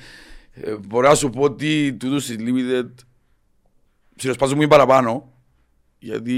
ε, 0.53 0.77
Μπορώ 0.87 1.09
να 1.09 1.15
σου 1.15 1.31
πω 1.31 1.43
ότι 1.43 1.93
τούτους 2.01 2.29
οι 2.29 2.37
limited 2.39 2.89
ψιλοσπάζουν 4.17 4.59
μου 4.61 4.67
παραπάνω. 4.69 5.33
Γιατί 5.99 6.37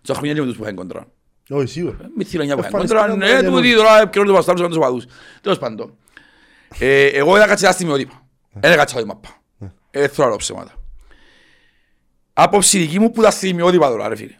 τόσα 0.00 0.18
χρόνια 0.18 0.34
και 0.34 0.40
με 0.40 0.46
τους 0.46 0.56
που 0.56 0.62
είχαν 0.62 0.74
κοντρά. 0.74 1.06
Όχι, 1.50 1.66
σίγουρα. 1.66 1.96
Μη 2.16 2.24
θύλωνια 2.24 2.54
που 2.54 2.60
είχαν 2.60 2.72
Εμφανιστήκαν 2.72 3.10
κοντρά. 3.10 3.26
τώρα 3.26 3.32
Ναι, 3.34 3.40
για 3.40 3.50
του 3.50 3.54
να- 3.56 3.62
τι 3.62 3.74
τώρα 3.74 4.00
επικαιρώνουν 4.00 4.32
το 4.32 4.38
παστάρους 4.38 4.60
με 4.60 4.68
τους 4.68 4.76
οπαδούς. 4.76 5.04
Τέλος 5.40 5.58
πάντων. 5.58 5.94
Ε, 6.78 7.06
Εγώ 7.06 7.36
είδα 7.36 7.46
κάτι 7.46 7.72
στιγμιότυπα. 7.72 8.26
Δεν 8.52 8.72
έκατσα 8.72 8.98
τη 9.00 9.06
μαπά. 9.06 9.28
Ναι. 9.58 9.72
Ε, 9.90 10.00
Δεν 10.00 10.08
θέλω 10.08 10.22
να 10.22 10.28
λέω 10.28 10.36
ψέματα. 10.36 10.72
Άποψη 12.32 12.78
δική 12.78 12.98
μου 12.98 13.10
που 13.10 13.22
τα 13.22 13.30
στιγμιότυπα 13.30 13.88
τώρα 13.88 14.08
ρε 14.08 14.16
φίλε. 14.16 14.34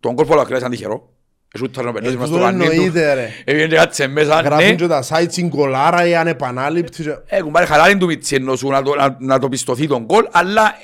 Τον 0.00 0.14
κόλπο 0.14 0.32
όλα 0.32 0.44
κρέας 0.44 0.58
ήταν 0.60 0.70
τυχερό. 0.72 1.10
Εσύ 1.54 1.68
τώρα 1.68 1.90
να 1.92 1.98
Ε, 1.98 2.00
περνάς 2.00 2.16
μες 2.16 2.26
στο 2.28 2.36
τούτο 2.36 2.46
πανί 2.48 2.64
του. 2.64 2.70
εννοείται, 2.70 3.14
ρε. 3.14 3.28
Έβγαινε 3.44 3.68
και 3.68 3.76
κάτσε 3.76 4.06
μέσα. 4.06 4.34
Ναι. 4.42 4.48
Γράφουν 4.48 4.76
και 4.76 4.86
τα 4.86 5.02
sites 5.08 5.26
στην 5.30 5.48
κολάρα 5.48 6.06
ή 6.06 6.14
ανεπανάληπτη. 6.14 7.02
και- 7.02 7.16
Ε, 7.26 7.40
κουμπάρε 7.42 7.66
χαλάρι 7.66 7.96
του 7.96 8.06
Μιτσένο 8.06 8.56
σου 8.56 8.68
να 8.68 8.82
το, 8.82 8.94
να, 8.94 9.16
να 9.20 9.38
το 9.38 9.48
πιστωθεί 9.48 9.86
τον 9.86 10.06
κόλ, 10.06 10.24
αλλά 10.30 10.74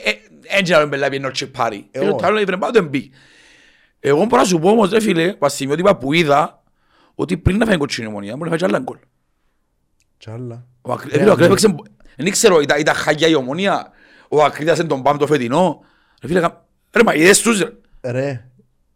έτσι 0.58 0.72
να 0.72 0.78
μην 0.80 0.88
πελάει 0.88 1.08
πιένω 1.10 1.30
τσιπάρι. 1.30 1.86
Ε, 1.90 1.98
Και 1.98 2.06
το 2.06 2.14
όχι. 2.14 2.24
άλλο 2.24 2.40
είπε 2.40 2.56
πάντων 2.56 2.86
μπει. 2.86 3.10
Εγώ 4.00 4.24
μπορώ 4.24 4.42
να 4.42 4.48
σου 4.48 4.58
πω 4.58 4.68
όμως 4.68 4.90
ρε 4.90 5.00
φίλε, 5.00 5.32
που 5.32 5.46
ασημειότυπα 5.46 5.96
που 5.96 6.12
είδα, 6.12 6.62
ότι 7.14 7.36
πριν 7.36 7.56
να 7.56 7.66
φάει 7.66 7.76
κοτσίνη 7.76 8.08
μονία, 8.08 8.30
μπορεί 8.36 8.42
να 8.42 8.48
φάει 8.48 8.58
κι 8.58 8.64
άλλα 8.64 8.78
γκολ. 8.78 8.96
Κι 10.18 10.30
άλλα. 10.30 10.66
Ο 10.82 10.92
Ακρι- 10.92 11.10
Ναι, 11.12 11.16
ε, 11.16 11.20
φίλε, 11.20 11.30
ο 11.30 11.36
ναι. 11.36 11.44
Ακρίτας 11.44 11.64
έπαιξε- 11.64 11.92
Δεν 12.16 12.30
ξέρω, 12.30 12.60
ήταν 12.60 12.80
ήταν 12.80 12.94
χαγιά 12.94 13.28
η 13.28 13.34
ομονία, 13.34 13.90
ο 14.28 14.42
Ακρίτας 14.44 14.78
είναι 14.78 14.88
τον 14.88 15.02
πάμε 15.02 15.18
το 15.18 15.26
φετινό. 15.26 15.84
Ρε 16.22 16.28
φίλε, 16.28 16.40
κα- 16.40 16.64
ρε 16.96 17.02
μα 17.02 17.14
είδες 17.14 17.40
τους 17.40 17.58
ρε. 17.60 17.68
Ρε, 18.12 18.44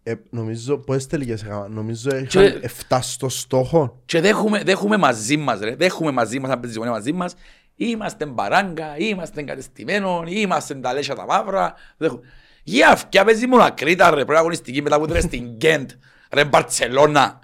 ε, 0.09 0.15
νομίζω, 0.31 0.79
πόσες 0.79 1.07
τελικές 1.07 1.43
έκανα, 1.43 1.69
νομίζω 1.69 2.11
Και- 2.11 2.41
είχαν 2.41 2.61
7 2.63 2.99
στο 3.03 3.29
στόχο. 3.29 4.03
Και 4.07 4.21
δέχουμε, 4.21 4.63
δέχουμε 4.65 4.97
μαζί 4.97 5.37
μας 5.37 5.61
ρε, 5.61 5.75
δέχουμε 5.75 6.11
μαζί 6.11 6.39
μας, 6.41 6.51
αν 6.51 6.61
παίζεις 6.61 6.77
η 6.77 6.79
ομονία 6.79 6.97
μαζί 6.99 7.13
μας, 7.13 7.35
είμαστε 7.77 8.27
μπαράγκα, 8.27 8.95
είμαστε 8.97 9.43
κατεστημένοι, 9.43 10.07
είμαστε 10.27 10.75
τα 10.75 10.93
λέσια 10.93 11.15
τα 11.15 11.25
μαύρα. 11.27 11.75
δέχουμε. 11.97 12.21
Για 12.63 12.89
αυκιά 12.89 13.25
παίζει 13.25 13.47
μόνο 13.47 13.63
ακρίτα 13.63 14.11
ρε, 14.11 14.25
πρώτα 14.25 14.41
αγωνιστική 14.41 14.83
μετά 14.83 14.99
που 15.01 15.07
τρέχει 15.07 15.27
στην 15.27 15.45
Γκέντ, 15.57 15.91
ρε 16.33 16.45
Μπαρτσελώνα. 16.45 17.39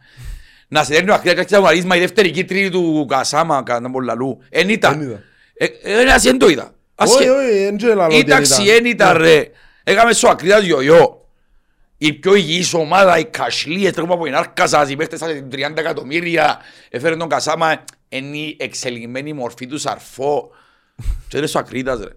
Να 0.69 0.85
σε 0.85 0.95
δέρνει 0.95 1.11
ο 1.11 1.15
ακρίτας 1.15 1.45
και 1.45 1.57
αγωνίσμα 1.57 1.97
η 1.97 2.01
δεύτερη 2.01 2.31
κίτρινη 2.31 2.71
του 2.71 3.07
Κασάμα, 3.09 3.63
κατά 3.63 3.91
τον 3.91 4.03
λαλού. 4.03 4.39
Εν 4.49 4.61
Εν 4.61 4.69
ήταν. 4.69 5.01
είδα. 5.01 5.21
Ε, 5.55 5.65
ε, 5.83 6.13
ας 6.13 6.23
δεν 6.23 6.39
το 6.39 6.49
είδα. 6.49 6.75
Ας 6.95 7.11
Όχι, 7.15 7.23
και- 7.23 7.31
όχι, 7.31 7.59
δεν 7.65 7.77
ξέρω 7.77 8.03
άλλο 8.03 8.15
ότι 8.15 8.25
Ήταξη 8.27 8.63
ήταν. 8.63 8.77
εν 8.77 8.85
ήταν 8.85 9.17
ρε. 9.17 9.45
Έκαμε 9.85 10.13
στο 10.13 10.29
ακρίτας 10.29 10.63
γιογιό. 10.63 11.22
Η 12.05 12.13
πιο 12.13 12.35
υγιής 12.35 12.75
ομάδα, 12.75 13.19
οι 13.19 13.25
Κασλίες, 13.25 13.93
τρέχουμε 13.93 14.15
από 14.15 14.25
την 14.25 14.35
άρκα 14.35 14.67
σας, 14.67 14.91
οι 14.91 14.97
παίχτες 14.97 15.19
σας 15.19 15.31
30 15.51 15.79
εκατομμύρια, 15.81 16.59
έφερε 16.91 17.17
τον 17.17 17.29
Κασάμα, 17.29 17.85
είναι 18.09 18.37
η 18.37 18.57
εξελιγμένη 18.61 19.33
μορφή 19.33 19.67
του 19.67 19.79
Σαρφό. 19.79 20.51
Και 21.29 21.37
είναι 21.39 21.47
στο 21.47 21.59
ακρίτας 21.59 21.99
ρε. 21.99 22.09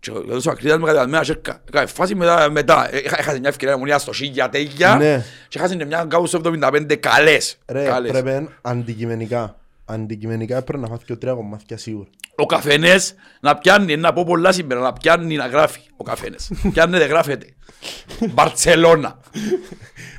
Και 0.00 0.10
ο 0.10 0.40
στο 0.40 0.50
ακρίτας 0.50 0.78
με 0.78 0.86
καταδημένα 0.86 1.24
σέρκα. 1.24 1.60
Έκανε 1.68 1.86
φάση 1.86 2.14
μετά, 2.14 2.50
μετά. 2.50 2.94
Ε, 2.94 2.98
έχα- 2.98 3.18
έχασε 3.18 3.38
μια 3.38 3.48
ευκαιρία 3.48 3.74
ομονία 3.74 3.98
στο 3.98 4.12
Σίγια 4.12 4.48
τέγια 4.48 4.94
Ναι. 4.96 5.24
και 5.48 5.58
έχασε 5.58 5.76
και 5.76 5.84
μια 5.84 6.06
κάπου 6.08 6.26
στο 6.26 6.36
75 6.44 6.96
καλές. 6.96 7.58
Ρε, 7.66 7.84
Καλές. 7.84 8.10
πρέπει 8.10 8.48
αντικειμενικά. 8.62 9.56
Αντικειμενικά 9.88 10.62
πρέπει 10.62 10.82
να 10.82 10.88
φάθει 10.88 11.04
και 11.04 11.16
τρία 11.16 11.32
κομμάτια 11.32 11.76
σίγουρα. 11.76 12.08
Ο 12.36 12.46
καφένες 12.46 13.14
να 13.40 13.58
πιάνει, 13.58 13.96
να 13.96 14.12
πω 14.12 14.24
πολλά 14.24 14.52
σήμερα, 14.52 14.80
να 14.80 14.92
πιάνει 14.92 15.36
να 15.36 15.46
γράφει 15.46 15.80
ο 15.96 16.04
καφένες. 16.04 16.50
Πιάνει 16.72 16.98
δεν 16.98 17.08
γράφεται. 17.08 17.54
Μπαρτσελώνα. 18.30 19.20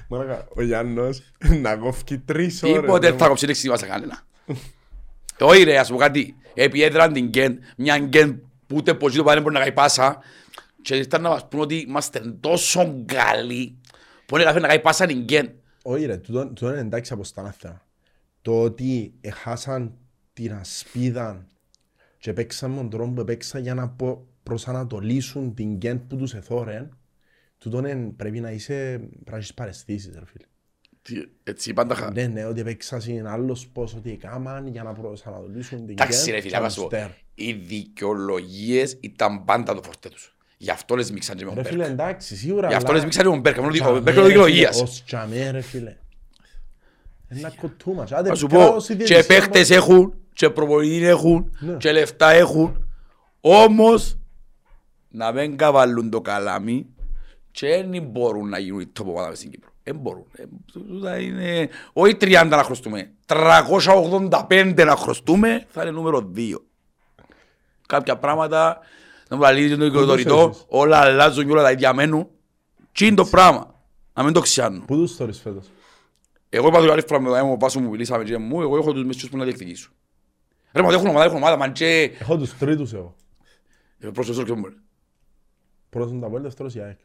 Μαλάκα, 0.07 0.47
ο 0.55 0.61
Γιάννος 0.61 1.21
να 1.61 1.75
κόφει 1.75 2.17
τρεις 2.17 2.63
ώρες. 2.63 2.79
Τίποτε 2.79 3.09
ρε, 3.09 3.15
θα 3.15 3.27
κόψει 3.27 3.45
λέξη 3.45 3.69
μας 3.69 3.81
κανένα. 3.81 4.19
Όχι 5.39 5.63
ρε, 5.63 5.77
ας 5.79 5.89
πω 5.89 5.97
κάτι. 5.97 6.35
Επιέδραν 6.53 7.13
την 7.13 7.27
Γκεν, 7.27 7.59
μια 7.77 7.97
Γκεν 7.97 8.41
που 8.67 8.75
ούτε 8.75 8.93
πως 8.93 9.15
το 9.15 9.23
πάνε 9.23 9.41
μπορεί 9.41 9.53
να 9.53 9.59
κάνει 9.59 9.71
πάσα 9.71 10.17
και 10.81 10.95
ήρθαν 10.95 11.21
να 11.21 11.29
μας 11.29 11.47
πούν 11.47 11.59
ότι 11.59 11.75
είμαστε 11.75 12.37
τόσο 12.39 13.03
καλοί 13.05 13.77
που 14.25 14.35
είναι 14.35 14.43
καθένα 14.43 14.61
να 14.61 14.67
κάνει 14.67 14.81
πάσα 14.81 15.05
την 15.05 15.23
Γκεν. 15.23 15.51
Όχι 15.83 16.05
ρε, 16.05 16.17
τούτο 16.17 16.47
τούτο 16.47 16.69
είναι 16.69 16.79
εντάξει 16.79 17.13
από 17.13 17.23
στα 17.23 17.55
θέμα. 17.57 17.81
Το 18.47 18.61
ότι 18.61 19.13
έχασαν 19.21 19.93
την 20.33 20.53
ασπίδα 20.53 21.45
και 22.17 22.33
παίξαν 22.33 22.71
με 22.71 22.77
τον 22.77 22.89
τρόπο 22.89 23.11
που 23.11 23.23
παίξαν 23.23 23.61
για 23.61 23.73
να 23.73 23.87
πο- 23.89 24.27
προσανατολίσουν 24.43 25.53
την 25.53 25.73
γκέντ 25.75 25.99
που 26.07 26.15
τους 26.15 26.33
εθώρεν, 26.33 26.97
τούτο 27.57 27.77
είναι- 27.77 28.11
πρέπει 28.15 28.39
να 28.39 28.51
είσαι, 28.51 28.97
πρέπει 28.99 29.31
να 29.31 29.37
έχεις 29.37 29.53
παραισθήσεις 29.53 30.13
ρε 30.13 30.25
φίλε. 30.25 30.45
Τι- 31.01 31.29
Έτσι 31.43 31.73
πάντα 31.73 31.95
χα... 31.95 32.11
Ναι, 32.11 32.27
ναι, 32.27 32.45
ότι 32.45 32.63
παίξαν 32.63 33.01
είναι 33.07 33.29
άλλος 33.29 33.67
πώς 33.67 33.93
ότι 33.95 34.11
έκαναν 34.11 34.67
για 34.67 34.83
να 34.83 34.93
προσανατολίσουν 34.93 35.77
την 35.85 35.89
Εντάξει 35.99 36.31
ρε 36.31 36.35
γκέντ 36.37 36.41
φίλε, 36.43 36.55
και 36.57 36.61
να 36.63 36.69
σου 36.69 36.79
πω. 36.81 36.85
αστέρ. 36.95 37.09
Οι 37.35 37.53
δικαιολογίες 37.53 38.97
ήταν 38.99 39.45
πάντα 39.45 39.75
το 39.75 39.81
φορτέ 39.83 40.09
τους. 40.09 40.35
Γι' 40.57 40.69
αυτό 40.71 40.95
λες 40.95 41.11
μίξαν 41.11 41.35
και 41.37 41.45
με 41.45 41.53
τον 41.53 41.63
Ρε 41.63 41.69
φίλε, 41.69 41.77
Μπέρκ. 41.83 41.91
εντάξει, 41.93 42.35
σίγουρα. 42.35 42.67
Γι' 42.67 42.73
αυτό 42.73 42.85
αλλά- 42.87 42.95
λες 42.95 43.03
μίξαν 43.05 43.23
και 43.23 43.27
με 43.29 43.33
τον 43.33 43.43
Μπέρκ. 43.43 43.57
Μόνο 43.57 43.69
ότι 43.69 43.79
Ο 43.79 43.83
Τζαμέ, 43.83 43.99
Μπέρκ 43.99 44.15
ρε 44.15 44.21
είναι 44.21 44.31
φίλε, 44.31 44.43
δικαιολογίας. 44.43 44.81
ως 44.81 45.03
τζαμέ, 45.03 45.51
ρε 45.51 45.61
φίλε. 45.61 45.95
Ένα 47.27 47.51
κοτούμα. 47.61 48.07
Άντε, 48.11 48.29
Να 48.29 48.35
σου 48.35 48.47
κράω 48.47 48.71
πω, 48.71 48.79
στη 48.79 48.95
και 48.95 49.03
διαιτησία, 49.05 49.35
παίχτες 49.35 49.69
μα- 49.69 49.75
έχουν, 49.75 50.13
και 50.33 50.49
προπονητή 50.49 51.05
έχουν, 51.05 51.55
Ναι. 51.59 51.73
και 51.73 51.91
λεφτά 51.91 52.29
έχουν. 52.31 52.87
Όμως, 53.41 54.17
να 55.09 55.31
μην 55.31 55.57
καβαλούν 55.57 56.09
το 56.09 56.21
καλάμι 56.21 56.85
και 57.51 57.67
δεν 57.89 58.03
μπορούν 58.03 58.49
να 58.49 58.59
γίνουν 58.59 58.79
οι 58.79 58.91
top 58.99 59.05
ομάδα 59.05 59.29
μες 59.29 59.37
στην 59.37 59.51
Κύπρο. 59.51 59.69
Δεν 59.83 59.95
μπορούν. 59.95 60.25
Ε, 60.35 60.43
τούτα 60.71 61.19
είναι... 61.19 61.69
Όχι 61.93 62.17
30 62.21 62.47
να 62.49 62.63
χρωστούμε. 62.63 63.11
385 63.25 64.83
να 64.85 64.95
χρωστούμε 64.95 65.65
θα 65.69 65.81
είναι 65.81 65.91
νούμερο 65.91 66.31
2. 66.35 66.39
Κάποια 67.87 68.17
πράγματα, 68.17 68.79
να 69.29 69.35
μου 69.35 69.41
λαλείς 69.41 69.77
το 69.77 69.85
οικοδορητό, 69.85 70.51
θες. 70.53 70.65
όλα 70.67 70.97
αλλάζουν 70.97 71.45
και 71.45 71.51
όλα 71.51 71.61
τα 71.63 71.71
ίδια 71.71 71.93
μένουν. 71.93 72.27
Τι 72.91 73.05
είναι 73.05 73.15
το 73.15 73.25
πράγμα. 73.25 73.75
Να 74.13 74.23
μην 74.23 74.33
το 74.33 74.39
ξιάνουν. 74.39 74.85
Πού 74.85 74.95
τους 74.95 75.15
θωρείς 75.15 75.39
φέτος; 75.41 75.65
Εγώ 76.57 76.67
είπα 76.67 76.81
του 76.85 76.91
άλλη 76.91 77.01
φορά 77.07 77.21
με 77.21 77.29
το 77.29 77.35
έμο 77.35 77.57
πάσο 77.57 77.79
μου 77.79 77.89
μιλήσαμε 77.89 78.23
και 78.23 78.37
μου, 78.37 78.61
εγώ 78.61 78.77
έχω 78.77 78.93
τους 78.93 79.03
μεσούς 79.05 79.29
που 79.29 79.37
να 79.37 79.43
διεκδικήσω. 79.43 79.89
Ρε 80.71 80.81
μα 80.81 80.93
έχουν 80.93 81.07
ομάδα, 81.07 81.25
έχουν 81.25 81.37
ομάδα, 81.37 81.57
μαν 81.57 81.71
και... 81.71 82.11
Έχω 82.19 82.37
τους 82.37 82.57
τρίτους 82.57 82.93
εγώ. 82.93 83.15
Ε, 83.99 84.07
Προσφεσόρ 84.09 84.45
και 84.45 84.53
μου. 84.53 84.65
Πρώτος 85.89 86.11
είναι 86.11 86.21
τα 86.21 86.29
πόλη, 86.29 86.43
δεύτερος 86.43 86.75
η 86.75 86.79
ΑΕΚ. 86.79 86.99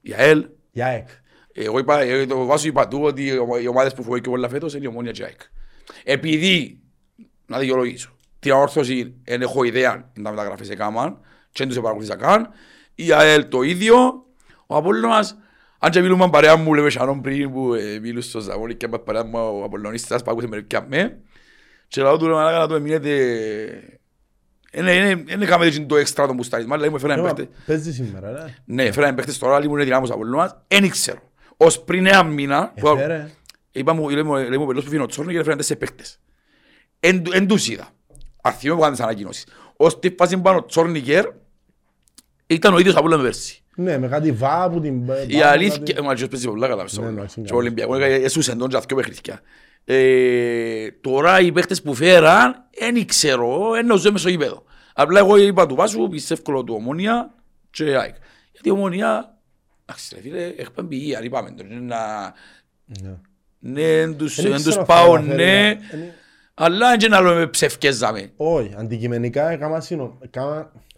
Η 0.00 0.12
ΑΕΛ, 0.14 0.46
Η 0.70 0.82
ΑΕΚ. 0.82 1.08
εγώ 1.52 1.78
είπα, 1.78 2.00
ε, 2.00 2.26
το 2.26 2.44
βάσο 2.44 2.66
είπα 2.68 2.88
του 2.88 3.00
ότι 3.02 3.24
οι 3.26 3.38
ομα- 3.38 3.60
οι 3.60 3.66
ομάδες 3.66 3.94
που 3.94 4.02
φοβεί 4.02 4.20
και 4.20 4.30
πολλά 4.30 4.48
φέτος 4.48 4.74
είναι 4.74 4.84
η 4.84 4.86
Ομόνια 4.88 5.12
και 5.12 5.22
η 5.22 5.24
ΑΕΚ. 5.24 5.40
Επειδή, 6.04 6.80
να 7.46 7.58
δικαιολογήσω, 7.58 8.16
την 8.38 8.52
αόρθωση 8.52 9.14
δεν 9.24 9.42
έχω 9.42 9.62
ιδέα 9.64 9.90
αν 10.16 10.22
τα 10.22 10.30
μεταγραφές 10.30 10.70
έκαναν 10.70 11.20
και 11.50 11.52
δεν 11.58 11.68
τους 11.68 11.76
επαρακολουθήσα 11.76 12.16
καν, 12.16 12.48
η 12.94 13.12
ΑΕΛ 13.12 13.48
το 13.48 13.62
ίδιο, 13.62 14.24
ο 14.66 14.76
Απόλλωνας, 14.76 15.36
αν 15.78 15.90
και 15.90 16.00
μιλούμε 16.00 16.30
παρέα 16.30 16.56
μου, 16.56 16.74
λέμε 16.74 16.90
Σανόν 16.90 17.20
πριν 17.20 17.52
που 17.52 17.74
ε, 17.74 17.98
μιλούσε 17.98 18.28
στο 18.28 18.40
Ζαβόλη 18.40 18.74
και 18.74 18.88
με 18.88 18.98
παρέα 18.98 19.24
μου 19.24 19.38
ο 19.60 19.64
Απολλωνίστας 19.64 20.22
που 20.22 20.30
άκουσε 20.30 20.46
μερικιά 20.46 20.86
με 20.88 21.18
και 21.88 22.02
λαό 22.02 22.16
του 22.16 22.26
ρε 22.26 22.32
μαλάκα 22.32 22.58
να 22.58 22.66
το 22.66 22.74
εμείνετε 22.74 23.10
δεν 24.70 25.42
έκαμε 25.42 25.70
το 25.70 25.96
έξτρα 25.96 26.26
το 26.26 26.32
μπουστάρισμα, 26.34 26.72
δηλαδή 26.74 26.90
μου 26.90 26.96
έφεραν 26.96 27.20
Μα, 27.20 27.32
παίχτες 27.34 27.48
Παίζει 27.66 27.92
σήμερα, 27.92 28.30
ρε. 28.32 28.54
ναι, 28.64 28.82
έφεραν 28.84 29.14
παίχτες 29.14 29.38
τώρα, 29.38 29.60
λίγο 29.60 29.74
είναι 29.74 29.84
δυνάμος 29.84 30.10
από 30.10 30.18
Απολλώνας, 30.18 30.56
δεν 30.68 30.90
ξέρω. 30.90 31.18
Ως 31.56 31.80
πριν 31.80 32.06
ένα 32.06 32.22
μήνα, 32.22 32.72
που- 32.80 32.88
Έφερε. 32.88 33.30
είπα 33.72 33.92
μου, 33.92 34.08
λέει 34.08 34.22
μου, 34.22 34.34
λέει 34.34 34.56
μου 34.56 34.62
ο 34.62 34.66
Πελός 34.66 34.84
που 34.84 34.90
φύγει 34.90 35.02
ο 35.02 35.06
Τσόρνος 35.06 35.32
και 35.32 35.38
έφεραν 35.40 35.58
τέσσερις 35.58 35.80
παίχτες. 35.86 36.20
Εν, 37.00 37.22
του- 37.22 37.32
εν 37.34 37.46
τους 37.46 37.68
είδα. 37.68 37.88
Αρθιούμε 38.42 38.74
που 38.76 38.80
κάνουν 38.82 38.96
τις 38.96 39.04
ανακοινώσεις. 39.04 39.46
Ως 39.76 39.98
τη 39.98 40.14
φάση 40.18 40.36
που 40.36 40.42
πάνω 40.42 40.58
ο 40.58 40.64
Τσόρνικερ, 40.64 41.24
ήταν 42.46 42.74
ο 42.74 42.78
ίδιος 42.78 42.96
από 42.96 43.06
όλο 43.06 43.16
με 43.16 43.22
πέρσι. 43.22 43.62
Ναι, 43.78 43.98
με 43.98 44.08
κάτι 44.08 44.32
βά 44.32 44.70
που 44.70 44.80
την... 44.80 45.04
Η 45.26 45.42
αλήθεια, 45.42 46.02
μα 46.02 46.14
και 46.14 46.26
παίζει 46.26 46.46
πολλά 46.48 46.68
καλά 46.68 46.82
μες 46.82 46.90
στο 46.90 47.00
Ναι, 47.00 47.06
Απόλλωνα. 47.06 47.28
εντάξει, 47.30 47.34
Και 47.40 47.40
ο 47.40 47.44
καλά. 47.48 47.58
Ολυμπιακός 47.60 47.98
έκανε- 47.98 48.24
έσουσεν 48.24 48.58
τον 48.58 48.68
και 48.68 48.78
δυο 48.86 48.96
παιχνίδια. 48.96 49.40
Ε, 49.84 50.90
Τώρα 51.00 51.40
οι 51.40 51.52
παίχτες 51.52 51.82
που 51.82 51.94
φέραν, 51.94 52.54
δεν 52.78 53.06
ξέρω, 53.06 53.74
εννοούζε 53.74 54.10
μες 54.10 54.20
στο 54.20 54.28
γήπεδο. 54.30 54.64
Απλά 54.94 55.18
εγώ 55.18 55.36
είπα 55.36 55.66
του 55.66 55.74
Βάσου, 55.74 56.08
πιστεύω 56.08 56.64
του 56.64 56.74
Ομόνια 56.78 57.34
και 57.70 57.84
ΑΕΚ. 57.84 58.14
Γιατί 58.52 58.68
η 58.68 58.70
Ομόνια, 58.70 59.34
εντάξει 59.84 60.14
ρε 60.14 60.20
φίλε, 60.20 60.44
έχει 60.56 60.70
παμπηγία, 60.74 61.22
είπαμε 61.22 61.50
το, 61.50 61.64
είναι 61.70 61.80
να... 61.80 62.32
Ναι. 63.02 63.14
Ναι, 63.58 63.82
εν 64.00 64.16
τους, 64.16 64.34
Δεν 64.42 64.44
εν 64.52 64.52
ξέρω 64.58 64.70
τους 64.70 64.80
αυτά 64.80 64.94
πάω, 64.94 65.16
να 65.18 65.22
φέρει, 65.22 65.36
ναι, 65.36 65.68
ε, 65.68 65.76
αλλά 66.54 66.90
δεν 66.90 67.00
είναι 67.06 67.16
άλλο 67.16 67.34
με 67.34 67.46
ψευκέζαμε. 67.46 68.30
Όχι, 68.36 68.74
αντικειμενικά 68.76 69.50
έκανα 69.50 69.80
σύνο. 69.80 70.18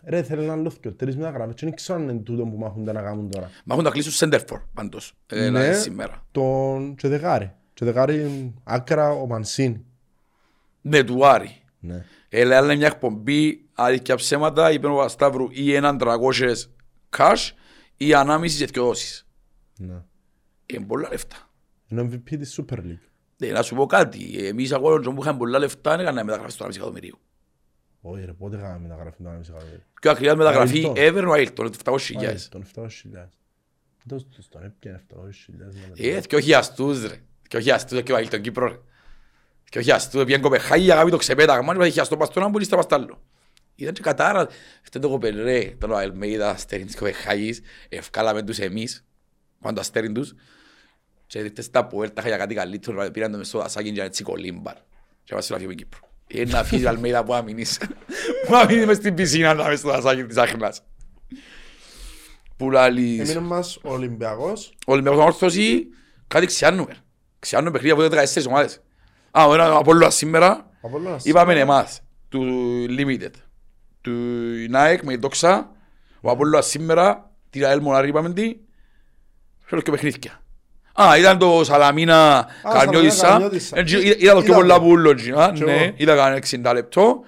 Έκανα- 0.09 0.20
Ρε, 0.20 0.22
θέλει 0.22 0.46
να 0.46 0.56
λούθκιο, 0.56 0.92
τρεις 0.92 1.16
μεταγραφές 1.16 1.54
και 1.54 1.66
δεν 1.66 1.74
ξέρω 1.74 1.98
αν 1.98 2.09
είναι 2.09 2.18
τούτο 2.20 2.42
που 2.44 2.56
μάχονται 2.59 2.92
να 2.92 3.02
κάνουν 3.02 3.30
τώρα. 3.30 3.50
Μα 3.64 3.72
έχουν 3.74 3.84
τα 3.84 3.90
κλείσουν 3.90 4.12
σέντερφορ 4.12 4.61
πάντως, 4.74 5.14
ε, 5.26 5.36
Ναι. 5.36 5.44
δηλαδή 5.44 5.74
σήμερα. 5.80 6.26
Τον 6.32 6.96
Τσεδεγάρη. 6.96 7.52
Τσεδεγάρη 7.74 8.52
άκρα 8.64 9.11
ο 9.11 9.26
Μανσίνη. 9.26 9.84
Ναι, 10.80 11.04
του 11.04 11.26
Άρη. 11.26 11.62
Ναι. 11.80 12.04
Έλα 12.28 12.56
άλλη 12.56 12.76
μια 12.76 12.86
εκπομπή, 12.86 13.64
αλήθεια 13.74 14.16
ψέματα, 14.16 14.72
είπε 14.72 14.86
ο 14.86 15.09
Σταύρου 15.09 15.46
ή 15.50 15.74
έναν 15.74 15.98
300 15.98 16.54
cash 17.16 17.50
ή 17.96 18.14
ανάμιση 18.14 18.59
και 18.59 18.70
δυο 18.72 18.84
δόσεις. 18.84 19.26
Ναι. 19.78 20.02
Είναι 20.66 20.84
πολλά 20.86 21.09
λεφτά. 21.11 21.36
Είναι 21.88 22.00
ο 22.00 22.04
MVP 22.04 22.36
της 22.38 22.61
Super 22.61 22.76
League. 22.78 22.98
Ναι, 23.36 23.48
να 23.48 23.62
σου 23.62 23.74
πω 23.74 23.86
κάτι, 23.86 24.46
εμείς 24.46 24.72
αγώνες 24.72 25.06
που 25.14 25.20
είχαμε 25.20 25.38
πολλά 25.38 25.59
λεφτά 25.59 25.90
δεν 25.90 26.00
έκαναμε 26.00 26.24
μεταγραφή 26.24 26.52
στο 26.52 26.64
1,5 26.64 26.76
εκατομμυρίου. 26.76 27.18
Όχι 28.01 28.24
ρε, 28.24 28.32
πότε 28.32 28.57
κάναμε 28.57 28.78
μεταγραφή 28.78 29.22
το 29.22 29.30
1,5 29.30 29.40
εκατομμύριο. 29.40 29.82
Πιο 30.01 30.11
ακριβά 30.11 30.36
μεταγραφή 30.36 30.76
Αίλτον. 30.76 30.94
ever 30.96 31.28
ο 31.28 31.34
Αίλτον, 31.34 31.66
είναι 31.66 31.76
700.000. 31.84 32.49
Τον 32.51 32.64
700.000. 32.74 33.28
Δώσ' 34.05 34.26
τους 34.28 34.49
τον 34.49 34.64
έπιανε 34.64 35.03
700.000. 35.94 36.16
Ε, 36.16 36.20
και 36.20 36.36
όχι 36.36 36.55
αστούς 36.55 37.07
ρε. 37.07 37.16
Και 37.49 37.57
όχι 37.57 37.70
αστούς, 37.70 38.03
και 38.03 38.12
ο 38.12 38.16
Αίλτον 38.16 38.40
Κύπρο 38.40 38.66
ρε. 38.66 38.78
Και 39.64 39.78
όχι 39.78 39.92
αστούς, 39.92 40.24
πήγαινε 40.24 40.42
κοπεχάγια, 40.42 40.94
κάνει 40.94 41.11
το 41.11 41.16
ξεπέταγμα, 41.16 41.74
είπα, 41.74 41.86
είχε 41.86 42.01
αστό 42.01 42.16
παστόνα 42.16 42.51
που 42.51 42.61
είστε 42.61 42.76
πας 42.76 42.86
τ' 42.86 42.92
άλλο. 42.92 43.22
Ήταν 43.74 43.94
και 43.94 44.03
κατάρα, 44.03 44.49
αυτό 44.82 44.99
το 44.99 45.09
κοπελ 45.09 45.42
ρε, 45.42 45.64
τον 45.78 45.96
Αλμέιδα, 45.96 46.51
αστέρι 46.51 46.84
της 46.84 46.96
Κοπεχάγης, 46.96 47.61
ευκάλαμε 47.88 48.42
τους 48.42 48.59
εμείς, 48.59 49.05
πάνω 49.61 49.74
το 49.74 49.80
αστέρι 49.80 50.12
τους, 50.12 50.34
και 51.26 51.42
δείτε 51.42 51.62
στα 51.62 51.86
πουέρτα 51.86 52.22
για 52.22 52.36
κάτι 52.36 52.55
καλύτερο, 52.55 53.11
πήραν 53.11 53.30
το 53.30 53.38
μες 53.38 53.49
στο 53.49 53.59
δασάκι 53.59 53.92
και 53.92 54.03
έτσι 54.03 54.22
κολύμπαρ. 54.22 54.76
Και 55.24 55.34
μας 55.34 55.46
φύγει 55.46 55.66
με 55.66 55.74
Κύπρο. 55.74 56.07
Είναι 56.29 56.51
να 56.51 56.64
φύγει 56.64 56.83
η 56.83 56.87
Αλμέιδα 56.87 57.24
που 57.24 57.35
αμήνεις. 57.35 57.81
Που 58.47 58.57
αμήνεις 58.57 58.87
μες 58.87 58.97
στην 58.97 59.14
πισίνα 59.14 59.55
να 59.55 59.68
μες 59.68 59.79
στο 59.79 59.89
δασάκι 59.89 60.24
της 60.24 60.37
Άχνας. 60.37 60.83
Που 62.57 62.70
λαλείς. 62.70 63.20
Εμείνε 63.20 63.47
μας 63.47 63.76
ο 63.76 63.93
Ολυμπιακός. 63.93 64.72
Ο 64.87 64.93
Ολυμπιακός 64.93 65.24
Όρθωση, 65.24 65.87
κάτι 66.29 66.47
ξιάνουμε. 66.47 66.97
Ξιάνουμε 67.39 67.70
παιχνίδια 67.70 68.05
από 68.05 68.16
14 68.16 68.47
ομάδες. 68.49 68.81
Α, 69.31 69.47
ο 69.47 69.55
ένας 69.55 69.76
Απόλλωνας 69.76 70.14
σήμερα, 70.14 70.70
Απόλλωνας. 70.83 71.24
είπαμε 71.24 71.61
εμάς, 71.61 72.01
του 72.29 72.43
Limited, 72.89 73.31
του 74.01 74.12
Nike 74.72 74.99
με 75.03 75.16
δόξα, 75.16 75.72
ο 76.20 76.31
Απόλλωνας 76.31 76.66
σήμερα, 76.66 77.31
τη 77.51 77.59
Ραέλ 77.59 77.81
Μονάρη 77.81 78.09
είπαμε 78.09 78.33
τι, 78.33 78.57
θέλω 79.64 79.83
και 79.83 79.91
παιχνίδια. 79.91 80.43
Α, 81.03 81.18
ήταν 81.18 81.38
το 81.38 81.61
Σαλαμίνα 81.64 82.46
Καρνιώτισσα, 82.72 83.16
Σαλαμίνα 83.16 83.49
Καρνιώτισσα. 83.51 83.78
Ε, 83.78 83.84
είδα 84.07 84.16
είδα 84.18 84.32
το 84.34 84.40
πιο 84.40 84.53
Είδα 84.53 84.55
πολλά 84.55 84.74
το. 84.74 84.80
που 84.80 84.88
ούλον, 84.88 85.16
α, 85.38 85.53
Κι 85.55 85.64
ναι, 85.64 85.72
εγώ. 85.72 85.92
είδα 85.96 86.16
κανένα 86.16 86.42
60 86.70 86.72
λεπτό, 86.74 87.20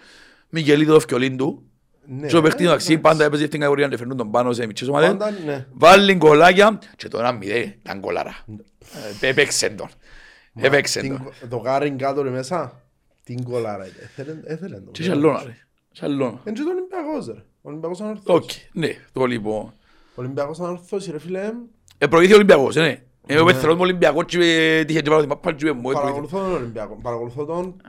Μικελίδη 0.48 0.90
το 0.90 1.00
φκιολίν 1.00 1.36
του, 1.36 1.62
Ναι, 2.06 2.26
και 2.26 2.36
ο 2.36 2.42
παίχτης 2.42 2.60
ναι, 2.64 2.66
εντάξει, 2.70 2.86
εντάξει. 2.92 3.08
πάντα 3.08 3.24
έπαιζε 3.24 3.46
στην 3.46 3.58
κατηγορία 3.60 3.88
να 3.88 3.96
φέρνουν 3.96 4.16
τον 4.16 4.30
πάνω 4.30 4.52
σε 4.52 4.66
μητσές 4.66 4.88
ομάδες. 4.88 5.08
Πάντα, 5.08 5.30
ναι. 5.46 5.66
Βάλει 5.72 6.14
γκολάκια 6.14 6.78
και 6.96 7.08
το 7.08 7.18
ένα 7.18 7.32
μηδέ, 7.32 7.76
ήταν 7.82 7.98
γκολάρα. 7.98 8.36
Ε, 9.20 9.28
Έπαιξε 9.28 9.68
τον. 9.68 9.88
Έπαιξε 10.60 11.00
Την- 11.00 11.16
τον. 11.40 11.48
Το 11.48 11.56
γάριν 11.56 11.98
κάτω 11.98 12.22
ρε 12.22 12.30
μέσα. 12.30 12.82
Την 13.24 13.42
κολάρα. 13.44 13.86
Έθελε- 14.02 14.44
Έθελε 14.50 14.76
το. 14.80 14.90
Και 14.90 15.02
σαλώνα 15.02 15.42
ρε. 15.46 15.56
Σαλώνα. 15.92 16.40
Είναι 16.44 16.56
και 16.56 16.62
το 16.62 16.70
Ολυμπιακός 16.70 17.26
ρε. 17.26 17.42
Ο 17.62 17.68
Ολυμπιακός 17.68 18.00
ανορθώσει. 18.00 18.38
Οκ, 18.44 18.50
ναι, 18.72 18.88
το 19.12 19.24
λοιπόν. 19.24 19.62
Ο 19.62 19.72
Ολυμπιακός 20.14 20.60
ανορθώσει 20.60 21.10
ρε 21.10 21.18
φίλε. 21.18 21.50
Ε, 21.98 22.06
προηγήθηκε 22.06 22.32
ο 22.32 22.36
Ολυμπιακός, 22.44 22.76
ε, 22.76 22.80
ναι. 22.80 23.02
Εγώ 23.34 23.44
πεθερός 23.44 23.74
με 23.76 23.82
Ολυμπιακό 23.82 24.22
και 24.22 24.38
ε, 24.38 24.84
τύχε 24.84 25.00
και 25.00 25.08
πάρω 25.08 25.20
την 25.20 25.28
μάπα 25.28 25.52
και 25.52 25.72
μου. 25.72 25.90
ε, 25.90 25.92
προηγήθηκε. 25.92 26.00
Παρακολουθώ 26.00 26.38
τον 26.38 26.52
Ολυμπιακό. 26.52 26.98
Παρακολουθώ 27.02 27.44
τον. 27.44 27.80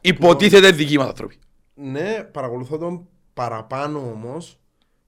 Υποτίθεται 0.00 0.70
δικοί 0.70 0.96
μας 0.96 1.06
άνθρωποι. 1.08 1.38
Ναι, 1.74 2.28
παρακολουθώ 2.32 2.78
τον 2.78 3.08
παραπάνω 3.34 3.98
όμως 3.98 4.58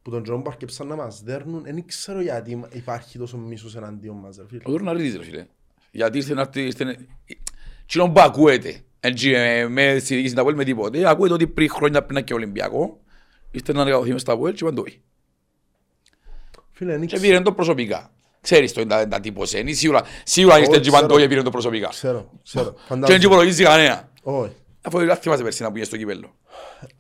που 0.02 0.10
τον 0.10 0.22
Τζον 0.22 0.42
που 0.42 0.50
αρκεψαν 0.50 0.86
να 0.86 0.96
μας 0.96 1.22
δέρνουν. 1.22 1.62
Δεν 1.62 1.84
ξέρω 1.86 2.20
γιατί 2.20 2.64
υπάρχει 2.72 3.18
τόσο 3.18 3.36
μίσος 3.38 3.76
εναντίον 3.76 4.16
μας 4.16 4.36
ρε 4.36 4.44
φίλε. 4.48 4.62
Ο 4.64 4.70
Δωρναρίδης 4.70 5.16
ρε 5.16 5.22
φίλε. 5.24 5.46
Γιατί 5.90 6.18
ήρθε 6.18 6.34
να 6.34 6.40
έρθει, 6.40 6.62
ήρθε... 6.62 6.96
Κοινό 7.86 8.10
που 8.10 8.20
ακούεται. 8.20 8.80
Έτσι, 9.00 9.30
ε, 9.30 9.68
με 9.68 9.98
στη 9.98 10.14
διοίκηση 10.14 10.34
τα 10.34 10.42
Βουέλ 10.42 10.54
με 10.56 10.64
τίποτε. 10.64 11.08
Ακούεται 11.08 11.34
ότι 11.34 11.46
πριν 11.46 11.70
χρόνια 11.70 12.04
πριν 12.04 12.24
και 12.24 12.34
Ολυμπιακό. 12.34 13.00
Ήρθε 13.50 13.72
να 13.72 13.80
εργαωθεί 13.80 14.12
μες 14.12 14.20
στα 14.20 14.36
Βουέλ 14.36 14.52
και 14.52 14.64
είπαν 14.64 14.74
το 14.74 14.82
όχι. 14.86 15.00
Φίλε, 16.70 16.90
δεν 16.92 17.00
Και 17.00 17.06
ξέρω. 17.06 17.22
πήραν 17.22 17.42
το 17.42 17.52
προσωπικά. 17.52 18.10
Ξέρεις 18.46 18.72
το, 18.72 18.86
τα, 18.86 19.08
τα 19.08 19.20
τύπωσε. 19.20 19.58
Είναι 19.58 19.72
σίγουρα, 19.72 20.02
σίγουρα 20.24 20.58
ήρθε 20.58 20.70
Όχι, 20.70 20.80
και 20.80 20.88
είπαν 20.88 21.00
το 21.00 21.06
ξέρω. 21.06 21.20
και 21.20 21.28
πήραν 21.28 21.44
το 21.44 21.50
προσωπικά. 21.50 21.88
Ξέρω, 21.88 22.30
ξέρω. 22.42 22.64
Και 22.64 22.70
δεν 22.76 22.86
Φαντάζομαι. 22.86 23.24
υπολογίζει 23.24 23.62
κανένα. 23.64 24.08
Όχι. 24.22 24.52
Αφού 24.82 24.98
δεν 24.98 25.16
θυμάσαι 25.16 25.42
πέρσι 25.42 25.62
να 25.62 25.72
πήγες 25.72 25.86
στο 25.86 25.96
κύπελλο. 25.96 26.34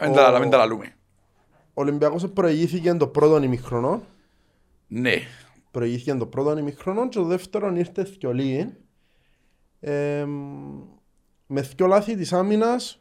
Μην 0.02 0.10
Ο- 0.10 0.14
τα- 0.14 0.38
Μην 0.38 0.50
τα 0.50 0.56
λαλούμε. 0.56 0.94
Ο 1.74 1.80
Ολυμπιακός 1.82 2.26
προηγήθηκε 2.28 2.94
το 2.94 3.06
πρώτο 3.06 3.42
ημιχρονό. 3.42 4.02
Ναι. 4.86 5.14
Προηγήθηκε 5.70 6.14
το 6.14 6.26
πρώτο 6.26 6.58
ημιχρονό 6.58 7.08
και 7.08 7.18
το 7.18 7.24
δεύτερο 7.24 7.74
ήρθε 7.76 8.04
θκιολί. 8.04 8.74
Ε, 9.80 10.24
με 11.46 11.62
θκιο 11.62 11.86
λάθη 11.86 12.16
της 12.16 12.32
άμυνας 12.32 13.00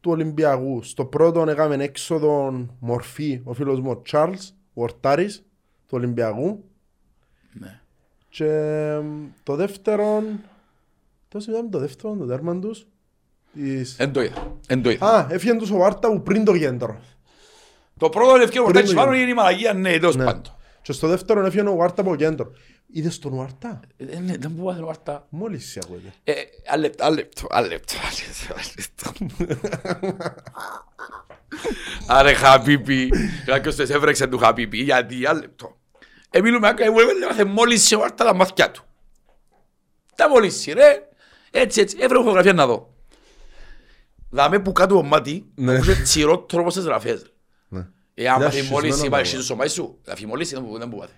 του 0.00 0.10
Ολυμπιακού. 0.10 0.82
Στο 0.82 1.04
πρώτο 1.04 1.42
έκαμε 1.48 1.84
έξοδο 1.84 2.66
μορφή 2.78 3.40
ο 3.44 3.52
φίλος 3.52 3.80
μου 3.80 3.90
ο 3.90 4.02
Τσάρλς, 4.02 4.50
ο 4.74 4.82
Ορτάρης 4.82 5.36
του 5.86 5.90
Ολυμπιακού. 5.90 6.64
Ναι. 7.52 7.80
Και 8.28 8.44
εμ, 8.46 9.26
το 9.42 9.54
δεύτερο, 9.56 10.22
τόσο 11.28 11.50
είδαμε 11.50 11.68
το 11.68 11.78
δεύτερο, 11.78 12.14
το 12.18 12.24
τέρμαν 12.26 12.60
τους. 12.60 12.86
Της... 13.54 13.96
Εν 13.98 14.12
το 14.12 14.22
είδα. 14.22 14.56
Εν 14.66 14.82
το 14.82 14.90
είδα. 14.90 15.06
Α, 15.06 15.26
έφυγαν 15.30 15.58
τους 15.58 15.70
ο 15.70 15.76
Βάρτα 15.76 16.08
που 16.12 16.22
πριν 16.22 16.44
το 16.44 16.58
κέντρο. 16.58 17.00
Το 17.96 18.08
πρώτο 18.08 18.34
ευκαιρό 18.42 18.64
που 18.64 18.70
Πριν 18.70 18.74
τάξεις 18.80 18.94
το 18.96 19.00
πάνω 19.02 19.12
είδα. 19.12 19.22
είναι 19.22 19.30
η 19.30 19.34
μαλαγία, 19.34 19.72
ναι, 19.72 19.90
τέλος 19.98 20.16
Ναι. 20.16 20.24
πάντων. 20.24 20.42
Και 20.82 20.92
στο 20.92 21.08
δεύτερο 21.08 21.46
έφυγαν 21.46 21.66
ο 21.66 21.76
Βάρτα 21.76 22.00
από 22.00 22.16
κέντρο. 22.16 22.52
Είδες 22.94 23.18
τον 23.18 23.34
Βάρτα; 23.36 23.80
Ε, 23.96 24.18
ναι, 24.18 24.36
Δεν 24.36 24.50
μπορώ 24.50 24.68
να 24.70 24.74
θέλω 24.74 24.88
αυτά. 24.88 25.26
Μόλις 25.28 25.70
σε 25.70 25.80
ακούγεται. 25.84 26.12
Ε, 26.24 26.32
Άλλο 26.66 26.82
λεπτό, 26.82 27.04
άλλο 27.04 27.16
λεπτό, 27.16 27.46
άλλο 27.50 27.68
λεπτό, 27.68 28.54
άλλο 28.54 28.70
λεπτό. 28.78 29.66
Άρε 32.06 32.32
χαπίπι, 32.34 33.10
κάποιος 33.44 33.76
τες 33.76 33.90
έβρεξε 33.90 34.26
του 34.26 34.38
χαπίπι, 34.38 34.78
γιατί 34.82 35.26
άλλο 35.26 35.44
λεπτό. 36.32 36.38
Ε, 36.38 36.40
μιλούμε 36.40 36.68
άκρα, 36.68 36.84
εγώ 36.84 36.96
έμαθα 37.22 37.46
μόλις 37.46 37.82
σε 37.86 37.96
βάρτα 37.96 38.24
τα 38.24 38.34
μαθηκιά 38.34 38.70
του. 38.70 38.84
Τα 40.16 40.28
μόλις 40.28 40.66
ρε, 40.72 41.08
έτσι 41.50 41.80
έτσι, 41.80 41.96
έβρε 42.00 42.18
φωτογραφία 42.18 42.52
να 42.52 42.66
δω. 42.66 42.94
Δάμε 44.30 44.58
που 44.60 44.72
κάτω 44.72 44.94
το 44.94 45.02
μάτι, 45.02 45.46
Ναι. 45.54 45.74
ακούσε 45.74 46.02
τσιρό 46.02 46.38
τρόπο 46.38 46.70
στις 46.70 46.84
γραφές. 46.84 47.32
Ναι. 47.68 47.88
Ε, 48.14 48.28
άμα 48.28 48.36
Ήταν 48.38 48.50
τη 48.50 48.56
σχισμένο 48.56 48.80
μόλις 48.80 48.98
το 48.98 49.04
είπα 49.04 49.18
εσύ 49.18 49.22
πράγμα. 49.30 49.38
το 49.38 49.44
σωμάι 49.54 49.68
σου, 49.68 49.98
θα 50.02 50.16
φημολήσει, 50.16 50.54
δεν 50.54 50.64
μου- 50.66 50.78
δεν 50.78 50.88
μου 50.92 50.98
πάτε. 50.98 51.12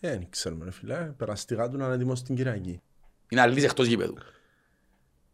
Ε, 0.00 0.08
δεν 0.08 0.26
ξέρουμε 0.30 0.64
ρε 0.64 0.70
φίλε. 0.70 0.94
Περαστικά 0.96 1.68
του 1.68 1.76
να 1.76 1.84
είναι 1.84 1.94
έτοιμος 1.94 2.18
στην 2.18 2.34
Κυριακή. 2.36 2.80
Είναι 3.28 3.40
αλήτης 3.40 3.64
εκτός 3.64 3.86
γήπεδου. 3.86 4.16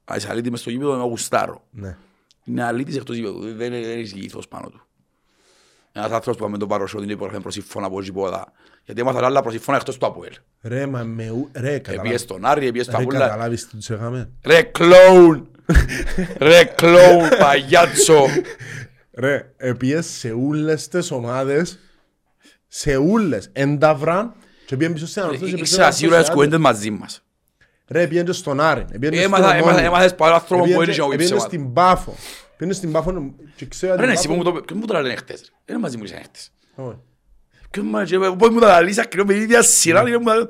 Αν 0.04 0.16
είσαι 0.16 0.28
αλήτης 0.30 0.50
μες 0.50 0.60
στο 0.60 0.70
γήπεδο, 0.70 0.96
με 0.96 1.02
γουστάρω. 1.02 1.66
Ναι. 1.70 1.96
Είναι 2.44 2.62
αλήτης 2.64 2.96
εκτός 2.96 3.16
γήπεδου. 3.16 3.40
Δεν 3.40 3.56
δεν 3.56 3.72
έχει 3.72 4.18
ηθός 4.20 4.48
πάνω 4.48 4.68
του. 4.68 4.86
Ένας 5.98 6.10
άνθρωπος 6.12 6.40
που 6.40 6.48
με 6.48 6.58
τον 6.58 6.68
παροσιό 6.68 7.00
την 7.00 7.10
υπογραφή 7.10 7.40
προσυφώνα 7.40 7.86
από 7.86 8.02
γήπεδα. 8.02 8.52
Γιατί 8.84 9.00
έμαθαν 9.00 9.24
άλλα 9.24 9.42
προσυφώνα 9.42 9.78
εκτός 9.78 9.98
του 9.98 10.06
ΑΠΟΕΛ. 10.06 10.32
Ρε, 10.62 10.86
μα 10.86 11.02
με 11.02 11.30
ου... 11.30 11.48
Ρε, 11.52 11.68
Επίες 11.74 11.80
καταλάβεις. 11.96 12.20
στον 12.20 12.44
Άρη, 12.44 12.66
επίες 12.66 12.86
στα 12.86 12.98
Ρε, 12.98 13.04
πουλά. 13.04 13.18
καταλάβεις 13.18 13.68
τι 13.68 13.76
τους 13.76 13.90
έκαμε. 13.90 14.30
Ρε 14.44 14.62
κλόουν! 14.62 15.48
Ρε 16.38 16.64
κλόουν, 16.64 17.28
παγιάτσο! 17.40 18.24
Ρε, 19.12 19.52
επίες 19.56 20.06
σε 20.06 20.32
ούλες 20.32 20.88
τις 20.88 21.10
ομάδες, 21.10 21.78
σε 22.68 22.96
ούλες, 22.96 23.48
ενταυράν, 23.52 24.34
και 24.66 24.76
πήγαν 24.76 24.92
πίσω 24.92 25.06
στην 25.06 25.22
ανορθώση. 25.22 25.54
Ήξερα 25.56 25.90
σίγουρα 25.90 26.20
τις 26.20 26.30
κουβέντες 26.30 26.58
μαζί 26.58 26.90
μας. 26.90 27.22
Ρε, 27.88 28.06
πήγαν 28.06 28.24
και 28.24 28.32
στον 28.32 28.60
Άρη, 28.60 28.84
πήγαν 29.00 29.14
και 29.14 29.22
Έμαθα- 29.22 29.44
στον 29.44 29.56
έμαθα- 29.56 29.70
Ομόνιο. 29.72 29.86
Έμαθες 29.86 30.14
πάρα 30.14 30.34
άνθρωπο 30.34 30.62
που 30.62 30.68
Πήγαν 30.68 30.82
ένιξε 30.82 31.00
και- 31.00 31.06
ο 31.06 31.08
πήγαν 31.08 31.20
ύψεμα. 31.24 31.40
στην 31.40 31.72
Πάφο. 31.72 32.14
Πήγαν 32.58 32.74
στην 32.74 32.92
Πάφο 32.92 33.34
και 33.56 33.66
ξέρω 33.66 33.92
Ρε 33.92 33.98
την 33.98 34.06
ναι, 34.06 34.12
εσύ 34.12 34.26
που 34.28 34.34
μου 34.34 34.42
Πάφο- 34.42 34.58
το- 34.58 34.64
ποιος 34.64 34.78
μου 34.78 34.84
το 34.86 34.94
λένε 35.00 35.14
χτες. 35.16 35.40
ρε; 35.40 35.46
Είναι 35.72 35.78
μαζί 35.82 35.96
μου 35.96 36.04
ήσαν 36.04 36.22
χτες. 36.22 36.50
Όχι. 36.74 36.98
Ποιος 37.70 37.84
μου 37.84 37.98
έλεγε, 37.98 38.30
πώς 38.36 38.48
μου 38.48 38.60
τα 38.60 38.80
λύσα 38.80 39.02
ακριβώς 39.02 39.26
με 39.28 39.32
την 39.34 39.42
ίδια 39.42 39.62
σειρά. 39.62 40.04
και 40.10 40.18
μου 40.18 40.24
τα- 40.24 40.48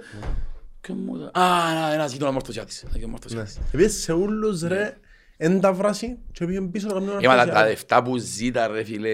Ποιος 0.81 0.97
μου 0.99 1.19
τα- 1.19 1.41
Α, 1.41 1.71
ένα- 1.71 1.93
ένας 1.93 2.13
γείτονας 2.13 2.33
μορτωσιάτης. 2.35 2.83
Ένας 2.83 2.95
γείτονας 2.95 3.11
μορτωσιάτης. 3.11 3.59
Πήγαν 3.71 3.91
σε 3.91 4.13
ούλους, 4.13 4.61
ρε, 4.63 4.97
ενταυράσι 5.37 6.19
και 6.33 6.47
πήγαν 6.47 6.71
πίσω 6.71 6.87
να 6.87 6.93
κάνουν 6.93 7.09
Έμαθα 7.09 7.25
τα 7.37 7.43
ανορθώση. 7.43 7.69
λεφτά 7.69 8.03
που 8.03 8.17
ζήτα 8.17 8.67
ρε 8.69 8.85
φίλε. 8.85 9.11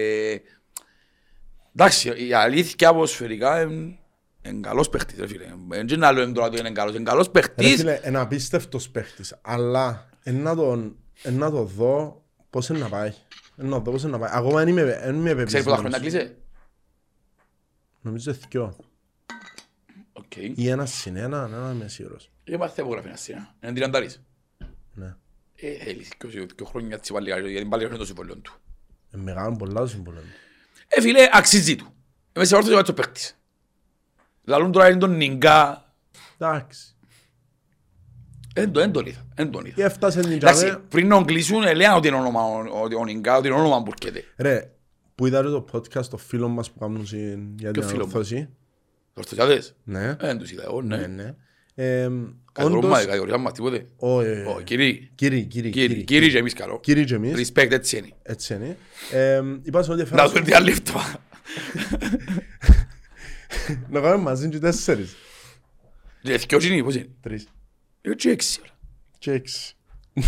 Εντάξει, 1.75 2.27
η 2.27 2.33
αλήθεια 2.33 2.93
ποδοσφαιρικά 2.93 3.61
είναι 3.61 3.97
είναι 4.41 4.59
καλός 4.61 4.89
παίχτης 4.89 5.19
ρε 5.19 5.27
φίλε. 5.27 5.45
Δεν 5.69 5.87
είναι 5.87 6.05
άλλο 6.05 6.31
τώρα 6.31 6.47
ότι 6.47 6.59
είναι 6.59 6.71
καλός, 6.71 6.95
είναι 6.95 7.03
καλός 7.03 7.25
Ρε 7.25 7.31
παίχτης. 7.31 7.75
φίλε, 7.75 7.99
είναι 8.07 8.19
απίστευτος 8.19 8.89
παίχτης, 8.89 9.35
αλλά 9.41 10.09
εν 10.23 10.41
να 10.41 10.55
τον- 10.55 10.95
εν 11.21 11.33
να 11.37 11.51
το 11.51 11.63
δω 11.63 12.24
πώς 12.55 12.69
είναι 12.69 12.79
να 12.79 12.89
πάει; 12.89 13.13
Εν 13.57 13.67
να 13.67 13.79
δω 13.79 13.91
πώς 13.91 14.01
είναι 14.01 14.11
να 14.11 14.19
πάει. 14.19 14.29
Ακόμα 14.33 14.57
δεν 14.59 14.67
είμαι, 14.67 14.83
δεν 14.83 15.15
είμαι 15.15 15.43
Ξέρεις 15.43 15.65
πόσα 15.65 15.77
χρόνια 15.77 15.99
πεπεισμένος. 15.99 16.27
κλείσε; 16.27 16.41
Νομίζω 18.01 18.33
δυο. 18.49 18.75
Οκ. 20.13 20.35
Ή 20.35 20.67
ένα 20.69 20.85
συν 20.85 21.15
ένα, 21.15 21.47
δεν 21.47 21.71
είμαι 21.75 21.87
σίγουρος. 21.87 22.31
Είμαστε 22.43 22.83
που 22.83 22.91
γράφει 22.91 23.07
ένα 23.07 23.15
σειρά. 23.15 23.55
Είναι 23.63 23.73
τριαντάρης. 23.73 24.21
Ναι. 24.93 25.15
Ε, 25.55 25.73
θέλει 25.83 26.07
και- 26.17 26.45
και 26.55 26.63
χρόνια 26.65 26.95
έτσι 26.95 27.13
πάλι, 27.13 27.29
γιατί 27.51 27.65
πάλι 27.67 27.85
είναι 27.85 27.95
το 27.95 28.05
συμβόλαιο 28.05 28.37
του. 28.37 28.53
Είναι 29.13 29.23
μεγάλο 29.23 29.55
πολλά 29.55 29.79
το 29.81 29.87
συμβόλαιο. 29.87 30.23
Ε, 30.87 31.01
φίλε, 31.01 31.29
αξίζει 31.31 31.75
του. 31.75 31.93
Είμαι 32.35 32.45
σε 32.45 32.55
όρθος 32.55 32.89
ο 32.89 32.93
παίκτης. 32.93 33.39
Λαλούν 34.43 34.71
τώρα 34.71 34.89
είναι 34.89 34.99
τον 34.99 35.15
Νιγκά. 35.15 35.93
Εντάξει. 36.37 36.94
Εν 38.57 38.71
το, 38.71 38.79
εν 38.79 38.91
τον 38.91 39.05
είδα, 39.05 39.25
εν 39.35 39.51
τον 39.51 39.65
είδα. 39.65 39.75
Και 39.75 39.83
έφτασε 39.83 40.21
την 40.21 40.31
Εντάξει, 40.31 40.65
τζαβέ. 40.65 40.81
πριν 40.89 41.09
τον 41.09 41.25
κλείσουν, 41.25 41.63
έλεγαν 41.63 41.95
ότι 41.97 42.07
είναι 42.07 42.17
όνομα, 42.17 42.41
ο- 42.43 42.81
ότι 42.83 42.95
ο 42.95 43.03
Νιγκά, 43.05 43.37
ότι 43.37 43.47
είναι 43.47 43.55
όνομα 43.57 43.83
που 43.83 43.91
έρχεται. 44.01 44.23
Ρε, 44.37 44.71
που 45.15 45.25
είδατε 45.27 45.49
το 45.49 45.65
podcast 45.71 46.05
το 46.05 46.17
φίλο 46.17 46.47
μας 46.47 46.71
που 46.71 46.79
κάνουν 46.79 47.05
συν- 47.07 47.59
για 47.59 47.71
την 47.71 47.81
Ποιο 47.81 47.89
φίλο 47.89 48.03
μου; 48.05 48.09
ανορθώση. 48.11 48.49
Ορθωσιάδες. 49.13 49.75
Ναι. 49.83 50.03
Ε, 50.09 50.15
δεν 50.19 50.37
τους 50.37 50.51
είδα 50.51 50.63
εγώ, 50.63 50.81
Ναι, 50.81 50.97
ναι. 50.97 51.07
ναι. 51.07 51.35
Ε, 51.77 52.09
Κατηγορούμε, 52.51 52.87
Όντως, 52.93 53.05
κατηγορήσαμε 53.05 53.43
μας 53.43 53.53
τίποτε. 53.53 53.85
όχι, 53.97 54.27
όχι, 54.29 54.39
Ω, 54.47 54.51
όχι. 54.51 54.63
Κύριοι, 54.63 55.11
Κύριοι, 55.15 55.43
κύριοι, 55.45 55.69
κύριοι, 55.69 55.69
κύριοι. 55.87 56.03
κύριοι 56.03 56.29
και 56.31 56.37
εμείς 56.37 56.53
καλό. 56.53 56.79
Κύριοι 56.79 57.03
και 57.05 57.15
εμείς, 57.15 57.51
Respect 57.53 57.71
έτσι 57.71 57.97
είναι. 57.97 58.09
έτσι 58.23 58.53
είναι. 58.53 58.77
Ε, 59.11 59.41
Είπα 59.61 59.79
ότι 59.79 59.89
Να 59.95 60.01
έφερα... 60.01 60.27
σου 60.27 60.37
έρθει 60.37 60.53
άλλη 60.53 60.69
λεπτά. 60.73 61.15
Να 63.89 63.99
κάνουμε 63.99 64.23
μαζί 64.23 64.49
και 64.49 64.59
τέσσερις. 64.59 65.15
Ε, 66.23 66.35
δυο 66.37 66.59
είναι, 66.73 66.83
πώς 66.83 66.95
είναι; 66.95 67.07
Τρεις. 67.21 67.47
Εγώ 68.05 68.13
και 68.15 68.29
έξι 68.29 68.59
ώρα. 68.61 68.71
Και 69.17 69.31
έξι. 69.31 69.75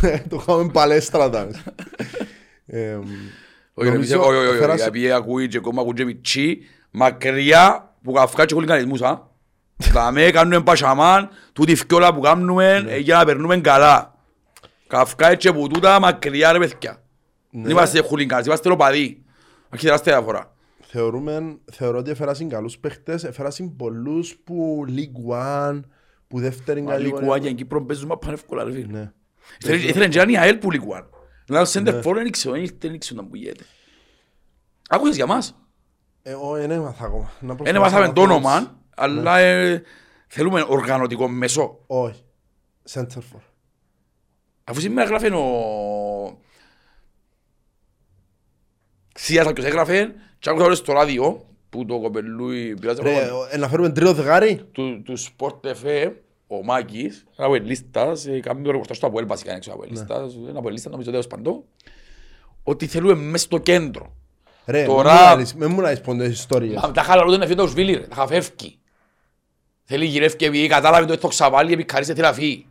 Ναι, 0.01 0.23
το 0.29 0.37
κάνουμε 0.45 0.71
παλέστρα 0.71 1.29
τα 1.29 1.45
μέσα. 1.45 1.63
Ε, 2.65 2.93
Όχι, 2.93 3.07
ρε, 3.89 3.93
Νομίζω 3.93 3.99
μισέ, 3.99 4.15
όχι, 4.15 4.37
όχι, 4.37 4.47
όχι, 4.47 4.55
έφερας- 4.55 4.85
επειδή 4.85 5.11
ακούει 5.11 5.47
και 5.47 5.59
κόμμα 5.59 5.81
ακούει 5.81 5.93
και 5.93 6.05
μητσί, 6.05 6.59
μακριά 6.91 7.95
που 8.03 8.11
καυκά 8.11 8.45
και 8.45 8.53
χολικανισμούς, 8.53 9.01
α. 9.01 9.25
Δαμέ 9.93 10.29
κάνουμε 10.31 10.61
πασαμάν, 10.63 11.29
τούτη 11.53 11.75
φκιόλα 11.75 12.13
που 12.13 12.19
κάνουμε 12.19 12.85
ε, 12.87 12.97
για 12.97 13.17
να 13.17 13.25
περνούμε 13.25 13.57
καλά. 13.57 14.15
Καυκά 14.87 15.35
και 15.35 15.51
που 15.51 15.67
τούτα 15.67 15.99
μακριά 15.99 16.51
ρε 16.51 16.59
παιδιά. 16.59 17.01
Δεν 17.49 17.71
είμαστε 17.71 17.99
χουλικανείς, 18.01 18.45
είμαστε 18.45 18.69
λοπαδοί. 18.69 19.23
Όχι 19.73 19.83
τεράστια 19.83 20.13
διαφορά. 20.17 20.53
θεωρούμε, 20.81 21.57
θεωρώ 21.71 21.97
ότι 21.97 22.11
έφερασαν 22.11 22.49
καλούς 22.49 22.77
παίχτες, 22.77 23.23
έφερασαν 23.23 23.75
πολλούς 23.75 24.35
που 24.43 24.85
League 24.89 25.33
One, 25.69 25.79
που 26.27 26.39
δεύτερη 26.39 26.81
Μα 26.81 26.91
κατηγορία. 26.91 27.19
λικουάκια 27.21 27.49
εκεί 27.49 27.65
πρώτον 27.65 27.87
παίζουν 27.87 28.07
μα 28.07 28.17
πάνε 28.17 28.33
εύκολα 28.33 28.63
ρε 28.63 28.71
φίλε. 28.71 28.87
Ναι. 28.99 29.11
Ήθελε 29.59 29.77
ήθελε 29.77 30.07
και 30.07 30.17
να 30.17 30.23
είναι 30.23 30.31
η 30.31 30.37
ΑΕΛ 30.37 30.57
που 30.57 30.71
λικουάν. 30.71 31.09
Να 31.47 31.65
σέντε 31.65 32.01
φόρο 32.01 32.17
δεν 32.17 32.25
ήξερα, 32.27 32.53
δεν 32.53 32.63
ήρθε, 32.63 32.75
δεν 32.79 32.93
ήξερα 32.93 33.21
να 33.21 33.27
που 33.27 33.35
γίνεται. 33.35 33.65
Άκουσες 34.89 35.15
για 35.15 35.25
μας; 35.25 35.55
Ε, 36.21 36.33
όχι, 36.33 36.59
δεν 36.61 36.71
έμαθα 36.71 37.05
ακόμα. 37.05 37.31
Να 37.39 37.47
Δεν 37.47 37.55
προσπαθήσω 37.55 37.81
μάθαμε 37.83 38.07
να 38.07 38.13
το 38.13 38.21
δω. 38.21 38.33
όνομα, 38.33 38.81
αλλά 38.95 39.37
ε, 39.39 39.83
θέλουμε 40.27 40.65
οργανωτικό 40.67 41.27
μέσο. 41.27 41.83
Όχι. 41.87 42.23
Center 42.89 43.17
for. 43.17 43.39
Αφού 44.63 44.79
σήμερα 44.79 45.01
έγραφε 45.03 45.27
ο... 45.27 46.39
Ξίας 49.13 49.45
κάποιος 49.45 49.65
έγραφε 49.65 50.13
και 50.39 50.49
άκουσα 50.49 50.65
όλες 50.65 50.77
στο 50.77 50.93
ράδιο 50.93 51.45
που 51.69 51.85
το 51.85 51.99
κοπελούι 51.99 52.73
πειράζει 52.81 53.01
Ρε, 53.01 53.25
από 53.25 53.47
ε, 53.51 53.57
να 53.57 53.67
φέρουμε 53.67 53.89
τρίο 53.89 54.13
δεκάρι. 54.13 54.55
του, 54.71 55.01
του 55.05 55.17
Sport 55.19 55.59
FM, 55.65 56.11
ο 56.47 56.63
Μάκης, 56.63 57.25
ένα 57.37 57.47
αποελίστας, 57.47 58.25
ε, 58.27 58.39
κάνει 58.39 58.61
το 58.61 58.71
ρεπορτάζ 58.71 58.97
του 58.97 59.05
Αποέλ 59.05 59.25
βασικά, 59.25 59.49
είναι 59.49 59.57
έξω 59.57 59.71
αποελίστας, 59.71 60.35
ένα 60.49 60.59
αποελίστας 60.59 60.91
νομίζω 60.91 61.09
τέλος 61.11 61.27
παντό, 61.27 61.63
ότι 62.63 62.87
θέλουμε 62.87 63.13
μέσα 63.15 63.45
στο 63.45 63.57
κέντρο. 63.57 64.15
Ρε, 64.65 64.85
Τώρα- 64.85 65.13
μη 65.13 65.19
μου 65.19 65.25
λαλείς- 65.25 65.53
μη 65.55 65.65
μου 65.67 65.81
λαλείς 65.81 66.01
πόντες 66.01 66.29
ιστορίες. 66.29 66.81
Μα 66.81 66.91
τα 66.91 67.01
χαλαρούνται 67.01 67.37
να 67.37 67.45
φύγει 67.45 67.57
το 67.57 67.67
σβίλι 67.67 67.93
ρε, 67.93 67.99
τα 68.07 68.15
χαφεύκει. 68.15 68.79
Θέλει 69.83 70.05
γυρεύκει 70.05 70.45
επειδή 70.45 70.67
κατάλαβε 70.67 71.05
το 71.05 71.13
έθω 71.13 71.27
ξαβάλι, 71.27 71.67
επειδή 71.73 71.87
καρίσε 71.87 72.13
θέλει 72.13 72.25
να 72.25 72.33
φύγει. 72.33 72.65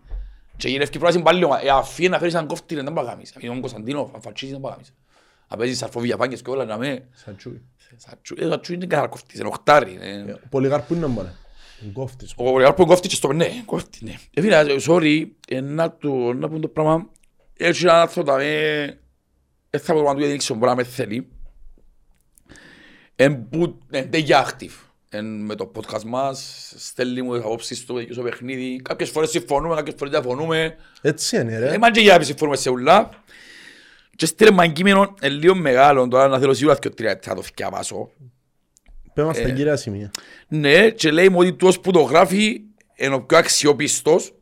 Και 0.57 0.69
γυρεύκει 0.69 0.99
πράσινη 0.99 1.23
πάλι 1.23 1.39
λίγο, 1.39 1.59
ε, 1.63 1.69
αφήνει 1.71 2.09
να 2.09 2.19
φέρεις 2.19 2.35
έναν 2.35 2.47
κόφτη 2.47 2.75
ρε, 2.75 2.83
δεν 2.83 2.93
πάει 2.93 3.05
να 3.05 3.11
κάνεις. 3.11 3.31
Αφήνει 3.37 3.53
τον 3.53 3.61
Κωνσταντίνο, 3.61 4.11
αν 4.15 4.21
φατσίσεις 4.21 4.53
δεν 4.53 4.61
πάει 4.61 4.71
να 4.71 4.77
κάνεις. 4.77 4.95
Αν 5.49 5.59
παίζεις 5.59 5.79
σαρφόβια 5.79 6.17
πάνκες 6.17 6.43
και 6.43 6.51
όλα 6.51 6.65
να 6.65 6.79
με... 6.79 7.09
Σαν 7.13 7.37
τσούι. 7.37 7.63
Σατσού, 7.97 8.35
ε, 8.39 8.47
σατσού 8.49 8.73
είναι 8.73 8.87
καθαρά 8.87 9.09
κόφτης, 9.09 9.39
είναι 9.39 9.49
οχτάρι. 9.49 9.99
ε. 10.01 10.33
Ο 10.33 10.41
Πολυγάρπου 10.51 10.95
είναι 10.95 11.07
μωρέ. 11.07 11.33
Ο 11.87 11.91
κόφτης. 11.93 12.33
Ο 12.37 12.45
Πολυγάρπο 12.45 12.87
κόφτει 12.87 13.09
και 13.09 13.15
στο 13.15 13.33
ναι, 13.33 13.63
κόφτει, 13.65 14.05
ναι. 14.05 14.15
Ε, 14.35 14.41
φίλε, 14.41 14.65
sorry, 14.87 15.27
ε, 15.49 15.61
να 15.61 15.91
του, 15.91 16.35
να 16.35 16.49
πούμε 16.49 16.61
το 16.61 16.69
πράγμα. 16.69 17.11
Έτσι 17.57 17.83
ένα 17.85 18.01
άνθρωπο 18.01 18.31
τα 18.31 18.37
με, 18.37 18.99
δεν 19.71 19.81
θα 19.81 19.93
πω 19.93 19.99
το 19.99 20.05
να 20.05 20.15
του 20.15 20.27
δείξω, 20.27 20.55
μπορεί 20.55 20.67
να 20.67 20.75
με 20.77 20.85
θέλει. 20.85 21.29
Εν 23.17 23.49
που, 23.49 23.79
εν 23.91 24.11
τέγια 24.11 24.47
active. 24.49 24.85
Εν 25.09 25.25
με 25.25 25.55
το 25.55 25.73
podcast 25.75 26.03
μας, 26.03 26.73
στέλνει 26.77 27.23
μου 27.23 27.35
τις 27.35 27.45
απόψεις 27.45 27.85
του, 27.85 27.97
δικές 27.97 28.15
στο 28.15 28.25
παιχνίδι. 28.25 28.81
Κάποιες 28.83 29.11
φορές 29.11 29.31
συμφωνούμε, 29.31 29.75
κάποιες 29.75 29.95
φορές 29.99 30.13
διαφωνούμε. 30.13 30.77
Έτσι 31.01 31.41
είναι 31.41 31.59
ρε. 31.59 31.75
Ε, 31.75 31.79
μα 31.79 31.91
και 31.91 32.01
για 32.01 32.19
να 32.19 32.25
συμφωνούμε 32.25 32.57
σε 32.57 32.71
ουλά. 32.71 33.11
Και 34.17 34.27
στείλε 34.27 34.51
μου 34.51 34.61
ένα 34.61 34.73
κείμενο, 34.73 35.15
ε, 35.21 35.29
λίγο 35.29 35.55
μεγάλο, 35.55 36.09
τώρα 36.09 36.29
να 36.29 36.39
θέλω 36.39 36.55
σίγουρα 36.55 36.77
και 36.77 36.91
τρία 36.91 37.19
θα 37.23 37.35
το 37.35 37.43
θυκιαβάσω. 37.43 38.11
Πέμε 39.15 39.35
στα 39.35 39.49
ε, 39.49 39.53
κύρια 39.53 39.77
σημεία. 39.77 40.11
Ναι, 40.49 40.91
και 40.91 41.11
λέει 41.11 41.29
μου 41.29 41.39
ότι 41.39 41.53
τός 41.53 41.81
που 41.81 41.91
το 41.91 42.01
γράφει 42.01 42.61
είναι 42.95 43.15
ο 43.15 43.23
πιο 43.23 43.39
αξιόπιστος, 43.39 44.35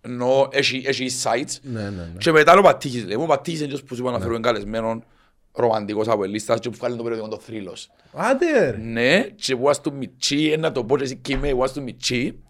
ενώ 0.00 0.48
έχει, 0.52 0.82
έχει 0.86 1.06
sites. 1.22 1.56
Ναι, 1.62 1.82
ναι, 1.82 1.88
ναι. 1.90 2.12
Και 2.18 2.32
μετά 2.32 2.58
ο 2.58 2.62
Πατήχης, 2.62 3.04
λέει 3.04 3.16
μου, 3.16 3.22
ο 3.22 3.26
Πατήχης 3.26 3.60
είναι 3.60 3.68
αυτός 3.72 3.82
που 3.88 3.94
σου 3.94 4.02
είπα 4.02 4.10
να 4.10 4.18
φέρουμε 4.18 4.40
καλεσμένον 4.40 5.04
ρομαντικός 5.52 6.08
από 6.08 6.24
ελίστας 6.24 6.60
και 6.60 6.70
που 6.70 6.76
βγάλει 6.76 6.96
το 6.96 7.02
περιοδικό 7.02 7.28
το 7.28 7.38
θρύλος. 7.38 7.90
Άντε 8.12 8.70
ρε. 8.70 8.76
Ναι, 8.76 9.20
και 9.22 9.56
που 9.56 9.70
του 9.82 9.94
Μιτσί, 9.94 10.50
ε, 10.50 10.56
να 10.56 10.72
το 10.72 10.84
πω 10.84 10.96
και 10.96 11.02
εσύ 11.02 11.16
και 11.16 11.32
είμαι, 11.32 11.50
που 11.50 11.72
του 11.74 11.82
Μιτσί, 11.82 12.42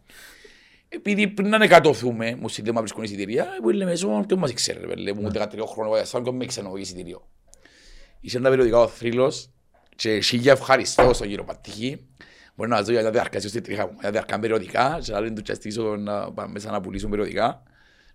επειδή 0.95 1.29
πριν 1.29 1.49
να 1.49 1.65
εκατοθούμε, 1.65 2.37
μου 2.41 2.49
συνδέμα 2.49 2.81
βρίσκουν 2.81 3.03
εισιτηρία, 3.03 3.47
που 3.63 3.71
λέμε 3.71 3.91
μέσω, 3.91 4.25
ποιος 4.27 4.39
μας 4.39 4.53
ξέρει, 4.53 4.81
ρε, 4.87 4.95
λέει 4.95 5.15
μου 5.15 5.31
13 5.35 5.67
χρόνια, 5.67 5.97
για 5.97 6.05
σαν 6.05 6.23
και 6.25 6.31
με 6.31 6.45
ξενό 6.45 6.77
εισιτήριο. 6.77 7.29
Είσαι 8.21 8.37
ένα 8.37 8.49
περιοδικά 8.49 8.79
ο 8.79 8.89
θρύλος 8.89 9.51
και 9.97 10.21
σίγια 10.21 10.53
ευχαριστώ 10.53 11.13
στον 11.13 11.29
κύριο 11.29 11.45
Πατήχη. 11.45 12.07
Μπορεί 12.55 12.71
να 12.71 12.83
ζω 12.83 12.93
για 12.93 13.03
να 13.03 13.11
διαρκάσει 13.11 13.49
στη 13.49 13.61
τρίχα 13.61 13.83
μου, 13.83 13.93
για 13.93 14.03
να 14.03 14.11
διαρκάνε 14.11 14.41
περιοδικά 14.41 14.99
και 15.03 15.15
άλλοι 15.15 15.33
του 15.33 15.43
τσαστήσω 15.43 15.97
να 15.97 16.33
πάμε 16.33 16.53
μέσα 16.53 16.71
να 16.71 16.81
πουλήσουν 16.81 17.11
περιοδικά. 17.11 17.63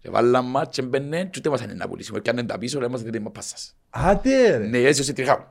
Και 0.02 0.10
βάλαμε 0.10 0.50
μας 0.50 0.68
και 0.72 0.82
μπαίνε 0.82 1.24
και 1.24 1.36
ούτε 1.38 1.50
μας 1.50 1.62
είναι 1.62 1.74
να 1.74 1.88
πουλήσουμε. 1.88 2.20
Και 2.20 2.30
αν 2.30 2.38
είναι 2.38 2.48
τα 2.48 2.58
πίσω, 2.58 2.80
λέμε 2.80 2.92
μας 2.92 3.02
δεν 3.02 3.14
είμαι 3.14 3.30
πάσας. 3.30 3.76
Άντε 3.90 4.58
ρε. 4.58 4.66
Ναι, 4.66 4.78
έτσι 4.78 5.04
στη 5.04 5.14
τρίχα 5.14 5.38
μου. 5.38 5.46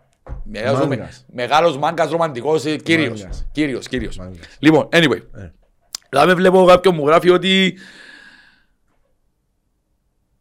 Μεγάλος, 0.44 0.86
Μάγκας. 0.86 1.24
μεγάλος 1.32 1.78
μάγκας 1.78 2.10
ρομαντικός, 2.10 2.64
ε, 2.64 2.76
κύριος. 2.76 3.20
Μάγκας. 3.20 3.46
Κύριος, 3.52 3.88
κύριος. 3.88 4.16
Μάγκας. 4.16 4.38
Λοιπόν, 4.58 4.88
anyway. 4.92 5.20
Ε. 6.06 6.08
Δηλαδή 6.10 6.34
βλέπω 6.34 6.64
κάποιον 6.64 6.94
μου 6.94 7.06
γράφει 7.06 7.30
ότι... 7.30 7.78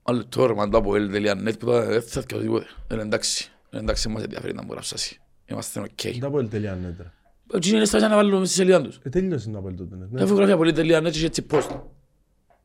Άλλο 0.04 0.26
τώρα, 0.26 0.56
μαντά 0.56 0.78
από 0.78 0.92
el.net 0.96 1.54
που 1.60 1.66
τώρα 1.66 1.86
δεν 1.86 2.02
θα 2.02 2.22
και 2.22 2.36
οτιδήποτε. 2.36 2.66
Είναι 2.92 3.02
εντάξει. 3.02 3.52
Είναι 3.72 3.82
εντάξει, 3.82 4.10
μας 4.10 4.24
ενδιαφέρει 4.24 4.54
να 4.54 4.64
μου 4.64 4.72
γράψει. 4.72 5.20
Είμαστε 5.46 5.80
οκ. 5.80 6.02
Δεν 6.02 6.20
τα 6.20 6.30
πω 6.30 6.44
τελεία 6.44 6.78
net 6.82 6.94
ρε. 6.98 7.12
Έτσι 7.54 7.76
είναι 7.76 7.86
στάση 7.86 8.08
να 8.08 8.16
βάλω 8.16 8.46
στη 8.46 8.56
σελίδα 8.56 8.82
τους. 8.82 9.00
Ε, 9.04 9.10
τέλειωσε 9.10 9.50
να 9.50 9.62
πω 9.62 9.74
τότε 9.74 9.96
net. 9.96 10.08
ναι. 10.10 10.22
Έχω 10.22 10.34
γράφει 10.34 10.52
από 10.52 10.64
el.net 10.64 11.12
και 11.12 11.26
έτσι 11.26 11.46
post. 11.52 11.80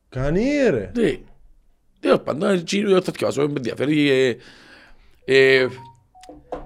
Κανεί 0.09 0.49
ρε. 0.69 0.91
Ναι. 0.95 1.17
Τέλος 1.99 2.21
πάντων, 2.21 2.49
έτσι 2.49 2.83
δεν 2.83 3.03
θα 3.03 3.11
θυκευάσω, 3.11 3.41
με 3.41 3.53
ενδιαφέρει. 3.55 4.09
ε, 4.09 4.35
ε, 5.25 5.67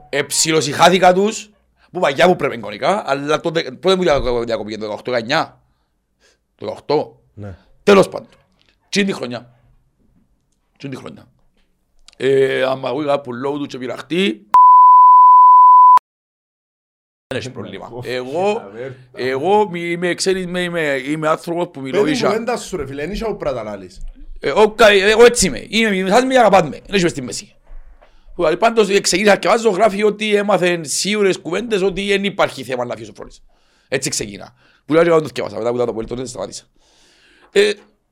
ε, 0.09 0.23
ψιλοσυχάθηκα 0.23 1.13
τους, 1.13 1.49
που 1.91 1.99
παγιά 1.99 2.27
που 2.27 2.35
πρέπει 2.35 2.55
εικονικά, 2.55 3.03
αλλά 3.05 3.39
τότε, 3.39 3.61
πότε 3.61 3.95
μου 3.95 4.03
διακοπήκε, 4.45 4.77
το 4.77 4.99
18-19. 5.05 5.51
Το 6.55 6.77
18. 6.87 7.07
Ναι. 7.33 7.57
Τέλος 7.83 8.09
πάντων. 8.09 8.29
Τι 8.89 8.99
είναι 8.99 9.09
τη 9.09 9.15
χρονιά. 9.15 9.53
Τι 10.77 10.87
είναι 10.87 10.95
τη 10.95 11.01
χρονιά. 11.01 11.27
Ε, 12.17 12.63
άμα 12.63 12.89
εγώ 12.89 13.01
είχα 13.01 13.21
που 13.21 13.33
λόγω 13.33 13.57
του 13.57 13.65
και 13.65 13.77
πειραχτεί, 13.77 14.45
δεν 17.27 17.39
έχει 17.39 17.49
πρόβλημα. 17.51 17.89
Εγώ, 18.03 18.61
εγώ 19.13 19.69
μη- 19.69 19.81
είμαι, 19.91 20.13
ξέρεις, 20.13 20.43
είμαι, 20.43 20.61
είμαι, 20.61 20.81
είμαι 21.05 21.27
άνθρωπος 21.27 21.67
που 21.71 21.79
μιλώ 21.81 21.99
Πέτει 22.01 22.11
ίσα. 22.11 22.27
κουβέντα 22.27 22.57
σου 22.57 22.77
ρε 22.77 22.85
φίλε, 22.87 23.03
εν 23.03 23.11
είσαι 23.11 23.23
όπου 23.25 23.37
πρέπει 23.37 23.55
να 23.55 23.63
τα 23.63 23.69
λάλεις. 23.69 24.01
Ε, 24.39 24.51
ο- 24.51 24.71
κα- 24.71 24.89
Εγώ 24.91 25.25
έτσι 25.25 25.47
είμαι. 25.47 25.65
Είμαι, 25.69 26.09
σας 26.09 26.23
με 26.23 26.37
αγαπάτε 26.37 26.67
με. 26.67 26.79
Δεν 26.87 26.99
είμαι 26.99 27.07
στη 27.09 27.21
μέση. 27.21 27.55
Που, 28.25 28.41
δηλαδή, 28.41 28.57
Πάντως 28.57 28.89
ε, 28.89 28.99
ξεκίνησα 28.99 29.37
και 29.37 29.47
βάζω 29.47 29.69
γράφει 29.69 30.03
ότι 30.03 30.35
έμαθε 30.35 30.83
σίγουρες 30.83 31.39
κουβέντες 31.39 31.81
ότι 31.81 32.07
δεν 32.07 32.23
υπάρχει 32.23 32.63
θέμα 32.63 32.85
να 32.85 32.95
φύγει 32.95 33.09
ο 33.09 33.13
Φρόνης. 33.15 33.43
Έτσι 33.87 34.09
ξεκίνα. 34.09 34.53
Που 34.85 34.93
λέω 34.93 35.01
ότι 35.13 35.21
το 35.21 35.27
θυκευάσα. 35.27 35.57
Μετά 35.57 35.69
που 35.69 35.75
ήταν 35.75 35.87
το 35.87 35.93
πολύ 35.93 36.07
τότε 36.07 36.25
σταμάτησα. 36.25 36.63
Ε, 37.51 37.71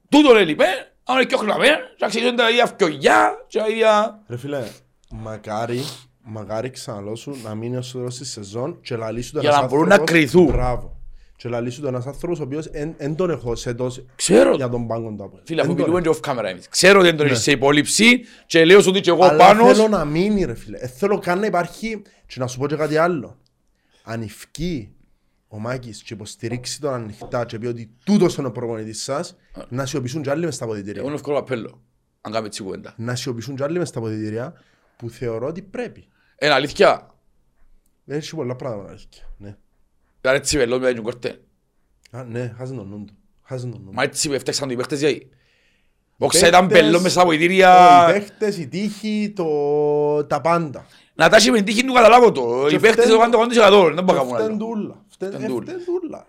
Τούτον 0.09 0.37
έλειπε. 0.37 0.65
Αν 1.03 1.15
είναι 1.15 1.25
και 1.25 1.35
όχναμε. 1.35 1.65
Και 1.97 2.05
ξεκίνησαν 2.05 2.35
τα 2.35 2.49
ίδια 2.49 2.65
φκιογιά. 2.65 3.45
Και 3.47 3.59
τα 3.59 3.67
ίδια... 3.67 4.23
Ρε 4.27 4.37
φίλε, 4.37 4.63
μακάρι, 5.09 5.83
μακάρι 6.23 6.69
ξαναλώ 6.69 7.15
σου 7.15 7.37
να 7.43 7.55
μείνει 7.55 7.77
ως 7.77 7.91
το 7.91 7.97
τέλος 7.97 8.17
της 8.17 8.31
σεζόν 8.31 8.79
και 8.81 8.95
λαλείς 8.95 9.31
του 9.31 9.39
Για 9.39 9.49
ένας 9.49 9.61
να 9.61 9.67
μπορούν 9.67 9.87
να 9.87 9.95
άνθρωπος- 9.95 10.19
κρυθούν. 10.19 10.45
Μπράβο. 10.45 10.97
Και 11.35 11.49
λαλείς 11.49 11.75
τους 11.75 11.87
ένας 11.87 12.05
άνθρωπος 12.05 12.39
ο 12.39 12.43
οποίος 12.43 12.65
εν 12.97 13.15
τον 13.15 13.29
έχω 13.29 13.55
σε 13.55 13.73
τόσο 13.73 14.05
Ξέρω. 14.15 14.55
για 14.55 14.69
τον 14.69 14.87
πάγκο 14.87 15.13
του 15.17 15.23
Αποέλ. 15.23 15.41
Φίλε, 15.45 15.61
αφού 15.61 15.69
Εν 15.71 15.75
τον 15.77 15.85
μιλούμε 15.85 16.09
έχω. 16.09 16.19
και 16.19 16.29
off 16.29 16.31
camera 16.31 16.43
εμείς. 16.49 16.67
Ξέρω 16.67 16.99
ότι 16.99 17.07
δεν 17.07 17.17
τον 17.17 17.25
έχεις 17.25 17.39
σε 17.41 17.51
υπόλοιψη 17.51 18.21
και 18.45 18.65
λέω 18.65 18.81
σου 18.81 18.89
ότι 18.89 19.01
και 19.01 19.09
εγώ 19.09 19.23
Αλλά 19.25 19.37
πάνω. 19.37 19.65
θέλω 19.65 19.87
να 19.87 20.05
μείνει 20.05 20.43
ρε 20.43 20.55
φίλε. 20.55 20.77
Ε, 20.77 20.87
θέλω 20.87 21.17
καν 21.19 21.39
να 21.39 21.45
υπάρχει 21.45 22.01
και 22.27 22.35
να 22.39 22.47
σου 22.47 22.59
πω 22.59 22.67
και 22.67 22.75
κάτι 22.75 22.97
άλλο. 22.97 23.37
Αν 24.03 24.21
ευκεί 24.21 24.95
ο 25.53 25.59
Μάκης 25.59 26.03
και 26.03 26.13
υποστηρίξει 26.13 26.81
τον 26.81 26.93
ανοιχτά 26.93 27.45
και 27.45 27.59
πει 27.59 27.65
ότι 27.67 27.89
τούτος 28.05 28.35
είναι 28.35 28.47
ο 28.47 28.51
προπονητής 28.51 29.03
σας, 29.03 29.35
να 29.69 29.85
σιωπήσουν 29.85 30.21
κι 30.21 30.29
άλλοι 30.29 30.45
μες 30.45 30.55
στα 30.55 30.63
Εγώ 30.65 30.73
αποδητήρια. 30.73 31.03
είναι 31.03 31.13
εύκολο 31.13 31.37
απέλο. 31.37 31.81
Αν 32.21 32.31
κάνουμε 32.31 32.47
έτσι 32.47 32.63
κουβέντα. 32.63 32.93
Να 32.97 33.15
σιωπήσουν 33.15 33.55
κι 33.55 33.63
άλλοι 33.63 33.77
μες 33.79 33.87
στα 33.87 33.99
αποδητήρια 33.99 34.53
που 34.97 35.09
θεωρώ 35.09 35.47
ότι 35.47 35.61
πρέπει. 35.61 36.07
Είναι 36.41 36.53
αλήθεια. 36.53 37.13
Δεν 38.03 38.17
έχει 38.17 38.35
πολλά 38.35 38.55
πράγματα 38.55 38.89
αλήθεια. 38.89 39.29
Ναι. 39.37 39.55
Ήταν 40.19 40.35
έτσι 40.35 40.57
βελό 40.57 40.79
με 40.79 40.93
τον 40.93 41.03
κορτέ. 41.03 41.39
Α, 42.11 42.23
ναι, 42.23 42.53
χάζει 42.57 42.75
τον 42.75 42.87
νου 42.87 43.05
του. 43.05 43.13
Χάζει 43.43 43.69
τον 43.69 43.79
νου 43.81 43.85
του. 43.85 43.93
Μα 43.93 44.03
έτσι 44.03 44.29
με 44.29 44.35
έφταξαν 44.35 44.69
οι 44.69 44.75
παίχτες 44.75 44.99
γιατί. 44.99 45.29
Ο 46.17 46.27
παίχτες- 46.27 46.41
Ξέ 46.41 46.47
ήταν 46.47 46.67
πελό 46.67 46.99
μέσα 46.99 47.21
από 47.21 47.29
Ω, 47.29 47.33
ητήρια. 47.33 48.05
Οι 48.09 48.13
παίχτες, 48.13 48.57
η 48.57 48.67
τύχη, 48.67 49.33
το... 49.35 50.25
τα 50.25 50.41
πάντα. 50.41 50.85
Να 51.15 51.29
τάσει 51.29 51.51
με 51.51 51.55
την 51.57 51.65
τύχη 51.65 51.85
του 51.85 51.93
καταλάβω 51.93 52.31
το. 52.31 52.65
Οι 52.67 52.69
Και 52.69 52.79
παίχτες 52.79 53.05
φταίν- 53.05 53.09
το 53.09 53.39
κάνουν 53.39 53.49
το 53.53 53.89
100%. 53.89 53.93
Δεν 53.95 54.03
μπορώ 54.03 54.23
να 54.23 54.29
κάνω 54.37 54.43
Φταίν 54.43 54.67
άλλο. 54.75 55.02
Τούλα. 55.31 55.37
Φταίν 55.37 55.39
Φταίν 55.39 55.43
ε, 55.43 55.47
τούλα. 55.47 55.71
φταίν 55.71 55.85
τούλα. 56.01 56.25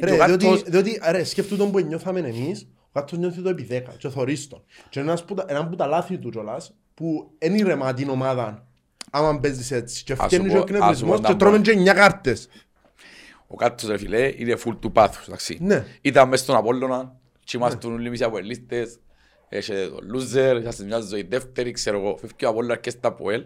το 0.00 0.06
Ρε, 0.06 0.16
κάτω- 0.16 0.36
διότι, 0.36 0.70
διότι 0.70 1.00
ρε, 1.10 1.24
σκέφτου 1.24 1.56
τον 1.56 1.70
που 1.70 1.78
νιώθαμε 1.80 2.20
εμείς, 2.20 2.68
ο 2.82 2.90
κάτος 2.92 3.18
νιώθει 3.18 3.40
το 3.40 3.48
επί 3.48 3.62
δέκα 3.64 3.92
και 3.98 4.08
θωρείς 4.08 4.48
τον. 4.48 4.62
Και 4.88 5.00
ένας 5.00 5.24
που, 5.24 5.34
τα- 5.34 5.44
έναν 5.48 5.68
που 5.68 5.76
τα 5.76 5.86
λάθη 5.86 6.18
του 6.18 6.30
κιόλας, 6.30 6.74
που 6.94 7.30
εν 7.38 7.54
ηρεμά 7.54 7.94
την 7.94 8.08
ομάδα, 8.08 8.66
άμα 9.10 9.40
παίζεις 9.40 9.70
έτσι. 9.70 10.04
Και 10.04 10.14
σου 10.14 10.22
φτιάχνει 10.22 10.48
και 10.48 10.54
πω- 10.54 10.60
ο 10.60 10.62
ας 10.62 10.68
σου 10.68 10.74
κνευρισμός 10.78 11.16
πω 11.20 11.26
και 11.26 11.32
να 11.32 11.36
τρώμε 11.38 11.56
πω. 11.56 11.62
και 11.62 11.70
9 11.70 11.94
κάρτες. 11.94 12.48
Ο 13.46 13.54
κάτος 13.56 13.88
ρε 13.88 13.98
φιλέ 13.98 14.32
είναι 14.36 14.56
φουλ 14.56 14.74
του 14.76 14.92
πάθους. 14.92 15.26
εντάξει. 15.26 15.58
Ναι. 15.60 15.84
Ήταν 16.00 16.28
μέσα 16.28 16.42
στον 16.42 16.56
Απόλλωνα. 16.56 17.16
Και 17.44 17.56
είμαστε 17.56 17.86
όλοι 17.86 18.06
εμείς 18.06 18.20
οι 18.20 18.24
Αποελίστες. 18.24 18.98
Έχετε 19.48 19.88
το 19.88 19.96
loser. 20.14 20.56
Είσαστε 20.60 20.84
μια 20.84 21.00
ζωή 21.00 21.22
δεύτερη. 21.22 21.70
Ξέρω 21.70 21.98
εγώ. 21.98 22.16
Φεύγει 22.16 22.44
ο 22.44 22.48
Απόλλωνας 22.48 22.78
και 22.80 22.90
στα 22.90 23.08
Αποέλ. 23.08 23.44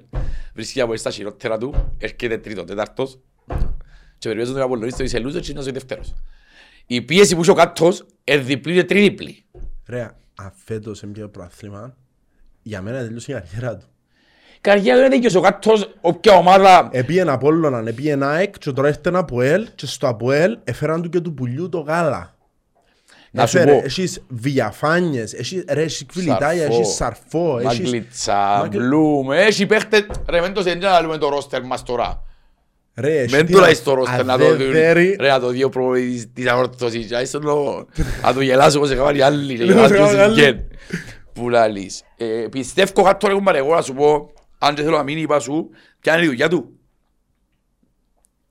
Βρίσκει 0.54 0.80
από 0.80 0.96
στα 0.96 1.10
χειρότερα 1.10 1.58
του. 1.58 1.94
Έρχεται 1.98 2.38
τρίτο, 2.38 2.64
τέταρτος. 2.64 3.18
Και 4.22 4.28
περιπέζουν 4.28 4.54
τον 4.54 4.62
Απολλωνίστο. 4.62 5.02
Είσαι 5.02 5.18
loser 5.18 5.40
και 5.40 5.50
είναι 5.50 5.60
ζωή 5.60 5.72
δεύτερος. 5.72 6.14
Η 6.86 7.02
πίεση 7.02 7.34
που 7.34 7.40
είχε 7.42 7.50
ο 7.50 7.54
κάτος 7.54 8.04
είναι 8.24 8.38
διπλή 8.38 8.74
και 8.74 8.84
τριδιπλή. 8.84 9.44
Ρε, 9.86 10.10
αφέτος 10.34 11.02
έμπαιο 11.02 11.28
προαθλήμα, 11.28 11.96
για 12.62 12.82
μένα 12.82 12.98
τελείωσε 12.98 13.32
η 13.32 13.34
καριέρα 13.34 13.76
του. 13.76 13.86
Καριέρα 14.60 15.00
δεν 15.00 15.12
είναι 15.12 15.28
και 15.28 15.36
ο 15.36 15.40
κάτος 15.40 15.94
όποια 16.00 16.32
ομάδα 16.32 16.88
Επίεν 16.92 17.28
Απόλλωναν, 17.28 17.86
επίεν 17.86 18.22
ΑΕΚ 18.22 18.58
και 18.58 18.72
τώρα 18.72 18.88
έρθει 18.88 19.00
ένα 19.04 19.18
Αποέλ 19.18 19.68
και 19.74 19.86
στο 19.86 20.08
Αποέλ 20.08 20.58
έφεραν 20.64 21.02
του 21.02 21.08
και 21.08 21.20
του 21.20 21.34
πουλιού 21.34 21.68
το 21.68 21.78
γάλα. 21.80 22.36
Να 23.30 23.46
σου 23.46 23.58
Έφερε, 23.58 23.78
πω. 23.78 23.84
Έχεις 23.84 24.22
διαφάνειες, 24.28 25.32
έχεις 25.32 25.64
ρε, 25.68 25.82
έχεις 25.82 26.06
κβιλιτάγια, 26.06 26.62
Σαρφό, 26.62 26.78
έχεις 26.80 26.94
σαρφό, 26.94 27.58
έχεις... 27.58 27.78
Μαγκλίτσα, 27.80 28.58
Μαγκλ- 28.58 28.82
Μπλουμ, 28.82 29.32
έχει 29.32 29.66
παίχτες, 29.66 30.06
ρε 30.28 30.40
μεν 30.40 30.52
το 30.52 30.62
σέντια 30.62 30.90
να 30.90 31.00
λέμε 31.00 31.18
το 31.18 31.28
ρόστερ 31.28 31.62
μας 31.62 31.82
τώρα. 31.82 32.22
Ρε, 32.94 33.18
έχει 33.20 33.34
Μεν 33.34 33.46
την 33.46 33.54
τώρα 33.54 33.74
στο 33.74 33.94
ρόστερ 33.94 34.24
να 34.24 34.38
το 34.38 34.44
δει, 34.44 34.64
αδεδέρη- 34.64 35.20
ρε 35.20 35.28
να 35.28 35.40
το 35.40 35.48
δει 35.48 35.62
ο 35.64 35.68
προπονητής 35.68 36.32
της 36.32 36.46
αόρτωσης, 36.46 37.06
και 37.06 37.16
άιστο 37.16 37.38
το- 37.38 37.86
να 38.22 38.34
το 38.34 38.40
γελάσω 38.40 38.78
όπως 38.78 38.90
έκαναν 38.90 39.16
οι 39.16 39.20
άλλοι, 39.20 39.54
και 39.56 39.64
Ναι, 39.64 39.72
γελάσω 39.72 39.94
έκαναν 39.94 40.14
οι 40.14 40.18
άλλοι. 40.18 40.34
συγκέν. 40.34 40.60
Που 41.32 41.48
λαλείς. 41.48 42.02
Ε, 42.16 42.46
Πιστεύω 42.50 43.02
κάτι 43.02 43.18
τώρα 43.18 43.32
έχουμε 43.34 43.58
εγώ 43.58 43.74
να 43.74 43.82
σου 43.82 43.94
πω, 43.94 44.32
αν 44.58 44.74
και 44.74 44.82
θέλω 44.82 44.96
να 44.96 45.02
μείνει 45.02 45.20
είπα 45.20 45.40
σου, 45.40 45.68
ποια 46.00 46.14
είναι 46.14 46.24
η 46.24 46.26
δουλειά 46.26 46.48
του. 46.48 46.72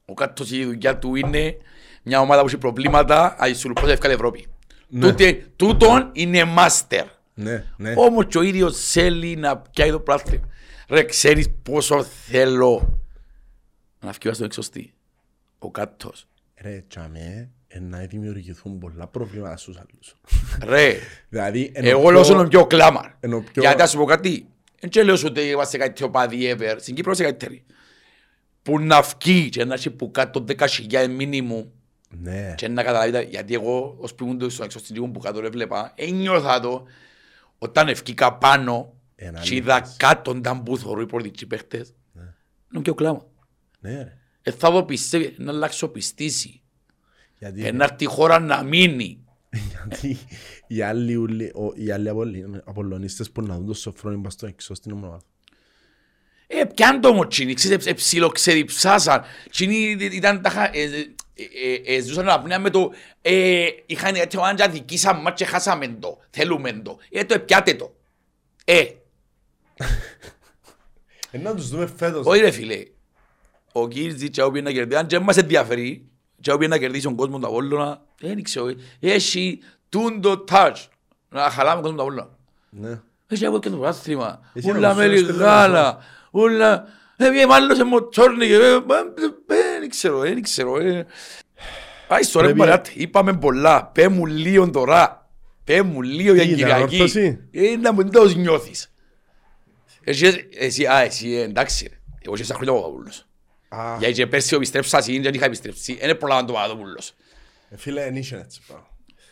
Ο 0.06 0.14
κάτος 0.14 0.52
η 0.52 0.64
δουλειά 0.66 0.98
του 0.98 1.16
είναι 1.16 1.58
μια 2.04 2.20
ομάδα 2.20 2.42
που 2.42 2.48
έχει 2.48 2.58
προβλήματα, 2.58 3.36
αισθουλπώς 3.42 3.89
ευκάλε 3.92 4.14
Ευρώπη. 4.14 4.46
Ναι. 4.88 5.00
Τούτε- 5.08 5.44
Τούτον 5.56 6.10
είναι 6.14 6.44
μάστερ. 6.44 7.06
Ναι, 7.34 7.64
ναι. 7.78 7.94
Όμως 7.98 8.26
και 8.28 8.38
ο 8.38 8.42
ίδιος 8.42 8.89
θέλει 8.92 9.36
να 9.36 9.58
πιάει 9.58 9.92
το 9.92 10.00
πράθλημα. 10.00 10.44
Ρε, 10.89 11.04
ξέρεις 11.04 11.48
πόσο 11.64 12.04
θέλω 12.04 13.01
να 14.02 14.12
φκιβάσει 14.14 14.39
τον 14.39 14.47
εξωστή. 14.49 14.93
Ο 15.60 15.72
κάτος. 15.72 16.28
Ρε, 16.56 16.84
τσαμέ, 16.88 17.49
ε, 17.68 17.80
να 17.80 17.97
δημιουργηθούν 17.97 18.78
πολλά 18.80 19.08
προβλήματα 19.08 19.58
στους 19.58 19.78
άλλους. 19.78 20.16
Ρε, 20.74 20.95
Δηλαδή, 21.30 21.72
ενώ 21.74 21.89
εγώ 21.89 21.99
πιο- 22.02 22.12
λέω 22.12 22.24
στον 22.24 22.47
πιο 22.47 22.68
κλάμαρ. 22.68 23.06
ενώ 23.20 23.41
πιο- 23.52 23.62
Γιατί 23.62 23.78
να 23.78 23.88
σου 23.88 23.97
πω 23.97 24.06
κάτι. 24.06 24.45
Δεν 24.80 24.89
και 24.89 25.04
λέω 25.04 25.16
σου 25.16 25.26
ότι 25.30 25.41
είμαστε 25.41 25.78
κάτι 25.78 26.04
οπαδί 26.04 26.56
ever. 26.58 26.76
Στην 26.80 26.95
Κύπρο 26.95 27.12
είσαι 27.12 27.24
καλύτερη. 27.24 27.64
Που 28.64 28.80
να 28.80 29.02
φκεί 29.02 29.49
και 29.49 29.65
να 29.65 29.73
έχει 29.73 29.90
που 29.91 30.11
κάτω 30.11 30.45
10.000 30.48 31.07
μήνυμου 31.10 31.72
Ναι, 32.10 32.53
και 32.57 32.68
να 32.68 32.84
καταλάβει, 32.84 33.28
γιατί 33.30 33.53
εγώ 33.53 33.95
ως 33.99 34.15
που 34.15 34.23
ήμουν 34.26 34.49
στον 34.49 34.65
εξωστή 34.65 34.94
που 34.94 35.19
κάτω 35.19 35.40
έβλεπα, 35.45 35.91
ένιωθα 35.95 36.60
το 36.60 36.88
όταν 37.57 37.88
ευκήκα 37.88 38.34
πάνω 38.34 38.94
Ένα 39.15 39.40
και 39.40 39.56
είδα 39.56 39.73
αλήθειας. 39.73 39.98
κάτω 39.98 40.36
ήταν 40.36 40.64
που 40.64 40.78
θωρούν 40.78 41.03
οι 41.03 41.06
πολιτικοί 41.06 41.45
παίχτες. 41.48 41.94
Είναι 42.73 42.84
πιο 42.84 42.94
κλάμα. 42.94 43.26
Ναι 43.82 43.95
ρε. 44.03 44.18
Ε, 44.41 44.52
θα 44.52 44.72
δω 44.72 44.84
πιστεύει, 44.84 45.36
να 45.38 45.52
αλλάξω 45.52 45.88
πιστήσει. 45.88 46.62
Γιατί, 47.40 47.66
Ε, 47.66 47.72
να 47.72 47.84
έρθει 47.84 48.03
η 48.03 48.08
χώρα 48.08 48.40
να 48.40 48.64
μείνει. 48.64 49.24
γιατί 49.72 50.18
οι 50.68 50.82
άλλοι, 50.82 51.16
ούλοι- 51.16 51.56
ο- 51.56 51.74
οι 51.76 51.91
άλλοι 51.91 52.10
Απολλη- 52.10 52.62
Απολλωνίστες 52.66 53.32
που 53.32 53.41
να 53.41 53.56
δουν 53.56 53.66
το 53.66 53.74
σοφρόνι 53.74 54.22
πας 54.22 54.34
στο 54.34 54.48
έξω 54.48 54.74
στην 54.74 54.91
ομάδα. 54.91 55.22
Ε, 56.48 56.64
πιάν 56.76 57.02
το 57.02 57.08
όμως 57.08 57.28
τσίνη, 57.28 57.53
ξέρεις, 57.53 57.86
ε, 57.86 57.94
ψιλοξεδιψάσαν. 57.94 59.24
Τσίνη 59.49 59.78
ήταν 60.12 60.41
τα 60.41 60.49
χα- 60.49 60.76
ε, 60.76 60.84
ε, 60.84 61.06
ε, 61.86 61.95
ε, 61.95 62.02
ζούσαν 62.02 62.26
να 62.26 62.41
πνέα 62.41 62.60
με 62.60 62.70
το 62.70 62.91
ε, 63.22 63.68
είχαν 63.86 64.16
έτσι 64.16 64.38
ο 64.38 64.44
άντια 64.44 64.70
δικήσαν 64.70 65.22
μας 65.22 65.34
και 65.36 65.45
χάσαμε 65.45 65.88
το, 65.88 66.20
θέλουμε 66.30 66.72
το. 66.72 66.98
Ε, 67.12 67.24
το 67.26 67.40
πιάτε 67.40 67.74
το. 67.74 67.95
Ε, 68.66 68.84
Ε, 71.32 71.38
να 71.38 71.56
τους 71.56 71.70
δούμε 71.70 71.88
φέτος. 71.98 72.26
όχι 72.26 72.40
ρε 72.41 72.52
φίλε. 72.52 72.84
Ο 73.72 73.88
Κίρτζι 73.88 74.30
και 74.30 74.41
όποιον 74.43 74.64
να 74.64 74.72
κερδίσει, 74.72 74.98
αν 74.99 75.07
και 75.07 75.19
μας 75.19 75.38
ενδιαφέρει, 75.38 76.06
και 76.41 76.52
όποιον 76.52 76.69
να 76.69 76.77
κερδίσει 76.77 77.03
τον 77.03 77.15
κόσμος 77.15 77.39
του 77.41 77.48
Απόλλωνα, 77.48 78.02
δεν 78.19 78.43
ξέρω, 78.43 78.73
έχει 78.99 79.60
τούντο 79.89 80.43
touch. 80.52 80.76
Να 81.30 81.41
χαλάμε 81.49 81.81
τον 81.81 81.95
κόσμος 81.95 82.15
του 82.15 82.22
Απόλλωνα. 82.22 82.30
Ναι. 82.69 82.99
Έχει 83.27 83.45
από 83.45 83.60
και 83.60 83.69
το 83.69 83.77
πράθυμα. 83.77 84.39
Εσύ 84.53 84.69
Ούλα 84.69 84.80
να 84.80 84.88
με 84.88 84.93
μου 84.93 84.99
φέρεις 84.99 85.22
γάλα. 85.31 85.98
Ούλα... 86.31 86.85
Ε, 87.18 87.30
βγαίνει 87.30 87.45
μάλλον 87.45 87.76
σε 87.76 87.84
μοτσόρνη 87.84 88.48
και... 88.48 88.53
ε, 88.56 88.80
Δεν 89.80 89.89
ξέρω, 89.89 90.19
δεν 90.19 90.41
ξέρω. 90.41 90.77
ε. 90.80 91.06
Πάει 92.07 92.23
στο 92.23 92.39
ρε 92.39 92.45
Πρέπει- 92.45 92.60
παράτε. 92.60 92.91
Είπαμε 92.93 93.34
πολλά. 93.38 93.85
Πέ 93.85 94.07
μου 94.07 94.26
λίγο 94.26 94.69
τώρα. 94.69 95.30
Πέ 95.64 95.81
μου 95.81 96.02
λίγο 96.02 96.34
για 96.34 96.43
Τι, 96.43 96.48
Κυριακή. 96.49 96.73
ανόρθωση; 96.73 97.48
Ε, 97.52 97.76
Να 97.76 97.93
μου 97.93 98.10
το 98.10 98.26
νιώθεις. 98.27 98.93
Εσύ, 100.03 100.48
εσύ, 100.57 100.85
α, 100.85 100.99
εσύ, 101.02 101.31
ε, 101.31 101.41
εντάξει 101.41 101.88
ρε. 101.89 101.99
Εγώ 102.22 102.35
και 102.35 102.43
στα 102.43 102.53
χρόνια 102.53 102.73
ο 102.73 102.76
Παπαδόπουλος. 102.76 103.26
Α, 103.76 103.95
Γιατί 103.99 104.14
και 104.14 104.27
πέρσι 104.27 104.56
επιστρέψα 104.56 105.02
συν 105.02 105.14
και 105.15 105.22
δεν 105.22 105.34
είχα 105.34 105.45
επιστρέψει. 105.45 105.98
Είναι 106.02 106.15
προλάβαν 106.15 106.45
το 106.45 106.53
Παπαδόπουλος. 106.53 107.14
ε, 107.69 107.77
φίλε, 107.77 108.06
εν 108.06 108.15
είσαι 108.15 108.38
έτσι 108.38 108.61
πράγμα. 108.68 108.85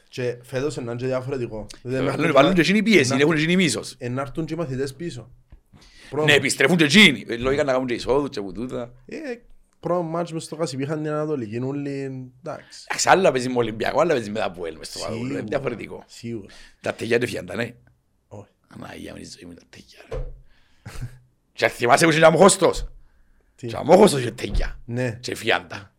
Και 0.10 0.38
φέτος 0.44 0.76
είναι 0.76 0.96
και 0.96 1.06
διαφορετικό. 1.06 1.66
Δηλαδή, 1.82 2.04
Βάλουν- 2.04 2.16
μέχρι 2.20 2.32
Βάλουν 2.32 2.50
να- 2.50 2.56
και 2.56 2.62
εκείνοι 2.62 2.84
πίεση, 2.84 3.10
να- 3.10 3.16
έχουν 3.20 3.32
και 3.36 3.38
εκείνοι 3.42 3.56
μίσος. 3.56 3.96
ε, 3.98 4.10
να 4.10 4.22
έρθουν 4.22 4.46
και 4.46 4.54
οι 4.54 4.58
μαθητές 4.58 4.94
πίσω. 4.94 5.30
Ναι, 5.72 5.80
Πρόβλημα. 6.10 6.38
επιστρέφουν 6.38 6.78
και 6.78 6.84
εκείνοι. 6.84 7.26
Ε, 7.28 7.38
Λογικά 7.38 7.64
να 7.64 7.72
κάνουν 7.72 7.88
και 7.88 7.94
εισόδους 7.94 8.30
και 8.30 8.42
που 8.42 8.52
τούτα. 8.52 8.94
Ε, 9.06 9.18
πρώτο 9.80 10.02
μάτς 10.02 10.32
μες 10.34 10.44
στο 10.44 10.56
Κασιπί 10.56 10.84
είχαν 10.84 11.02
την 11.04 11.12
Ανατολική, 11.12 11.58
όλοι 11.64 11.90
εντάξει. 12.44 12.86
Εντάξει, 12.88 13.10
άλλα 13.10 13.32
παίζεις 13.32 13.50
με 13.50 13.58
Ολυμπιακό, 13.58 14.00
άλλα 14.02 14.12
παίζεις 14.14 14.30
με 14.30 14.40
τα 14.40 14.52
Πουέλ 14.52 14.76
μες 14.78 14.88
στο 14.88 14.98
Σίγουρα. 14.98 15.16
Παδούλο. 15.18 15.38
Είναι 15.38 15.48
διαφορετικό. 15.48 16.04
Σίγουρα. 16.08 16.48
Τα 16.82 16.94
τεγιά 16.94 17.20
του 17.20 17.28
φιάντα, 17.28 17.56
ναι. 17.56 17.74
Όχι. 18.28 18.50
Αναγία 18.68 19.14
με 19.14 19.20
τη 19.20 19.26
ζωή 19.40 19.46
μου 19.50 19.54
τα 19.54 19.62
τεγιά. 19.70 20.00
ρε. 20.12 20.18
Και 21.54 21.68
θυμάσαι 21.68 22.04
που 22.06 22.10
είχε 22.12 22.20
και 22.20 22.26
αμόχωστος. 22.26 22.88
Τι. 23.60 23.68
Και 23.68 23.76
αμόχωστος 23.76 24.20
είχε 24.20 24.32
τεγιά. 24.32 24.80
Ναι. 24.86 25.18
Και 25.22 25.36
φιάντα. 25.36 25.94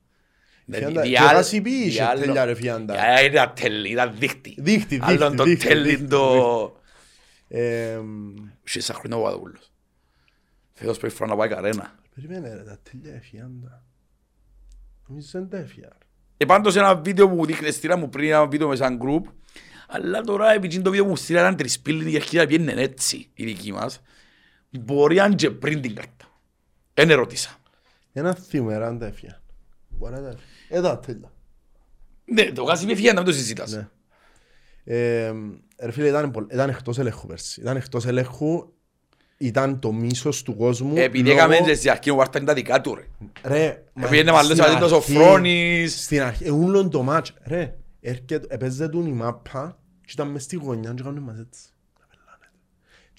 Φιάντα. 0.70 1.00
Δι- 1.02 1.10
Και 1.10 1.18
άλλο- 1.18 1.30
Κασιπί 1.30 1.70
είχε 1.70 1.88
δι- 1.90 2.00
άλλο- 2.00 2.24
τέλεια, 2.24 2.44
ρε, 2.44 2.54
φιάντα. 2.54 2.94
Για, 2.94 3.22
Ήταν 3.24 3.52
τέλει, 3.60 3.90
ήταν 3.90 4.14
δίχτυ. 4.18 4.54
Δίχτυ, 4.58 4.98
Άλλον 5.02 5.18
δίχτυ, 5.18 5.36
το 5.36 5.44
δίχτυ, 5.44 5.66
τέλει 5.68 5.88
δίχτυ, 5.88 6.06
το... 6.06 6.76
Εμ, 7.48 8.34
Είχε 8.66 8.80
σαν 8.80 8.96
χρόνια 8.96 9.16
ο 9.16 9.22
Παδούλος. 9.22 9.72
Φέτος 10.72 10.98
πρέπει 10.98 11.14
φορά 11.14 11.30
να 11.30 11.36
πάει 11.36 11.48
καρένα. 11.48 11.98
Περίμενε 12.14 12.54
ρε, 12.54 12.62
τα 12.62 12.78
τέλεια 12.90 13.14
εφιάντα. 13.16 13.84
Νομίζω 15.08 15.28
δεν 15.32 15.48
τα 15.48 15.56
εφιάρ. 15.56 15.92
Ε, 16.36 16.44
πάντως 16.44 16.76
ένα 16.76 16.96
βίντεο 16.96 17.28
που 17.28 17.34
μου 17.34 17.46
δείχνε 17.46 17.70
στήρα 17.70 17.96
μου 17.96 18.08
πριν 18.08 18.28
ένα 18.28 18.46
βίντεο 18.46 18.68
με 18.68 18.76
σαν 18.76 18.96
γκρουπ 18.96 19.26
αλλά 19.88 20.20
τώρα 20.20 20.52
επειδή 20.52 20.74
είναι 20.74 20.84
το 20.84 20.90
βίντεο 20.90 21.04
που 21.04 21.10
μου 21.10 21.16
στήρα 21.16 21.40
ήταν 21.40 21.56
τρισπύλινη 21.56 22.12
η 22.12 22.16
αρχίδα 22.16 22.46
πιένε 22.46 22.72
έτσι 22.72 23.28
η 23.34 23.44
δική 23.44 23.72
μας 23.72 24.00
μπορεί 24.70 25.20
αν 25.20 25.34
και 25.34 25.50
πριν 25.50 25.80
την 25.80 25.94
κάρτα. 25.94 26.30
Εν 27.01 27.10
ερώτησα. 27.10 27.51
Ένα 28.12 28.35
θύμερα 28.35 28.86
αν 28.86 28.98
τα 28.98 29.06
εφιάρ. 29.06 29.35
Μπορεί 29.89 30.12
να 30.12 30.20
τα 30.22 30.28
εφιάρ. 30.28 30.78
Ε, 30.78 30.89
τα 30.89 30.98
τέλεια. 30.98 31.32
Ναι, 32.24 32.52
το 32.52 32.62
γάσι 32.62 32.86
με 32.86 32.94
φύγει 32.94 33.06
να 33.06 33.14
μην 33.14 33.24
το 33.24 33.32
συζητάς. 33.32 33.72
Ναι. 33.72 33.89
Ε, 34.85 35.32
ρε 35.78 35.90
φίλε, 35.93 36.09
ήταν, 36.09 36.31
πολλ- 36.31 36.52
ήταν 36.52 36.68
εκτός 36.68 36.98
ελέγχου 36.98 37.27
πέρσι. 37.27 37.60
Ήταν 37.60 37.77
εκτός 37.77 38.06
ελέγχου, 38.06 38.72
ήταν 39.36 39.78
το 39.81 39.93
μίσος 39.93 40.43
του 40.43 40.56
κόσμου. 40.56 40.97
Επειδή 40.97 41.28
λόγω- 41.28 41.39
έκαμε 41.39 41.56
και 41.56 41.74
στην 41.74 41.90
αρχή 41.90 42.10
ο 42.10 42.14
Βάρτα 42.14 42.39
είναι 42.39 42.47
τα 42.47 42.55
δικά 42.55 42.81
του 42.81 42.94
ρε. 42.94 43.05
Ρε, 43.44 43.85
μα 43.93 44.05
Επειδή 44.05 44.20
είναι 44.20 44.32
μάλλον 44.32 44.51
στην 44.56 44.64
σαν 44.64 44.78
τόσο 44.78 44.97
αρχή- 44.97 45.16
φρόνης. 45.16 46.02
Στην 46.02 46.22
αρχή, 46.22 46.44
ε, 46.44 46.51
ούλον 46.51 46.90
το 46.90 47.02
μάτς, 47.02 47.32
ρε, 47.44 47.74
έρχεται, 48.01 48.40
έπαιζε 48.48 48.89
του 48.89 49.06
η 49.06 49.10
μάπα 49.12 49.78
και 50.05 50.10
ήταν 50.12 50.28
μες 50.28 50.43
στη 50.43 50.56
γωνιά 50.56 50.93
και 50.93 51.02
κάνουν 51.02 51.22
μας 51.22 51.39
έτσι. 51.39 51.60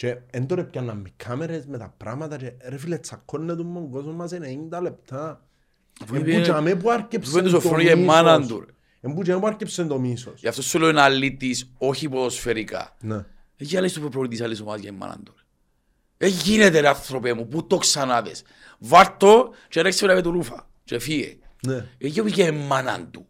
Να 0.02 0.07
πελάνεται. 0.10 0.26
Και 0.32 0.38
εν 0.38 0.45
τώρα 0.48 0.64
πιάνναμε 0.65 1.10
κάμερες 1.15 1.65
με 1.65 1.78
τα 1.78 1.94
πράγματα 1.98 2.38
και 2.38 2.53
ρε 2.68 2.78
φίλε 2.78 2.98
τσακώνεται 2.98 3.64
με 3.64 3.73
τον 3.73 3.90
κόσμο 3.90 4.11
μας 4.11 4.32
90 4.34 4.82
λεπτά. 4.82 5.45
Αφού 6.03 6.15
Εν 6.15 6.22
είπε- 6.22 6.36
που 6.36 6.41
τζαμέ 6.41 6.76
που 6.76 6.91
άρκεψε 6.91 7.30
αφού 7.30 7.40
είπε 7.40 7.49
το 7.49 7.53
το 7.56 7.61
φρόνι 7.61 7.84
για 7.84 7.91
η 7.91 8.03
μάνα 8.03 8.38
μίσος. 8.38 8.52
του, 8.52 8.60
ρε. 8.60 8.72
Εν 9.02 9.14
που 9.14 9.22
τζαμέ 9.22 9.40
που 9.40 9.48
άρκεψε 9.48 9.84
το 9.86 9.99
μίσος. 9.99 10.40
Γι' 10.41 10.48
αυτό 10.48 10.61
σου 10.61 10.80
λέω 10.80 10.90
είναι 10.90 11.02
αλήτης, 11.02 11.72
όχι 11.78 12.10
ποδοσφαιρικά. 12.10 12.95
Ναι. 13.02 13.26
Έχει 13.57 13.78
άλλες 13.78 13.94
του 13.94 13.99
προπονητής 13.99 14.41
άλλες 14.41 14.60
ομάδες 14.60 14.82
για 14.82 14.90
η 14.91 14.95
μάνα 14.95 15.19
του. 15.23 15.34
ρε. 15.38 16.28
Ε, 16.28 16.30
γίνεται 16.30 16.80
ρε 16.80 16.88
άνθρωπε 16.88 17.34
μου, 17.34 17.48
πού 17.48 17.68
το 17.68 17.78
ξανάδες. 17.78 18.44
Βάρτο 18.80 19.49
και 19.69 19.82
ρέξει 19.82 20.06
με 20.06 20.22
του 20.22 20.32
ρούφα 20.32 20.69
και 20.84 20.99
φύγε. 20.99 21.38
Ναι. 21.68 21.86
Εκεί 21.98 22.22
πήγε 22.23 22.44
η 22.44 22.52
μάνα 22.52 23.07
του. 23.07 23.26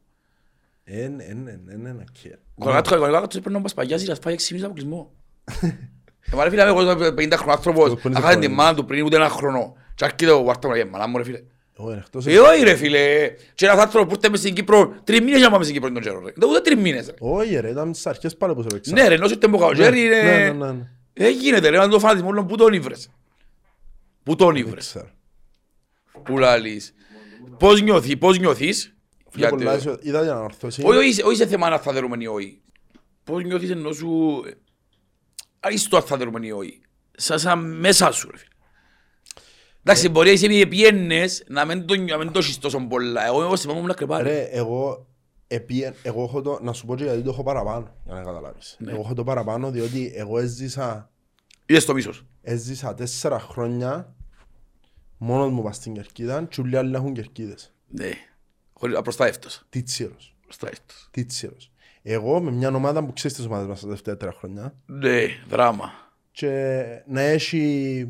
Εν, 0.83 1.19
εν, 1.19 1.47
εν, 1.47 1.61
εν, 1.69 1.85
ένα 1.85 2.03
κέρ. 2.21 2.35
Κολακάτω, 2.59 2.97
κολακάτω, 2.97 3.27
τους 3.27 3.37
έπαιρνε 3.37 3.57
ο 3.57 3.61
Πασπαγιάς 3.61 4.01
για 4.01 4.13
να 4.13 4.19
πάει 4.19 4.33
έξι 4.33 4.53
μήνες 4.53 4.67
αποκλεισμό. 4.69 5.11
Ε, 6.31 6.35
μα 6.35 6.43
ρε 6.43 6.49
φίλε, 6.49 6.61
εγώ 6.63 6.81
είμαι 6.81 6.93
50 6.93 7.31
χρονών 7.35 7.55
άνθρωπος, 7.55 7.85
Εγώ 7.85 7.95
πέντε 7.95 8.17
αχάνε 8.17 8.33
τη 8.33 8.39
χρόνια. 8.45 8.49
μάνα 8.63 8.75
του 8.75 8.85
πριν 8.85 9.05
ούτε 9.05 9.15
ένα 9.15 9.29
χρόνο. 9.29 9.75
Και 9.95 10.05
έρχεται 10.05 10.31
ο 10.31 10.43
Βάρτο 10.43 10.67
μου 10.67 10.73
λέει, 10.73 10.83
μάνα 10.83 11.07
μου 11.07 11.17
ρε 11.17 11.23
φίλε. 11.23 11.43
Εγώ, 11.79 11.91
εκτός- 11.91 12.25
Ε, 12.27 12.39
όχι 12.39 12.63
ρε 12.63 12.75
φίλε. 12.75 13.29
Και 13.55 13.65
ένας 13.65 13.79
άνθρωπος 13.79 14.07
που 14.09 14.13
ήρθε 14.15 14.29
μες 14.29 14.39
στην 14.39 14.53
Κύπρο, 14.53 14.95
τρεις 15.03 15.19
μήνες 15.19 15.35
για 15.37 15.45
να 15.45 15.51
πάμε 15.51 15.63
στην 15.63 15.75
Κύπρο 15.75 15.91
τον 15.91 16.01
καιρό 16.01 16.19
ρε. 16.19 16.47
Ούτε 16.47 16.59
τρεις 16.59 16.75
μήνες 16.81 17.05
ρε. 17.05 17.13
Όχι 17.19 17.55
ρε, 17.59 17.69
ήταν 17.69 17.93
στις 17.93 18.05
αρχές 18.07 18.37
πάλι 18.37 18.53
που 18.53 18.61
σε 18.61 18.67
παίξα. 18.67 18.93
Ναι 18.93 19.07
ρε, 19.07 19.13
ενώ 19.13 19.25
ήρθε 19.25 19.47
μποκαουτζέρι 19.47 19.99
Ναι, 20.01 20.07
ναι, 20.21 20.31
είναι... 20.31 20.51
ναι, 20.51 20.71
ναι. 20.71 20.89
Ε, 21.13 21.29
γίνεται 21.29 21.69
ρε, 21.69 21.79
αν 21.79 21.89
το 21.89 21.99
φανατισμό 21.99 22.27
όλων 22.29 22.47
που 22.47 22.55
τον 22.55 22.73
ήβρες. 22.73 23.09
Που 24.23 24.35
τον 24.35 24.53
Δεν 24.53 24.55
ήβρες. 24.65 24.85
ξέρω. 24.87 25.09
Που 26.23 26.37
λαλείς. 26.37 26.93
Πώς 27.59 27.81
νιώθεις, 27.81 28.17
πώς 28.17 28.39
νιώθεις. 28.39 28.95
Φίλε, 29.29 29.47
Γιατί- 29.47 29.63
πολλά 29.63 29.77
ίσο- 29.77 29.97
είδα 30.01 30.23
για 30.23 30.31
ανορθώσει. 30.31 30.81
Όχι, 30.85 30.97
όχι, 30.97 31.21
όχι 31.23 31.35
σε 31.35 31.45
θέμα 31.47 31.67
αν 31.67 31.79
θα 31.79 31.91
δερούμε 31.93 32.15
ή 32.19 32.25
όχι. 32.27 32.61
Πώς 33.23 33.43
νιώθεις 33.43 33.69
ενώ 33.69 33.91
σου... 33.91 34.41
Α, 35.67 35.69
είσαι 35.71 35.89
το 35.89 35.97
αν 35.97 36.03
θα 36.03 36.17
δερούμε 36.17 36.45
ή 36.45 36.51
όχι. 36.51 36.81
Σαν 37.11 37.39
σαν 37.39 37.77
μέσα 37.79 38.11
σου 38.11 38.29
ρε 38.31 38.37
φίλε. 38.37 38.49
Εντάξει, 39.83 40.09
μπορεί 40.09 40.29
εσύ 40.29 40.45
επειδή 40.45 40.67
πιένες 40.67 41.43
να 41.47 41.65
μην 41.65 41.85
το, 41.85 41.95
να 41.95 42.17
μην 42.17 42.31
το 42.31 42.39
έχεις 42.39 42.57
τόσο 42.57 42.79
πολλά. 42.87 43.25
Εγώ 43.25 43.41
εγώ 43.43 43.57
θυμάμαι 43.57 43.79
μου 43.79 43.87
να 43.87 43.93
κρεπάρει. 43.93 44.23
Ρε, 44.29 44.41
εγώ, 44.43 45.07
επίε, 45.47 45.93
εγώ 46.03 46.23
έχω 46.23 46.41
το, 46.41 46.59
να 46.61 46.73
σου 46.73 46.85
πω 46.85 46.95
και 46.95 47.03
γιατί 47.03 47.21
το 47.21 47.29
έχω 47.29 47.43
παραπάνω, 47.43 47.95
για 48.05 48.13
να 48.13 48.23
καταλάβεις. 48.23 48.75
Ναι. 48.79 48.91
Εγώ 48.91 49.01
έχω 49.01 49.13
το 49.13 49.23
παραπάνω 49.23 49.71
διότι 49.71 50.11
εγώ 50.15 50.39
έζησα, 50.39 51.09
Είδες 51.65 51.85
το 51.85 51.93
μίσος. 51.93 52.25
έζησα 52.41 52.93
τέσσερα 52.93 53.39
χρόνια 53.39 54.15
μόνος 55.17 55.51
μου 55.51 55.63
πας 55.63 55.75
στην 55.75 55.93
Κερκίδα 55.93 56.43
και 56.43 56.61
όλοι 56.61 56.73
οι 56.73 56.77
άλλοι 56.77 56.95
έχουν 56.95 57.13
Κερκίδες. 57.13 57.73
Ναι. 57.87 58.09
Χωρίς 58.73 58.95
απροστάευτος. 58.97 59.63
Τίτσιρος. 59.69 60.35
Προστάευτος. 60.43 61.07
Τίτσιρος. 61.11 61.71
Εγώ 62.03 62.41
με 62.41 62.51
μια 62.51 62.69
ομάδα 62.69 63.03
που 63.05 63.13
ξέρεις 63.13 63.37
τις 63.37 63.45
ομάδες 63.45 63.67
μας 63.67 63.79
τα 63.79 63.85
τελευταία 63.85 64.17
τρία 64.17 64.33
χρόνια 64.37 64.73
Ναι, 64.85 65.21
δράμα. 65.49 65.91
και 66.31 66.83
να 67.07 67.21
έχει 67.21 68.07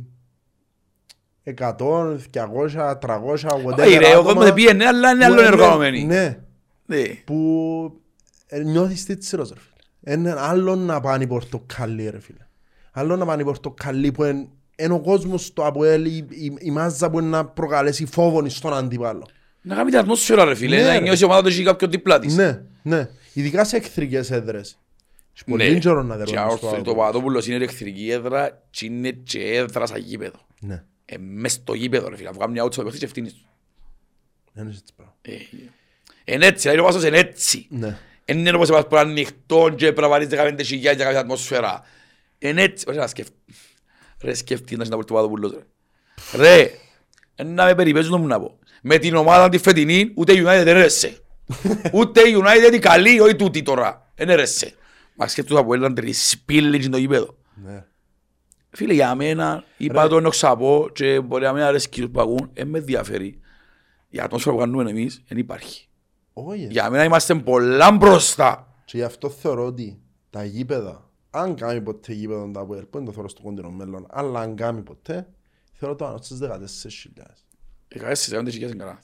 100, 1.43 2.17
200, 2.31 2.97
300, 2.99 3.49
whatever 3.65 3.77
Όχι 3.85 3.97
ρε, 3.97 4.05
ο 4.05 4.09
άτομα 4.09 4.23
κόσμος 4.23 4.43
δεν 4.43 4.53
πήγαινε, 4.53 4.85
αλλά 4.85 5.09
είναι 5.11 5.19
που 5.19 5.25
άλλο 5.31 5.39
είναι- 5.41 5.47
εργαζόμενοι. 5.49 6.03
Ναι, 6.03 6.37
Ναι. 6.85 7.01
που 7.25 8.01
ε, 8.47 8.59
νιώθεις 8.63 9.05
τίτσιρος 9.05 9.49
ρε 9.49 9.55
φίλε. 9.59 10.15
Είναι 10.15 10.35
άλλο 10.37 10.75
να 10.75 10.99
πάνε 10.99 11.23
οι 11.23 11.27
πορτοκαλί 11.27 12.09
ρε 12.09 12.19
φίλε. 12.19 12.45
Άλλο 12.91 13.15
να 13.15 13.25
πάνε 13.25 13.41
οι 13.41 13.45
πορτοκαλί 13.45 14.11
που 14.11 14.23
είναι 14.23 14.47
είναι 14.75 14.93
ο 14.93 14.99
κόσμος 14.99 15.53
το 15.53 15.65
ΑΠΟΕΛ, 15.65 16.05
η, 16.05 16.25
η, 16.29 16.53
η 16.59 16.71
μάζα 16.71 17.09
που 17.09 17.19
είναι 17.19 17.27
να 17.29 17.45
προκαλέσει 17.45 18.05
φόβον 18.05 18.49
στον 18.49 18.73
αντίπαλο. 18.73 19.25
Να 19.61 19.75
κάνει 19.75 19.89
την 19.89 19.99
ατμόσφαιρα 19.99 20.45
ρε 20.45 20.55
φίλε, 20.55 20.75
Ναι, 20.75 20.83
να 20.83 20.93
ρε. 20.93 20.99
νιώσει 20.99 21.21
η 21.23 21.25
ομάδα 21.25 21.41
του 21.41 21.47
έχει 21.47 21.63
κάποιον 21.63 21.91
δίπλα 21.91 22.19
της. 22.19 22.35
Ναι, 22.35 22.61
ναι. 22.81 23.09
Ειδικά 23.33 23.63
σε 23.63 23.77
εχθρικές 23.77 24.31
έδρες. 24.31 24.79
Έχει 25.35 25.43
πολύ 25.45 25.79
καιρό 25.79 26.03
να 26.03 26.15
Ναι. 26.15 26.23
Και 26.23 26.31
δερώνεις 26.33 26.59
το 26.59 26.65
όρθιο, 26.67 26.81
το 26.83 26.91
ΑΠΟΕΛ. 26.91 26.95
Παπαδόπουλος 26.97 27.47
είναι 27.47 27.63
εχθρική 27.63 28.09
έδρα 28.11 28.61
και 28.69 28.85
είναι 28.85 29.09
και 29.11 29.39
έδρα 29.53 29.85
σαν 29.85 29.99
γήπεδο. 29.99 30.39
Ναι, 30.59 30.83
Ε, 31.05 31.17
μες 31.17 31.51
στο 31.51 31.73
γήπεδο 31.73 32.09
ρε 32.09 32.15
φίλε, 32.15 32.29
αφού 32.29 32.39
κάνει 32.39 32.51
μια 32.51 32.63
outside 32.63 32.75
παιχνίδι 32.75 32.97
και 32.97 33.05
ευθύνης 33.05 33.33
του. 33.33 33.45
δεν 34.53 34.63
είναι 34.63 34.73
έτσι 34.73 34.93
πράγμα. 34.95 35.15
Ε, 35.21 36.33
Είναι 36.33 36.45
έτσι, 36.45 36.61
δηλαδή 36.61 36.79
ο 36.79 36.83
Πάσος 36.85 37.03
είναι 37.03 37.17
έτσι. 37.17 37.67
Ναι. 37.69 37.97
Δεν 38.25 38.37
είναι 38.39 38.51
όπως 38.55 38.67
είπας 38.69 38.87
που 38.87 38.95
είναι 38.95 38.99
ανοιχτό 39.09 39.69
και 39.69 39.85
πρέπει 39.85 40.01
να 40.01 40.07
βάλεις 40.07 40.27
15 40.31 40.55
χιλιάδες 40.63 40.95
για 40.95 41.05
κάποια 41.05 41.19
ατμόσφαιρα. 41.19 41.81
Είναι 42.39 42.61
έτσι. 42.61 42.85
Ωραία, 42.87 43.07
σκεφ... 43.07 43.27
Ρε 44.21 44.33
σκεφτεί 44.33 44.75
να 44.75 44.83
συναπολτεί 44.83 45.11
το 45.11 45.13
Παπαδόπουλος 45.17 45.51
ρε. 45.51 45.63
Ρε, 46.43 46.71
να 47.43 47.65
με 47.65 47.75
περιπέζουν 47.75 48.21
μου 48.21 48.27
να 48.27 48.39
πω. 48.39 48.59
Με 48.81 48.97
την 48.97 49.15
ομάδα 49.15 49.49
τη 49.49 49.57
φετινή 49.57 50.11
ούτε 50.15 50.33
η 50.33 50.35
United 50.39 50.61
δεν 50.63 50.67
έρεσε. 50.67 51.17
Ούτε 51.93 52.21
η 52.21 52.33
United 52.37 52.67
είναι 52.67 52.79
καλή, 52.79 53.19
όχι 53.19 53.35
τούτη 53.35 53.61
τώρα. 53.61 54.11
Δεν 54.15 54.29
έρεσε. 54.29 54.73
Μα 55.15 55.27
σκέφτομαι 55.27 55.59
από 55.59 55.73
έναν 55.73 55.95
τρισπίλι 55.95 56.81
στο 56.81 56.97
γήπεδο. 56.97 57.37
Ναι. 57.63 57.85
Φίλε, 58.69 58.93
για 58.93 59.15
μένα, 59.15 59.63
είπα 59.77 60.07
το 60.07 60.17
ενώ 60.17 60.29
ξαπώ 60.29 60.89
και 60.93 61.21
μπορεί 61.21 61.43
να 61.43 61.53
μην 61.53 61.63
αρέσει 61.63 61.89
τους 61.89 62.09
που 62.11 62.21
ακούν, 62.21 62.49
δεν 62.53 62.67
με 62.67 62.77
ενδιαφέρει. 62.77 63.39
Η 64.09 64.19
ατμόσφαιρα 64.19 64.55
που 64.55 64.61
κάνουμε 64.61 64.89
εμείς 64.89 65.23
δεν 65.27 65.37
υπάρχει. 65.37 65.87
Όχι. 66.33 66.67
Για 66.69 66.89
μένα 66.89 67.03
είμαστε 67.03 67.35
πολλά 67.35 67.91
μπροστά. 67.91 68.75
Και 68.85 68.97
γι' 68.97 69.03
αυτό 69.03 69.29
θεωρώ 69.29 69.65
ότι 69.65 70.01
τα 70.29 70.43
γήπεδα, 70.43 71.09
αν 71.29 71.55
κάνει 71.55 71.81
ποτέ 71.81 72.13
γήπεδο 72.13 72.51
τα 72.53 72.59
ΑΠΟΕΛ, 72.59 72.83
που 72.83 72.97
είναι 72.97 73.05
το 73.05 73.11
θεωρώ 73.11 73.29
στο 73.29 73.41
κοντινό 73.41 73.69
μέλλον, 73.69 74.07
αλλά 74.09 74.39
αν 74.39 74.55
κάνει 74.55 74.81
ποτέ, 74.81 75.27
θεωρώ 75.73 75.95
το 75.95 76.05
ανώ 76.05 76.17
στις 76.21 76.39
14.000. 76.41 76.47
Δεκαέσσερις, 77.87 78.43
δεν 78.43 78.51
χιλιάδες 78.51 78.75
είναι 78.75 78.83
κανένα. 78.83 78.99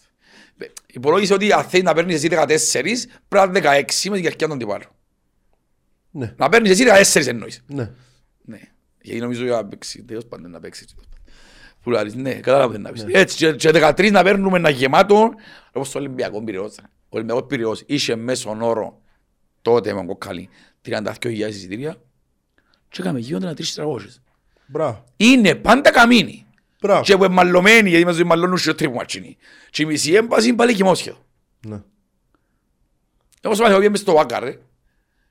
Ε, 0.58 0.66
Υπολόγισε 0.88 1.34
ότι 1.34 1.52
αν 1.52 1.64
θέλεις 1.64 1.86
να 1.86 1.94
παίρνεις 1.94 2.16
εσύ 2.16 2.28
14, 2.28 3.08
πρέπει 3.28 3.62
να 3.62 3.70
είναι 3.70 3.86
16 3.88 4.10
με 4.10 4.16
την 4.16 4.24
καρκιά 4.24 4.48
των 4.48 4.58
τυπάρων. 4.58 4.88
Ναι, 6.12 6.34
Να 6.38 6.50
παίρνεις 6.50 6.72
εσύ 6.72 6.84
14 6.84 7.28
εννοείς. 7.28 7.64
ναι. 7.68 7.92
Ναι. 8.42 8.60
Γιατί 9.02 9.20
νομίζω 9.20 9.44
για 9.44 9.54
να 9.56 9.66
παίξει, 9.66 10.04
τέλος 10.04 10.26
πάντων 10.26 10.52
να 10.52 10.60
παίξει. 10.60 10.86
Που 11.82 11.90
λάρεις, 11.90 12.16
ναι, 12.16 12.34
κατάλαβε 12.34 12.78
να 12.78 12.92
πεις. 12.92 13.04
Ναι. 13.04 13.20
Έτσι, 13.20 13.38
και- 13.38 13.52
και 13.54 13.72
13 13.74 14.12
να 14.12 14.24
παίρνουμε 14.24 14.58
ένα 14.58 14.70
γεμάτο, 14.70 15.30
όπως 15.74 15.92
το 15.92 16.00
Ολυμπιακό 16.00 16.44
Πυραιός. 16.44 16.76
Ο 16.80 16.84
Ολυμπιακός 17.10 17.46
Πυραιός 17.48 17.84
είχε 17.86 18.16
μέσον 18.16 18.62
όρο, 18.62 19.02
τότε 19.62 19.94
με 19.94 20.06
κοκκαλί, 20.06 20.50
32.000 20.82 21.56
εισιτήρια 21.56 21.96
και 22.90 23.02
έκαμε 23.02 23.20
γίνονται 23.20 23.46
να 23.46 23.54
τρεις 23.54 23.74
τραγώσεις. 23.74 24.22
Μπράβο. 24.66 25.04
Είναι 25.18 25.56
πάντα 25.56 25.92
καμίνοι. 25.92 26.46
Μπράβο. 26.82 27.02
Και 27.02 27.18
που 27.18 27.24
είναι 27.24 27.34
μαλλωμένοι, 27.34 27.90
γιατί 27.90 28.06
μας 28.06 28.24
μαλλώνουν 28.24 28.58
σε 28.58 28.74
τρίπου 28.74 28.96
ματσίνοι. 28.96 29.38
Και 29.70 29.82
η 29.82 29.86
μισή 29.86 30.14
έμπαση 30.14 30.48
είναι 30.48 30.56
πάλι 30.58 30.74
κοιμόσχεδο. 30.74 31.18
Ναι. 31.68 31.82
Εγώ 33.42 33.56
σου 33.56 33.62
μάθω, 33.62 33.90
μες 33.90 34.00
στο 34.00 34.14
Βάκαρ, 34.14 34.44
ρε. 34.44 34.58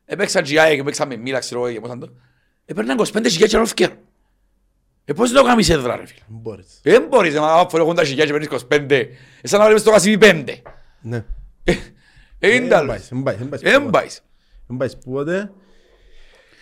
Έπαιξα 0.05 0.41
GI 0.41 0.75
και 0.75 0.83
παίξα 0.85 1.07
με 1.07 1.17
μίλα, 1.17 1.39
ξέρω 1.39 1.61
εγώ, 1.61 1.73
και 1.73 1.81
πώς 1.81 1.89
ήταν 1.89 2.01
το. 2.01 2.13
Έπαιρναν 2.65 2.99
25 2.99 3.05
χιλιάδες 3.05 3.49
και 3.49 3.57
ρόφκερ. 3.57 3.91
Ε, 5.05 5.13
πώς 5.13 5.33
το 5.33 5.43
κάνεις 5.45 5.69
έδρα, 5.71 5.97
ρε 5.97 6.07
φίλε; 6.07 6.21
Δεν 6.27 6.39
μπορείς. 6.41 6.81
Δεν 6.83 7.07
μπορείς, 7.09 7.35
να 7.35 7.69
φορώ 7.69 7.89
80 7.89 8.05
χιλιάδες 8.05 8.25
και 8.27 8.33
παίρνεις 8.33 8.49
25. 8.49 9.09
Εσάν 9.41 9.59
να 9.61 9.65
βλέπεις 9.67 9.83
το 9.83 9.91
κασίβι 9.91 10.19
5. 10.21 10.63
Ναι. 11.01 11.25
Ε, 11.65 11.73
ε, 12.39 12.55
είναι 12.55 12.69
Δεν 12.69 12.79
άλλο. 12.79 12.89
πάεις, 12.89 13.09
δεν 13.09 13.23
πάεις, 13.23 13.39
δεν 13.39 13.49
πάεις. 13.49 13.63
Δεν 13.63 13.91
πάεις. 13.91 14.23
Δεν 14.67 14.77
πάεις 14.77 14.97
πότε. 14.99 15.53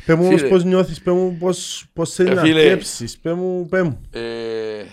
Πες 0.06 0.16
μου 0.16 0.24
όμως 0.26 0.40
Φίλε. 0.40 0.48
πώς 0.51 0.64
νιώθεις, 0.64 1.02
πες 1.02 1.14
μου 1.14 1.36
πώς, 1.39 1.86
πώς 1.93 2.14
θέλεις 2.14 2.32
Ε, 2.32 2.35
να 2.35 2.40
φίλε. 2.40 2.60
αρκέψεις, 2.60 3.18
πες 3.18 3.35
μου, 3.35 3.66
πες 3.68 3.82
μου. 3.82 4.01
Ε, 4.10 4.85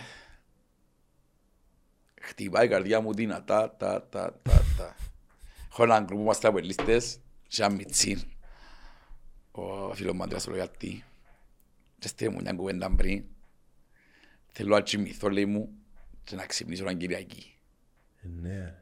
Χτυπάει 2.21 2.65
η 2.65 2.69
καρδιά 2.69 3.01
μου 3.01 3.13
δυνατά, 3.13 3.75
τα, 3.77 4.07
τα, 4.09 4.39
τα, 4.43 4.63
τα. 4.77 4.95
Έχω 5.71 5.83
έναν 5.83 6.03
γκρουπ 6.03 6.17
που 6.17 6.23
είμαστε 6.23 6.47
απολύστες, 6.47 7.19
σε 7.47 7.63
ένα 7.63 7.73
μιτσίν. 7.75 8.21
Ο 9.51 9.93
φίλος 9.93 10.13
μου 10.13 10.23
Αντρέας 10.23 10.43
το 10.43 10.51
λέει 10.51 10.59
γιατί. 10.59 11.03
Και 11.99 12.07
στείλε 12.07 12.29
μου 12.29 12.39
μια 12.41 12.53
κουβέντα 12.53 12.95
πριν. 12.95 13.23
Θέλω 14.47 14.75
να 14.75 14.83
τσιμηθώ, 14.83 15.29
λέει 15.29 15.45
μου, 15.45 15.69
και 16.23 16.35
να 16.35 16.45
ξυπνήσω 16.45 16.83
έναν 16.83 16.97
Κυριακή. 16.97 17.53
Ε, 18.23 18.27
Ναι. 18.41 18.75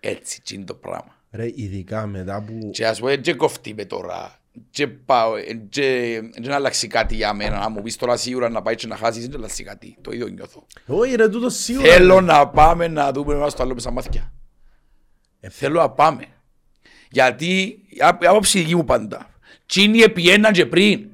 Έτσι, 0.00 0.42
τι 0.42 0.54
είναι 0.54 0.64
το 0.64 0.74
πράγμα. 0.74 1.16
Ρε, 1.30 1.46
ειδικά 1.54 2.06
μετά 2.06 2.42
που... 2.42 2.70
Και 2.72 2.86
ας 2.86 3.00
πω, 3.00 3.06
δεν 3.06 3.36
κοφτεί 3.36 3.74
με 3.74 3.84
τώρα. 3.84 4.40
Και 4.70 4.86
πάω, 4.88 5.36
ε, 5.36 5.54
και 5.68 6.20
δεν 6.40 6.52
αλλάξει 6.52 6.86
κάτι 6.86 7.14
για 7.14 7.32
μένα. 7.34 7.58
Να 7.58 7.68
μου 7.68 7.82
πεις 7.82 7.96
τώρα 7.96 8.16
σίγουρα 8.16 8.48
να 8.48 8.62
πάει 8.62 8.74
και 8.74 8.86
να 8.86 8.96
χάσεις, 8.96 9.26
δεν 9.28 9.36
αλλάξει 9.38 9.64
κάτι. 9.64 9.96
Το 10.00 10.10
ίδιο 10.12 10.26
νιώθω. 10.26 10.66
Όχι 10.86 11.14
ρε, 11.14 11.28
τούτο 11.28 11.50
σίγουρα. 11.50 11.92
Θέλω 11.92 12.20
να 12.20 12.48
πάμε 12.48 12.88
να 12.88 13.12
δούμε 13.12 13.34
ένα 13.34 13.48
στο 13.48 13.62
άλλο 13.62 13.74
με 13.74 13.80
στα 13.80 13.90
μάτια. 13.90 14.32
Ε, 15.40 15.48
Θέλω 15.48 15.80
να 15.80 15.90
πάμε. 15.90 16.24
Γιατί, 17.10 17.84
η 17.88 17.96
άπ- 18.00 18.22
η 18.22 18.26
άποψη 18.26 18.58
δική 18.58 18.76
μου 18.76 18.84
πάντα. 18.84 19.30
Τσίνοι 19.66 19.98
επιέναν 20.00 20.52
και 20.52 20.66
πριν. 20.66 21.08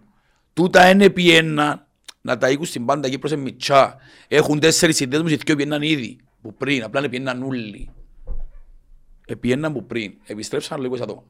Τούτα 0.52 0.90
είναι 0.90 1.04
επιέναν. 1.04 1.86
Να 2.20 2.38
τα 2.38 2.50
οίκουν 2.50 2.66
στην 2.66 2.84
πάντα 2.84 3.08
Κύπρος 3.08 3.32
είναι 3.32 3.42
μητσά. 3.42 3.96
Έχουν 4.28 4.60
τέσσερις 4.60 4.96
συνδέσμους, 4.96 5.32
οι 5.32 5.36
δυο 5.36 5.52
επιέναν 5.54 5.82
ήδη. 5.82 6.18
Που 6.42 6.54
πριν, 6.54 6.82
απλά 6.82 7.04
επιέναν 7.04 7.42
όλοι. 7.42 7.90
Επιέναν 9.26 9.72
που 9.72 9.86
πριν. 9.86 10.14
Επιστρέψαν 10.26 10.80
λίγο 10.80 10.94
άτομα. 11.02 11.22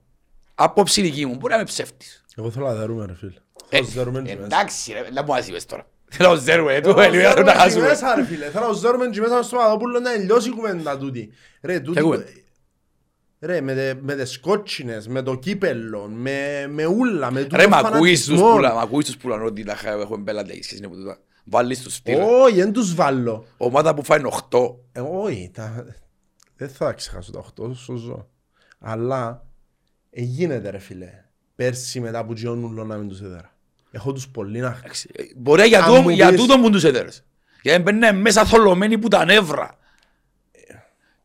Άποψη 0.61 1.03
δική 1.03 1.27
μου, 1.27 1.35
μπορεί 1.35 1.49
να 1.53 1.55
είμαι 1.55 1.65
ψεύτης. 1.65 2.25
Εγώ 2.37 2.51
θέλω 2.51 2.67
να 2.67 2.75
δερούμε 2.75 3.07
ρε 3.07 3.15
φίλε. 3.15 3.33
Ε, 3.69 3.77
Θέλω 3.77 3.83
να 3.85 3.91
ζερούμε 3.91 4.23
και 4.23 4.35
μέσα. 4.35 4.45
εντάξει 4.45 4.93
ρε, 4.93 5.03
δεν 5.13 5.25
μου 5.29 5.35
είπες 5.49 5.67
τώρα. 5.67 5.87
Θέλω 6.11 6.29
να 6.29 6.35
ζέρουμε, 6.37 6.81
του 6.81 6.89
Θέλω 6.95 6.97
να 6.97 7.05
ελπίζω 7.05 7.23
να 7.23 7.29
ζερούμε 7.31 7.45
τα 7.47 7.53
και 7.53 7.59
χάσουμε. 7.59 7.87
μέσα 7.87 8.15
ρε 8.15 8.25
φίλε. 8.25 8.51
Θέλω 8.51 8.67
να 8.67 8.73
ζερούμε 8.73 9.07
και 9.09 9.21
μέσα 9.21 9.43
στο 9.43 9.57
Παπαδόπουλο 9.57 10.01
να 10.01 10.13
τελειώσει 10.13 10.49
η 10.49 10.53
κουβέντα 10.53 10.99
τούτη. 10.99 11.31
Ρε, 11.63 11.81
τούτη... 11.81 11.93
Ποια 11.93 12.03
κουβέντα; 12.03 12.25
Ρε, 13.41 13.61
με, 13.61 13.75
τε- 13.75 13.99
με 14.01 14.15
τις 14.15 14.41
κότσινες, 14.41 15.09
με 15.09 15.23
το 15.23 15.35
κύπελλο, 15.35 16.09
με, 16.09 16.67
με 16.71 16.85
ούλα, 16.87 17.31
με 17.31 17.41
Ρε, 17.41 17.47
τούτο 17.47 17.69
μ' 17.69 17.75
ακούεις 17.75 18.19
τους 18.25 18.27
φανατισμό. 18.27 18.55
πουλα, 18.55 18.75
μ' 18.75 18.79
ακούεις 18.79 19.07
τους 19.07 19.17
πουλαν 19.17 19.43
ότι 19.45 19.65
τα 19.65 19.75
χα- 19.75 19.91
έχουν 20.01 20.23
μπέλαντα 20.23 20.53
η 20.55 20.63
σχέση 20.63 20.81
με 20.81 20.89
τούτα. 20.97 21.19
Βάλεις 21.45 21.83
τους 21.83 21.95
στυλ. 21.95 22.21
Όχι, 22.21 22.55
δεν 22.55 22.73
τους 22.73 22.95
βάλω. 22.95 23.45
Ομάδα 23.57 23.95
που 23.95 24.05
φάει 24.05 24.21
8. 24.51 24.59
Ε, 24.93 25.01
όχι, 25.01 25.51
τα... 25.55 25.85
δεν 26.57 26.69
θα 26.69 26.93
ξεχάσω 26.93 27.31
τα 27.33 27.45
8, 27.61 27.69
όσο 27.69 27.95
ζω. 27.97 28.29
Αλλά 28.79 29.47
ε, 30.11 30.23
γίνεται 30.23 30.71
ρε 30.71 30.79
φίλε. 30.79 31.25
Πέρσι 31.57 32.01
μετά 32.01 32.25
που 32.25 32.33
γιώνουν 32.33 32.87
να 32.87 32.97
μην 32.97 33.09
τους 33.09 33.21
έδερα. 33.21 33.53
Έχω 33.91 34.13
τους 34.13 34.29
πολύ 34.29 34.61
να... 34.61 34.77
Εντάξει, 34.79 35.09
ε, 35.13 35.23
Μπορεί 35.37 35.67
για, 35.67 35.79
Αν 35.79 35.89
τούτο- 35.89 36.03
μου 36.03 36.09
για 36.09 36.29
πεις- 36.31 36.41
τούτο 36.41 36.59
που 36.61 36.71
τους 36.71 36.85
έδερες. 36.85 37.25
Γιατί 37.63 37.83
μπαίνουν 37.83 38.21
μέσα 38.21 38.45
θολωμένοι 38.45 38.99
που 38.99 39.09
τα 39.09 39.25
νεύρα. 39.25 39.77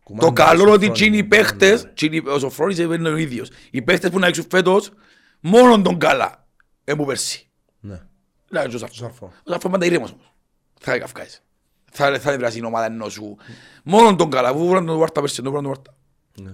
Το 0.05 0.13
Κουμάντα, 0.13 0.31
καλό 0.45 0.61
είναι 0.61 0.71
ότι 0.71 0.85
Σοφρόνη, 0.85 0.93
τσίνοι 0.93 1.17
οι 1.17 1.21
κουμάντα, 1.23 1.35
παίχτες, 1.37 1.83
ρε. 1.83 1.89
τσίνοι- 1.93 2.27
ο 2.27 2.39
Σοφρόνης 2.39 2.77
είναι 2.77 3.09
ο 3.09 3.15
ίδιος. 3.17 3.49
Οι 3.71 3.81
παίχτες 3.81 4.09
που 4.09 4.19
να 4.19 4.27
έξουν 4.27 4.45
φέτος, 4.49 4.91
μόνον 5.39 5.83
τον 5.83 5.97
καλά. 5.97 6.47
Έμπου 6.83 7.05
πέρσι. 7.05 7.49
Ναι, 7.79 8.01
Δηλαδή, 8.47 8.67
ο 8.67 8.71
το 8.71 8.77
Σαρφό. 8.77 8.95
σαρφό. 8.95 9.25
Ο 9.45 9.49
Σαρφό 9.51 9.69
πάντα 9.69 9.85
ήρεμος 9.85 10.11
όμως. 10.11 10.33
Θα 10.79 10.95
είναι 10.95 11.03
καυκάης. 11.05 11.43
Θα 11.91 12.19
θα 12.19 12.29
είναι 12.31 12.37
βράσει 12.39 12.57
η 12.59 12.65
ομάδα 12.65 12.85
ενός 12.85 13.13
σου. 13.13 13.37
Μόνον 13.83 14.17
τον 14.17 14.29
καλά. 14.29 14.53
Βού 14.53 14.67
βραν 14.67 14.85
τον 14.85 14.97
Βάρτα 14.97 15.21
πέρσι, 15.21 15.41
τον 15.41 15.51
βραν 15.51 15.63
τον 15.63 15.73
Βάρτα. 15.73 15.95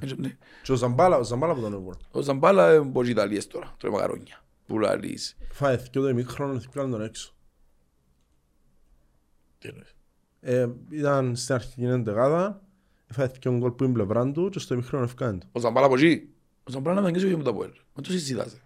Έτσι, 0.01 0.15
ναι. 0.17 0.37
Και 0.63 0.71
ο 0.71 0.75
Ζαμπάλα, 0.75 1.17
ο 1.17 1.23
Ζαμπάλα 1.23 1.53
που 1.53 1.61
τον 1.61 1.73
έβγαλε. 1.73 1.97
Ο 2.11 2.21
Ζαμπάλα 2.21 2.73
είναι 2.75 2.91
πολύ 2.91 3.09
Ιταλίες 3.09 3.47
τώρα. 3.47 3.75
Τρώει 3.77 3.91
μακαρόνια. 3.91 4.43
Που 4.65 4.79
λαλείς. 4.79 5.37
Φάε 5.51 5.77
και 5.77 5.99
το 5.99 6.09
ημίχρονο, 6.09 6.59
θυκάλαν 6.59 6.91
τον 6.91 7.01
έξω. 7.01 7.33
Τι 9.59 9.67
εννοείς; 9.67 9.95
Ε, 10.39 10.67
ήταν 10.89 11.35
στην 11.35 11.55
αρχική 11.55 11.83
εντεγάδα, 11.83 12.61
έφαγε 13.07 13.31
και 13.39 13.49
γκολ 13.49 13.71
που 13.71 13.83
είναι 13.83 13.93
πλευράν 13.93 14.33
του 14.33 14.49
και 14.49 14.59
στο 14.59 14.73
ημίχρονο 14.73 15.03
ευκάνε 15.03 15.37
του. 15.37 15.47
Ο 15.51 15.59
Ζαμπάλα 15.59 15.85
από 15.85 15.95
εκεί; 15.95 16.29
Ο 16.63 16.71
Ζαμπάλα 16.71 17.01
να 17.01 17.07
αγγίζει 17.07 17.35
με 17.35 17.43
το 17.43 17.49
Αποέλ. 17.49 17.71
Μα 17.93 18.01
το 18.03 18.11
συζητάς. 18.11 18.53
ε. 18.53 18.61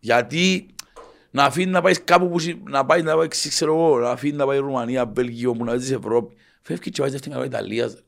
Γιατί 0.00 0.74
να 1.30 1.44
αφήνει 1.44 1.70
να 1.70 1.80
πάει 1.80 2.00
κάπου 2.00 2.28
που 2.28 2.38
συ- 2.38 2.68
να 2.68 2.86
πάει 2.86 3.02
να 3.02 3.16
πάει 3.16 3.28
ξέρω 3.28 3.74
εγώ, 3.74 3.98
να 3.98 4.10
αφήνει 4.10 4.36
να 4.36 4.46
πάει 4.46 4.58
Ρουμανία, 4.58 5.06
Βέλγιο, 5.06 5.52
που 5.52 5.64
να 5.64 5.76
ζεις 5.76 5.90
Ευρώπη. 5.90 6.34
Φεύγει 6.62 6.90
και 6.90 7.02
βάζει 7.02 7.16
στην 7.16 7.32
καλά 7.32 7.44
Ιταλίας. 7.44 8.02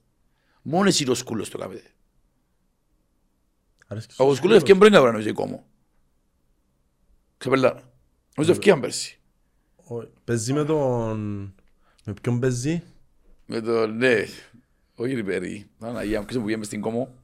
Μόνο 0.63 0.89
εσύ 0.89 1.05
το 1.05 1.15
σκούλος 1.15 1.49
το 1.51 1.59
κάνετε. 1.59 1.83
Αρέσκεις 3.87 4.19
Ο 4.19 4.23
στους 4.25 4.37
σκούλος 4.37 4.57
ευκαιρία 4.57 4.75
σκούλους. 4.75 4.79
πριν 4.79 4.93
να 4.93 5.01
βρει 5.01 5.11
νομίζω 5.11 5.33
κόμμα. 5.33 5.65
Ξεπελάνα. 7.39 7.83
Νομίζω 8.37 8.53
ευκαιρία 8.53 8.81
πέρσι. 8.81 9.19
Όχι, 9.77 10.09
Παίζει 10.25 10.53
με 10.53 10.65
τον... 10.65 11.19
Με 12.05 12.13
ποιον 12.23 12.41
παίζει; 12.41 12.83
Με 13.47 13.61
το 13.61 13.87
ναι, 13.87 14.25
όχι 14.95 15.15
Ριπέρι, 15.15 15.67
Παναγία 15.79 16.19
μου, 16.19 16.25
ξέρεις 16.25 16.37
που 16.41 16.45
πήγαμε 16.45 16.65
στην 16.65 16.81
Κόμο, 16.81 17.15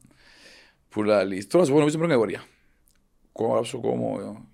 που 0.89 1.03
λαλείς, 1.03 1.47
τώρα 1.47 1.65
σου 1.65 1.73
πω 1.73 1.79
νομίζω 1.79 1.97
πρώτη 1.99 2.13
κατηγορία. 2.13 2.45
Κόμο, 3.33 3.53
γράψω 3.53 3.81
Κόμο, 3.81 4.47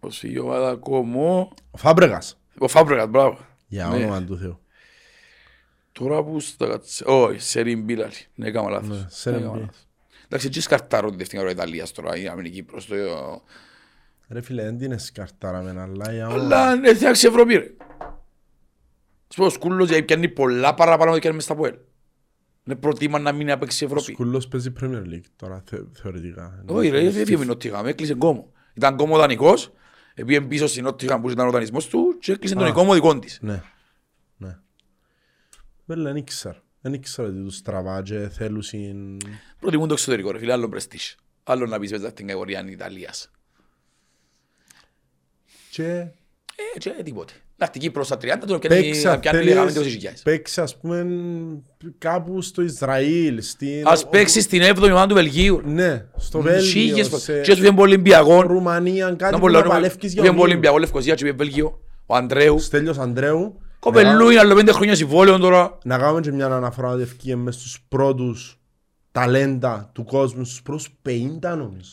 ως 0.00 0.22
η 0.22 0.38
ομάδα 0.38 0.76
Κόμο, 0.76 1.52
Ο 1.70 1.76
Φάμπρεγας. 1.78 2.38
ο 2.58 2.68
Φάμπρεγας, 2.68 3.08
μπράβο. 3.08 3.38
Για 3.68 3.86
Ναι. 3.88 3.94
όνομα 3.96 4.24
του 4.24 4.38
Θεού. 4.38 4.60
Τώρα 6.02 6.24
που 6.24 6.40
στα 6.40 6.66
κάτσε, 6.66 7.04
όχι, 7.06 7.38
Σερίν 7.40 7.82
Μπίλαλη, 7.82 8.12
ναι, 8.34 8.46
έκανα 8.48 8.68
Ναι, 8.68 8.74
λάθος. 8.74 9.04
Σερίν 9.08 9.38
Έκανα 9.38 9.54
Μπι. 9.54 9.60
λάθος. 9.60 9.86
Εντάξει, 10.24 10.46
έτσι 10.46 10.60
σκαρτάρω 10.60 11.10
τη 11.10 11.16
δεύτερη 11.16 11.42
ώρα 11.42 11.50
Ιταλίας 11.50 11.92
τώρα, 11.92 12.16
η 12.16 12.26
αμυνική 12.26 12.62
προς 12.62 12.86
το... 12.86 12.94
Ρε 14.28 14.40
φίλε, 14.40 14.62
δεν 14.62 14.78
την 14.78 14.92
εσκαρτάραμε, 14.92 15.80
αλλά 15.80 16.12
για 16.12 16.28
όνομα. 16.28 16.42
Αλλά 16.44 16.74
είναι 16.74 16.94
θέαξη 16.94 17.26
Ευρώπη, 17.26 17.54
ρε. 17.56 17.66
Σου 19.28 19.38
πω, 19.40 19.44
ο 19.44 19.48
Σκούλος 19.50 19.88
γιατί 19.88 20.02
πιάνει 20.02 20.28
πολλά 20.28 20.74
παραπάνω 20.74 21.02
από 21.04 21.12
ό,τι 21.12 21.20
κάνει 21.20 21.34
μες 21.34 21.44
στα 21.44 21.54
Ποέλ. 21.54 21.74
Είναι 22.66 22.76
προτίμα 22.76 23.18
να 23.18 23.32
μην 23.32 23.58
παίξει 23.58 23.84
Ο 23.84 23.86
Ευρώπη. 23.86 24.12
Σκούλος 24.12 24.48
παίζει 24.48 24.72
Premier 24.80 25.02
League 25.14 25.24
τώρα, 25.36 25.62
θε- 25.66 25.80
θεωρητικά. 25.92 26.64
Όχι 26.66 26.88
ρε, 26.88 26.98
δεν 27.10 27.20
έφυγε 27.20 27.36
με 27.36 27.44
Νότιχαμ, 27.44 27.86
έκλεισε 27.86 28.14
κόμμο. 28.14 28.52
Ήταν 28.74 28.96
κόμμο 28.96 29.16
δανεικός, 29.18 29.72
πήγε 30.14 30.40
πίσω 30.40 30.66
στην 30.66 30.84
Νότιχαμ 30.84 31.20
που 31.20 31.30
ήταν 31.30 31.46
ο 31.46 31.50
δανεισμός 31.50 31.86
του 31.88 32.16
και 32.20 32.32
έκλεισε 32.32 32.54
τον 32.54 32.66
Α. 32.66 32.72
κόμμο 32.72 32.94
δικό 32.94 33.18
της. 33.18 33.38
Ναι. 33.42 33.52
Ναι. 33.52 33.62
Βέβαια, 35.84 36.04
δεν 36.04 36.16
ήξερα. 36.16 36.62
Δεν 36.80 36.92
ήξερα 36.92 37.28
ότι 37.28 37.42
τους 37.42 37.62
τραβά 37.62 38.02
και 38.02 38.28
θέλουν 38.28 38.62
συν... 38.62 39.16
Προτιμούν 39.60 39.88
το 39.88 39.94
εξωτερικό 39.94 40.30
ρε 40.30 40.38
φίλε, 40.38 40.52
άλλο 40.52 40.68
πρεστίσ. 40.68 41.16
Άλλο 41.44 41.66
να 41.66 41.78
πεις 41.78 41.90
μέσα 41.90 42.08
στην 42.08 42.26
κατηγορία 42.26 42.64
Ιταλίας. 42.68 43.30
Και 45.70 45.84
Ε, 46.74 46.78
και 46.78 46.94
τίποτε. 47.04 47.32
Εντάξει, 47.58 47.80
Κύπρος 47.80 48.06
στα 48.06 48.16
30 48.16 48.20
τώρα 48.46 48.58
πιάνει 48.58 48.82
παίξα, 48.82 49.18
πιάνει 49.18 49.42
λίγαμε 49.42 49.70
θέλεις, 49.70 49.98
20.000. 50.04 50.08
παίξε 50.24 50.60
ας 50.60 50.76
πούμε 50.78 51.06
κάπου 51.98 52.42
στο 52.42 52.62
Ισραήλ, 52.62 53.42
στην... 53.42 53.82
Ας 53.88 54.08
παίξει 54.08 54.40
στην 54.40 54.62
7η 54.62 54.82
ομάδα 54.82 55.06
του 55.06 55.14
Βελγίου. 55.14 55.60
Ναι, 55.64 56.04
στο 56.16 56.40
Βέλγιο, 56.40 56.70
Σίγες, 56.70 57.06
σε 57.06 57.40
και 57.40 57.52
σου 57.52 57.60
βγαίνει 57.60 57.76
πολύ 57.76 57.92
Ολυμπιακό. 57.92 58.40
Ρουμανία, 58.42 59.06
κάτι 59.06 59.22
Να 59.24 59.30
που 59.30 59.38
πολλά 59.38 59.58
να 59.58 59.64
νούμερα. 59.64 59.80
παλεύκεις 59.80 60.12
για 60.12 60.22
Βγαίνει 60.22 60.36
πολύ 60.36 60.52
ομίλους. 60.52 60.52
Ολυμπιακό, 60.52 60.78
Λευκοσία 60.78 61.14
και 61.14 61.24
πήγε 61.24 61.36
Βέλγιο. 61.36 61.80
Ο 62.06 62.14
Αντρέου. 62.14 62.58
Στέλιος 62.58 62.98
Ανδρέου. 62.98 63.61
Κοπελού 63.82 64.30
είναι 64.30 64.40
άλλο 64.40 64.54
πέντε 64.54 64.72
χρόνια 64.72 64.94
συμβόλαιο 64.94 65.38
τώρα. 65.38 65.78
Να 65.84 65.98
κάνουμε 65.98 66.20
και 66.20 66.32
μια 66.32 66.46
αναφορά 66.46 66.88
ότι 66.88 67.02
ευκήγε 67.02 67.36
μες 67.36 67.54
στους 67.54 67.78
πρώτους 67.88 68.60
ταλέντα 69.12 69.90
του 69.94 70.04
κόσμου, 70.04 70.44
στους 70.44 70.62
πρώτους 70.62 70.88
50 71.08 71.56
νομίζω. 71.56 71.90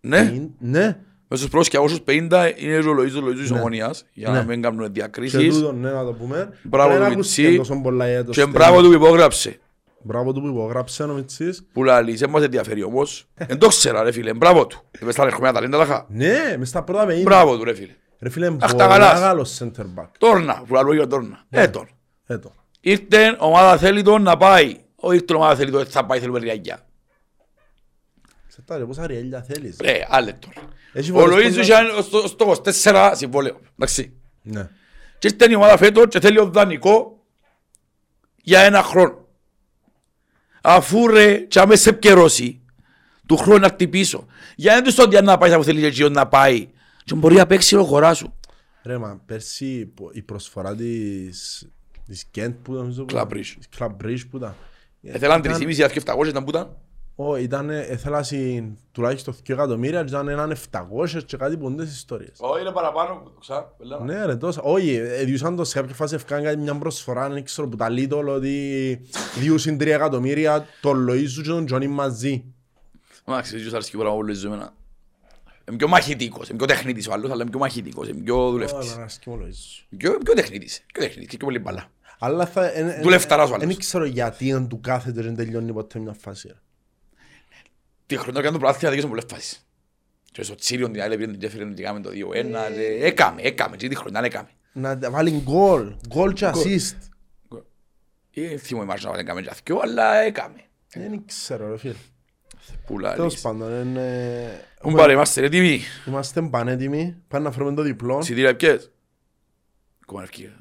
Ναι, 0.00 0.32
50, 0.34 0.48
Ναι, 0.58 0.80
μέσα 1.28 1.42
στους 1.42 1.48
πρόσχε 1.48 1.78
όσους 1.78 2.00
50 2.06 2.52
είναι 2.56 2.78
ρολογής 2.78 3.14
ρολογής 3.14 3.40
της 3.40 3.50
Ναι. 3.50 3.58
ομονίας 3.58 4.04
για 4.12 4.30
Ναι. 4.30 4.38
να 4.38 4.44
μην 4.44 4.62
κάνουν 4.62 4.82
και 4.82 4.88
διακρίσεις. 4.92 5.54
τούτο 5.54 5.72
ναι 5.72 5.90
να 5.90 6.04
το 6.04 6.12
πούμε. 6.12 6.48
Μπράβο 6.62 6.90
Δεν 6.90 6.98
του 6.98 7.04
ακούστηκε 7.12 7.42
Μιτσί. 7.42 7.56
τόσο 7.58 7.80
πολλά 7.82 8.08
για 8.08 8.18
το 8.24 8.30
Και 8.30 8.40
Στέλιο. 8.40 8.50
μπράβο 8.58 8.82
του 8.82 8.88
που 8.88 8.94
υπόγραψε. 8.94 9.58
Μπράβο 10.02 10.32
του 10.32 10.40
που 10.40 10.46
υπογράψε 10.46 11.02
ο 11.02 11.12
Μιτσής. 11.14 11.66
Που 11.72 11.84
λαλείς, 11.84 12.20
δεν 12.20 12.30
μας 12.30 12.42
ενδιαφέρει 12.42 12.82
όμως. 12.82 13.26
Εν 13.48 13.58
το 13.58 13.68
ξέρα 13.68 14.02
ρε 14.02 14.12
φίλε, 14.12 14.34
μπράβο 14.34 14.66
του. 14.66 14.82
Είπες 15.00 15.14
τα 15.14 15.24
ρεχμένα 15.24 15.52
ταλέντα 15.52 15.78
τα 15.78 15.84
χα. 15.84 16.04
Ναι, 16.08 16.56
μες 16.58 16.68
στα 16.68 16.82
πρώτα 16.82 17.06
50. 17.06 17.22
Μπράβο 17.22 17.56
του 17.58 17.64
ρε 17.64 17.74
φίλε. 17.74 17.92
Ρε 18.20 18.28
φίλε, 18.30 18.46
Αχ, 18.46 18.56
τα 18.58 18.66
πολλά 18.68 18.86
γαλάς. 18.86 19.20
καλός 19.20 19.58
center 19.62 19.84
back. 19.98 20.08
Τόρνα, 20.18 20.62
που 20.66 20.74
λαλώ 20.74 20.92
για 20.94 21.06
τόρνα. 21.06 21.44
Ε, 21.50 21.68
τον. 21.68 21.88
Έτο. 22.26 22.54
Ήρθε, 22.80 23.36
ομάδα 23.38 23.76
θέλει 23.78 24.02
τον 24.02 24.22
να 24.22 24.36
πάει. 24.36 24.76
Όχι 24.96 25.16
ήρθε 25.16 25.34
ομάδα 25.34 25.56
θέλει 25.56 25.70
τον, 25.70 25.86
θα 25.86 26.06
πάει, 26.06 26.20
θέλουμε 26.20 26.38
ριαγιά. 26.38 26.86
Ξέρετε, 28.48 28.86
πόσα 28.86 29.06
ριέλια 29.06 29.42
θέλεις. 29.42 29.76
Ρε, 29.80 30.06
άλλε 30.08 30.32
τώρα. 30.32 30.68
Έχει 30.92 31.10
Ο 31.10 31.14
φορές 31.14 31.34
Λοΐζου 31.34 31.54
που- 31.54 31.60
είχε 31.60 32.02
στο- 32.02 32.26
στο 32.28 32.44
24 32.44 33.12
συμβόλαιο. 33.14 33.60
Εντάξει. 33.74 34.12
Ναι. 34.42 34.68
Και 35.18 35.28
ήρθε 35.28 35.50
η 35.50 35.54
ομάδα 35.54 35.76
φέτος 35.76 36.04
και 36.08 36.20
θέλει 36.20 36.38
ο 36.38 36.46
δανεικό 36.50 37.24
για 38.42 38.60
ένα 38.60 38.82
χρόνο. 38.82 39.26
Αφού 40.62 41.06
ρε, 41.06 41.36
και 41.36 41.58
άμε 41.60 41.76
σε 41.76 41.88
επικαιρώσει, 41.88 42.60
του 43.26 43.36
χρόνου 43.36 43.58
να 43.60 43.66
έρθει 43.66 43.88
πίσω. 43.88 44.26
Για 44.56 44.74
να 44.74 44.82
του 44.82 44.94
το 44.94 45.22
να 45.22 45.38
πάει, 45.38 45.52
αφού 45.52 45.64
θέλεις 45.64 45.80
και 45.80 45.86
εκείνος 45.86 46.10
να 46.10 46.26
πάει. 46.28 46.68
Και 47.04 47.14
μπορεί 47.14 47.34
να 47.34 47.46
παίξει 47.46 47.76
ο 47.76 47.84
χωρά 47.84 48.14
σου. 48.14 48.34
Ρε 48.82 48.98
μα, 48.98 49.20
πέρσι 49.26 49.86
που- 49.86 50.10
η 50.12 50.22
προσφορά 50.22 50.74
της, 50.74 51.68
της 52.06 52.24
Κέντ 52.30 52.52
που 52.62 52.70
ήταν 52.72 52.76
νομίζω 52.82 53.04
που 53.04 53.14
Club 53.14 53.26
ήταν, 53.26 53.28
Bridge. 53.38 53.54
της 53.58 53.68
Club 53.78 53.90
Bridge 54.04 54.20
που 54.30 54.36
ήταν. 54.36 54.54
Έθελαν 55.02 55.38
Ήταν- 55.38 55.58
3,5 55.58 55.84
700 55.84 56.28
ήταν 56.28 56.44
που 56.44 56.50
ήταν. 56.50 56.76
Ω, 57.14 57.36
ήταν, 57.36 57.70
έθελα 57.70 58.22
συν 58.22 58.76
τουλάχιστον 58.92 59.34
2 59.34 59.52
εκατομμύρια 59.52 60.00
και 60.02 60.08
ήταν 60.08 60.28
έναν 60.28 60.50
700 60.50 61.22
και 61.26 61.36
κάτι 61.36 61.56
ποντές 61.56 61.90
ιστορίες. 61.92 62.32
Όχι, 62.38 62.60
είναι 62.60 62.70
παραπάνω, 62.70 63.20
το 63.24 63.30
ξα, 63.40 63.62
πελάνα. 63.78 64.04
Ναι 64.04 64.24
ρε 64.26 64.36
τόσο, 64.36 64.60
όχι, 64.64 64.94
ε, 64.94 65.24
διούσαν 65.24 65.56
το 65.56 65.64
σε 65.64 65.80
κάποια 65.80 65.94
φάση 65.94 66.14
ευκάνε 66.14 66.42
κάτι 66.42 66.56
μια 66.56 66.74
προσφορά, 66.78 67.28
δεν 67.28 67.44
ξέρω 67.44 67.68
που 67.68 67.76
τα 67.76 67.88
λίτολ 67.88 68.28
ότι 68.28 69.00
διούσαν 69.38 69.76
3 69.78 69.94
εκατομμύρια 69.94 70.66
τον 70.80 71.06
Λοΐζου 71.10 71.42
και 71.42 71.48
τον 71.48 71.66
Τζόνι 71.66 71.88
μαζί. 71.88 72.44
Εντάξει, 73.24 73.58
δεν 73.58 73.74
αρέσει 73.74 73.90
και 73.90 73.96
πράγμα 73.96 74.16
πολύ 74.16 74.34
ζημένα. 74.34 74.72
Είμαι 75.68 75.76
πιο 75.76 75.88
μαχητικός, 75.88 76.48
είμαι 76.48 76.58
πιο 76.58 76.66
τεχνίτης 76.66 77.08
ο 77.08 77.12
άλλος, 77.12 77.30
αλλά 77.30 77.40
είμαι 77.42 77.50
πιο 77.50 77.58
μαχητικός, 77.60 78.08
είμαι 78.08 78.20
πιο 78.22 78.50
δουλευτής. 78.50 78.90
Ω, 78.90 78.94
αρέσκει 78.98 79.28
μου 79.30 79.36
ο 79.40 79.44
Λοΐζου. 79.44 79.96
Πιο, 79.96 80.18
πιο 80.24 80.34
τεχνίτης, 80.34 80.84
πιο 80.92 81.02
τεχνίτης 81.02 81.28
και 81.30 81.36
πιο 81.36 81.46
πολύ 81.46 81.58
μπαλά. 81.58 81.90
Αλλά 82.18 82.46
θα... 82.46 82.70
εν- 82.72 82.88
εν- 82.88 83.02
Δουλευταράς 83.02 83.50
ο 83.50 83.54
εν- 83.54 83.60
άλλος. 83.60 83.68
Δεν 83.68 83.78
ξέρω 83.78 84.04
γιατί 84.04 84.52
αν 84.52 84.68
του 84.68 84.80
κάθεται 84.80 85.22
δεν 85.22 85.36
τελειώνει 85.36 85.72
ποτέ 85.72 85.98
μια 85.98 86.12
φάση. 86.20 86.48
ρε. 86.48 86.54
Τη 88.06 88.16
χρονιά 88.16 88.40
έκανε 88.40 88.54
το 88.56 88.60
πράθυνα 88.62 88.90
δίκαιο 88.90 89.08
πολλές 89.08 89.24
φάσεις. 89.28 89.64
Και 90.32 90.42
στο 90.42 90.54
Τσίριον 90.54 90.92
την 90.92 91.02
άλλη 91.02 91.16
πήρε 91.16 91.30
την 91.30 91.38
Τζέφερεν 91.38 91.74
και 91.74 91.82
έκαμε 91.82 92.00
το 92.00 92.10
2-1. 92.10 92.12
και 92.74 92.98
Έκαμε, 93.00 93.42
έκαμε, 93.42 93.76
και 93.76 93.88
τη 93.88 93.94
χρονιά 93.94 94.20
έκαμε. 94.24 94.48
Να 94.72 94.98
τα 94.98 95.10
βάλει 95.10 95.30
γκολ, 95.30 95.94
γκολ 96.08 96.32
και 96.32 96.50
assist. 96.54 96.96
Ε, 98.34 98.56
θυμώ 98.56 98.80
η 98.82 98.86
Μάρσα 98.86 99.10
να 99.10 99.18
έκαμε 99.18 99.42
και 99.42 99.48
αθκιό, 99.50 99.78
αλλά 99.82 100.14
έκαμε. 100.14 100.60
Δεν 100.94 101.22
ξέρω 101.26 101.70
ρε 101.70 101.78
φίλε. 101.78 101.94
Πουλά, 102.86 103.14
Τέλος 103.14 103.32
λύση. 103.32 103.42
πάντων, 103.42 103.80
είναι... 103.86 104.64
Μου 104.82 104.94
πάρε, 104.94 105.12
είμαστε 105.12 105.44
έτοιμοι. 105.44 105.80
Είμαστε 106.06 106.42
πανέτοιμοι, 106.42 107.16
πάμε 107.28 107.44
να 107.44 107.50
φέρουμε 107.50 107.74
το 107.74 107.82
διπλό. 107.82 108.18
Εισιτήρια 108.18 108.56
ποιες. 108.56 108.90
Ακόμα 110.02 110.22
ευκαιρία. 110.22 110.60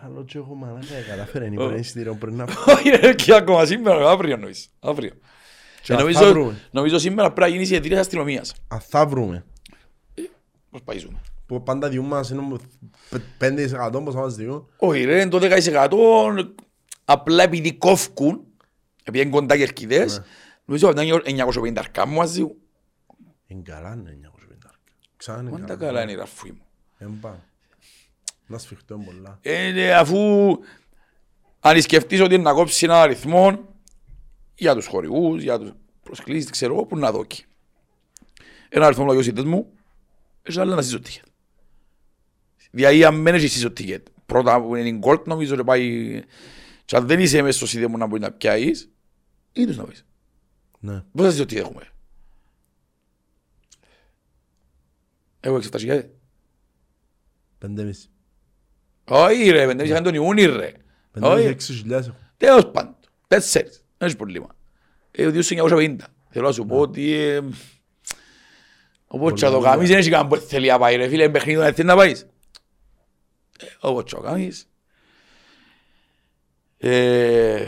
Άλλο 0.00 0.24
και 0.24 0.38
εγώ 0.38 0.54
μαλάκα 0.54 0.86
κατάφερε, 1.08 1.44
είναι 1.46 1.64
υπέρ 1.64 1.78
εισιτήριο 1.78 2.14
πριν 2.14 2.34
να 2.36 2.44
Όχι, 2.74 2.88
ρε, 2.90 3.14
και 3.14 3.34
ακόμα 3.34 3.64
σήμερα, 3.64 4.10
αύριο 4.10 4.34
εννοείς. 4.34 4.68
Αύριο. 4.80 5.10
Και 5.82 5.92
Ε, 5.92 5.96
θα 5.96 6.02
νομίζω, 6.02 6.28
βρούμε. 6.28 6.60
νομίζω 6.70 6.98
σήμερα 6.98 7.32
πρέπει 7.32 7.50
να 7.50 7.56
γίνει 7.64 7.76
η 7.76 7.80
της 7.80 7.98
αστυνομίας. 7.98 8.54
Αν 8.68 8.80
θα 8.80 9.06
βρούμε. 9.06 9.44
Πώς 10.70 10.82
πάει 10.84 10.98
ζούμε; 10.98 11.20
Που 11.46 11.62
πάντα 11.62 11.88
διούν 11.88 12.06
μας 12.06 12.30
είναι 12.30 12.42
π- 13.10 13.44
5% 13.44 14.00
πως 14.04 14.14
θα 14.14 14.20
μας 14.20 14.34
διούν. 14.34 14.68
Όχι 14.76 15.04
ρε, 15.04 15.20
είναι 15.20 15.30
το 15.30 15.38
10% 15.38 16.52
απλά 17.04 17.42
επειδή 17.42 17.72
κόφκουν, 17.72 18.44
επειδή 19.08 19.24
είναι 19.24 19.30
κοντά 19.36 19.56
κερκίδες, 19.56 20.22
νομίζω 20.64 20.88
ότι 20.88 21.06
είναι 21.06 21.44
950 21.54 21.72
αρκά 21.78 22.06
μου 22.06 22.16
μαζί 22.16 22.42
μου. 22.42 22.56
Είναι 23.46 23.62
καλά 23.62 23.92
είναι 23.94 24.18
950. 24.66 24.70
Ξανά 25.16 25.40
είναι 25.40 25.50
Πάντα 25.50 25.66
καλά. 25.66 25.76
καλά 25.76 26.02
είναι 26.02 26.12
η 26.12 26.14
ραφή 26.14 26.52
μου. 26.52 26.62
Εν 26.98 27.18
πάμε. 27.20 27.42
Να 28.46 28.58
σφιχτώ 28.58 28.96
πολλά. 28.98 29.38
Ε, 29.42 29.70
ναι, 29.70 29.92
αφού 29.92 30.18
αν 31.60 31.82
σκεφτείς 31.82 32.20
ότι 32.20 32.34
είναι 32.34 32.42
να 32.42 32.52
κόψει 32.52 32.84
ένα 32.84 33.00
αριθμό 33.00 33.58
για 34.54 34.74
τους 34.74 34.86
χορηγούς, 34.86 35.42
για 35.42 35.58
τους 35.58 35.72
προσκλήσεις, 36.02 36.44
δεν 36.44 36.52
ξέρω 36.52 36.74
εγώ, 36.74 36.84
που 36.84 36.96
να 36.96 37.12
δώκει. 37.12 37.44
Ένα 38.68 38.86
αριθμό 38.86 39.04
λογιοσίτες 39.04 39.44
μου, 39.44 39.72
έχει 40.42 40.60
άλλα 40.60 40.74
να 40.74 40.82
σύσω 40.82 41.00
τίκετ. 41.00 41.24
Δηλαδή 42.70 43.04
αν 43.04 43.14
μένεις 43.14 43.42
εσύ 43.42 43.58
στο 43.58 43.70
τίκετ, 43.70 44.06
πρώτα 44.26 44.62
που 44.62 44.74
είναι 44.76 44.88
η 44.88 44.96
γκολτ 44.98 45.26
νομίζω 45.26 45.54
ότι 45.54 45.64
πάει 45.64 46.22
και 46.84 46.96
αν 46.96 47.06
δεν 47.06 47.20
είσαι 47.20 47.42
μέσα 47.42 47.56
στο 47.56 47.66
σίδε 47.66 47.86
μου 47.86 47.96
να 47.96 48.06
μπορεί 48.06 48.20
να 48.20 48.32
πιάσεις, 48.32 48.90
ή 49.60 49.66
τους 49.66 49.76
να 49.76 49.84
πεις. 49.84 50.04
Ναι. 50.80 51.02
Πώς 51.12 51.24
θα 51.24 51.30
σύσω 51.30 51.46
τίκετ 51.46 51.64
έχουμε. 51.64 51.82
Εγώ 55.40 55.56
εξεφτάσει 55.56 55.84
γιατί. 55.84 56.10
Πέντε 57.58 57.82
μισή. 57.82 58.08
Όχι 59.04 59.50
ρε, 59.50 59.66
δεν 59.66 59.78
είχαν 59.80 60.02
τον 60.02 60.14
Ιούνι 60.14 60.44
ρε. 60.44 60.72
Πέντε 61.10 61.26
Όχι. 61.26 61.36
μισή 61.36 61.48
έξι 61.48 61.72
χιλιάδες 61.72 62.06
έχω. 62.08 62.16
Τέλος 62.36 62.70
πάντων. 62.70 62.96
Τέσσερις. 63.28 63.72
Δεν 63.98 64.06
έχεις 64.08 64.16
πρόβλημα. 64.16 64.46
Ε, 65.10 65.26
ο 65.26 65.30
2.950. 65.34 65.96
Θέλω 66.30 66.46
να 66.46 66.52
σου 66.52 66.66
πω 66.66 66.78
ότι... 66.78 67.12
ε, 67.12 67.40
Ο 69.06 69.18
Ποτσαδοκάμις 69.18 69.88
δεν 69.88 69.98
έχει 69.98 70.10
κανένα 70.10 70.28
που 70.28 70.36
θέλει 70.36 70.68
να 70.68 70.78
πάει 70.78 70.96
ρε 70.96 71.08
φίλε. 71.08 71.28
Παιχνίδι 71.30 71.58
να 71.58 71.72
θέλει 71.72 71.86
να 71.88 71.96
πάεις. 71.96 72.20
Ε, 73.58 73.66
Ο 73.80 73.92
Ποτσαδοκάμις. 73.92 74.67
Ε, 76.78 77.60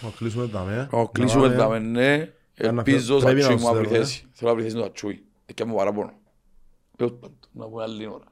Να 0.00 0.08
κλείσουμε 0.18 0.48
τα 0.48 0.60
με. 0.62 0.88
Ο 0.90 1.08
κλείσουμε 1.08 1.48
Να 1.48 1.54
τα 1.56 1.62
πάμε. 1.64 1.78
με, 1.80 1.86
ναι. 2.00 2.16
να 2.16 2.68
Ελπίζω 2.68 3.14
φε- 3.14 3.24
πρέπει 3.24 3.40
θα 3.42 3.48
να 3.50 3.56
τσούι 3.56 3.66
μου 3.66 3.72
να 3.72 3.78
βρει 3.78 3.84
ξέρουμε. 3.86 4.04
θέση. 4.06 4.26
Θέλω 4.32 4.50
να 4.50 4.56
βρει 4.56 4.64
θέση 4.64 4.76
το 4.76 4.84
ατσούι. 4.84 5.22
Εκεί 5.46 5.64
μου 5.64 5.74
παραπάνω. 5.74 6.12
Τέλος 6.96 7.12
πάντων. 7.20 7.36
Να 7.52 7.66
πούμε 7.66 7.82
άλλη 7.82 8.06
ώρα. 8.06 8.24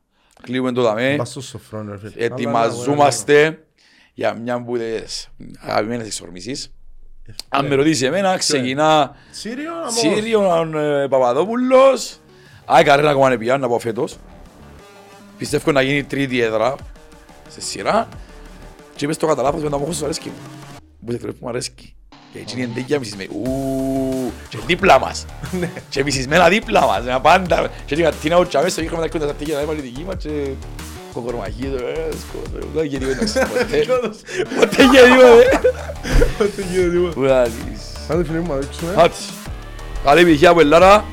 Κλείουμε 0.42 0.72
το 0.72 0.82
δαμέ. 0.82 1.14
Πας 1.16 1.28
στο 1.28 1.40
σοφρόν 1.40 1.90
ρε 1.90 1.98
φίλε. 1.98 2.24
Ετοιμαζόμαστε 2.24 3.64
για 4.14 4.34
μια 4.34 4.54
από 4.54 4.76
τις 4.76 5.28
αγαπημένες 5.60 6.06
εξορμήσεις. 6.06 6.72
Αν 7.48 7.66
με 7.66 7.74
ρωτήσεις 7.74 8.02
εμένα, 8.02 8.36
ξεκινά 8.36 9.16
Σύριο 9.30 9.70
να 9.84 9.90
Σύριο 9.90 10.78
ε, 10.78 11.06
Παπαδόπουλος. 11.08 12.16
Άι 12.64 12.84
καρένα 12.84 13.10
ακόμα 13.10 13.26
είναι 13.26 13.38
πια, 13.38 13.58
να 13.58 13.68
πω 13.68 13.78
φέτος. 13.78 14.16
Πιστεύω 15.38 15.72
να 15.72 15.82
γίνει 15.82 16.04
τρίτη 16.04 16.40
έδρα 16.40 16.74
σε 17.48 17.60
σειρά. 17.60 18.08
Και 18.96 19.04
είπες 19.04 19.16
το 19.16 19.26
κατά 19.26 19.42
λάθος 19.42 19.62
με 19.62 19.70
τα 19.70 19.78
μόχος 19.78 19.96
σου 19.96 20.04
αρέσκει 20.04 20.28
μου. 20.28 20.34
Που 21.06 21.12
δεν 21.18 21.36
μου 21.40 21.48
αρέσκει. 21.48 21.94
Και 22.32 22.38
έτσι 22.38 22.54
είναι 22.56 22.64
εντέκια 22.64 22.98
μισισμένη. 22.98 23.28
Ου, 23.32 24.32
και 24.48 24.58
δίπλα 24.66 24.98
μας. 25.00 25.24
Και 25.90 26.02
μισισμένα 26.04 26.48
δίπλα 26.48 26.86
μας. 26.86 27.04
Με 27.04 27.18
πάντα. 27.22 27.60
Και 27.86 27.94
έτσι 27.94 28.02
κατίνα 28.02 28.36
ο 28.36 28.46
τσάμες, 28.46 28.76
είχαμε 28.76 29.02
τα 29.02 29.08
κόντα 29.08 29.26
τα 29.26 29.34
τέκια 29.34 29.54
να 29.54 29.60
έβαλε 29.60 29.80
τη 29.80 29.86
δική 29.86 30.04
μας 30.06 30.16
και 30.18 30.48
κοκορμαχί. 31.12 31.64
ε, 31.64 32.08
σκότω. 32.16 32.66
Δεν 32.74 32.84
γίνει 32.84 33.04
τίποτα. 33.04 33.48
Ποτέ. 34.58 34.84
Ποτέ 36.38 36.62
γίνει 36.72 36.90
τίποτα. 36.90 37.14
Ουδάλης. 37.20 37.82
Άντε 38.08 38.24
φίλε 38.24 38.38
μου 38.40 38.52
να 38.52 38.56
δείξουμε. 38.58 38.92
Χάτς. 38.96 39.30
Καλή 40.04 40.20
επιτυχία 40.20 40.50
από 40.50 40.60
Ελλάδα 40.60 41.04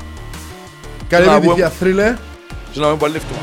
Καλή 1.08 1.26
να 1.26 1.34
επιτυχία 1.34 1.68
θρύλε. 1.70 2.16
και 2.72 2.80
να 2.80 2.88
μην 2.88 2.98
παλεύτουμε. 2.98 3.38